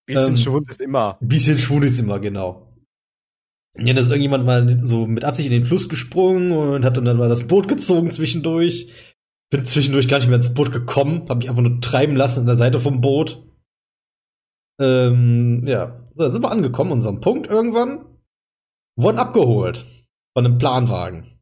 bisschen 0.05 0.29
Ähm, 0.29 0.37
Schwund 0.37 0.69
ist 0.69 0.79
immer. 0.79 1.17
Bisschen 1.19 1.57
schwul 1.57 1.83
ist 1.83 1.99
immer, 1.99 2.21
genau. 2.21 2.73
Ja, 3.77 3.93
da 3.93 3.99
ist 3.99 4.09
irgendjemand 4.09 4.45
mal 4.45 4.79
so 4.83 5.05
mit 5.05 5.25
Absicht 5.25 5.47
in 5.47 5.53
den 5.53 5.65
Fluss 5.65 5.89
gesprungen 5.89 6.53
und 6.53 6.85
hat 6.85 6.95
dann 6.95 7.17
mal 7.17 7.27
das 7.27 7.45
Boot 7.47 7.67
gezogen 7.67 8.11
zwischendurch. 8.11 8.89
Bin 9.49 9.65
zwischendurch 9.65 10.07
gar 10.07 10.19
nicht 10.19 10.27
mehr 10.27 10.37
ins 10.37 10.53
Boot 10.53 10.71
gekommen, 10.71 11.25
hab 11.27 11.37
mich 11.37 11.49
einfach 11.49 11.61
nur 11.61 11.81
treiben 11.81 12.15
lassen 12.15 12.41
an 12.41 12.47
der 12.47 12.57
Seite 12.57 12.79
vom 12.79 13.01
Boot. 13.01 13.43
Ähm, 14.79 15.63
ja, 15.65 16.07
so, 16.15 16.23
dann 16.23 16.33
sind 16.33 16.41
wir 16.41 16.51
angekommen, 16.51 16.93
unserem 16.93 17.19
Punkt 17.19 17.47
irgendwann. 17.47 18.05
Wurden 18.95 19.19
abgeholt 19.19 19.85
von 20.33 20.45
einem 20.45 20.57
Planwagen. 20.57 21.36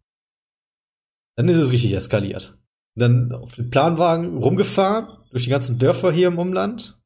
Dann 1.37 1.49
ist 1.49 1.57
es 1.57 1.71
richtig 1.71 1.93
eskaliert. 1.93 2.57
Dann 2.95 3.31
auf 3.31 3.55
den 3.55 3.69
Planwagen 3.69 4.37
rumgefahren, 4.37 5.17
durch 5.31 5.43
die 5.43 5.49
ganzen 5.49 5.77
Dörfer 5.79 6.11
hier 6.11 6.29
im 6.29 6.39
Umland 6.39 6.97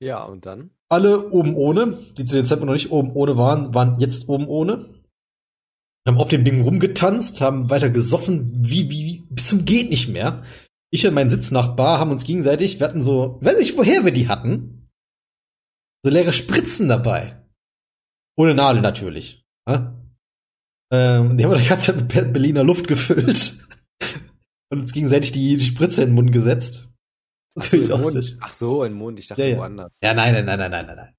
Ja, 0.00 0.24
und 0.24 0.46
dann? 0.46 0.70
alle 0.88 1.30
oben 1.30 1.56
ohne, 1.56 1.98
die 2.16 2.24
zu 2.24 2.36
dem 2.36 2.44
Zeitpunkt 2.44 2.66
noch 2.66 2.74
nicht 2.74 2.92
oben 2.92 3.12
ohne 3.12 3.36
waren, 3.36 3.74
waren 3.74 3.98
jetzt 3.98 4.28
oben 4.28 4.46
ohne. 4.46 4.94
Haben 6.06 6.18
auf 6.18 6.28
dem 6.28 6.44
Ding 6.44 6.60
rumgetanzt, 6.60 7.40
haben 7.40 7.68
weiter 7.68 7.90
gesoffen, 7.90 8.52
wie, 8.64 8.88
wie, 8.90 9.26
bis 9.28 9.48
zum 9.48 9.64
geht 9.64 9.90
nicht 9.90 10.08
mehr. 10.08 10.44
Ich 10.92 11.04
und 11.04 11.14
mein 11.14 11.30
Sitznachbar 11.30 11.98
haben 11.98 12.12
uns 12.12 12.24
gegenseitig, 12.24 12.78
wir 12.78 12.86
hatten 12.86 13.02
so, 13.02 13.38
weiß 13.42 13.58
nicht 13.58 13.76
woher 13.76 14.04
wir 14.04 14.12
die 14.12 14.28
hatten, 14.28 14.88
so 16.04 16.10
leere 16.10 16.32
Spritzen 16.32 16.88
dabei. 16.88 17.44
Ohne 18.36 18.54
Nadel 18.54 18.82
natürlich. 18.82 19.44
Ja? 19.68 19.95
Ähm, 20.92 21.36
die 21.36 21.44
haben 21.44 21.50
wir 21.52 21.58
die 21.58 21.68
ganze 21.68 21.86
Zeit 21.92 21.96
mit 21.96 22.08
Be- 22.08 22.24
Berliner 22.26 22.64
Luft 22.64 22.86
gefüllt. 22.88 23.66
Und 24.70 24.80
uns 24.80 24.92
gegenseitig 24.92 25.32
die, 25.32 25.58
Spritze 25.60 26.02
in 26.02 26.10
den 26.10 26.14
Mund 26.14 26.32
gesetzt. 26.32 26.88
Natürlich 27.56 27.92
auch 27.92 28.02
sehr- 28.04 28.36
Ach 28.40 28.52
so, 28.52 28.84
in 28.84 28.92
den 28.92 28.98
Mund, 28.98 29.18
ich 29.18 29.28
dachte 29.28 29.42
Ja, 29.42 29.48
ja. 29.48 29.56
woanders. 29.58 29.96
ja, 30.02 30.12
nein, 30.14 30.34
nein, 30.34 30.44
nein, 30.46 30.58
nein, 30.58 30.70
nein, 30.70 30.86
nein, 30.86 30.96
nein. 30.96 31.14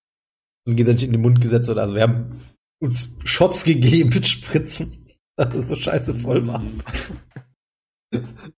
Und 0.68 0.76
gegenseitig 0.76 1.05
in 1.05 1.13
den 1.13 1.22
Mund 1.22 1.41
gesetzt 1.41 1.70
oder 1.70 1.82
also 1.82 1.95
wir 1.95 2.03
haben 2.03 2.41
uns 2.82 3.09
Shots 3.24 3.63
gegeben 3.63 4.09
mit 4.13 4.26
Spritzen, 4.26 5.07
dass 5.38 5.53
es 5.55 5.68
so 5.70 5.76
scheiße 5.76 6.15
voll 6.15 6.45
war. 6.47 6.61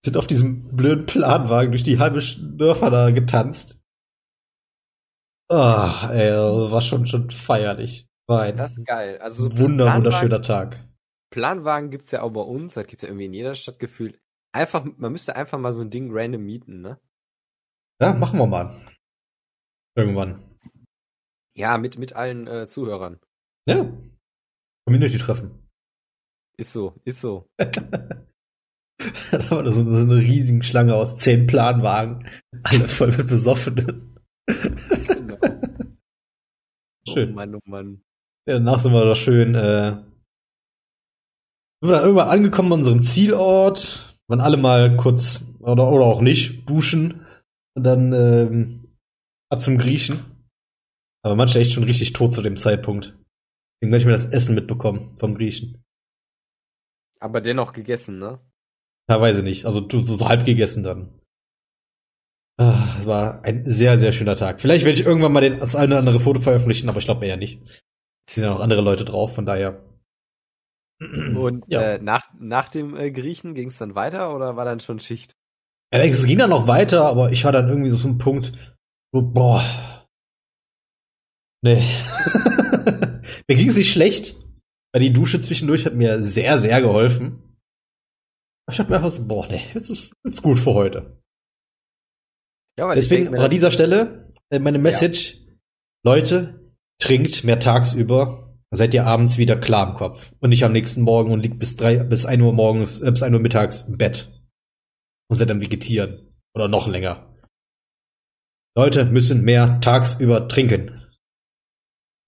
Sind 0.03 0.18
auf 0.18 0.28
diesem 0.28 0.76
blöden 0.76 1.05
Planwagen 1.05 1.72
durch 1.72 1.84
die 1.84 1.99
halbe 1.99 2.20
Dörfer 2.20 2.89
da 2.91 3.12
getanzt. 3.12 3.80
Ah, 5.51 6.10
ey, 6.12 6.32
war 6.72 6.82
schon 6.82 7.05
schon 7.07 7.32
feierlich. 7.32 8.07
War 8.28 8.41
ein 8.43 8.55
Das 8.55 8.72
ist 8.78 8.86
geil. 8.86 9.18
Also 9.22 9.43
so 9.49 9.57
wunder 9.57 9.95
wunderschöner 9.95 10.41
Tag. 10.41 10.78
Planwagen 11.32 11.92
gibt's 11.92 12.12
ja 12.12 12.22
auch 12.22 12.32
bei 12.32 12.42
uns, 12.42 12.74
das 12.74 12.88
gibt's 12.88 13.04
ja 13.04 13.10
irgendwie 13.10 13.26
in 13.26 13.34
jeder 13.34 13.56
Stadt 13.56 13.80
gefühlt. 13.80 14.20
Einfach, 14.52 14.84
man 14.84 15.12
müsste 15.12 15.36
einfach 15.36 15.60
mal 15.60 15.74
so 15.74 15.82
ein 15.82 15.92
Ding 15.92 16.10
random 16.12 16.44
mieten, 16.44 16.82
ne? 16.82 17.00
Ja, 18.02 18.14
machen 18.14 18.40
wir 18.40 18.48
mal. 18.48 18.80
Irgendwann. 19.96 20.44
Ja, 21.56 21.78
mit, 21.78 21.98
mit 21.98 22.14
allen 22.14 22.48
äh, 22.48 22.68
Zuhörern. 22.68 23.20
Ja. 23.68 23.92
Community-Treffen. 24.86 25.68
Ist 26.58 26.74
so, 26.74 27.00
ist 27.06 27.20
so. 27.20 27.50
Da 29.32 29.50
war 29.52 29.64
da 29.64 29.72
so, 29.72 29.86
so 29.86 29.96
eine 29.96 30.18
riesige 30.18 30.64
Schlange 30.64 30.94
aus 30.96 31.16
zehn 31.16 31.48
Planwagen. 31.48 32.30
Alle 32.64 32.88
voll 32.88 33.16
mit 33.16 33.28
Besoffenen. 33.28 34.18
Genau. 34.46 35.38
Schön. 37.08 37.32
Oh 37.32 37.34
Mann, 37.34 37.56
oh 37.56 37.62
Mann. 37.66 38.02
Ja, 38.46 38.56
danach 38.56 38.80
sind 38.80 38.92
wir 38.92 39.06
da 39.06 39.16
schön, 39.16 39.56
äh, 39.56 40.04
sind 41.82 41.90
wir 41.90 41.96
dann 41.96 42.04
irgendwann 42.04 42.30
angekommen 42.30 42.74
an 42.74 42.80
unserem 42.80 43.02
Zielort, 43.02 44.18
waren 44.28 44.42
alle 44.42 44.58
mal 44.58 44.96
kurz, 44.98 45.42
oder, 45.60 45.90
oder 45.92 46.06
auch 46.06 46.22
nicht, 46.22 46.70
duschen 46.70 47.26
und 47.76 47.84
dann 47.84 48.14
ähm, 48.14 48.96
ab 49.50 49.62
zum 49.62 49.78
Griechen. 49.78 50.20
Aber 51.24 51.36
manche 51.36 51.60
echt 51.60 51.72
schon 51.72 51.84
richtig 51.84 52.14
tot 52.14 52.34
zu 52.34 52.42
dem 52.42 52.56
Zeitpunkt. 52.58 53.18
Deswegen 53.82 53.92
werde 53.92 53.98
ich 53.98 54.06
mir 54.06 54.12
das 54.12 54.26
Essen 54.26 54.56
mitbekommen 54.56 55.18
vom 55.20 55.36
Griechen. 55.36 55.84
Aber 57.22 57.42
dennoch 57.42 57.74
gegessen, 57.74 58.20
ne? 58.20 58.40
Teilweise 59.08 59.44
nicht, 59.44 59.66
also 59.66 59.82
du- 59.82 60.00
so, 60.00 60.16
so 60.16 60.28
halb 60.28 60.46
gegessen 60.46 60.84
dann. 60.84 61.20
Ah, 62.60 62.96
Es 62.98 63.06
war 63.06 63.44
ein 63.46 63.64
sehr, 63.66 63.98
sehr 63.98 64.12
schöner 64.12 64.36
Tag. 64.36 64.60
Vielleicht 64.62 64.86
werde 64.86 65.00
ich 65.00 65.06
irgendwann 65.06 65.32
mal 65.32 65.42
den, 65.42 65.60
das 65.60 65.76
eine 65.76 65.94
oder 65.96 66.00
andere 66.00 66.20
Foto 66.20 66.42
veröffentlichen, 66.42 66.90
aber 66.90 67.00
ich 67.00 67.06
glaube 67.06 67.26
eher 67.26 67.38
nicht. 67.38 67.62
Es 68.28 68.36
sind 68.36 68.44
ja 68.44 68.54
noch 68.54 68.60
andere 68.60 68.82
Leute 68.82 69.06
drauf, 69.06 69.34
von 69.34 69.46
daher. 69.46 69.82
Und 71.00 71.66
Ja. 71.68 71.93
äh, 71.93 72.00
nach, 72.00 72.24
nach 72.38 72.70
dem 72.70 72.95
äh, 72.97 73.12
Griechen 73.12 73.54
ging's 73.54 73.78
dann 73.78 73.95
weiter 73.95 74.36
oder 74.36 74.56
war 74.58 74.66
dann 74.66 74.80
schon 74.80 75.00
Schicht? 75.00 75.36
Ja, 75.93 76.02
es 76.04 76.26
ging 76.26 76.38
dann 76.38 76.50
noch 76.50 76.68
weiter, 76.68 77.06
aber 77.06 77.32
ich 77.32 77.43
war 77.45 77.52
dann 77.52 77.68
irgendwie 77.70 77.89
so 77.89 77.97
zum 77.97 78.18
Punkt, 78.18 78.52
so, 79.14 79.22
boah. 79.22 79.64
Nee. 81.64 81.82
mir 83.47 83.56
ging 83.56 83.70
es 83.70 83.78
nicht 83.78 83.91
schlecht, 83.91 84.36
weil 84.93 85.02
die 85.02 85.14
Dusche 85.14 85.39
zwischendurch 85.41 85.86
hat 85.86 85.95
mir 85.95 86.24
sehr, 86.24 86.60
sehr 86.60 86.82
geholfen. 86.82 87.58
Ich 88.70 88.78
dachte 88.78 88.91
mir 88.91 88.97
einfach 88.97 89.10
so, 89.10 89.28
boah, 89.28 89.47
nee, 89.47 89.64
jetzt 89.74 89.89
ist, 89.89 90.14
jetzt 90.26 90.43
gut 90.43 90.60
für 90.60 90.74
heute. 90.74 91.22
Ja, 92.78 92.93
Deswegen 92.93 93.36
an 93.36 93.50
dieser 93.50 93.72
Stelle 93.72 94.32
äh, 94.52 94.60
meine 94.60 94.80
Message, 94.80 95.38
Leute, 96.06 96.72
trinkt 97.02 97.43
mehr 97.43 97.60
tagsüber, 97.60 98.49
dann 98.72 98.78
seid 98.78 98.93
ihr 98.93 99.05
abends 99.05 99.38
wieder 99.38 99.57
klar 99.57 99.89
im 99.89 99.95
Kopf 99.95 100.32
und 100.39 100.49
nicht 100.49 100.63
am 100.63 100.72
nächsten 100.72 101.01
Morgen 101.01 101.32
und 101.32 101.41
liegt 101.41 101.59
bis 101.59 101.76
drei, 101.76 101.97
bis 101.97 102.26
ein 102.26 102.41
Uhr 102.41 102.53
morgens, 102.53 102.99
äh, 102.99 103.11
bis 103.11 103.24
ein 103.24 103.34
Uhr 103.34 103.39
mittags 103.39 103.82
im 103.82 103.97
Bett 103.97 104.32
und 105.28 105.38
seid 105.38 105.49
dann 105.49 105.61
vegetieren 105.61 106.34
oder 106.53 106.67
noch 106.67 106.88
länger. 106.88 107.36
Leute 108.78 109.05
müssen 109.05 109.43
mehr 109.43 109.80
tagsüber 109.82 110.47
trinken. 110.47 111.05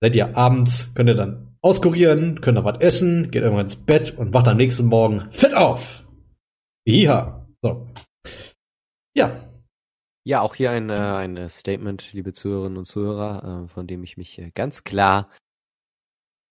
Seid 0.02 0.16
ihr 0.16 0.36
abends, 0.36 0.94
könnt 0.96 1.10
ihr 1.10 1.16
dann 1.16 1.56
auskurieren, 1.62 2.42
könnt 2.42 2.58
ihr 2.58 2.66
was 2.66 2.82
essen, 2.82 3.30
geht 3.30 3.44
irgendwann 3.44 3.66
ins 3.66 3.76
Bett 3.76 4.18
und 4.18 4.34
wacht 4.34 4.48
am 4.48 4.58
nächsten 4.58 4.88
Morgen 4.88 5.30
fit 5.32 5.54
auf. 5.54 6.04
Ja, 6.86 7.46
so. 7.62 7.88
Ja, 9.16 9.48
Ja, 10.24 10.42
auch 10.42 10.56
hier 10.56 10.72
ein, 10.72 10.90
äh, 10.90 10.94
ein 10.94 11.38
äh, 11.38 11.50
Statement, 11.50 12.14
liebe 12.14 12.34
Zuhörerinnen 12.34 12.78
und 12.78 12.86
Zuhörer, 12.86 13.66
äh, 13.66 13.68
von 13.68 13.88
dem 13.88 14.04
ich 14.04 14.18
mich 14.18 14.40
äh, 14.40 14.52
ganz 14.54 14.84
klar 14.84 15.30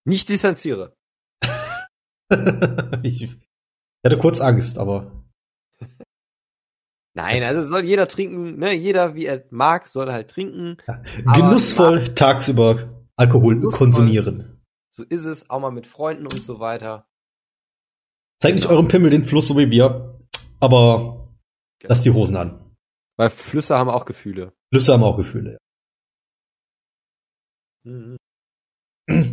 nicht 0.05 0.29
distanziere. 0.29 0.97
ich 3.03 3.29
hatte 4.05 4.19
kurz 4.19 4.41
Angst, 4.41 4.79
aber 4.79 5.25
Nein, 7.15 7.43
also 7.43 7.63
soll 7.63 7.85
jeder 7.85 8.07
trinken, 8.07 8.59
ne? 8.59 8.73
Jeder, 8.73 9.15
wie 9.15 9.27
er 9.27 9.45
mag, 9.51 9.89
soll 9.89 10.13
halt 10.13 10.31
trinken. 10.31 10.77
Aber- 10.87 11.33
genussvoll 11.35 12.15
tagsüber 12.15 13.05
Alkohol 13.17 13.57
Genussvoll. 13.57 13.79
konsumieren. 13.79 14.63
So 14.95 15.03
ist 15.05 15.25
es, 15.25 15.51
auch 15.51 15.61
mal 15.61 15.71
mit 15.71 15.87
Freunden 15.87 16.27
und 16.27 16.43
so 16.43 16.59
weiter. 16.61 17.07
Zeigt 18.41 18.55
nicht 18.57 18.67
eurem 18.69 18.89
Pimmel 18.89 19.11
den 19.11 19.25
Fluss 19.25 19.49
so 19.49 19.57
wie 19.59 19.71
wir, 19.71 20.19
aber 20.61 21.29
lasst 21.83 22.05
die 22.07 22.11
Hosen 22.11 22.37
an. 22.37 22.75
Weil 23.19 23.29
Flüsse 23.31 23.77
haben 23.77 23.91
auch 23.91 24.07
Gefühle. 24.07 24.53
Flüsse 24.73 24.93
haben 24.95 25.03
auch 25.05 25.17
Gefühle. 25.17 25.59
Mhm. 27.85 28.17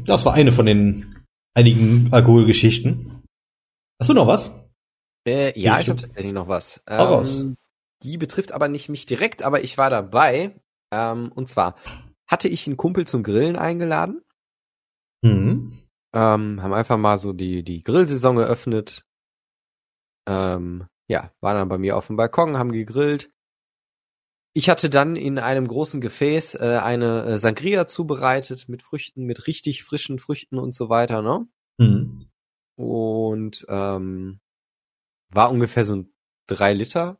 Das 0.05 0.25
war 0.25 0.33
eine 0.33 0.51
von 0.51 0.65
den 0.65 1.23
einigen 1.53 2.11
Alkoholgeschichten. 2.11 3.23
Hast 3.99 4.09
du 4.09 4.13
noch 4.13 4.27
was? 4.27 4.51
Äh, 5.27 5.59
ja, 5.59 5.79
ich 5.79 5.89
habe 5.89 5.99
tatsächlich 5.99 6.33
noch 6.33 6.47
was. 6.47 6.81
Ähm, 6.87 7.57
die 8.03 8.17
betrifft 8.17 8.51
aber 8.51 8.67
nicht 8.67 8.89
mich 8.89 9.05
direkt, 9.05 9.43
aber 9.43 9.63
ich 9.63 9.77
war 9.77 9.89
dabei. 9.89 10.55
Ähm, 10.91 11.31
und 11.33 11.49
zwar 11.49 11.75
hatte 12.27 12.47
ich 12.47 12.67
einen 12.67 12.77
Kumpel 12.77 13.05
zum 13.05 13.23
Grillen 13.23 13.55
eingeladen. 13.55 14.21
Mhm. 15.21 15.77
Ähm, 16.13 16.61
haben 16.61 16.73
einfach 16.73 16.97
mal 16.97 17.17
so 17.17 17.33
die, 17.33 17.63
die 17.63 17.83
Grillsaison 17.83 18.37
geöffnet. 18.37 19.03
Ähm, 20.27 20.87
ja, 21.09 21.31
waren 21.41 21.55
dann 21.55 21.69
bei 21.69 21.77
mir 21.77 21.97
auf 21.97 22.07
dem 22.07 22.17
Balkon, 22.17 22.57
haben 22.57 22.71
gegrillt. 22.71 23.31
Ich 24.57 24.69
hatte 24.69 24.89
dann 24.89 25.15
in 25.15 25.37
einem 25.37 25.67
großen 25.67 26.01
Gefäß 26.01 26.55
äh, 26.55 26.79
eine 26.81 27.25
äh, 27.25 27.37
Sangria 27.37 27.85
zubereitet 27.85 28.67
mit 28.67 28.81
Früchten, 28.81 29.23
mit 29.25 29.45
richtig 29.45 29.83
frischen 29.83 30.17
Früchten 30.17 30.57
und 30.57 30.73
so 30.73 30.89
weiter, 30.89 31.21
ne? 31.21 31.47
Mhm. 31.77 32.27
Und 32.75 33.63
ähm, 33.69 34.39
war 35.29 35.51
ungefähr 35.51 35.83
so 35.83 35.97
ein 35.97 36.11
drei 36.47 36.73
Liter 36.73 37.19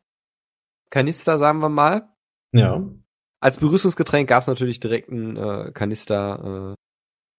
Kanister, 0.89 1.37
sagen 1.37 1.59
wir 1.59 1.69
mal. 1.69 2.11
Ja. 2.53 2.83
Als 3.39 3.59
Begrüßungsgetränk 3.59 4.27
gab's 4.27 4.47
natürlich 4.47 4.79
direkt 4.79 5.11
einen 5.11 5.37
äh, 5.37 5.71
Kanister 5.73 6.73
äh, 6.73 6.75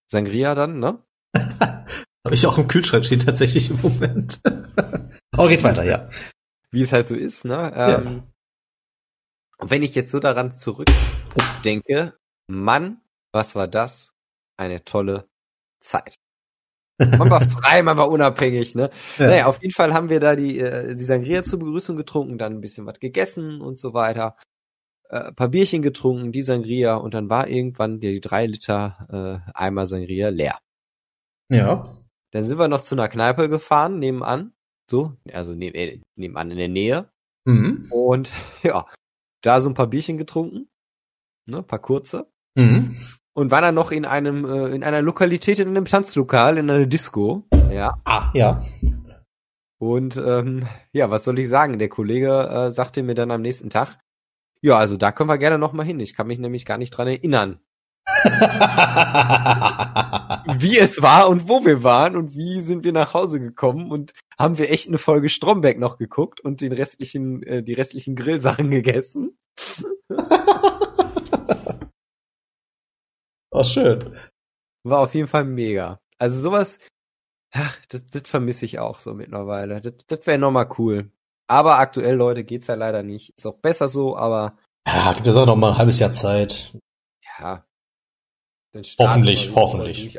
Sangria 0.09 0.55
dann, 0.55 0.79
ne? 0.79 1.03
Habe 1.35 2.35
ich 2.35 2.47
auch 2.47 2.57
im 2.57 2.69
Kühlschrank 2.69 3.05
steht 3.05 3.27
tatsächlich 3.27 3.71
im 3.71 3.81
Moment. 3.81 4.41
Aber 5.33 5.49
geht 5.49 5.65
weiter, 5.65 5.85
ja. 5.85 6.09
Wie 6.71 6.83
es 6.83 6.93
halt 6.93 7.09
so 7.09 7.17
ist, 7.17 7.45
ne? 7.45 7.73
Ähm, 7.75 8.23
Und 9.61 9.71
wenn 9.71 9.83
ich 9.83 9.95
jetzt 9.95 10.13
so 10.13 10.21
daran 10.21 10.53
zurückdenke, 10.53 12.17
Mann, 12.47 13.01
was 13.33 13.55
war 13.55 13.69
das? 13.69 14.15
Eine 14.57 14.85
tolle 14.85 15.29
Zeit. 15.81 16.15
Man 16.99 17.31
war 17.31 17.41
frei, 17.51 17.83
man 17.83 17.97
war 17.97 18.11
unabhängig, 18.11 18.75
ne? 18.75 18.91
Ja. 19.19 19.27
Naja, 19.27 19.47
auf 19.47 19.63
jeden 19.63 19.75
Fall 19.75 19.93
haben 19.93 20.09
wir 20.09 20.21
da 20.21 20.37
die, 20.37 20.59
äh, 20.59 20.95
die 20.95 21.05
Sangria 21.05 21.43
zur 21.43 21.59
Begrüßung 21.61 21.97
getrunken, 21.97 22.39
dann 22.39 22.55
ein 22.55 22.61
bisschen 22.61 22.87
was 22.87 22.99
gegessen 22.99 23.61
und 23.61 23.79
so 23.79 23.95
weiter. 23.95 24.37
Äh, 25.09 25.33
paar 25.33 25.49
Bierchen 25.49 25.83
getrunken, 25.83 26.33
die 26.33 26.43
Sangria 26.43 26.97
und 26.97 27.15
dann 27.15 27.31
war 27.31 27.49
irgendwann 27.49 28.01
die 28.01 28.21
drei 28.21 28.47
Liter 28.47 29.43
äh, 29.47 29.51
Eimer 29.55 29.87
Sangria 29.87 30.29
leer. 30.29 30.59
Ja. 31.51 31.97
Dann 32.33 32.45
sind 32.45 32.59
wir 32.59 32.69
noch 32.69 32.83
zu 32.83 32.95
einer 32.95 33.09
Kneipe 33.09 33.49
gefahren, 33.49 33.99
nebenan. 33.99 34.53
So, 34.91 35.15
also 35.33 35.55
neben, 35.55 35.75
äh, 35.77 36.01
nebenan 36.17 36.51
in 36.51 36.59
der 36.59 36.69
Nähe. 36.69 37.11
Mhm. 37.45 37.89
Und 37.91 38.31
ja, 38.63 38.87
da 39.43 39.61
so 39.61 39.71
ein 39.71 39.75
paar 39.75 39.87
Bierchen 39.87 40.19
getrunken. 40.19 40.69
Ne, 41.47 41.63
paar 41.63 41.79
kurze. 41.79 42.31
Mhm. 42.57 42.97
Und 43.33 43.51
war 43.51 43.61
dann 43.61 43.75
noch 43.75 43.93
in 43.93 44.05
einem, 44.05 44.45
äh, 44.45 44.75
in 44.75 44.83
einer 44.83 45.01
Lokalität, 45.01 45.59
in 45.61 45.69
einem 45.69 45.85
Tanzlokal, 45.85 46.59
in 46.59 46.69
einer 46.69 46.87
Disco. 46.87 47.47
Ja. 47.71 48.01
Ah, 48.05 48.31
ja. 48.35 48.63
Und 49.79 50.17
ähm, 50.17 50.67
ja, 50.93 51.11
was 51.11 51.25
soll 51.25 51.39
ich 51.39 51.49
sagen? 51.49 51.79
Der 51.79 51.89
Kollege 51.89 52.49
äh, 52.49 52.71
sagte 52.71 53.03
mir 53.03 53.15
dann 53.15 53.31
am 53.31 53.43
nächsten 53.43 53.71
Tag, 53.71 53.99
ja, 54.61 54.77
also 54.77 54.97
da 54.97 55.13
können 55.13 55.29
wir 55.29 55.39
gerne 55.39 55.59
noch 55.59 55.73
mal 55.73 55.87
hin. 55.87 56.01
Ich 56.01 56.15
kann 56.15 56.27
mich 56.27 56.41
nämlich 56.41 56.65
gar 56.65 56.79
nicht 56.79 56.91
dran 56.91 57.07
erinnern, 57.07 57.61
wie 60.59 60.79
es 60.79 61.03
war 61.03 61.29
und 61.29 61.49
wo 61.49 61.65
wir 61.65 61.83
waren 61.83 62.17
und 62.17 62.35
wie 62.35 62.61
sind 62.61 62.85
wir 62.85 62.93
nach 62.93 63.15
Hause 63.15 63.41
gekommen 63.41 63.91
und 63.91 64.15
haben 64.39 64.59
wir 64.59 64.71
echt 64.71 64.89
eine 64.89 64.99
Folge 64.99 65.29
Stromberg 65.29 65.79
noch 65.79 65.99
geguckt 65.99 66.41
und 66.41 66.61
den 66.61 66.73
restlichen, 66.73 67.43
äh, 67.43 67.63
die 67.63 67.75
restlichen 67.75 68.17
Grillsachen 68.17 68.71
gegessen. 68.71 69.37
oh, 73.51 73.65
schön. 73.65 74.17
War 74.85 75.01
auf 75.01 75.15
jeden 75.15 75.29
Fall 75.29 75.45
mega. 75.45 76.01
Also 76.19 76.39
sowas, 76.41 76.79
ach, 77.53 77.79
das, 77.89 78.07
das 78.07 78.29
vermisse 78.29 78.65
ich 78.65 78.79
auch 78.79 79.01
so 79.01 79.15
mittlerweile. 79.15 79.81
Das, 79.81 79.95
das 80.07 80.27
wäre 80.27 80.39
nochmal 80.39 80.69
cool. 80.79 81.11
Aber 81.49 81.79
aktuell, 81.79 82.15
Leute, 82.15 82.45
geht's 82.45 82.67
ja 82.67 82.75
leider 82.75 83.03
nicht. 83.03 83.33
Ist 83.37 83.47
auch 83.47 83.59
besser 83.59 83.89
so, 83.89 84.17
aber 84.17 84.57
Ja, 84.87 85.13
gibt 85.15 85.27
es 85.27 85.37
auch 85.37 85.47
noch 85.47 85.57
mal 85.57 85.73
ein 85.73 85.79
halbes 85.79 85.99
Jahr 85.99 86.13
Zeit. 86.13 86.77
ja. 87.39 87.65
Dann 88.73 88.85
starten 88.85 89.11
Hoffentlich, 89.11 89.53
hoffentlich. 89.55 90.15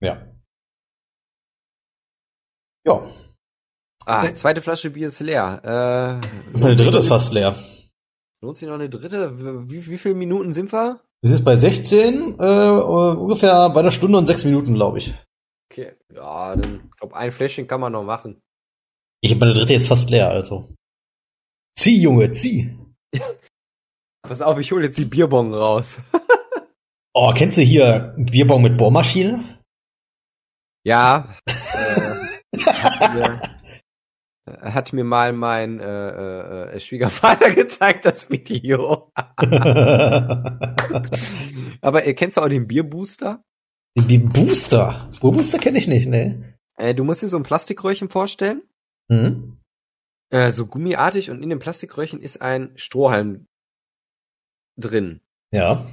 Ja. 0.00 0.22
Ja. 2.86 3.10
Ah, 4.06 4.34
zweite 4.34 4.60
Flasche 4.60 4.90
Bier 4.90 5.08
ist 5.08 5.20
leer. 5.20 6.20
Äh, 6.52 6.58
Meine 6.58 6.74
dritte 6.74 6.98
ist 6.98 7.08
fast 7.08 7.32
leer. 7.32 7.56
Lohnt 8.42 8.58
sich 8.58 8.68
noch 8.68 8.74
eine 8.74 8.90
dritte? 8.90 9.70
Wie, 9.70 9.86
wie 9.86 9.96
viele 9.96 10.14
Minuten 10.14 10.52
sind 10.52 10.72
wir? 10.72 11.00
Wir 11.22 11.28
sind 11.28 11.38
jetzt 11.38 11.44
bei 11.44 11.56
16, 11.56 12.38
äh, 12.38 12.68
ungefähr 12.68 13.70
bei 13.70 13.80
einer 13.80 13.90
Stunde 13.90 14.18
und 14.18 14.26
sechs 14.26 14.44
Minuten, 14.44 14.74
glaube 14.74 14.98
ich. 14.98 15.14
Okay, 15.72 15.94
ja, 16.14 16.54
dann, 16.54 16.82
ich 16.84 16.96
glaube, 16.98 17.16
ein 17.16 17.32
Fläschchen 17.32 17.66
kann 17.66 17.80
man 17.80 17.92
noch 17.92 18.04
machen. 18.04 18.42
Ich 19.22 19.30
habe 19.30 19.40
meine 19.40 19.54
dritte 19.54 19.72
jetzt 19.72 19.88
fast 19.88 20.10
leer, 20.10 20.28
also. 20.28 20.74
Zieh, 21.78 21.98
Junge, 21.98 22.30
zieh. 22.32 22.76
Pass 24.22 24.42
auf, 24.42 24.58
ich 24.58 24.70
hole 24.72 24.84
jetzt 24.84 24.98
die 24.98 25.06
Bierbong 25.06 25.54
raus. 25.54 25.96
Oh, 27.16 27.32
kennst 27.32 27.56
du 27.58 27.62
hier 27.62 28.12
Bierbong 28.16 28.60
mit 28.60 28.76
Bohrmaschine? 28.76 29.60
Ja. 30.84 31.32
äh, 31.46 31.52
hat, 32.58 33.14
mir, 33.14 33.40
äh, 34.46 34.70
hat 34.72 34.92
mir 34.92 35.04
mal 35.04 35.32
mein 35.32 35.78
äh, 35.78 36.72
äh, 36.72 36.80
Schwiegervater 36.80 37.50
gezeigt, 37.54 38.04
das 38.04 38.30
Video. 38.30 39.12
Aber 41.80 42.04
äh, 42.04 42.14
kennst 42.14 42.36
du 42.36 42.40
auch 42.40 42.48
den 42.48 42.66
Bierbooster? 42.66 43.44
Die 43.96 44.18
Booster. 44.18 45.12
Booster 45.20 45.60
kenne 45.60 45.78
ich 45.78 45.86
nicht, 45.86 46.08
ne? 46.08 46.58
Äh, 46.76 46.96
du 46.96 47.04
musst 47.04 47.22
dir 47.22 47.28
so 47.28 47.36
ein 47.36 47.44
Plastikröhrchen 47.44 48.08
vorstellen. 48.08 48.64
Hm? 49.08 49.60
Äh, 50.30 50.50
so 50.50 50.66
gummiartig 50.66 51.30
und 51.30 51.44
in 51.44 51.50
dem 51.50 51.60
Plastikröhrchen 51.60 52.20
ist 52.20 52.42
ein 52.42 52.72
Strohhalm 52.74 53.46
drin. 54.76 55.20
Ja. 55.52 55.86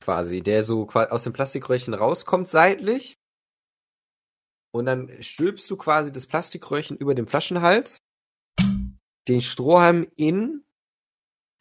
Quasi, 0.00 0.42
der 0.42 0.64
so 0.64 0.88
aus 0.88 1.24
dem 1.24 1.32
Plastikröhrchen 1.32 1.94
rauskommt 1.94 2.48
seitlich. 2.48 3.18
Und 4.72 4.86
dann 4.86 5.22
stülpst 5.22 5.70
du 5.70 5.76
quasi 5.76 6.12
das 6.12 6.26
Plastikröhrchen 6.26 6.96
über 6.96 7.14
den 7.14 7.26
Flaschenhals, 7.26 7.98
den 9.28 9.40
Strohhalm 9.40 10.10
in 10.16 10.64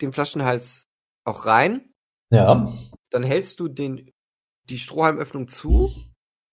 den 0.02 0.14
Flaschenhals 0.14 0.88
auch 1.26 1.45
rein. 1.45 1.91
Ja. 2.32 2.72
Dann 3.10 3.24
hältst 3.24 3.60
du 3.60 3.68
den, 3.68 4.11
die 4.70 4.78
Strohhalmöffnung 4.78 5.48
zu, 5.48 5.91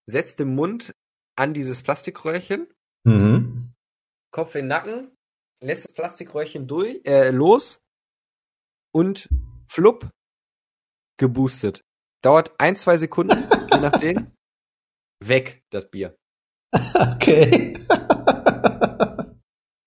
setzt 0.06 0.38
den 0.38 0.54
Mund 0.54 0.94
an 1.36 1.52
dieses 1.52 1.82
Plastikröhrchen, 1.82 2.68
Mhm. 3.06 3.72
Kopf 4.32 4.56
in 4.56 4.62
den 4.62 4.68
Nacken, 4.68 5.16
lässt 5.62 5.86
das 5.86 5.94
Plastikröhrchen 5.94 6.66
durch, 6.66 7.00
äh, 7.04 7.30
los 7.30 7.80
und 8.92 9.28
flupp, 9.68 10.10
geboostet. 11.18 11.80
Dauert 12.22 12.52
ein, 12.58 12.76
zwei 12.76 12.96
Sekunden, 12.98 13.44
je 13.72 13.80
nachdem. 13.80 14.32
Weg, 15.24 15.62
das 15.70 15.88
Bier. 15.90 16.16
Okay. 16.94 17.78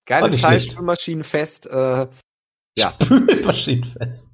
Geiles 0.07 0.41
Teil. 0.41 0.59
Spülmaschinenfest. 0.59 1.67
Äh, 1.67 2.07
Ja. 2.77 2.93
Spülmaschinenfest. 3.01 4.27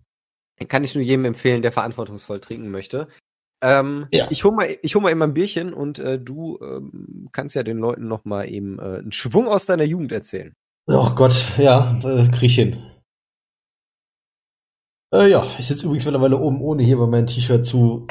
kann 0.69 0.83
ich 0.83 0.95
nur 0.95 1.03
jedem 1.03 1.25
empfehlen, 1.25 1.61
der 1.61 1.71
verantwortungsvoll 1.71 2.39
trinken 2.39 2.69
möchte. 2.71 3.07
Ähm, 3.61 4.07
Ja. 4.11 4.27
Ich 4.29 4.43
hol 4.43 4.51
mal, 4.53 4.77
ich 4.81 4.95
hol 4.95 5.01
mal 5.01 5.11
eben 5.11 5.21
ein 5.23 5.33
Bierchen 5.33 5.73
und 5.73 5.99
äh, 5.99 6.19
du 6.19 6.59
ähm, 6.61 7.27
kannst 7.31 7.55
ja 7.55 7.63
den 7.63 7.77
Leuten 7.77 8.07
noch 8.07 8.23
mal 8.25 8.49
eben 8.49 8.79
äh, 8.79 8.99
einen 8.99 9.11
Schwung 9.11 9.47
aus 9.47 9.65
deiner 9.65 9.83
Jugend 9.83 10.11
erzählen. 10.11 10.53
Oh 10.87 11.09
Gott, 11.15 11.45
ja, 11.57 11.99
äh, 12.03 12.27
krieg 12.29 12.43
ich 12.43 12.55
hin. 12.55 12.77
Äh, 15.13 15.29
ja, 15.29 15.45
ich 15.57 15.67
sitze 15.67 15.85
übrigens 15.85 16.05
mittlerweile 16.05 16.37
oben 16.37 16.61
ohne 16.61 16.83
hier, 16.83 16.99
weil 16.99 17.07
mein 17.07 17.27
T-Shirt 17.27 17.65
zu 17.65 18.07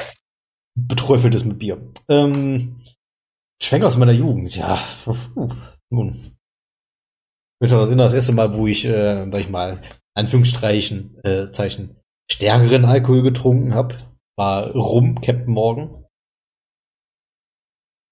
beträufelt 0.75 1.35
ist 1.35 1.45
mit 1.45 1.59
Bier. 1.59 1.91
Ähm, 2.09 2.77
Schwenk 3.61 3.83
aus 3.83 3.97
meiner 3.97 4.11
Jugend, 4.11 4.55
ja. 4.55 4.83
Nun. 5.89 6.37
Ich 7.55 7.59
bin 7.59 7.69
schon 7.69 7.79
das 7.79 7.89
das 7.89 8.13
erste 8.13 8.33
Mal, 8.33 8.53
wo 8.53 8.67
ich, 8.67 8.85
äh, 8.85 9.29
sag 9.31 9.39
ich 9.39 9.49
mal, 9.49 9.81
Anführungsstreichen, 10.13 11.17
äh, 11.23 11.51
Zeichen, 11.51 11.97
stärkeren 12.29 12.85
Alkohol 12.85 13.23
getrunken 13.23 13.73
habe. 13.73 13.95
War 14.37 14.71
Rum, 14.71 15.21
Captain 15.21 15.53
Morgan. 15.53 16.05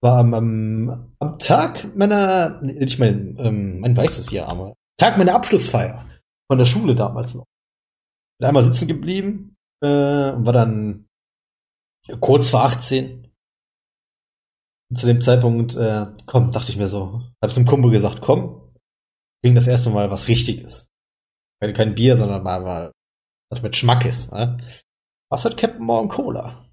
War 0.01 0.19
am, 0.19 0.33
am, 0.33 1.15
am 1.19 1.39
Tag 1.39 1.95
meiner, 1.95 2.61
nee, 2.61 2.73
nicht 2.73 2.99
mein, 2.99 3.37
ähm, 3.39 3.79
mein 3.79 3.95
weißes 3.95 4.31
Jahr, 4.31 4.49
aber 4.49 4.73
Tag 4.97 5.17
meiner 5.17 5.35
Abschlussfeier 5.35 6.05
von 6.49 6.57
der 6.57 6.65
Schule 6.65 6.95
damals 6.95 7.35
noch. 7.35 7.45
Bin 8.39 8.47
einmal 8.47 8.63
sitzen 8.63 8.87
geblieben 8.87 9.55
äh, 9.81 10.31
und 10.31 10.45
war 10.45 10.53
dann 10.53 11.07
kurz 12.19 12.49
vor 12.49 12.63
18. 12.63 13.31
Und 14.89 14.97
zu 14.97 15.07
dem 15.07 15.21
Zeitpunkt, 15.21 15.75
äh, 15.75 16.07
komm, 16.25 16.51
dachte 16.51 16.71
ich 16.71 16.77
mir 16.77 16.87
so, 16.87 17.23
hab 17.41 17.51
zum 17.51 17.65
Kumpel 17.65 17.91
gesagt, 17.91 18.21
komm, 18.21 18.69
bring 19.41 19.55
das 19.55 19.67
erste 19.67 19.89
Mal 19.89 20.11
was 20.11 20.27
Richtiges. 20.27 20.89
Kein 21.61 21.95
Bier, 21.95 22.17
sondern 22.17 22.43
mal, 22.43 22.61
mal 22.61 22.91
was 23.49 23.61
mit 23.61 23.75
Schmack 23.75 24.05
ist. 24.05 24.31
Ne? 24.31 24.57
Was 25.31 25.45
hat 25.45 25.57
Captain 25.57 25.83
Morgan 25.83 26.09
Cola? 26.09 26.65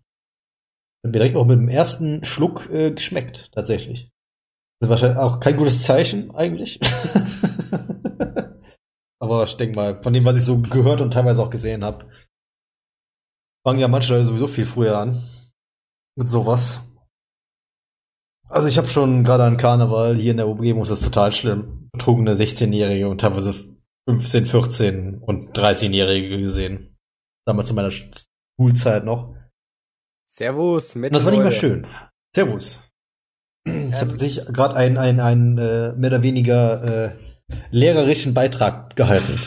Hat 1.03 1.05
mir 1.05 1.13
direkt 1.13 1.37
auch 1.37 1.47
mit 1.47 1.59
dem 1.59 1.69
ersten 1.69 2.25
Schluck 2.25 2.69
äh, 2.71 2.91
geschmeckt, 2.91 3.51
tatsächlich. 3.53 4.11
Das 4.81 4.87
ist 4.87 4.91
wahrscheinlich 4.91 5.19
auch 5.19 5.41
kein 5.41 5.57
gutes 5.57 5.85
Zeichen, 5.85 6.35
eigentlich. 6.35 6.81
Aber 9.21 9.45
ich 9.45 9.57
denke 9.57 9.77
mal, 9.77 10.03
von 10.03 10.13
dem, 10.13 10.25
was 10.25 10.37
ich 10.37 10.45
so 10.45 10.59
gehört 10.59 11.01
und 11.01 11.13
teilweise 11.13 11.43
auch 11.43 11.51
gesehen 11.51 11.85
habe, 11.85 12.11
fangen 13.67 13.79
ja 13.79 13.89
manche 13.89 14.15
Leute 14.15 14.27
sowieso 14.27 14.47
viel 14.47 14.67
früher 14.67 14.99
an. 14.99 15.23
Mit 16.17 16.29
sowas. 16.29 16.81
Also 18.49 18.67
ich 18.67 18.79
habe 18.79 18.89
schon 18.89 19.23
gerade 19.23 19.45
an 19.45 19.57
Karneval 19.57 20.17
hier 20.17 20.33
in 20.33 20.39
der 20.39 20.49
Umgebung 20.49 20.83
ist 20.83 20.91
das 20.91 21.03
total 21.03 21.33
schlimm. 21.33 21.89
Betrunkene 21.93 22.35
16-Jährige 22.35 23.09
und 23.09 23.21
teilweise 23.21 23.53
15, 24.09 24.47
14 24.47 25.19
und 25.19 25.57
13-Jährige 25.57 26.41
gesehen. 26.41 26.97
Damals 27.47 27.69
zu 27.69 27.75
meiner 27.75 27.91
Schulzeit 27.91 29.05
noch. 29.05 29.35
Servus, 30.27 30.95
mit 30.95 31.11
und 31.11 31.15
das 31.15 31.25
war 31.25 31.31
nicht 31.33 31.43
mal 31.43 31.53
schön. 31.53 31.87
Servus. 32.35 32.83
Ich 33.65 33.73
ähm, 33.73 33.95
habe 33.95 34.19
sich 34.19 34.45
gerade 34.47 34.77
einen 34.77 34.97
ein, 34.97 35.21
ein, 35.21 35.59
äh, 35.59 35.93
mehr 35.95 36.11
oder 36.11 36.23
weniger 36.23 36.85
äh, 36.85 37.30
lehrerischen 37.71 38.35
Beitrag 38.35 38.97
gehalten. 38.97 39.41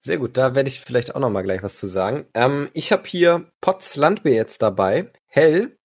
Sehr 0.00 0.18
gut, 0.18 0.36
da 0.36 0.54
werde 0.54 0.68
ich 0.68 0.80
vielleicht 0.80 1.14
auch 1.14 1.20
noch 1.20 1.30
mal 1.30 1.42
gleich 1.42 1.62
was 1.62 1.76
zu 1.76 1.86
sagen. 1.86 2.26
Ähm, 2.34 2.68
ich 2.72 2.92
habe 2.92 3.02
hier 3.06 3.50
Potts 3.60 3.96
Landbier 3.96 4.34
jetzt 4.34 4.62
dabei. 4.62 5.10
Hell, 5.26 5.78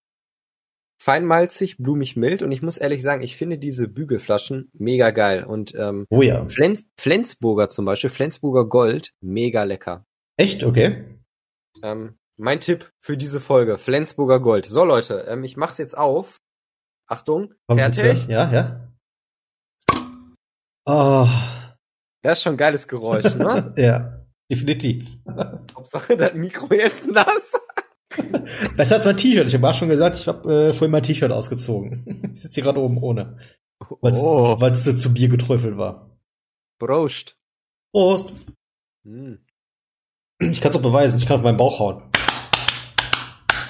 feinmalzig, 1.04 1.78
blumig 1.78 2.16
mild 2.16 2.44
und 2.44 2.52
ich 2.54 2.62
muss 2.62 2.78
ehrlich 2.78 3.02
sagen, 3.02 3.24
ich 3.24 3.36
finde 3.36 3.58
diese 3.58 3.90
Bügelflaschen 3.90 4.70
mega 4.74 5.12
geil. 5.12 5.44
Und 5.44 5.76
ähm, 5.76 6.06
oh 6.10 6.22
ja. 6.22 6.48
Flens 6.48 6.86
Flensburger 6.98 7.68
zum 7.68 7.84
Beispiel, 7.84 8.10
Flensburger 8.10 8.66
Gold, 8.70 9.12
mega 9.20 9.64
lecker. 9.64 10.06
Echt? 10.38 10.64
Okay. 10.64 11.04
Ähm, 11.82 12.16
mein 12.38 12.62
Tipp 12.62 12.90
für 13.00 13.18
diese 13.18 13.42
Folge, 13.42 13.78
Flensburger 13.78 14.40
Gold. 14.40 14.66
So 14.66 14.86
Leute, 14.86 15.26
ähm, 15.28 15.44
ich 15.44 15.58
mach's 15.58 15.78
jetzt 15.78 15.98
auf. 15.98 16.40
Achtung, 17.08 17.54
Kommt 17.68 17.82
fertig? 17.82 18.28
Ja, 18.28 18.50
ja. 18.52 18.93
Oh. 20.86 21.28
Das 22.22 22.38
ist 22.38 22.44
schon 22.44 22.54
ein 22.54 22.58
geiles 22.58 22.88
Geräusch, 22.88 23.36
ne? 23.36 23.74
ja, 23.78 24.26
definitiv. 24.50 25.08
Hauptsache 25.76 26.18
das 26.18 26.34
Mikro 26.34 26.74
jetzt 26.74 27.06
nass. 27.08 27.52
Besser 28.78 28.96
als 28.96 29.06
mein 29.06 29.18
T-Shirt. 29.18 29.48
Ich 29.48 29.54
habe 29.56 29.70
auch 29.70 29.74
schon 29.74 29.90
gesagt, 29.90 30.18
ich 30.18 30.28
habe 30.28 30.54
äh, 30.54 30.74
vorhin 30.74 30.92
mein 30.92 31.04
T-Shirt 31.04 31.32
ausgezogen. 31.32 32.32
Ich 32.34 32.42
sitze 32.42 32.56
hier 32.56 32.64
gerade 32.64 32.80
oben 32.80 32.98
ohne. 32.98 33.38
Weil 34.02 34.14
es 34.14 34.22
oh. 34.88 34.94
zu 34.94 35.14
Bier 35.14 35.30
geträufelt 35.30 35.78
war. 35.78 36.18
Prost. 36.80 37.38
Prost. 37.92 38.32
Hm. 39.06 39.40
Ich 40.40 40.62
kann 40.62 40.72
es 40.72 40.78
auch 40.78 40.82
beweisen, 40.82 41.18
ich 41.18 41.26
kann 41.26 41.38
auf 41.38 41.44
meinen 41.44 41.58
Bauch 41.58 41.80
hauen. 41.80 42.04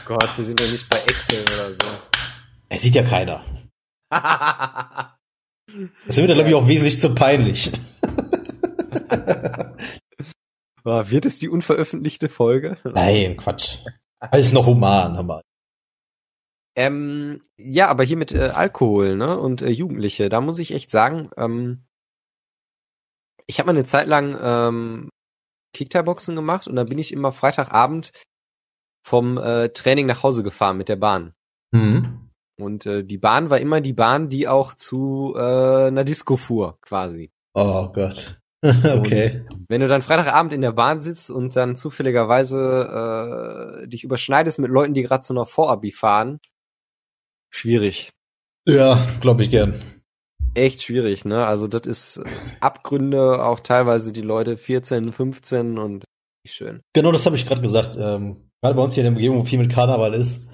Gott, 0.06 0.30
wir 0.35 0.44
sind 0.44 0.60
ja 0.60 0.68
nicht 0.68 0.90
bei 0.90 0.99
Excel 0.99 1.44
oder 1.44 1.69
so. 1.72 1.88
Er 2.69 2.80
sieht 2.80 2.95
ja 2.95 3.03
keiner. 3.03 3.44
das 6.06 6.18
wird 6.18 6.30
dann, 6.30 6.38
glaube 6.38 6.50
ich, 6.50 6.56
auch 6.56 6.68
wesentlich 6.68 7.00
zu 7.00 7.16
peinlich. 7.16 7.72
wird 10.84 11.26
es 11.26 11.40
die 11.40 11.50
unveröffentlichte 11.50 12.30
Folge? 12.30 12.78
Nein, 12.84 13.38
Quatsch. 13.38 13.80
Alles 14.20 14.54
noch 14.54 14.66
human, 14.66 15.16
aber. 15.16 15.41
Ähm, 16.76 17.41
ja, 17.58 17.88
aber 17.88 18.04
hier 18.04 18.18
mit 18.18 18.32
äh, 18.32 18.52
Alkohol, 18.54 19.16
ne? 19.16 19.40
Und 19.40 19.62
äh, 19.62 19.70
Jugendliche, 19.70 20.30
da 20.30 20.41
muss 20.41 20.60
ich 20.60 20.74
echt 20.74 20.90
sagen, 20.90 21.30
ähm, 21.38 21.86
ich 23.45 23.60
habe 23.60 23.68
mal 23.68 23.78
eine 23.78 23.86
Zeit 23.86 24.08
lang 24.08 24.38
ähm, 24.41 25.10
Kickterboxen 25.74 26.36
gemacht 26.36 26.68
und 26.68 26.76
dann 26.76 26.88
bin 26.88 26.98
ich 26.98 27.12
immer 27.12 27.32
Freitagabend 27.32 28.12
vom 29.06 29.38
äh, 29.38 29.70
Training 29.70 30.06
nach 30.06 30.24
Hause 30.24 30.44
gefahren 30.44 30.78
mit 30.78 30.90
der 30.90 30.95
Bahn. 30.95 31.34
Mhm. 31.72 32.23
Und 32.60 32.86
äh, 32.86 33.04
die 33.04 33.18
Bahn 33.18 33.50
war 33.50 33.60
immer 33.60 33.82
die 33.82 33.94
Bahn, 33.94 34.30
die 34.30 34.48
auch 34.48 34.74
zu 34.74 35.34
äh, 35.36 35.88
einer 35.88 36.04
Disco 36.04 36.38
fuhr, 36.38 36.78
quasi. 36.82 37.32
Oh 37.54 37.90
Gott. 37.92 38.40
okay. 38.64 39.46
Und 39.52 39.66
wenn 39.68 39.82
du 39.82 39.88
dann 39.88 40.02
Freitagabend 40.02 40.54
in 40.54 40.62
der 40.62 40.72
Bahn 40.72 41.02
sitzt 41.02 41.30
und 41.30 41.56
dann 41.56 41.76
zufälligerweise 41.76 43.82
äh, 43.84 43.88
dich 43.88 44.04
überschneidest 44.04 44.60
mit 44.60 44.72
Leuten, 44.72 44.94
die 44.94 45.04
gerade 45.04 45.22
zu 45.22 45.34
einer 45.34 45.46
Vorabi 45.46 45.92
fahren, 45.92 46.40
schwierig. 47.50 48.12
Ja, 48.66 49.06
glaube 49.20 49.44
ich 49.44 49.52
gern. 49.52 49.82
Echt 50.54 50.84
schwierig, 50.84 51.26
ne? 51.26 51.46
Also 51.46 51.68
das 51.68 51.88
ist 51.88 52.24
Abgründe, 52.62 53.44
auch 53.44 53.60
teilweise 53.60 54.14
die 54.14 54.22
Leute 54.22 54.56
14, 54.56 55.12
15 55.12 55.78
und 55.78 56.06
nicht 56.46 56.56
schön. 56.56 56.82
Genau, 56.94 57.12
das 57.12 57.26
habe 57.26 57.36
ich 57.36 57.46
gerade 57.46 57.62
gesagt. 57.62 57.98
Ähm, 57.98 58.50
gerade 58.62 58.76
bei 58.76 58.82
uns 58.82 58.94
hier 58.94 59.02
in 59.02 59.06
der 59.06 59.14
Umgebung, 59.14 59.40
wo 59.40 59.44
viel 59.44 59.60
mit 59.60 59.72
Karneval 59.72 60.14
ist. 60.14 60.50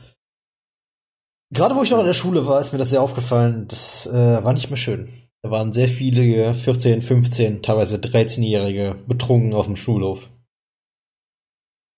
Gerade 1.52 1.76
wo 1.76 1.84
ich 1.84 1.90
noch 1.90 2.00
in 2.00 2.06
der 2.06 2.14
Schule 2.14 2.46
war, 2.46 2.60
ist 2.60 2.72
mir 2.72 2.78
das 2.78 2.92
sehr 2.92 3.02
aufgefallen. 3.02 3.68
Das 3.68 4.06
äh, 4.08 4.44
war 4.44 4.54
nicht 4.54 4.70
mehr 4.70 4.78
schön. 4.78 5.10
Da 5.42 5.52
waren 5.52 5.72
sehr 5.72 5.88
viele 5.88 6.54
14, 6.54 7.02
15, 7.02 7.64
teilweise 7.64 7.98
13-Jährige 7.98 9.04
betrunken 9.08 9.54
auf 9.54 9.66
dem 9.66 9.76
Schulhof. 9.76 10.30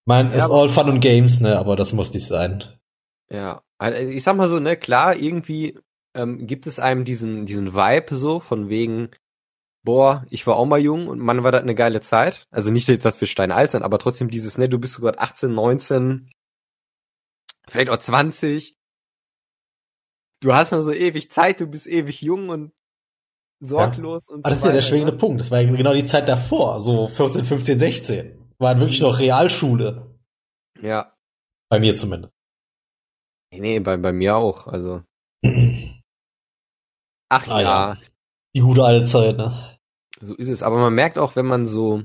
Mein, 0.06 0.30
ja, 0.30 0.36
ist 0.36 0.49
all 0.49 0.69
fun 0.69 0.90
and 0.90 1.02
games, 1.02 1.41
ne, 1.41 1.57
aber 1.57 1.76
das 1.76 1.94
muss 1.94 2.14
nicht 2.14 2.28
sein. 2.28 2.64
Ja, 3.30 3.64
also 3.78 3.98
ich 3.98 4.23
sag 4.23 4.36
mal 4.36 4.48
so, 4.48 4.60
ne, 4.60 4.78
klar, 4.78 5.15
irgendwie 5.15 5.80
ähm, 6.15 6.45
gibt 6.48 6.68
es 6.68 6.80
einem 6.80 7.03
diesen, 7.03 7.45
diesen 7.45 7.73
Vibe 7.73 8.15
so, 8.15 8.40
von 8.40 8.69
wegen, 8.69 9.10
boah, 9.84 10.26
ich 10.30 10.45
war 10.45 10.56
auch 10.56 10.65
mal 10.65 10.80
jung 10.80 11.07
und 11.07 11.19
man 11.19 11.44
war 11.44 11.52
das 11.52 11.61
eine 11.61 11.76
geile 11.76 12.02
Zeit. 12.02 12.48
Also 12.52 12.72
nicht 12.72 12.90
dass 13.06 13.19
wir 13.22 13.28
steinalt 13.28 13.72
sind, 13.72 13.84
aber 13.84 13.99
trotzdem 13.99 14.30
dieses, 14.30 14.57
ne, 14.57 14.69
du 14.69 14.80
bist 14.80 14.94
sogar 14.94 15.15
18, 15.18 15.53
19, 15.53 16.30
vielleicht 17.68 17.90
auch 17.90 17.98
20. 17.98 18.78
Du 20.41 20.53
hast 20.53 20.72
noch 20.72 20.81
so 20.81 20.91
ewig 20.91 21.30
Zeit, 21.31 21.61
du 21.61 21.68
bist 21.68 21.88
ewig 21.88 22.22
jung 22.22 22.49
und 22.49 22.73
sorglos 23.59 24.26
ja. 24.27 24.34
und 24.34 24.41
so. 24.41 24.45
Aber 24.45 24.49
das 24.49 24.57
ist 24.57 24.65
ja 24.65 24.72
der 24.72 24.81
schwingende? 24.81 25.13
Punkt. 25.13 25.39
Das 25.39 25.51
war 25.51 25.63
genau 25.63 25.93
die 25.93 26.05
Zeit 26.05 26.27
davor, 26.27 26.81
so 26.81 27.07
14, 27.07 27.45
15, 27.45 27.80
16. 27.80 28.38
Das 28.38 28.59
war 28.59 28.80
wirklich 28.80 29.01
noch 29.01 29.19
Realschule. 29.19 30.19
Ja. 30.81 31.15
Bei 31.69 31.80
mir 31.80 31.95
zumindest. 31.95 32.34
Nee, 33.51 33.59
nee, 33.59 33.80
bei, 33.80 33.97
bei 33.97 34.11
mir 34.11 34.35
auch, 34.35 34.68
also. 34.68 35.03
Ach 37.30 37.47
ah, 37.47 37.61
ja. 37.61 37.93
ja. 37.93 37.97
Die 38.55 38.61
gute 38.61 38.84
alte 38.84 39.05
Zeit, 39.05 39.38
ne? 39.38 39.77
So 40.19 40.35
ist 40.35 40.49
es. 40.49 40.63
Aber 40.63 40.77
man 40.77 40.93
merkt 40.93 41.18
auch, 41.18 41.35
wenn 41.35 41.45
man 41.45 41.65
so, 41.65 42.03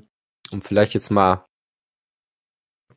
um 0.50 0.60
vielleicht 0.60 0.94
jetzt 0.94 1.10
mal 1.10 1.44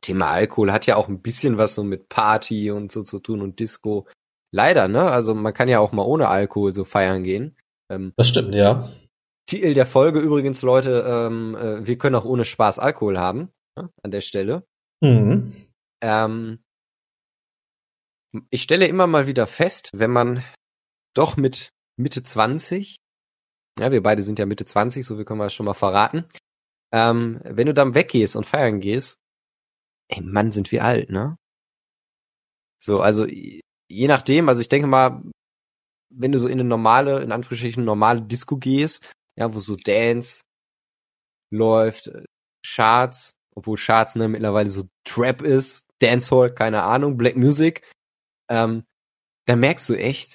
Thema 0.00 0.30
Alkohol 0.30 0.72
hat 0.72 0.86
ja 0.86 0.96
auch 0.96 1.08
ein 1.08 1.20
bisschen 1.20 1.58
was 1.58 1.74
so 1.74 1.84
mit 1.84 2.08
Party 2.08 2.70
und 2.70 2.90
so 2.92 3.02
zu 3.02 3.18
tun 3.18 3.42
und 3.42 3.58
Disco. 3.58 4.06
Leider, 4.52 4.88
ne? 4.88 5.10
Also 5.10 5.34
man 5.34 5.54
kann 5.54 5.68
ja 5.68 5.78
auch 5.78 5.92
mal 5.92 6.04
ohne 6.04 6.28
Alkohol 6.28 6.74
so 6.74 6.84
feiern 6.84 7.22
gehen. 7.22 7.56
Ähm, 7.88 8.12
das 8.16 8.28
stimmt, 8.28 8.54
ja. 8.54 8.88
Titel 9.46 9.74
der 9.74 9.86
Folge 9.86 10.20
übrigens, 10.20 10.62
Leute, 10.62 11.04
ähm, 11.06 11.54
äh, 11.56 11.86
wir 11.86 11.98
können 11.98 12.14
auch 12.14 12.24
ohne 12.24 12.44
Spaß 12.44 12.78
Alkohol 12.78 13.18
haben, 13.18 13.50
ne, 13.76 13.90
an 14.02 14.10
der 14.10 14.20
Stelle. 14.20 14.64
Mhm. 15.00 15.66
Ähm, 16.02 16.62
ich 18.50 18.62
stelle 18.62 18.86
immer 18.86 19.06
mal 19.06 19.26
wieder 19.26 19.46
fest, 19.46 19.90
wenn 19.92 20.10
man 20.10 20.44
doch 21.14 21.36
mit 21.36 21.70
Mitte 21.96 22.22
20, 22.22 22.96
ja, 23.78 23.90
wir 23.90 24.02
beide 24.02 24.22
sind 24.22 24.38
ja 24.38 24.46
Mitte 24.46 24.64
20, 24.64 25.04
so 25.04 25.16
viel 25.16 25.24
können 25.24 25.40
wir 25.40 25.44
das 25.44 25.54
schon 25.54 25.66
mal 25.66 25.74
verraten, 25.74 26.26
ähm, 26.92 27.40
wenn 27.44 27.66
du 27.66 27.74
dann 27.74 27.94
weggehst 27.94 28.36
und 28.36 28.46
feiern 28.46 28.80
gehst, 28.80 29.18
ey 30.08 30.20
Mann, 30.22 30.52
sind 30.52 30.70
wir 30.70 30.84
alt, 30.84 31.10
ne? 31.10 31.36
So, 32.82 33.00
also 33.00 33.26
je 33.90 34.08
nachdem, 34.08 34.48
also 34.48 34.60
ich 34.60 34.68
denke 34.68 34.86
mal, 34.86 35.22
wenn 36.10 36.32
du 36.32 36.38
so 36.38 36.48
in 36.48 36.60
eine 36.60 36.68
normale, 36.68 37.22
in 37.22 37.32
Anführungsstrichen 37.32 37.84
normale 37.84 38.22
Disco 38.22 38.56
gehst, 38.56 39.04
ja, 39.36 39.52
wo 39.52 39.58
so 39.58 39.76
Dance 39.76 40.42
läuft, 41.52 42.08
äh, 42.08 42.24
Charts, 42.64 43.32
obwohl 43.54 43.76
Charts 43.76 44.16
ne, 44.16 44.28
mittlerweile 44.28 44.70
so 44.70 44.88
Trap 45.04 45.42
ist, 45.42 45.86
Dancehall, 46.00 46.54
keine 46.54 46.82
Ahnung, 46.82 47.16
Black 47.16 47.36
Music, 47.36 47.82
ähm, 48.48 48.84
da 49.46 49.56
merkst 49.56 49.88
du 49.88 49.94
echt, 49.94 50.34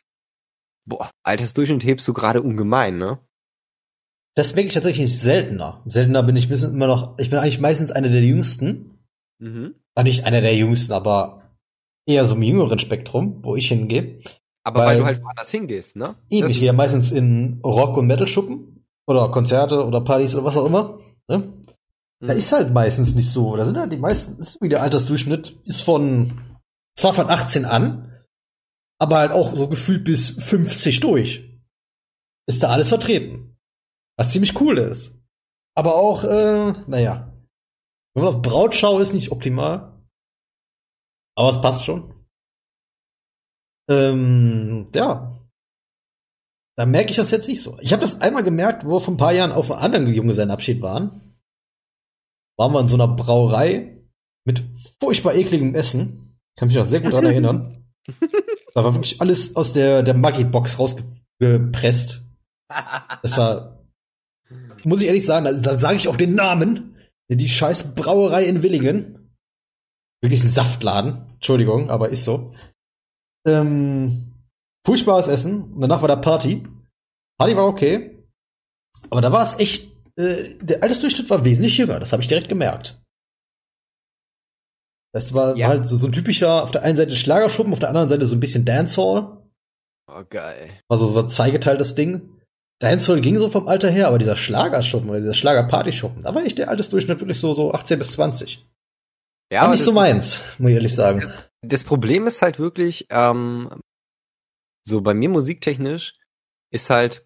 boah, 0.88 1.10
Altersdurchschnitt 1.24 1.86
hebst 1.86 2.08
du 2.08 2.14
gerade 2.14 2.42
ungemein, 2.42 2.98
ne? 2.98 3.20
Das 4.36 4.54
merke 4.54 4.68
ich 4.68 4.74
tatsächlich 4.74 5.18
seltener. 5.18 5.82
Seltener 5.86 6.22
bin 6.22 6.36
ich 6.36 6.50
bisschen 6.50 6.74
immer 6.74 6.88
noch, 6.88 7.18
ich 7.20 7.30
bin 7.30 7.40
eigentlich 7.40 7.62
meistens 7.62 7.92
einer 7.92 8.10
der 8.10 8.22
Jüngsten. 8.22 9.00
Mhm. 9.40 9.76
nicht 10.04 10.26
einer 10.26 10.42
der 10.42 10.56
Jüngsten, 10.56 10.92
aber 10.92 11.45
eher 12.08 12.26
so 12.26 12.36
im 12.36 12.44
jüngeren 12.44 12.80
Spektrum, 12.80 13.44
wo 13.44 13.56
ich 13.56 13.68
hingehe. 13.68 14.20
Aber 14.64 14.80
weil, 14.80 14.88
weil 14.88 14.98
du 14.98 15.06
halt 15.06 15.24
woanders 15.24 15.52
hingehst, 15.52 15.96
ne? 15.96 16.16
Eben, 16.30 16.50
ich 16.50 16.58
gehe 16.58 16.68
ja 16.68 16.74
meistens 16.74 17.12
in 17.12 17.60
Rock- 17.64 17.98
und 17.98 18.08
Metal-Schuppen 18.08 18.86
oder 19.08 19.30
Konzerte 19.30 19.86
oder 19.86 20.02
Partys 20.02 20.34
oder 20.36 20.46
was 20.46 20.58
auch 20.58 20.66
immer. 20.66 21.00
Ne? 21.28 21.54
Da 22.20 22.34
mhm. 22.34 22.40
ist 22.40 22.52
halt 22.52 22.74
meistens 22.74 23.14
nicht 23.14 23.30
so. 23.30 23.56
Da 23.56 23.66
sind 23.66 23.78
halt 23.78 23.94
die 23.94 23.98
meisten, 23.98 24.40
ist 24.40 24.60
wie 24.62 24.70
der 24.70 24.82
Altersdurchschnitt 24.82 25.60
ist 25.66 25.82
von, 25.82 26.58
zwar 26.98 27.14
von 27.14 27.30
18 27.30 27.66
an, 27.66 28.12
aber 29.00 29.18
halt 29.18 29.32
auch 29.32 29.54
so 29.56 29.68
gefühlt 29.68 30.04
bis 30.04 30.32
50 30.32 31.00
durch. 31.00 31.48
Ist 32.48 32.64
da 32.64 32.70
alles 32.70 32.90
vertreten. 32.90 33.58
Was 34.18 34.32
ziemlich 34.32 34.60
cool 34.62 34.78
ist. 34.78 35.14
Aber 35.76 35.96
auch, 35.96 36.24
äh, 36.24 36.74
naja. 36.88 37.34
Wenn 38.14 38.24
man 38.24 38.34
auf 38.34 38.42
Brautschau 38.42 39.00
ist, 39.00 39.14
nicht 39.14 39.32
optimal. 39.32 39.95
Aber 41.36 41.50
es 41.50 41.62
passt 41.62 41.86
schon. 41.86 42.14
Ähm, 43.90 44.86
ja. 44.94 45.32
Da 46.78 46.86
merke 46.86 47.12
ich 47.12 47.16
das 47.16 47.32
jetzt 47.32 47.48
nicht 47.48 47.62
so. 47.62 47.78
Ich 47.80 47.94
habe 47.94 48.02
das 48.02 48.20
einmal 48.22 48.44
gemerkt, 48.44 48.86
wo 48.86 48.94
wir 48.94 49.00
vor 49.00 49.14
ein 49.14 49.18
paar 49.18 49.34
Jahren 49.34 49.52
auf 49.52 49.72
einem 49.72 49.82
anderen 49.82 50.14
Junggesellenabschied 50.14 50.82
waren. 50.82 51.36
Waren 52.58 52.74
wir 52.74 52.82
in 52.82 52.88
so 52.88 52.96
einer 52.96 53.08
Brauerei 53.08 54.04
mit 54.46 54.64
furchtbar 55.00 55.36
ekligem 55.36 55.76
Essen. 55.76 56.38
Kann 56.58 56.68
mich 56.68 56.78
noch 56.78 56.86
sehr 56.86 57.02
gut 57.02 57.14
daran 57.14 57.26
erinnern. 57.26 57.86
Da 58.76 58.84
war 58.84 58.94
wirklich 58.94 59.22
alles 59.22 59.56
aus 59.56 59.72
der, 59.72 60.04
der 60.04 60.16
Maggi-Box 60.16 60.80
rausgepresst. 60.80 62.22
Das 63.24 63.38
war, 63.38 63.86
muss 64.84 65.00
ich 65.00 65.08
ehrlich 65.08 65.26
sagen, 65.26 65.46
da, 65.46 65.54
da 65.54 65.80
sage 65.80 65.96
ich 65.96 66.10
auch 66.10 66.18
den 66.18 66.36
Namen. 66.36 66.98
Die 67.30 67.48
scheiß 67.48 67.96
Brauerei 67.96 68.44
in 68.44 68.64
Willingen. 68.64 69.25
Wirklich 70.26 70.44
ein 70.44 70.50
Saftladen. 70.50 71.24
Entschuldigung, 71.36 71.92
aber 71.92 72.10
ist 72.10 72.24
so. 72.24 72.52
Ähm, 73.48 74.34
furchtbares 74.84 75.28
Essen. 75.28 75.74
Und 75.74 75.82
danach 75.82 76.02
war 76.02 76.08
da 76.08 76.16
Party. 76.16 76.68
Party 77.38 77.56
war 77.56 77.68
okay. 77.68 78.24
Aber 79.12 79.22
da 79.22 79.32
war 79.32 79.44
es 79.44 79.60
echt, 79.60 79.92
äh, 80.16 80.58
der 80.62 80.82
Altersdurchschnitt 80.82 81.30
war 81.30 81.46
wesentlich 81.46 81.78
jünger. 81.78 82.00
Das 82.00 82.12
habe 82.12 82.24
ich 82.24 82.28
direkt 82.28 82.50
gemerkt. 82.50 83.00
Das 85.14 85.34
war, 85.36 85.56
Ja. 85.56 85.68
war 85.68 85.76
halt 85.76 85.86
so, 85.86 85.96
so 85.98 86.08
ein 86.08 86.12
typischer, 86.12 86.64
auf 86.64 86.72
der 86.72 86.82
einen 86.82 86.98
Seite 86.98 87.16
Schlagerschuppen, 87.16 87.72
auf 87.72 87.80
der 87.80 87.90
anderen 87.90 88.10
Seite 88.10 88.26
so 88.26 88.34
ein 88.36 88.40
bisschen 88.40 88.66
Dancehall. 88.66 89.44
Oh, 90.12 90.24
geil. 90.28 90.72
Also 90.90 91.08
so 91.08 91.20
ein 91.20 91.28
zweigeteiltes 91.30 91.94
Ding. 91.94 92.32
Dancehall 92.82 93.22
ging 93.22 93.38
so 93.38 93.48
vom 93.48 93.68
Alter 93.68 93.92
her, 93.92 94.08
aber 94.08 94.18
dieser 94.18 94.36
Schlagerschuppen 94.36 95.08
oder 95.10 95.20
dieser 95.20 95.34
Schlagerpartyschuppen, 95.36 96.24
da 96.24 96.34
war 96.34 96.44
echt 96.44 96.58
der 96.58 96.70
Altersdurchschnitt 96.70 97.20
wirklich 97.20 97.40
so, 97.40 97.54
so 97.54 97.72
18 97.74 98.00
bis 98.00 98.12
20. 98.14 98.66
Ja, 99.52 99.62
War 99.62 99.70
nicht 99.70 99.80
das 99.80 99.86
so 99.86 99.92
meins, 99.92 100.42
muss 100.58 100.70
ich 100.72 100.76
ehrlich 100.76 100.96
sagen. 100.96 101.32
das 101.62 101.84
Problem 101.84 102.28
ist 102.28 102.42
halt 102.42 102.60
wirklich, 102.60 103.08
ähm, 103.10 103.70
so 104.84 105.02
bei 105.02 105.14
mir 105.14 105.30
musiktechnisch 105.30 106.14
ist 106.72 106.90
halt, 106.90 107.26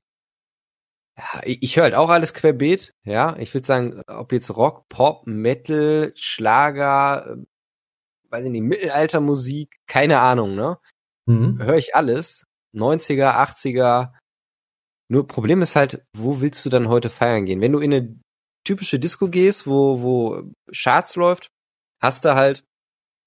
ja, 1.17 1.41
ich, 1.43 1.61
ich 1.63 1.75
höre 1.75 1.83
halt 1.83 1.95
auch 1.95 2.09
alles 2.09 2.33
querbeet, 2.33 2.93
ja. 3.05 3.35
Ich 3.37 3.53
würde 3.53 3.65
sagen, 3.67 4.01
ob 4.07 4.31
jetzt 4.31 4.55
Rock, 4.55 4.87
Pop, 4.89 5.27
Metal, 5.27 6.13
Schlager, 6.15 7.25
äh, 7.37 7.45
weiß 8.31 8.45
ich 8.45 8.51
nicht, 8.51 8.61
Mittelaltermusik, 8.63 9.77
keine 9.87 10.19
Ahnung, 10.19 10.55
ne? 10.55 10.77
Mhm. 11.25 11.61
Höre 11.61 11.77
ich 11.77 11.95
alles. 11.95 12.43
90er, 12.75 13.35
80er. 13.35 14.13
Nur 15.09 15.27
Problem 15.27 15.61
ist 15.61 15.75
halt, 15.75 16.05
wo 16.15 16.39
willst 16.41 16.65
du 16.65 16.69
dann 16.69 16.87
heute 16.87 17.09
feiern 17.09 17.45
gehen? 17.45 17.61
Wenn 17.61 17.71
du 17.71 17.79
in 17.79 17.93
eine 17.93 18.19
typische 18.65 18.99
Disco 18.99 19.27
gehst, 19.29 19.65
wo, 19.67 20.01
wo 20.01 20.43
Charts 20.71 21.15
läuft, 21.15 21.49
hast 22.01 22.25
du 22.25 22.35
halt 22.35 22.63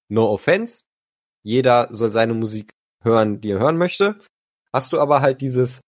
No 0.08 0.28
Offense. 0.28 0.84
Jeder 1.42 1.88
soll 1.90 2.10
seine 2.10 2.34
Musik 2.34 2.72
hören, 3.02 3.40
die 3.40 3.50
er 3.50 3.58
hören 3.58 3.76
möchte. 3.76 4.20
Hast 4.72 4.92
du 4.92 5.00
aber 5.00 5.20
halt 5.20 5.40
dieses 5.40 5.80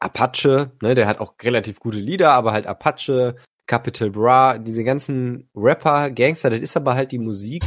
Apache, 0.00 0.72
ne, 0.82 0.94
der 0.94 1.06
hat 1.06 1.20
auch 1.20 1.34
relativ 1.42 1.80
gute 1.80 1.98
Lieder, 1.98 2.32
aber 2.32 2.52
halt 2.52 2.66
Apache, 2.66 3.36
Capital 3.66 4.10
Bra, 4.10 4.58
diese 4.58 4.84
ganzen 4.84 5.48
Rapper, 5.54 6.10
Gangster, 6.10 6.50
das 6.50 6.60
ist 6.60 6.76
aber 6.76 6.94
halt 6.94 7.12
die 7.12 7.18
Musik 7.18 7.64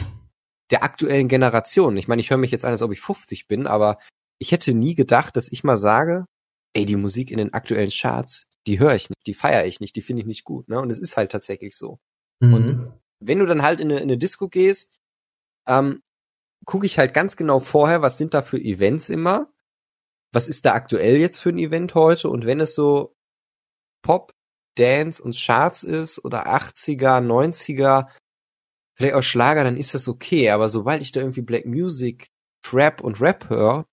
der 0.72 0.84
aktuellen 0.84 1.28
Generation. 1.28 1.96
Ich 1.98 2.08
meine, 2.08 2.22
ich 2.22 2.30
höre 2.30 2.38
mich 2.38 2.52
jetzt 2.52 2.66
an, 2.66 2.72
als 2.72 2.82
ob 2.82 2.92
ich 2.92 3.02
50 3.02 3.48
bin, 3.48 3.68
aber 3.68 4.00
ich 4.40 4.52
hätte 4.52 4.74
nie 4.74 4.96
gedacht, 4.96 5.36
dass 5.38 5.52
ich 5.52 5.64
mal 5.64 5.78
sage, 5.78 6.26
ey, 6.74 6.86
die 6.86 6.98
Musik 6.98 7.32
in 7.32 7.38
den 7.38 7.54
aktuellen 7.54 7.90
Charts, 7.90 8.48
die 8.68 8.80
höre 8.80 8.96
ich 8.96 9.10
nicht, 9.10 9.26
die 9.28 9.34
feiere 9.34 9.66
ich 9.66 9.80
nicht, 9.80 9.96
die 9.96 10.02
finde 10.02 10.22
ich 10.22 10.28
nicht 10.28 10.44
gut, 10.44 10.68
ne? 10.68 10.80
Und 10.82 10.90
es 10.90 11.00
ist 11.00 11.18
halt 11.18 11.32
tatsächlich 11.32 11.78
so. 11.78 12.00
Mhm. 12.42 12.94
Wenn 13.20 13.40
du 13.40 13.46
dann 13.46 13.62
halt 13.62 13.82
in 13.82 13.92
eine, 13.92 14.00
in 14.00 14.10
eine 14.10 14.18
Disco 14.18 14.48
gehst, 14.48 14.92
ähm, 15.68 16.02
gucke 16.66 16.86
ich 16.86 16.98
halt 16.98 17.14
ganz 17.14 17.38
genau 17.38 17.60
vorher, 17.60 18.02
was 18.02 18.18
sind 18.18 18.34
da 18.34 18.42
für 18.42 18.60
Events 18.60 19.10
immer, 19.10 19.52
was 20.34 20.48
ist 20.48 20.66
da 20.66 20.74
aktuell 20.74 21.18
jetzt 21.18 21.40
für 21.40 21.50
ein 21.50 21.58
Event 21.58 21.96
heute 21.96 22.30
und 22.30 22.46
wenn 22.46 22.60
es 22.60 22.76
so 22.76 23.16
Pop, 24.04 24.34
Dance 24.78 25.24
und 25.24 25.36
Charts 25.36 25.84
ist 25.84 26.24
oder 26.24 26.48
80er, 26.48 27.22
90er, 27.22 28.08
vielleicht 28.98 29.16
auch 29.16 29.24
Schlager, 29.24 29.64
dann 29.64 29.78
ist 29.78 29.94
das 29.94 30.08
okay, 30.08 30.50
aber 30.52 30.70
sobald 30.70 31.02
ich 31.02 31.12
da 31.12 31.22
irgendwie 31.22 31.42
Black 31.42 31.66
Music, 31.66 32.28
Trap 32.64 33.02
und 33.02 33.22
Rap 33.22 33.50
höre, 33.50 33.86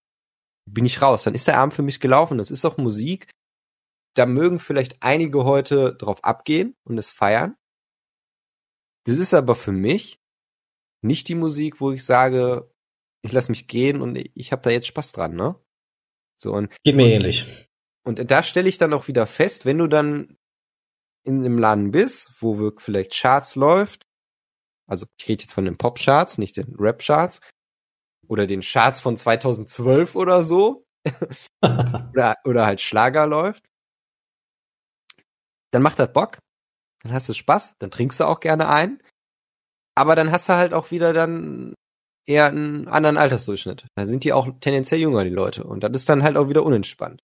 bin 0.66 0.84
ich 0.84 1.02
raus. 1.02 1.24
Dann 1.24 1.34
ist 1.34 1.46
der 1.46 1.58
Abend 1.58 1.74
für 1.74 1.82
mich 1.82 2.00
gelaufen. 2.00 2.38
Das 2.38 2.50
ist 2.50 2.64
auch 2.64 2.76
Musik. 2.76 3.30
Da 4.14 4.26
mögen 4.26 4.58
vielleicht 4.58 5.02
einige 5.02 5.44
heute 5.44 5.94
drauf 5.94 6.22
abgehen 6.24 6.74
und 6.84 6.98
es 6.98 7.10
feiern. 7.10 7.56
Das 9.04 9.18
ist 9.18 9.34
aber 9.34 9.54
für 9.54 9.72
mich 9.72 10.20
nicht 11.02 11.28
die 11.28 11.34
Musik, 11.34 11.80
wo 11.80 11.90
ich 11.90 12.04
sage, 12.04 12.70
ich 13.22 13.32
lasse 13.32 13.50
mich 13.50 13.66
gehen 13.66 14.00
und 14.00 14.16
ich 14.16 14.52
habe 14.52 14.62
da 14.62 14.70
jetzt 14.70 14.86
Spaß 14.86 15.12
dran, 15.12 15.34
ne? 15.34 15.56
So 16.40 16.52
und 16.52 16.72
Geht 16.84 16.96
mir 16.96 17.08
ähnlich. 17.08 17.68
und 18.04 18.30
da 18.30 18.42
stelle 18.42 18.68
ich 18.68 18.78
dann 18.78 18.92
auch 18.92 19.08
wieder 19.08 19.26
fest, 19.26 19.64
wenn 19.64 19.78
du 19.78 19.86
dann 19.86 20.36
in 21.24 21.44
einem 21.44 21.58
Laden 21.58 21.90
bist, 21.92 22.32
wo 22.40 22.58
wirklich 22.58 22.84
vielleicht 22.84 23.14
Charts 23.14 23.54
läuft, 23.54 24.06
also 24.88 25.06
ich 25.18 25.28
rede 25.28 25.42
jetzt 25.42 25.54
von 25.54 25.64
den 25.64 25.78
Pop-Charts, 25.78 26.38
nicht 26.38 26.56
den 26.56 26.74
Rap-Charts, 26.76 27.40
oder 28.28 28.46
den 28.46 28.60
Charts 28.60 29.00
von 29.00 29.16
2012 29.16 30.16
oder 30.16 30.42
so, 30.42 30.84
oder, 31.62 32.36
oder 32.44 32.66
halt 32.66 32.80
Schlager 32.80 33.26
läuft, 33.26 33.64
dann 35.72 35.82
macht 35.82 35.98
das 35.98 36.12
Bock, 36.12 36.38
dann 37.02 37.12
hast 37.12 37.28
du 37.28 37.34
Spaß, 37.34 37.74
dann 37.78 37.90
trinkst 37.90 38.20
du 38.20 38.24
auch 38.24 38.40
gerne 38.40 38.68
ein, 38.68 39.02
aber 39.94 40.16
dann 40.16 40.30
hast 40.30 40.48
du 40.48 40.54
halt 40.54 40.72
auch 40.72 40.90
wieder 40.90 41.12
dann 41.12 41.74
eher 42.26 42.46
einen 42.46 42.88
anderen 42.88 43.16
Altersdurchschnitt. 43.16 43.86
Da 43.96 44.06
sind 44.06 44.24
die 44.24 44.32
auch 44.32 44.48
tendenziell 44.60 45.00
jünger, 45.00 45.24
die 45.24 45.30
Leute. 45.30 45.64
Und 45.64 45.82
das 45.82 45.90
ist 45.92 46.08
dann 46.08 46.22
halt 46.22 46.36
auch 46.36 46.48
wieder 46.48 46.64
unentspannt. 46.64 47.20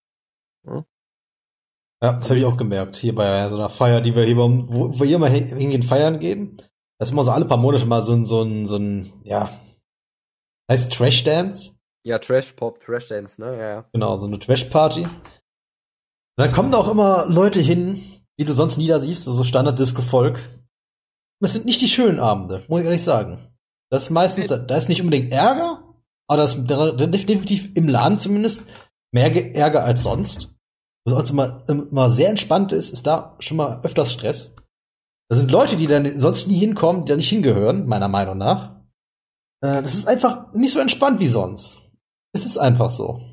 Ja, 0.66 0.84
das 2.00 2.28
habe 2.28 2.38
ich 2.38 2.44
auch 2.44 2.56
gemerkt. 2.56 2.96
Hier 2.96 3.14
bei 3.14 3.48
so 3.48 3.56
einer 3.56 3.70
Feier, 3.70 4.00
die 4.00 4.14
wir 4.14 4.24
hier, 4.24 4.36
wo, 4.36 4.98
wir 4.98 5.16
immer 5.16 5.28
hin- 5.28 5.46
hingehen, 5.46 5.82
feiern 5.82 6.18
gehen. 6.20 6.56
Das 6.98 7.08
ist 7.08 7.12
immer 7.12 7.24
so 7.24 7.30
alle 7.30 7.44
paar 7.44 7.56
Monate 7.58 7.86
mal 7.86 8.02
so 8.02 8.12
ein, 8.12 8.26
so 8.26 8.42
ein, 8.42 8.66
so 8.66 8.76
ein, 8.76 9.12
ja, 9.24 9.60
heißt 10.70 10.92
Trash 10.92 11.24
Dance. 11.24 11.76
Ja, 12.04 12.18
Trash 12.18 12.52
Pop, 12.52 12.80
Trash 12.80 13.08
Dance, 13.08 13.40
ne? 13.40 13.56
Ja, 13.56 13.68
ja. 13.68 13.84
Genau, 13.92 14.16
so 14.16 14.26
eine 14.26 14.38
Trash-Party. 14.38 15.04
Und 15.04 15.12
dann 16.36 16.52
kommen 16.52 16.72
da 16.72 16.78
auch 16.78 16.88
immer 16.88 17.26
Leute 17.26 17.60
hin, 17.60 18.17
die 18.38 18.44
du 18.44 18.52
sonst 18.52 18.76
nie 18.78 18.86
da 18.86 19.00
siehst, 19.00 19.24
so 19.24 19.44
Standard-Disco-Volk. 19.44 20.38
Das 21.40 21.52
sind 21.52 21.64
nicht 21.64 21.80
die 21.80 21.88
schönen 21.88 22.20
Abende, 22.20 22.64
muss 22.68 22.80
ich 22.80 22.86
ehrlich 22.86 23.02
sagen. 23.02 23.52
Das 23.90 24.04
ist 24.04 24.10
meistens, 24.10 24.48
da 24.48 24.76
ist 24.76 24.88
nicht 24.88 25.00
unbedingt 25.00 25.32
Ärger, 25.32 25.82
aber 26.28 26.42
das 26.42 26.54
ist 26.54 26.66
definitiv 26.68 27.70
im 27.74 27.88
Laden 27.88 28.20
zumindest 28.20 28.64
mehr 29.12 29.30
Ge- 29.30 29.52
Ärger 29.52 29.84
als 29.84 30.02
sonst. 30.02 30.54
Was 31.06 31.14
sonst 31.14 31.30
immer, 31.30 31.64
immer 31.68 32.10
sehr 32.10 32.28
entspannt 32.28 32.72
ist, 32.72 32.90
ist 32.90 33.06
da 33.06 33.36
schon 33.38 33.56
mal 33.56 33.80
öfters 33.82 34.12
Stress. 34.12 34.54
Das 35.30 35.38
sind 35.38 35.50
Leute, 35.50 35.76
die 35.76 35.86
dann 35.86 36.18
sonst 36.18 36.48
nie 36.48 36.58
hinkommen, 36.58 37.04
die 37.04 37.10
da 37.10 37.16
nicht 37.16 37.28
hingehören, 37.28 37.86
meiner 37.86 38.08
Meinung 38.08 38.38
nach. 38.38 38.82
Äh, 39.62 39.82
das 39.82 39.94
ist 39.94 40.06
einfach 40.06 40.52
nicht 40.52 40.72
so 40.72 40.80
entspannt 40.80 41.20
wie 41.20 41.28
sonst. 41.28 41.78
Es 42.34 42.44
ist 42.44 42.58
einfach 42.58 42.90
so. 42.90 43.27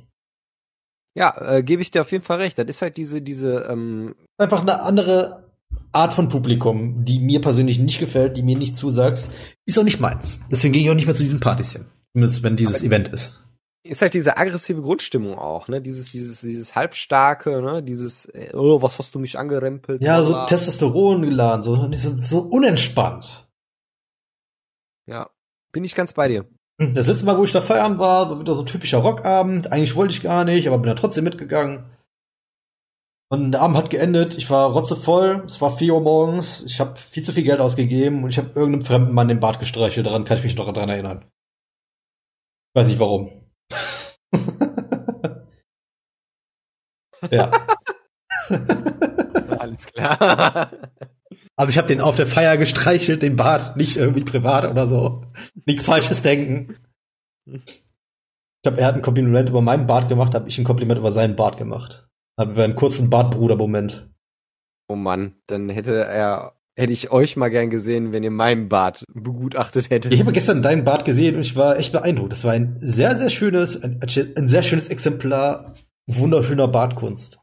Ja, 1.17 1.35
äh, 1.39 1.63
gebe 1.63 1.81
ich 1.81 1.91
dir 1.91 2.01
auf 2.01 2.11
jeden 2.11 2.23
Fall 2.23 2.39
recht. 2.39 2.57
Das 2.57 2.65
ist 2.67 2.81
halt 2.81 2.97
diese, 2.97 3.21
diese, 3.21 3.61
ähm, 3.69 4.15
einfach 4.37 4.61
eine 4.61 4.81
andere 4.81 5.49
Art 5.93 6.13
von 6.13 6.27
Publikum, 6.29 7.05
die 7.05 7.19
mir 7.19 7.39
persönlich 7.41 7.79
nicht 7.79 7.99
gefällt, 7.99 8.35
die 8.37 8.43
mir 8.43 8.57
nicht 8.57 8.75
zusagt, 8.75 9.29
ist 9.65 9.79
auch 9.79 9.83
nicht 9.83 9.99
meins. 10.01 10.39
Deswegen 10.51 10.73
gehe 10.73 10.83
ich 10.83 10.89
auch 10.89 10.93
nicht 10.95 11.05
mehr 11.05 11.15
zu 11.15 11.23
diesen 11.23 11.39
Partys 11.39 11.71
hin. 11.73 11.85
Zumindest 12.13 12.43
wenn 12.43 12.57
dieses 12.57 12.77
Aber- 12.77 12.85
Event 12.85 13.07
ist. 13.09 13.41
ist 13.83 14.01
halt 14.01 14.13
diese 14.13 14.35
aggressive 14.37 14.81
Grundstimmung 14.81 15.37
auch, 15.37 15.67
ne? 15.69 15.81
Dieses, 15.81 16.11
dieses, 16.11 16.41
dieses 16.41 16.75
halbstarke, 16.75 17.61
ne? 17.61 17.81
Dieses, 17.81 18.25
äh, 18.25 18.49
oh, 18.53 18.81
was 18.81 18.99
hast 18.99 19.15
du 19.15 19.19
mich 19.19 19.37
angerempelt? 19.39 20.01
Ja, 20.01 20.21
so 20.21 20.33
Bla. 20.33 20.45
Testosteron 20.47 21.21
geladen, 21.21 21.63
so, 21.63 21.87
so 22.23 22.39
unentspannt. 22.41 23.47
Ja, 25.07 25.29
bin 25.71 25.83
ich 25.85 25.95
ganz 25.95 26.13
bei 26.13 26.27
dir. 26.27 26.45
Das 26.77 27.07
letzte 27.07 27.25
Mal, 27.25 27.37
wo 27.37 27.45
ich 27.45 27.53
da 27.53 27.61
feiern 27.61 27.99
war, 27.99 28.29
war 28.29 28.39
wieder 28.39 28.53
so 28.53 28.63
ein 28.63 28.67
typischer 28.67 28.97
Rockabend. 28.97 29.71
Eigentlich 29.71 29.95
wollte 29.95 30.13
ich 30.13 30.21
gar 30.21 30.43
nicht, 30.43 30.67
aber 30.67 30.77
bin 30.77 30.87
da 30.87 30.95
trotzdem 30.95 31.23
mitgegangen. 31.23 31.85
Und 33.31 33.53
der 33.53 33.61
Abend 33.61 33.77
hat 33.77 33.89
geendet. 33.89 34.37
Ich 34.37 34.49
war 34.49 34.71
rotzevoll. 34.71 35.43
Es 35.45 35.61
war 35.61 35.71
4 35.71 35.93
Uhr 35.93 36.01
morgens. 36.01 36.63
Ich 36.63 36.79
habe 36.79 36.97
viel 36.97 37.23
zu 37.23 37.31
viel 37.31 37.43
Geld 37.43 37.61
ausgegeben 37.61 38.23
und 38.23 38.29
ich 38.29 38.37
habe 38.37 38.49
irgendeinem 38.49 38.85
fremden 38.85 39.13
Mann 39.13 39.29
den 39.29 39.39
Bart 39.39 39.59
gestreichelt. 39.59 40.05
Daran 40.05 40.25
kann 40.25 40.37
ich 40.37 40.43
mich 40.43 40.55
noch 40.55 40.71
dran 40.71 40.89
erinnern. 40.89 41.25
Weiß 42.75 42.87
nicht 42.87 42.99
warum. 42.99 43.31
ja. 47.31 47.51
Alles 49.59 49.85
klar. 49.87 50.71
Also 51.57 51.69
ich 51.69 51.77
habe 51.77 51.87
den 51.87 52.01
auf 52.01 52.15
der 52.15 52.27
Feier 52.27 52.57
gestreichelt, 52.57 53.21
den 53.21 53.35
Bart, 53.35 53.77
nicht 53.77 53.95
irgendwie 53.97 54.23
privat 54.23 54.65
oder 54.65 54.87
so. 54.87 55.25
Nichts 55.65 55.85
Falsches 55.85 56.21
denken. 56.21 56.77
Ich 57.45 57.85
habe 58.65 58.81
er 58.81 58.87
hat 58.87 58.95
ein 58.95 59.01
Kompliment 59.01 59.49
über 59.49 59.61
meinen 59.61 59.87
Bart 59.87 60.09
gemacht, 60.09 60.33
habe 60.35 60.49
ich 60.49 60.57
ein 60.57 60.65
Kompliment 60.65 60.99
über 60.99 61.11
seinen 61.11 61.35
Bart 61.35 61.57
gemacht. 61.57 62.07
Haben 62.37 62.55
wir 62.55 62.63
einen 62.63 62.75
kurzen 62.75 63.09
Bartbruder-Moment. 63.09 64.09
oh 64.89 64.95
Mann, 64.95 65.35
dann 65.47 65.69
hätte 65.69 66.03
er 66.03 66.55
hätte 66.77 66.91
ich 66.91 67.11
euch 67.11 67.37
mal 67.37 67.49
gern 67.49 67.69
gesehen, 67.69 68.11
wenn 68.11 68.23
ihr 68.23 68.31
meinen 68.31 68.67
Bart 68.67 69.05
begutachtet 69.13 69.89
hättet. 69.89 70.13
Ich 70.13 70.19
habe 70.19 70.33
gestern 70.33 70.61
deinen 70.61 70.83
Bart 70.83 71.05
gesehen 71.05 71.35
und 71.35 71.41
ich 71.41 71.55
war 71.55 71.77
echt 71.77 71.93
beeindruckt. 71.93 72.33
Das 72.33 72.43
war 72.43 72.51
ein 72.51 72.75
sehr, 72.79 73.15
sehr 73.15 73.29
schönes, 73.29 73.81
ein, 73.81 74.01
ein 74.01 74.47
sehr 74.47 74.63
schönes 74.63 74.89
Exemplar 74.89 75.73
wunderschöner 76.07 76.67
Bartkunst. 76.67 77.39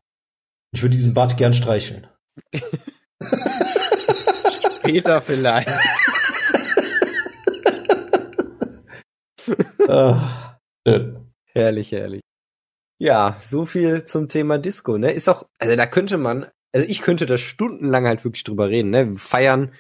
Ich 0.72 0.82
würde 0.82 0.94
diesen 0.94 1.14
Bart 1.14 1.36
gern 1.36 1.55
streicheln. 1.55 2.06
Später 4.82 5.22
vielleicht. 5.22 5.68
ah, 9.88 10.59
schön. 10.86 11.32
Herrlich, 11.52 11.92
herrlich. 11.92 12.20
Ja, 12.98 13.38
so 13.40 13.64
viel 13.64 14.06
zum 14.06 14.28
Thema 14.28 14.59
Disco, 14.59 14.98
ne? 14.98 15.12
Ist 15.12 15.28
auch, 15.28 15.46
also 15.60 15.76
da 15.76 15.86
könnte 15.86 16.18
man, 16.18 16.50
also 16.74 16.88
ich 16.88 17.00
könnte 17.00 17.26
da 17.26 17.36
stundenlang 17.36 18.06
halt 18.06 18.24
wirklich 18.24 18.42
drüber 18.42 18.68
reden, 18.70 18.90
ne? 18.90 19.10
Wir 19.10 19.18
feiern 19.18 19.72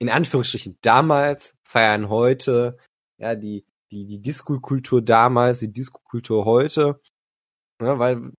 in 0.00 0.08
Anführungsstrichen 0.08 0.78
damals, 0.82 1.56
feiern 1.64 2.08
heute, 2.08 2.78
ja, 3.20 3.34
die, 3.34 3.66
die, 3.90 4.06
die 4.06 4.22
Disco-Kultur 4.22 5.02
damals, 5.02 5.58
die 5.58 5.72
Disco-Kultur 5.72 6.44
heute, 6.44 7.00
ne? 7.82 7.98
weil, 7.98 8.32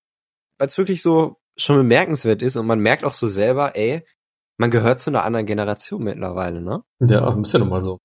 weil 0.57 0.67
es 0.67 0.77
wirklich 0.77 1.01
so 1.01 1.41
schon 1.57 1.75
bemerkenswert 1.75 2.41
ist 2.41 2.55
und 2.55 2.65
man 2.65 2.79
merkt 2.79 3.03
auch 3.03 3.13
so 3.13 3.27
selber, 3.27 3.75
ey, 3.75 4.05
man 4.59 4.69
gehört 4.71 4.99
zu 4.99 5.09
einer 5.09 5.23
anderen 5.23 5.45
Generation 5.45 6.03
mittlerweile, 6.03 6.61
ne? 6.61 6.83
Ja, 6.99 7.35
ist 7.39 7.53
ja 7.53 7.59
nun 7.59 7.69
mal 7.69 7.81
so. 7.81 7.99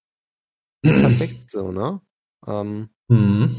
Ist 0.82 1.00
tatsächlich 1.02 1.50
so, 1.50 1.70
ne? 1.72 2.00
Ähm, 2.46 2.90
Mhm. 3.08 3.56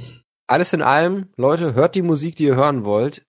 alles 0.48 0.74
in 0.74 0.82
allem, 0.82 1.32
Leute, 1.38 1.76
hört 1.76 1.94
die 1.94 2.02
Musik, 2.02 2.36
die 2.36 2.46
ihr 2.46 2.56
hören 2.56 2.84
wollt. 2.84 3.28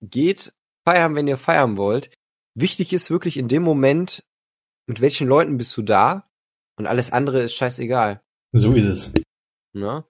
Geht 0.00 0.52
feiern, 0.86 1.16
wenn 1.16 1.26
ihr 1.26 1.36
feiern 1.36 1.76
wollt. 1.76 2.10
Wichtig 2.54 2.92
ist 2.92 3.10
wirklich 3.10 3.36
in 3.36 3.48
dem 3.48 3.62
Moment, 3.62 4.24
mit 4.86 5.00
welchen 5.00 5.26
Leuten 5.26 5.56
bist 5.56 5.76
du 5.76 5.82
da? 5.82 6.28
Und 6.76 6.86
alles 6.86 7.12
andere 7.12 7.42
ist 7.42 7.54
scheißegal. 7.54 8.22
So 8.52 8.70
ist 8.70 8.86
es. 8.86 9.14
Ne? 9.72 10.04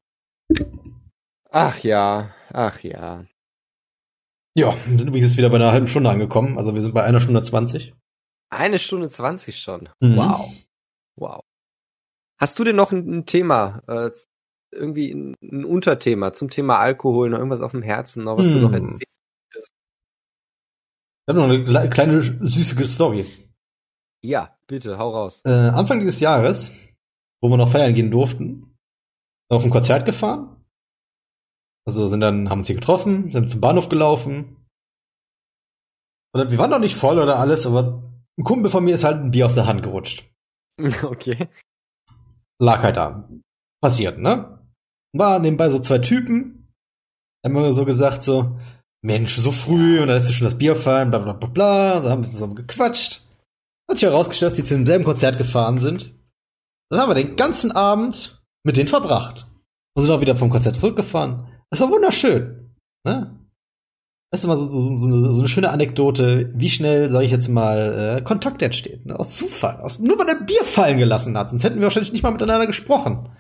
Ach 1.51 1.79
ja, 1.79 2.35
ach 2.53 2.81
ja. 2.81 3.25
Ja, 4.55 4.75
wir 4.75 4.99
sind 4.99 5.09
übrigens 5.09 5.37
wieder 5.37 5.49
bei 5.51 5.57
einer 5.57 5.73
halben 5.73 5.89
Stunde 5.89 6.11
angekommen. 6.11 6.59
Also 6.59 6.75
wir 6.75 6.83
sind 6.83 6.93
bei 6.95 7.05
einer 7.05 7.20
Stunde 7.20 7.43
zwanzig. 7.43 7.95
Eine 8.51 8.79
Stunde 8.79 9.11
zwanzig 9.11 9.61
schon. 9.61 9.89
Mhm. 10.01 10.16
Wow. 10.16 10.55
Wow. 11.16 11.41
Hast 12.41 12.59
du 12.59 12.65
denn 12.65 12.77
noch 12.77 12.93
ein, 12.93 13.19
ein 13.19 13.27
Thema, 13.27 13.83
äh, 13.89 14.11
irgendwie 14.70 15.12
ein, 15.12 15.35
ein 15.43 15.65
Unterthema 15.65 16.33
zum 16.33 16.51
Thema 16.51 16.79
Alkohol, 16.79 17.31
noch 17.31 17.39
irgendwas 17.39 17.62
auf 17.62 17.73
dem 17.73 17.83
Herzen, 17.83 18.25
noch 18.25 18.39
was 18.39 18.49
du 18.49 18.55
Hm. 18.55 18.62
noch 18.62 18.73
erzählst? 18.73 19.03
Ich 21.27 21.35
habe 21.35 21.41
noch 21.41 21.49
eine 21.49 21.65
kle- 21.65 21.89
kleine 21.91 22.23
süße 22.23 22.87
Story. 22.87 23.27
Ja, 24.23 24.59
bitte, 24.66 24.99
hau 24.99 25.11
raus. 25.11 25.43
Äh, 25.45 25.51
Anfang 25.51 26.01
dieses 26.01 26.20
Jahres, 26.20 26.70
wo 27.43 27.49
wir 27.51 27.57
noch 27.57 27.70
feiern 27.70 27.95
gehen 27.95 28.11
durften, 28.11 28.47
sind 28.47 29.51
wir 29.51 29.57
auf 29.57 29.65
ein 29.65 29.70
Konzert 29.70 30.07
gefahren. 30.07 30.65
Also 31.87 32.09
sind 32.09 32.20
dann, 32.20 32.49
haben 32.51 32.61
uns 32.61 32.66
hier 32.66 32.77
getroffen, 32.77 33.31
sind 33.33 33.51
zum 33.51 33.61
Bahnhof 33.61 33.89
gelaufen. 33.89 34.66
Und 36.35 36.51
wir 36.51 36.59
waren 36.59 36.70
noch 36.70 36.79
nicht 36.79 36.97
voll 36.97 37.19
oder 37.19 37.39
alles, 37.39 37.66
aber 37.66 38.03
ein 38.39 38.44
Kumpel 38.44 38.70
von 38.70 38.85
mir 38.85 38.94
ist 38.94 39.05
halt 39.05 39.19
ein 39.19 39.31
Bier 39.31 39.47
aus 39.47 39.55
der 39.55 39.66
Hand 39.66 39.82
gerutscht. 39.82 40.24
Okay. 41.02 41.48
Lag 42.60 42.82
halt 42.82 42.97
da. 42.97 43.28
Passiert, 43.82 44.19
ne? 44.19 44.65
War 45.12 45.39
nebenbei 45.39 45.70
so 45.70 45.81
zwei 45.81 45.98
Typen. 45.98 46.69
Haben 47.44 47.55
wir 47.55 47.73
so 47.73 47.85
gesagt, 47.85 48.23
so, 48.23 48.59
Mensch, 49.02 49.36
so 49.36 49.51
früh, 49.51 50.01
und 50.01 50.09
dann 50.09 50.16
ist 50.16 50.27
ja 50.27 50.32
schon 50.32 50.44
das 50.44 50.59
Bier 50.59 50.77
fallen, 50.77 51.10
bla 51.10 51.19
bla 51.20 51.32
bla 51.32 51.48
bla. 51.48 52.01
So 52.01 52.10
haben 52.10 52.23
wir 52.23 52.28
zusammen 52.28 52.56
gequatscht. 52.56 53.23
Hat 53.89 53.98
sich 53.98 54.09
herausgestellt, 54.09 54.52
dass 54.52 54.56
die 54.56 54.65
zu 54.65 54.74
demselben 54.74 55.05
Konzert 55.05 55.39
gefahren 55.39 55.78
sind. 55.78 56.15
Dann 56.90 57.01
haben 57.01 57.10
wir 57.10 57.15
den 57.15 57.36
ganzen 57.36 57.73
Abend 57.73 58.43
mit 58.65 58.77
denen 58.77 58.89
verbracht. 58.89 59.47
Und 59.94 60.02
sind 60.02 60.12
auch 60.12 60.20
wieder 60.20 60.36
vom 60.36 60.51
Konzert 60.51 60.77
zurückgefahren. 60.77 61.48
Das 61.70 61.81
war 61.81 61.90
wunderschön. 61.90 62.74
Ne? 63.05 63.38
Das 64.31 64.41
ist 64.41 64.45
immer 64.45 64.57
so, 64.59 64.69
so, 64.69 64.97
so, 64.97 65.07
eine, 65.07 65.33
so 65.33 65.41
eine 65.41 65.49
schöne 65.49 65.71
Anekdote, 65.71 66.51
wie 66.55 66.69
schnell, 66.69 67.11
sage 67.11 67.25
ich 67.25 67.31
jetzt 67.33 67.49
mal, 67.49 68.19
äh, 68.19 68.23
Kontakt 68.23 68.61
entsteht. 68.61 69.07
Ne? 69.07 69.19
Aus 69.19 69.35
Zufall. 69.37 69.81
Aus, 69.81 69.99
nur 70.01 70.19
weil 70.19 70.29
er 70.29 70.41
Bier 70.45 70.65
fallen 70.65 70.99
gelassen 70.99 71.37
hat. 71.39 71.49
Sonst 71.49 71.65
hätten 71.65 71.77
wir 71.77 71.85
wahrscheinlich 71.85 72.13
nicht 72.13 72.23
mal 72.23 72.31
miteinander 72.33 72.67
gesprochen. 72.67 73.31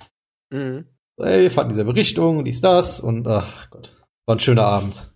Mhm. 0.50 0.86
Ey, 1.20 1.42
wir 1.42 1.50
fanden 1.50 1.70
dieselbe 1.70 1.94
Richtung, 1.94 2.44
dies, 2.44 2.60
das 2.62 3.00
und 3.00 3.26
ach 3.26 3.68
Gott, 3.70 3.92
war 4.26 4.36
ein 4.36 4.40
schöner 4.40 4.64
Abend. 4.64 5.08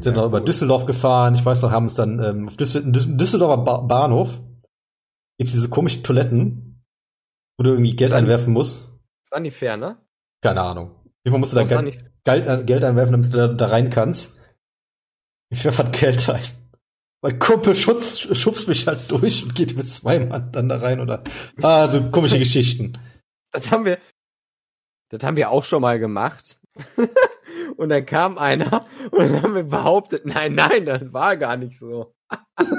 Sind 0.00 0.14
Ja, 0.16 0.22
noch 0.22 0.26
über. 0.26 0.40
Düsseldorf 0.40 0.84
gefahren. 0.84 1.34
Ich 1.36 1.44
weiß 1.44 1.62
noch, 1.62 1.70
haben 1.70 1.84
uns 1.84 1.94
dann 1.94 2.18
ähm, 2.22 2.48
auf 2.48 2.56
Düssel 2.56 2.82
Düs- 2.90 3.16
Düsseldorfer 3.16 3.62
ba 3.62 3.76
Bahnhof 3.82 4.40
gibt's 5.38 5.52
diese 5.52 5.68
komischen 5.68 6.02
Toiletten, 6.02 6.82
wo 7.56 7.62
du 7.64 7.70
irgendwie 7.70 7.94
Geld 7.96 8.12
einwerfen 8.12 8.52
musst. 8.52 8.80
Das 9.24 9.32
war 9.32 9.40
nicht 9.40 9.56
fair, 9.56 9.76
ne? 9.76 9.96
Keine 10.42 10.60
Ahnung. 10.60 10.90
Viel 11.26 11.38
musst 11.38 11.52
du 11.52 11.56
da 11.56 11.64
Geld, 11.64 12.46
äh, 12.46 12.64
Geld 12.64 12.84
einwerfen, 12.84 13.12
damit 13.12 13.32
du 13.32 13.36
da, 13.38 13.48
da 13.48 13.66
rein 13.68 13.90
kannst? 13.90 14.34
Ich 15.50 15.64
werfe 15.64 15.84
halt 15.84 15.92
Geld 15.98 16.28
ein. 16.28 16.42
Mein 17.22 17.38
Kumpel 17.38 17.74
schubst, 17.74 18.34
schubst 18.34 18.66
mich 18.66 18.86
halt 18.86 19.10
durch 19.10 19.42
und 19.42 19.54
geht 19.54 19.76
mit 19.76 19.90
zwei 19.90 20.20
Mann 20.20 20.52
dann 20.52 20.68
da 20.68 20.78
rein 20.78 21.00
oder. 21.00 21.22
Ah, 21.60 21.90
so 21.90 22.10
komische 22.10 22.38
Geschichten. 22.38 22.98
das 23.52 23.70
haben 23.70 23.84
wir, 23.84 23.98
das 25.10 25.22
haben 25.22 25.36
wir 25.36 25.50
auch 25.50 25.64
schon 25.64 25.82
mal 25.82 25.98
gemacht. 25.98 26.58
und 27.76 27.88
dann 27.90 28.06
kam 28.06 28.38
einer 28.38 28.86
und 29.10 29.18
dann 29.18 29.42
haben 29.42 29.54
wir 29.54 29.64
behauptet, 29.64 30.24
nein, 30.24 30.54
nein, 30.54 30.86
das 30.86 31.12
war 31.12 31.36
gar 31.36 31.56
nicht 31.56 31.78
so. 31.78 32.14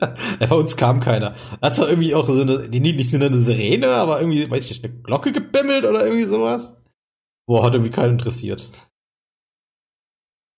Ja, 0.00 0.46
Bei 0.46 0.56
uns 0.56 0.78
kam 0.78 1.00
keiner. 1.00 1.34
Hat 1.60 1.74
zwar 1.74 1.90
irgendwie 1.90 2.14
auch 2.14 2.26
so 2.26 2.40
eine, 2.40 2.70
die 2.70 2.80
nicht 2.80 3.10
so 3.10 3.16
eine 3.18 3.38
Sirene, 3.40 3.88
aber 3.88 4.18
irgendwie, 4.18 4.50
weiß 4.50 4.64
ich 4.64 4.70
nicht, 4.70 4.84
eine 4.84 5.02
Glocke 5.02 5.30
gebimmelt 5.30 5.84
oder 5.84 6.06
irgendwie 6.06 6.24
sowas. 6.24 6.74
Boah, 7.46 7.64
hat 7.64 7.74
irgendwie 7.74 7.90
keinen 7.90 8.12
interessiert. 8.12 8.70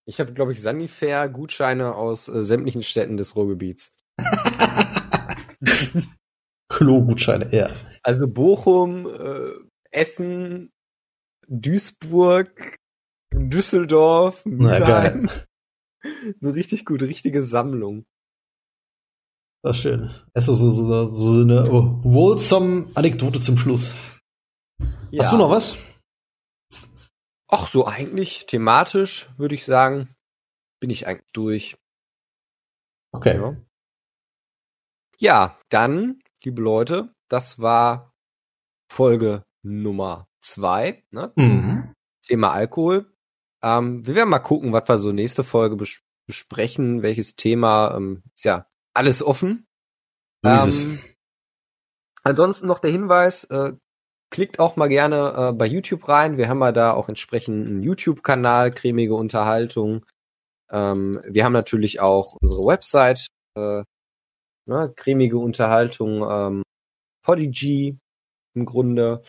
Ich 0.05 0.19
habe, 0.21 0.33
glaube 0.33 0.53
ich, 0.53 0.61
Sanifair-Gutscheine 0.61 1.95
aus 1.95 2.29
äh, 2.29 2.43
sämtlichen 2.43 2.83
Städten 2.83 3.17
des 3.17 3.37
Ruhrgebiets. 3.37 3.95
Klo-Gutscheine, 6.69 7.55
ja. 7.55 7.73
Also 8.03 8.27
Bochum, 8.27 9.07
äh, 9.07 9.53
Essen, 9.91 10.73
Duisburg, 11.49 12.79
Düsseldorf, 13.33 14.43
Na, 14.45 14.79
Mülheim. 14.79 15.31
So 16.41 16.51
richtig 16.51 16.85
gut, 16.85 17.03
richtige 17.03 17.43
Sammlung. 17.43 18.05
Das 19.63 19.77
ist 19.77 19.83
schön. 19.83 20.11
Es 20.35 20.49
ist 20.49 20.59
so, 20.59 20.71
so, 20.71 20.85
so, 20.85 21.07
so 21.07 21.41
eine 21.43 21.71
oh, 21.71 22.01
wholesome 22.03 22.91
Anekdote 22.95 23.41
zum 23.41 23.57
Schluss. 23.57 23.95
Ja. 25.13 25.23
Hast 25.23 25.33
du 25.33 25.37
noch 25.37 25.51
was? 25.51 25.77
Ach, 27.55 27.69
so 27.69 27.87
eigentlich 27.87 28.47
thematisch 28.47 29.29
würde 29.37 29.55
ich 29.55 29.67
sagen, 29.67 30.09
bin 30.81 30.89
ich 30.89 31.07
eigentlich 31.07 31.31
durch. 31.35 31.77
Okay. 33.13 33.37
Ja. 33.37 33.55
ja, 35.19 35.59
dann, 35.69 36.23
liebe 36.43 36.63
Leute, 36.63 37.15
das 37.29 37.61
war 37.61 38.15
Folge 38.91 39.45
Nummer 39.63 40.29
zwei, 40.41 41.05
ne, 41.11 41.33
Mhm. 41.37 41.95
Thema 42.23 42.53
Alkohol. 42.53 43.13
Ähm, 43.63 44.07
wir 44.07 44.15
werden 44.15 44.31
mal 44.31 44.39
gucken, 44.39 44.73
was 44.73 44.89
wir 44.89 44.97
so 44.97 45.13
nächste 45.13 45.45
Folge 45.45 45.77
bes 45.77 46.01
besprechen, 46.27 47.03
welches 47.03 47.37
Thema, 47.37 47.95
ähm, 47.97 48.23
ist 48.35 48.45
ja 48.45 48.67
alles 48.95 49.23
offen. 49.23 49.67
Ähm, 50.45 51.01
ansonsten 52.23 52.67
noch 52.67 52.79
der 52.79 52.93
Hinweis, 52.93 53.45
äh, 53.45 53.75
klickt 54.33 54.59
auch 54.59 54.75
mal 54.75 54.89
gerne 54.89 55.35
äh, 55.37 55.53
bei 55.53 55.67
YouTube 55.67 56.09
rein. 56.09 56.39
Wir 56.39 56.49
haben 56.49 56.61
ja 56.61 56.73
da 56.73 56.93
auch 56.95 57.09
entsprechend 57.09 57.69
einen 57.69 57.83
YouTube-Kanal, 57.83 58.73
cremige 58.73 59.15
Unterhaltung. 59.15 60.05
Ähm, 60.73 61.21
wir 61.29 61.45
haben 61.45 61.53
natürlich 61.53 62.01
auch 62.01 62.37
unsere 62.41 62.67
Website, 62.67 63.29
äh, 63.57 63.85
ne, 64.67 64.93
cremige 64.97 65.39
Unterhaltung, 65.39 66.27
ähm, 66.29 66.63
Podigy 67.25 67.99
im 68.57 68.65
Grunde. 68.65 69.23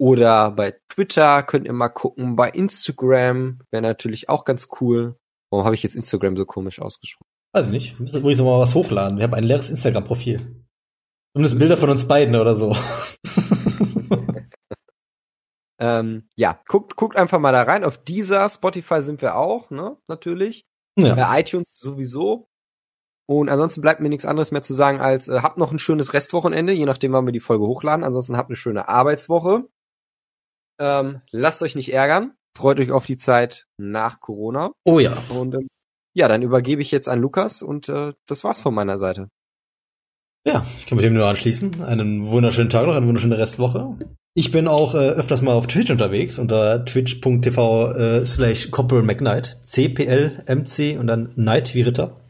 Oder 0.00 0.52
bei 0.52 0.78
Twitter 0.88 1.42
könnt 1.42 1.66
ihr 1.66 1.72
mal 1.72 1.88
gucken. 1.88 2.36
Bei 2.36 2.48
Instagram 2.48 3.60
wäre 3.72 3.82
natürlich 3.82 4.28
auch 4.28 4.44
ganz 4.44 4.68
cool. 4.80 5.16
Warum 5.50 5.64
habe 5.64 5.74
ich 5.74 5.82
jetzt 5.82 5.96
Instagram 5.96 6.36
so 6.36 6.46
komisch 6.46 6.80
ausgesprochen? 6.80 7.26
Weiß 7.52 7.66
ich 7.66 7.72
nicht. 7.72 7.98
Wir 7.98 8.04
müssen 8.04 8.20
übrigens 8.20 8.40
mal 8.40 8.60
was 8.60 8.76
hochladen. 8.76 9.18
Wir 9.18 9.24
haben 9.24 9.34
ein 9.34 9.44
leeres 9.44 9.70
Instagram-Profil. 9.70 10.64
Zumindest 11.34 11.58
Bilder 11.58 11.76
von 11.76 11.90
uns 11.90 12.06
beiden 12.06 12.36
oder 12.36 12.54
so. 12.54 12.76
Ähm, 15.80 16.28
ja, 16.36 16.60
guckt, 16.66 16.96
guckt 16.96 17.16
einfach 17.16 17.38
mal 17.38 17.52
da 17.52 17.62
rein. 17.62 17.84
Auf 17.84 17.98
dieser 17.98 18.48
Spotify 18.48 19.00
sind 19.00 19.22
wir 19.22 19.36
auch, 19.36 19.70
ne? 19.70 19.96
Natürlich. 20.08 20.66
ja. 20.96 21.14
Bei 21.14 21.40
iTunes 21.40 21.74
sowieso. 21.74 22.48
Und 23.30 23.50
ansonsten 23.50 23.82
bleibt 23.82 24.00
mir 24.00 24.08
nichts 24.08 24.24
anderes 24.24 24.52
mehr 24.52 24.62
zu 24.62 24.72
sagen 24.72 25.00
als 25.00 25.28
äh, 25.28 25.40
habt 25.42 25.58
noch 25.58 25.70
ein 25.70 25.78
schönes 25.78 26.14
Restwochenende, 26.14 26.72
je 26.72 26.86
nachdem, 26.86 27.12
wann 27.12 27.26
wir 27.26 27.32
die 27.32 27.40
Folge 27.40 27.66
hochladen. 27.66 28.04
Ansonsten 28.04 28.36
habt 28.36 28.48
eine 28.48 28.56
schöne 28.56 28.88
Arbeitswoche. 28.88 29.68
Ähm, 30.80 31.20
lasst 31.30 31.62
euch 31.62 31.74
nicht 31.74 31.92
ärgern. 31.92 32.32
Freut 32.56 32.80
euch 32.80 32.90
auf 32.90 33.06
die 33.06 33.18
Zeit 33.18 33.66
nach 33.76 34.20
Corona. 34.20 34.72
Oh 34.84 34.98
ja. 34.98 35.16
Und 35.28 35.54
ähm, 35.54 35.68
ja, 36.14 36.26
dann 36.26 36.42
übergebe 36.42 36.82
ich 36.82 36.90
jetzt 36.90 37.08
an 37.08 37.20
Lukas 37.20 37.62
und 37.62 37.88
äh, 37.88 38.14
das 38.26 38.42
war's 38.44 38.60
von 38.60 38.74
meiner 38.74 38.96
Seite. 38.96 39.28
Ja, 40.46 40.64
ich 40.78 40.86
kann 40.86 40.96
mich 40.96 41.04
dem 41.04 41.14
nur 41.14 41.26
anschließen. 41.26 41.82
Einen 41.82 42.28
wunderschönen 42.28 42.70
Tag 42.70 42.86
noch, 42.86 42.94
eine 42.94 43.06
wunderschöne 43.06 43.38
Restwoche. 43.38 43.98
Ich 44.34 44.52
bin 44.52 44.68
auch 44.68 44.94
äh, 44.94 44.98
öfters 44.98 45.42
mal 45.42 45.54
auf 45.54 45.66
Twitch 45.66 45.90
unterwegs 45.90 46.38
unter 46.38 46.84
twitch.tv 46.84 47.92
äh, 47.92 48.26
slash 48.26 48.70
Corporal 48.70 49.02
McKnight. 49.02 49.58
C-P-L-M-C 49.64 50.96
und 50.96 51.06
dann 51.06 51.32
Night 51.36 51.74
wie 51.74 51.82
Ritter. 51.82 52.20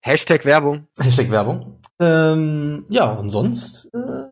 Hashtag 0.00 0.44
Werbung. 0.44 0.86
Hashtag 0.98 1.30
Werbung. 1.30 1.80
Ähm, 2.00 2.86
ja, 2.88 3.12
und 3.12 3.30
sonst 3.30 3.88
äh, 3.94 4.28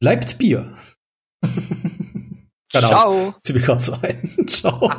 bleibt 0.00 0.38
Bier. 0.38 0.76
Ciao. 2.70 3.34
Fiel 3.44 3.54
mir 3.54 3.62
gerade 3.62 3.80
so 3.80 3.96
ein. 4.02 4.46
Ciao. 4.48 4.90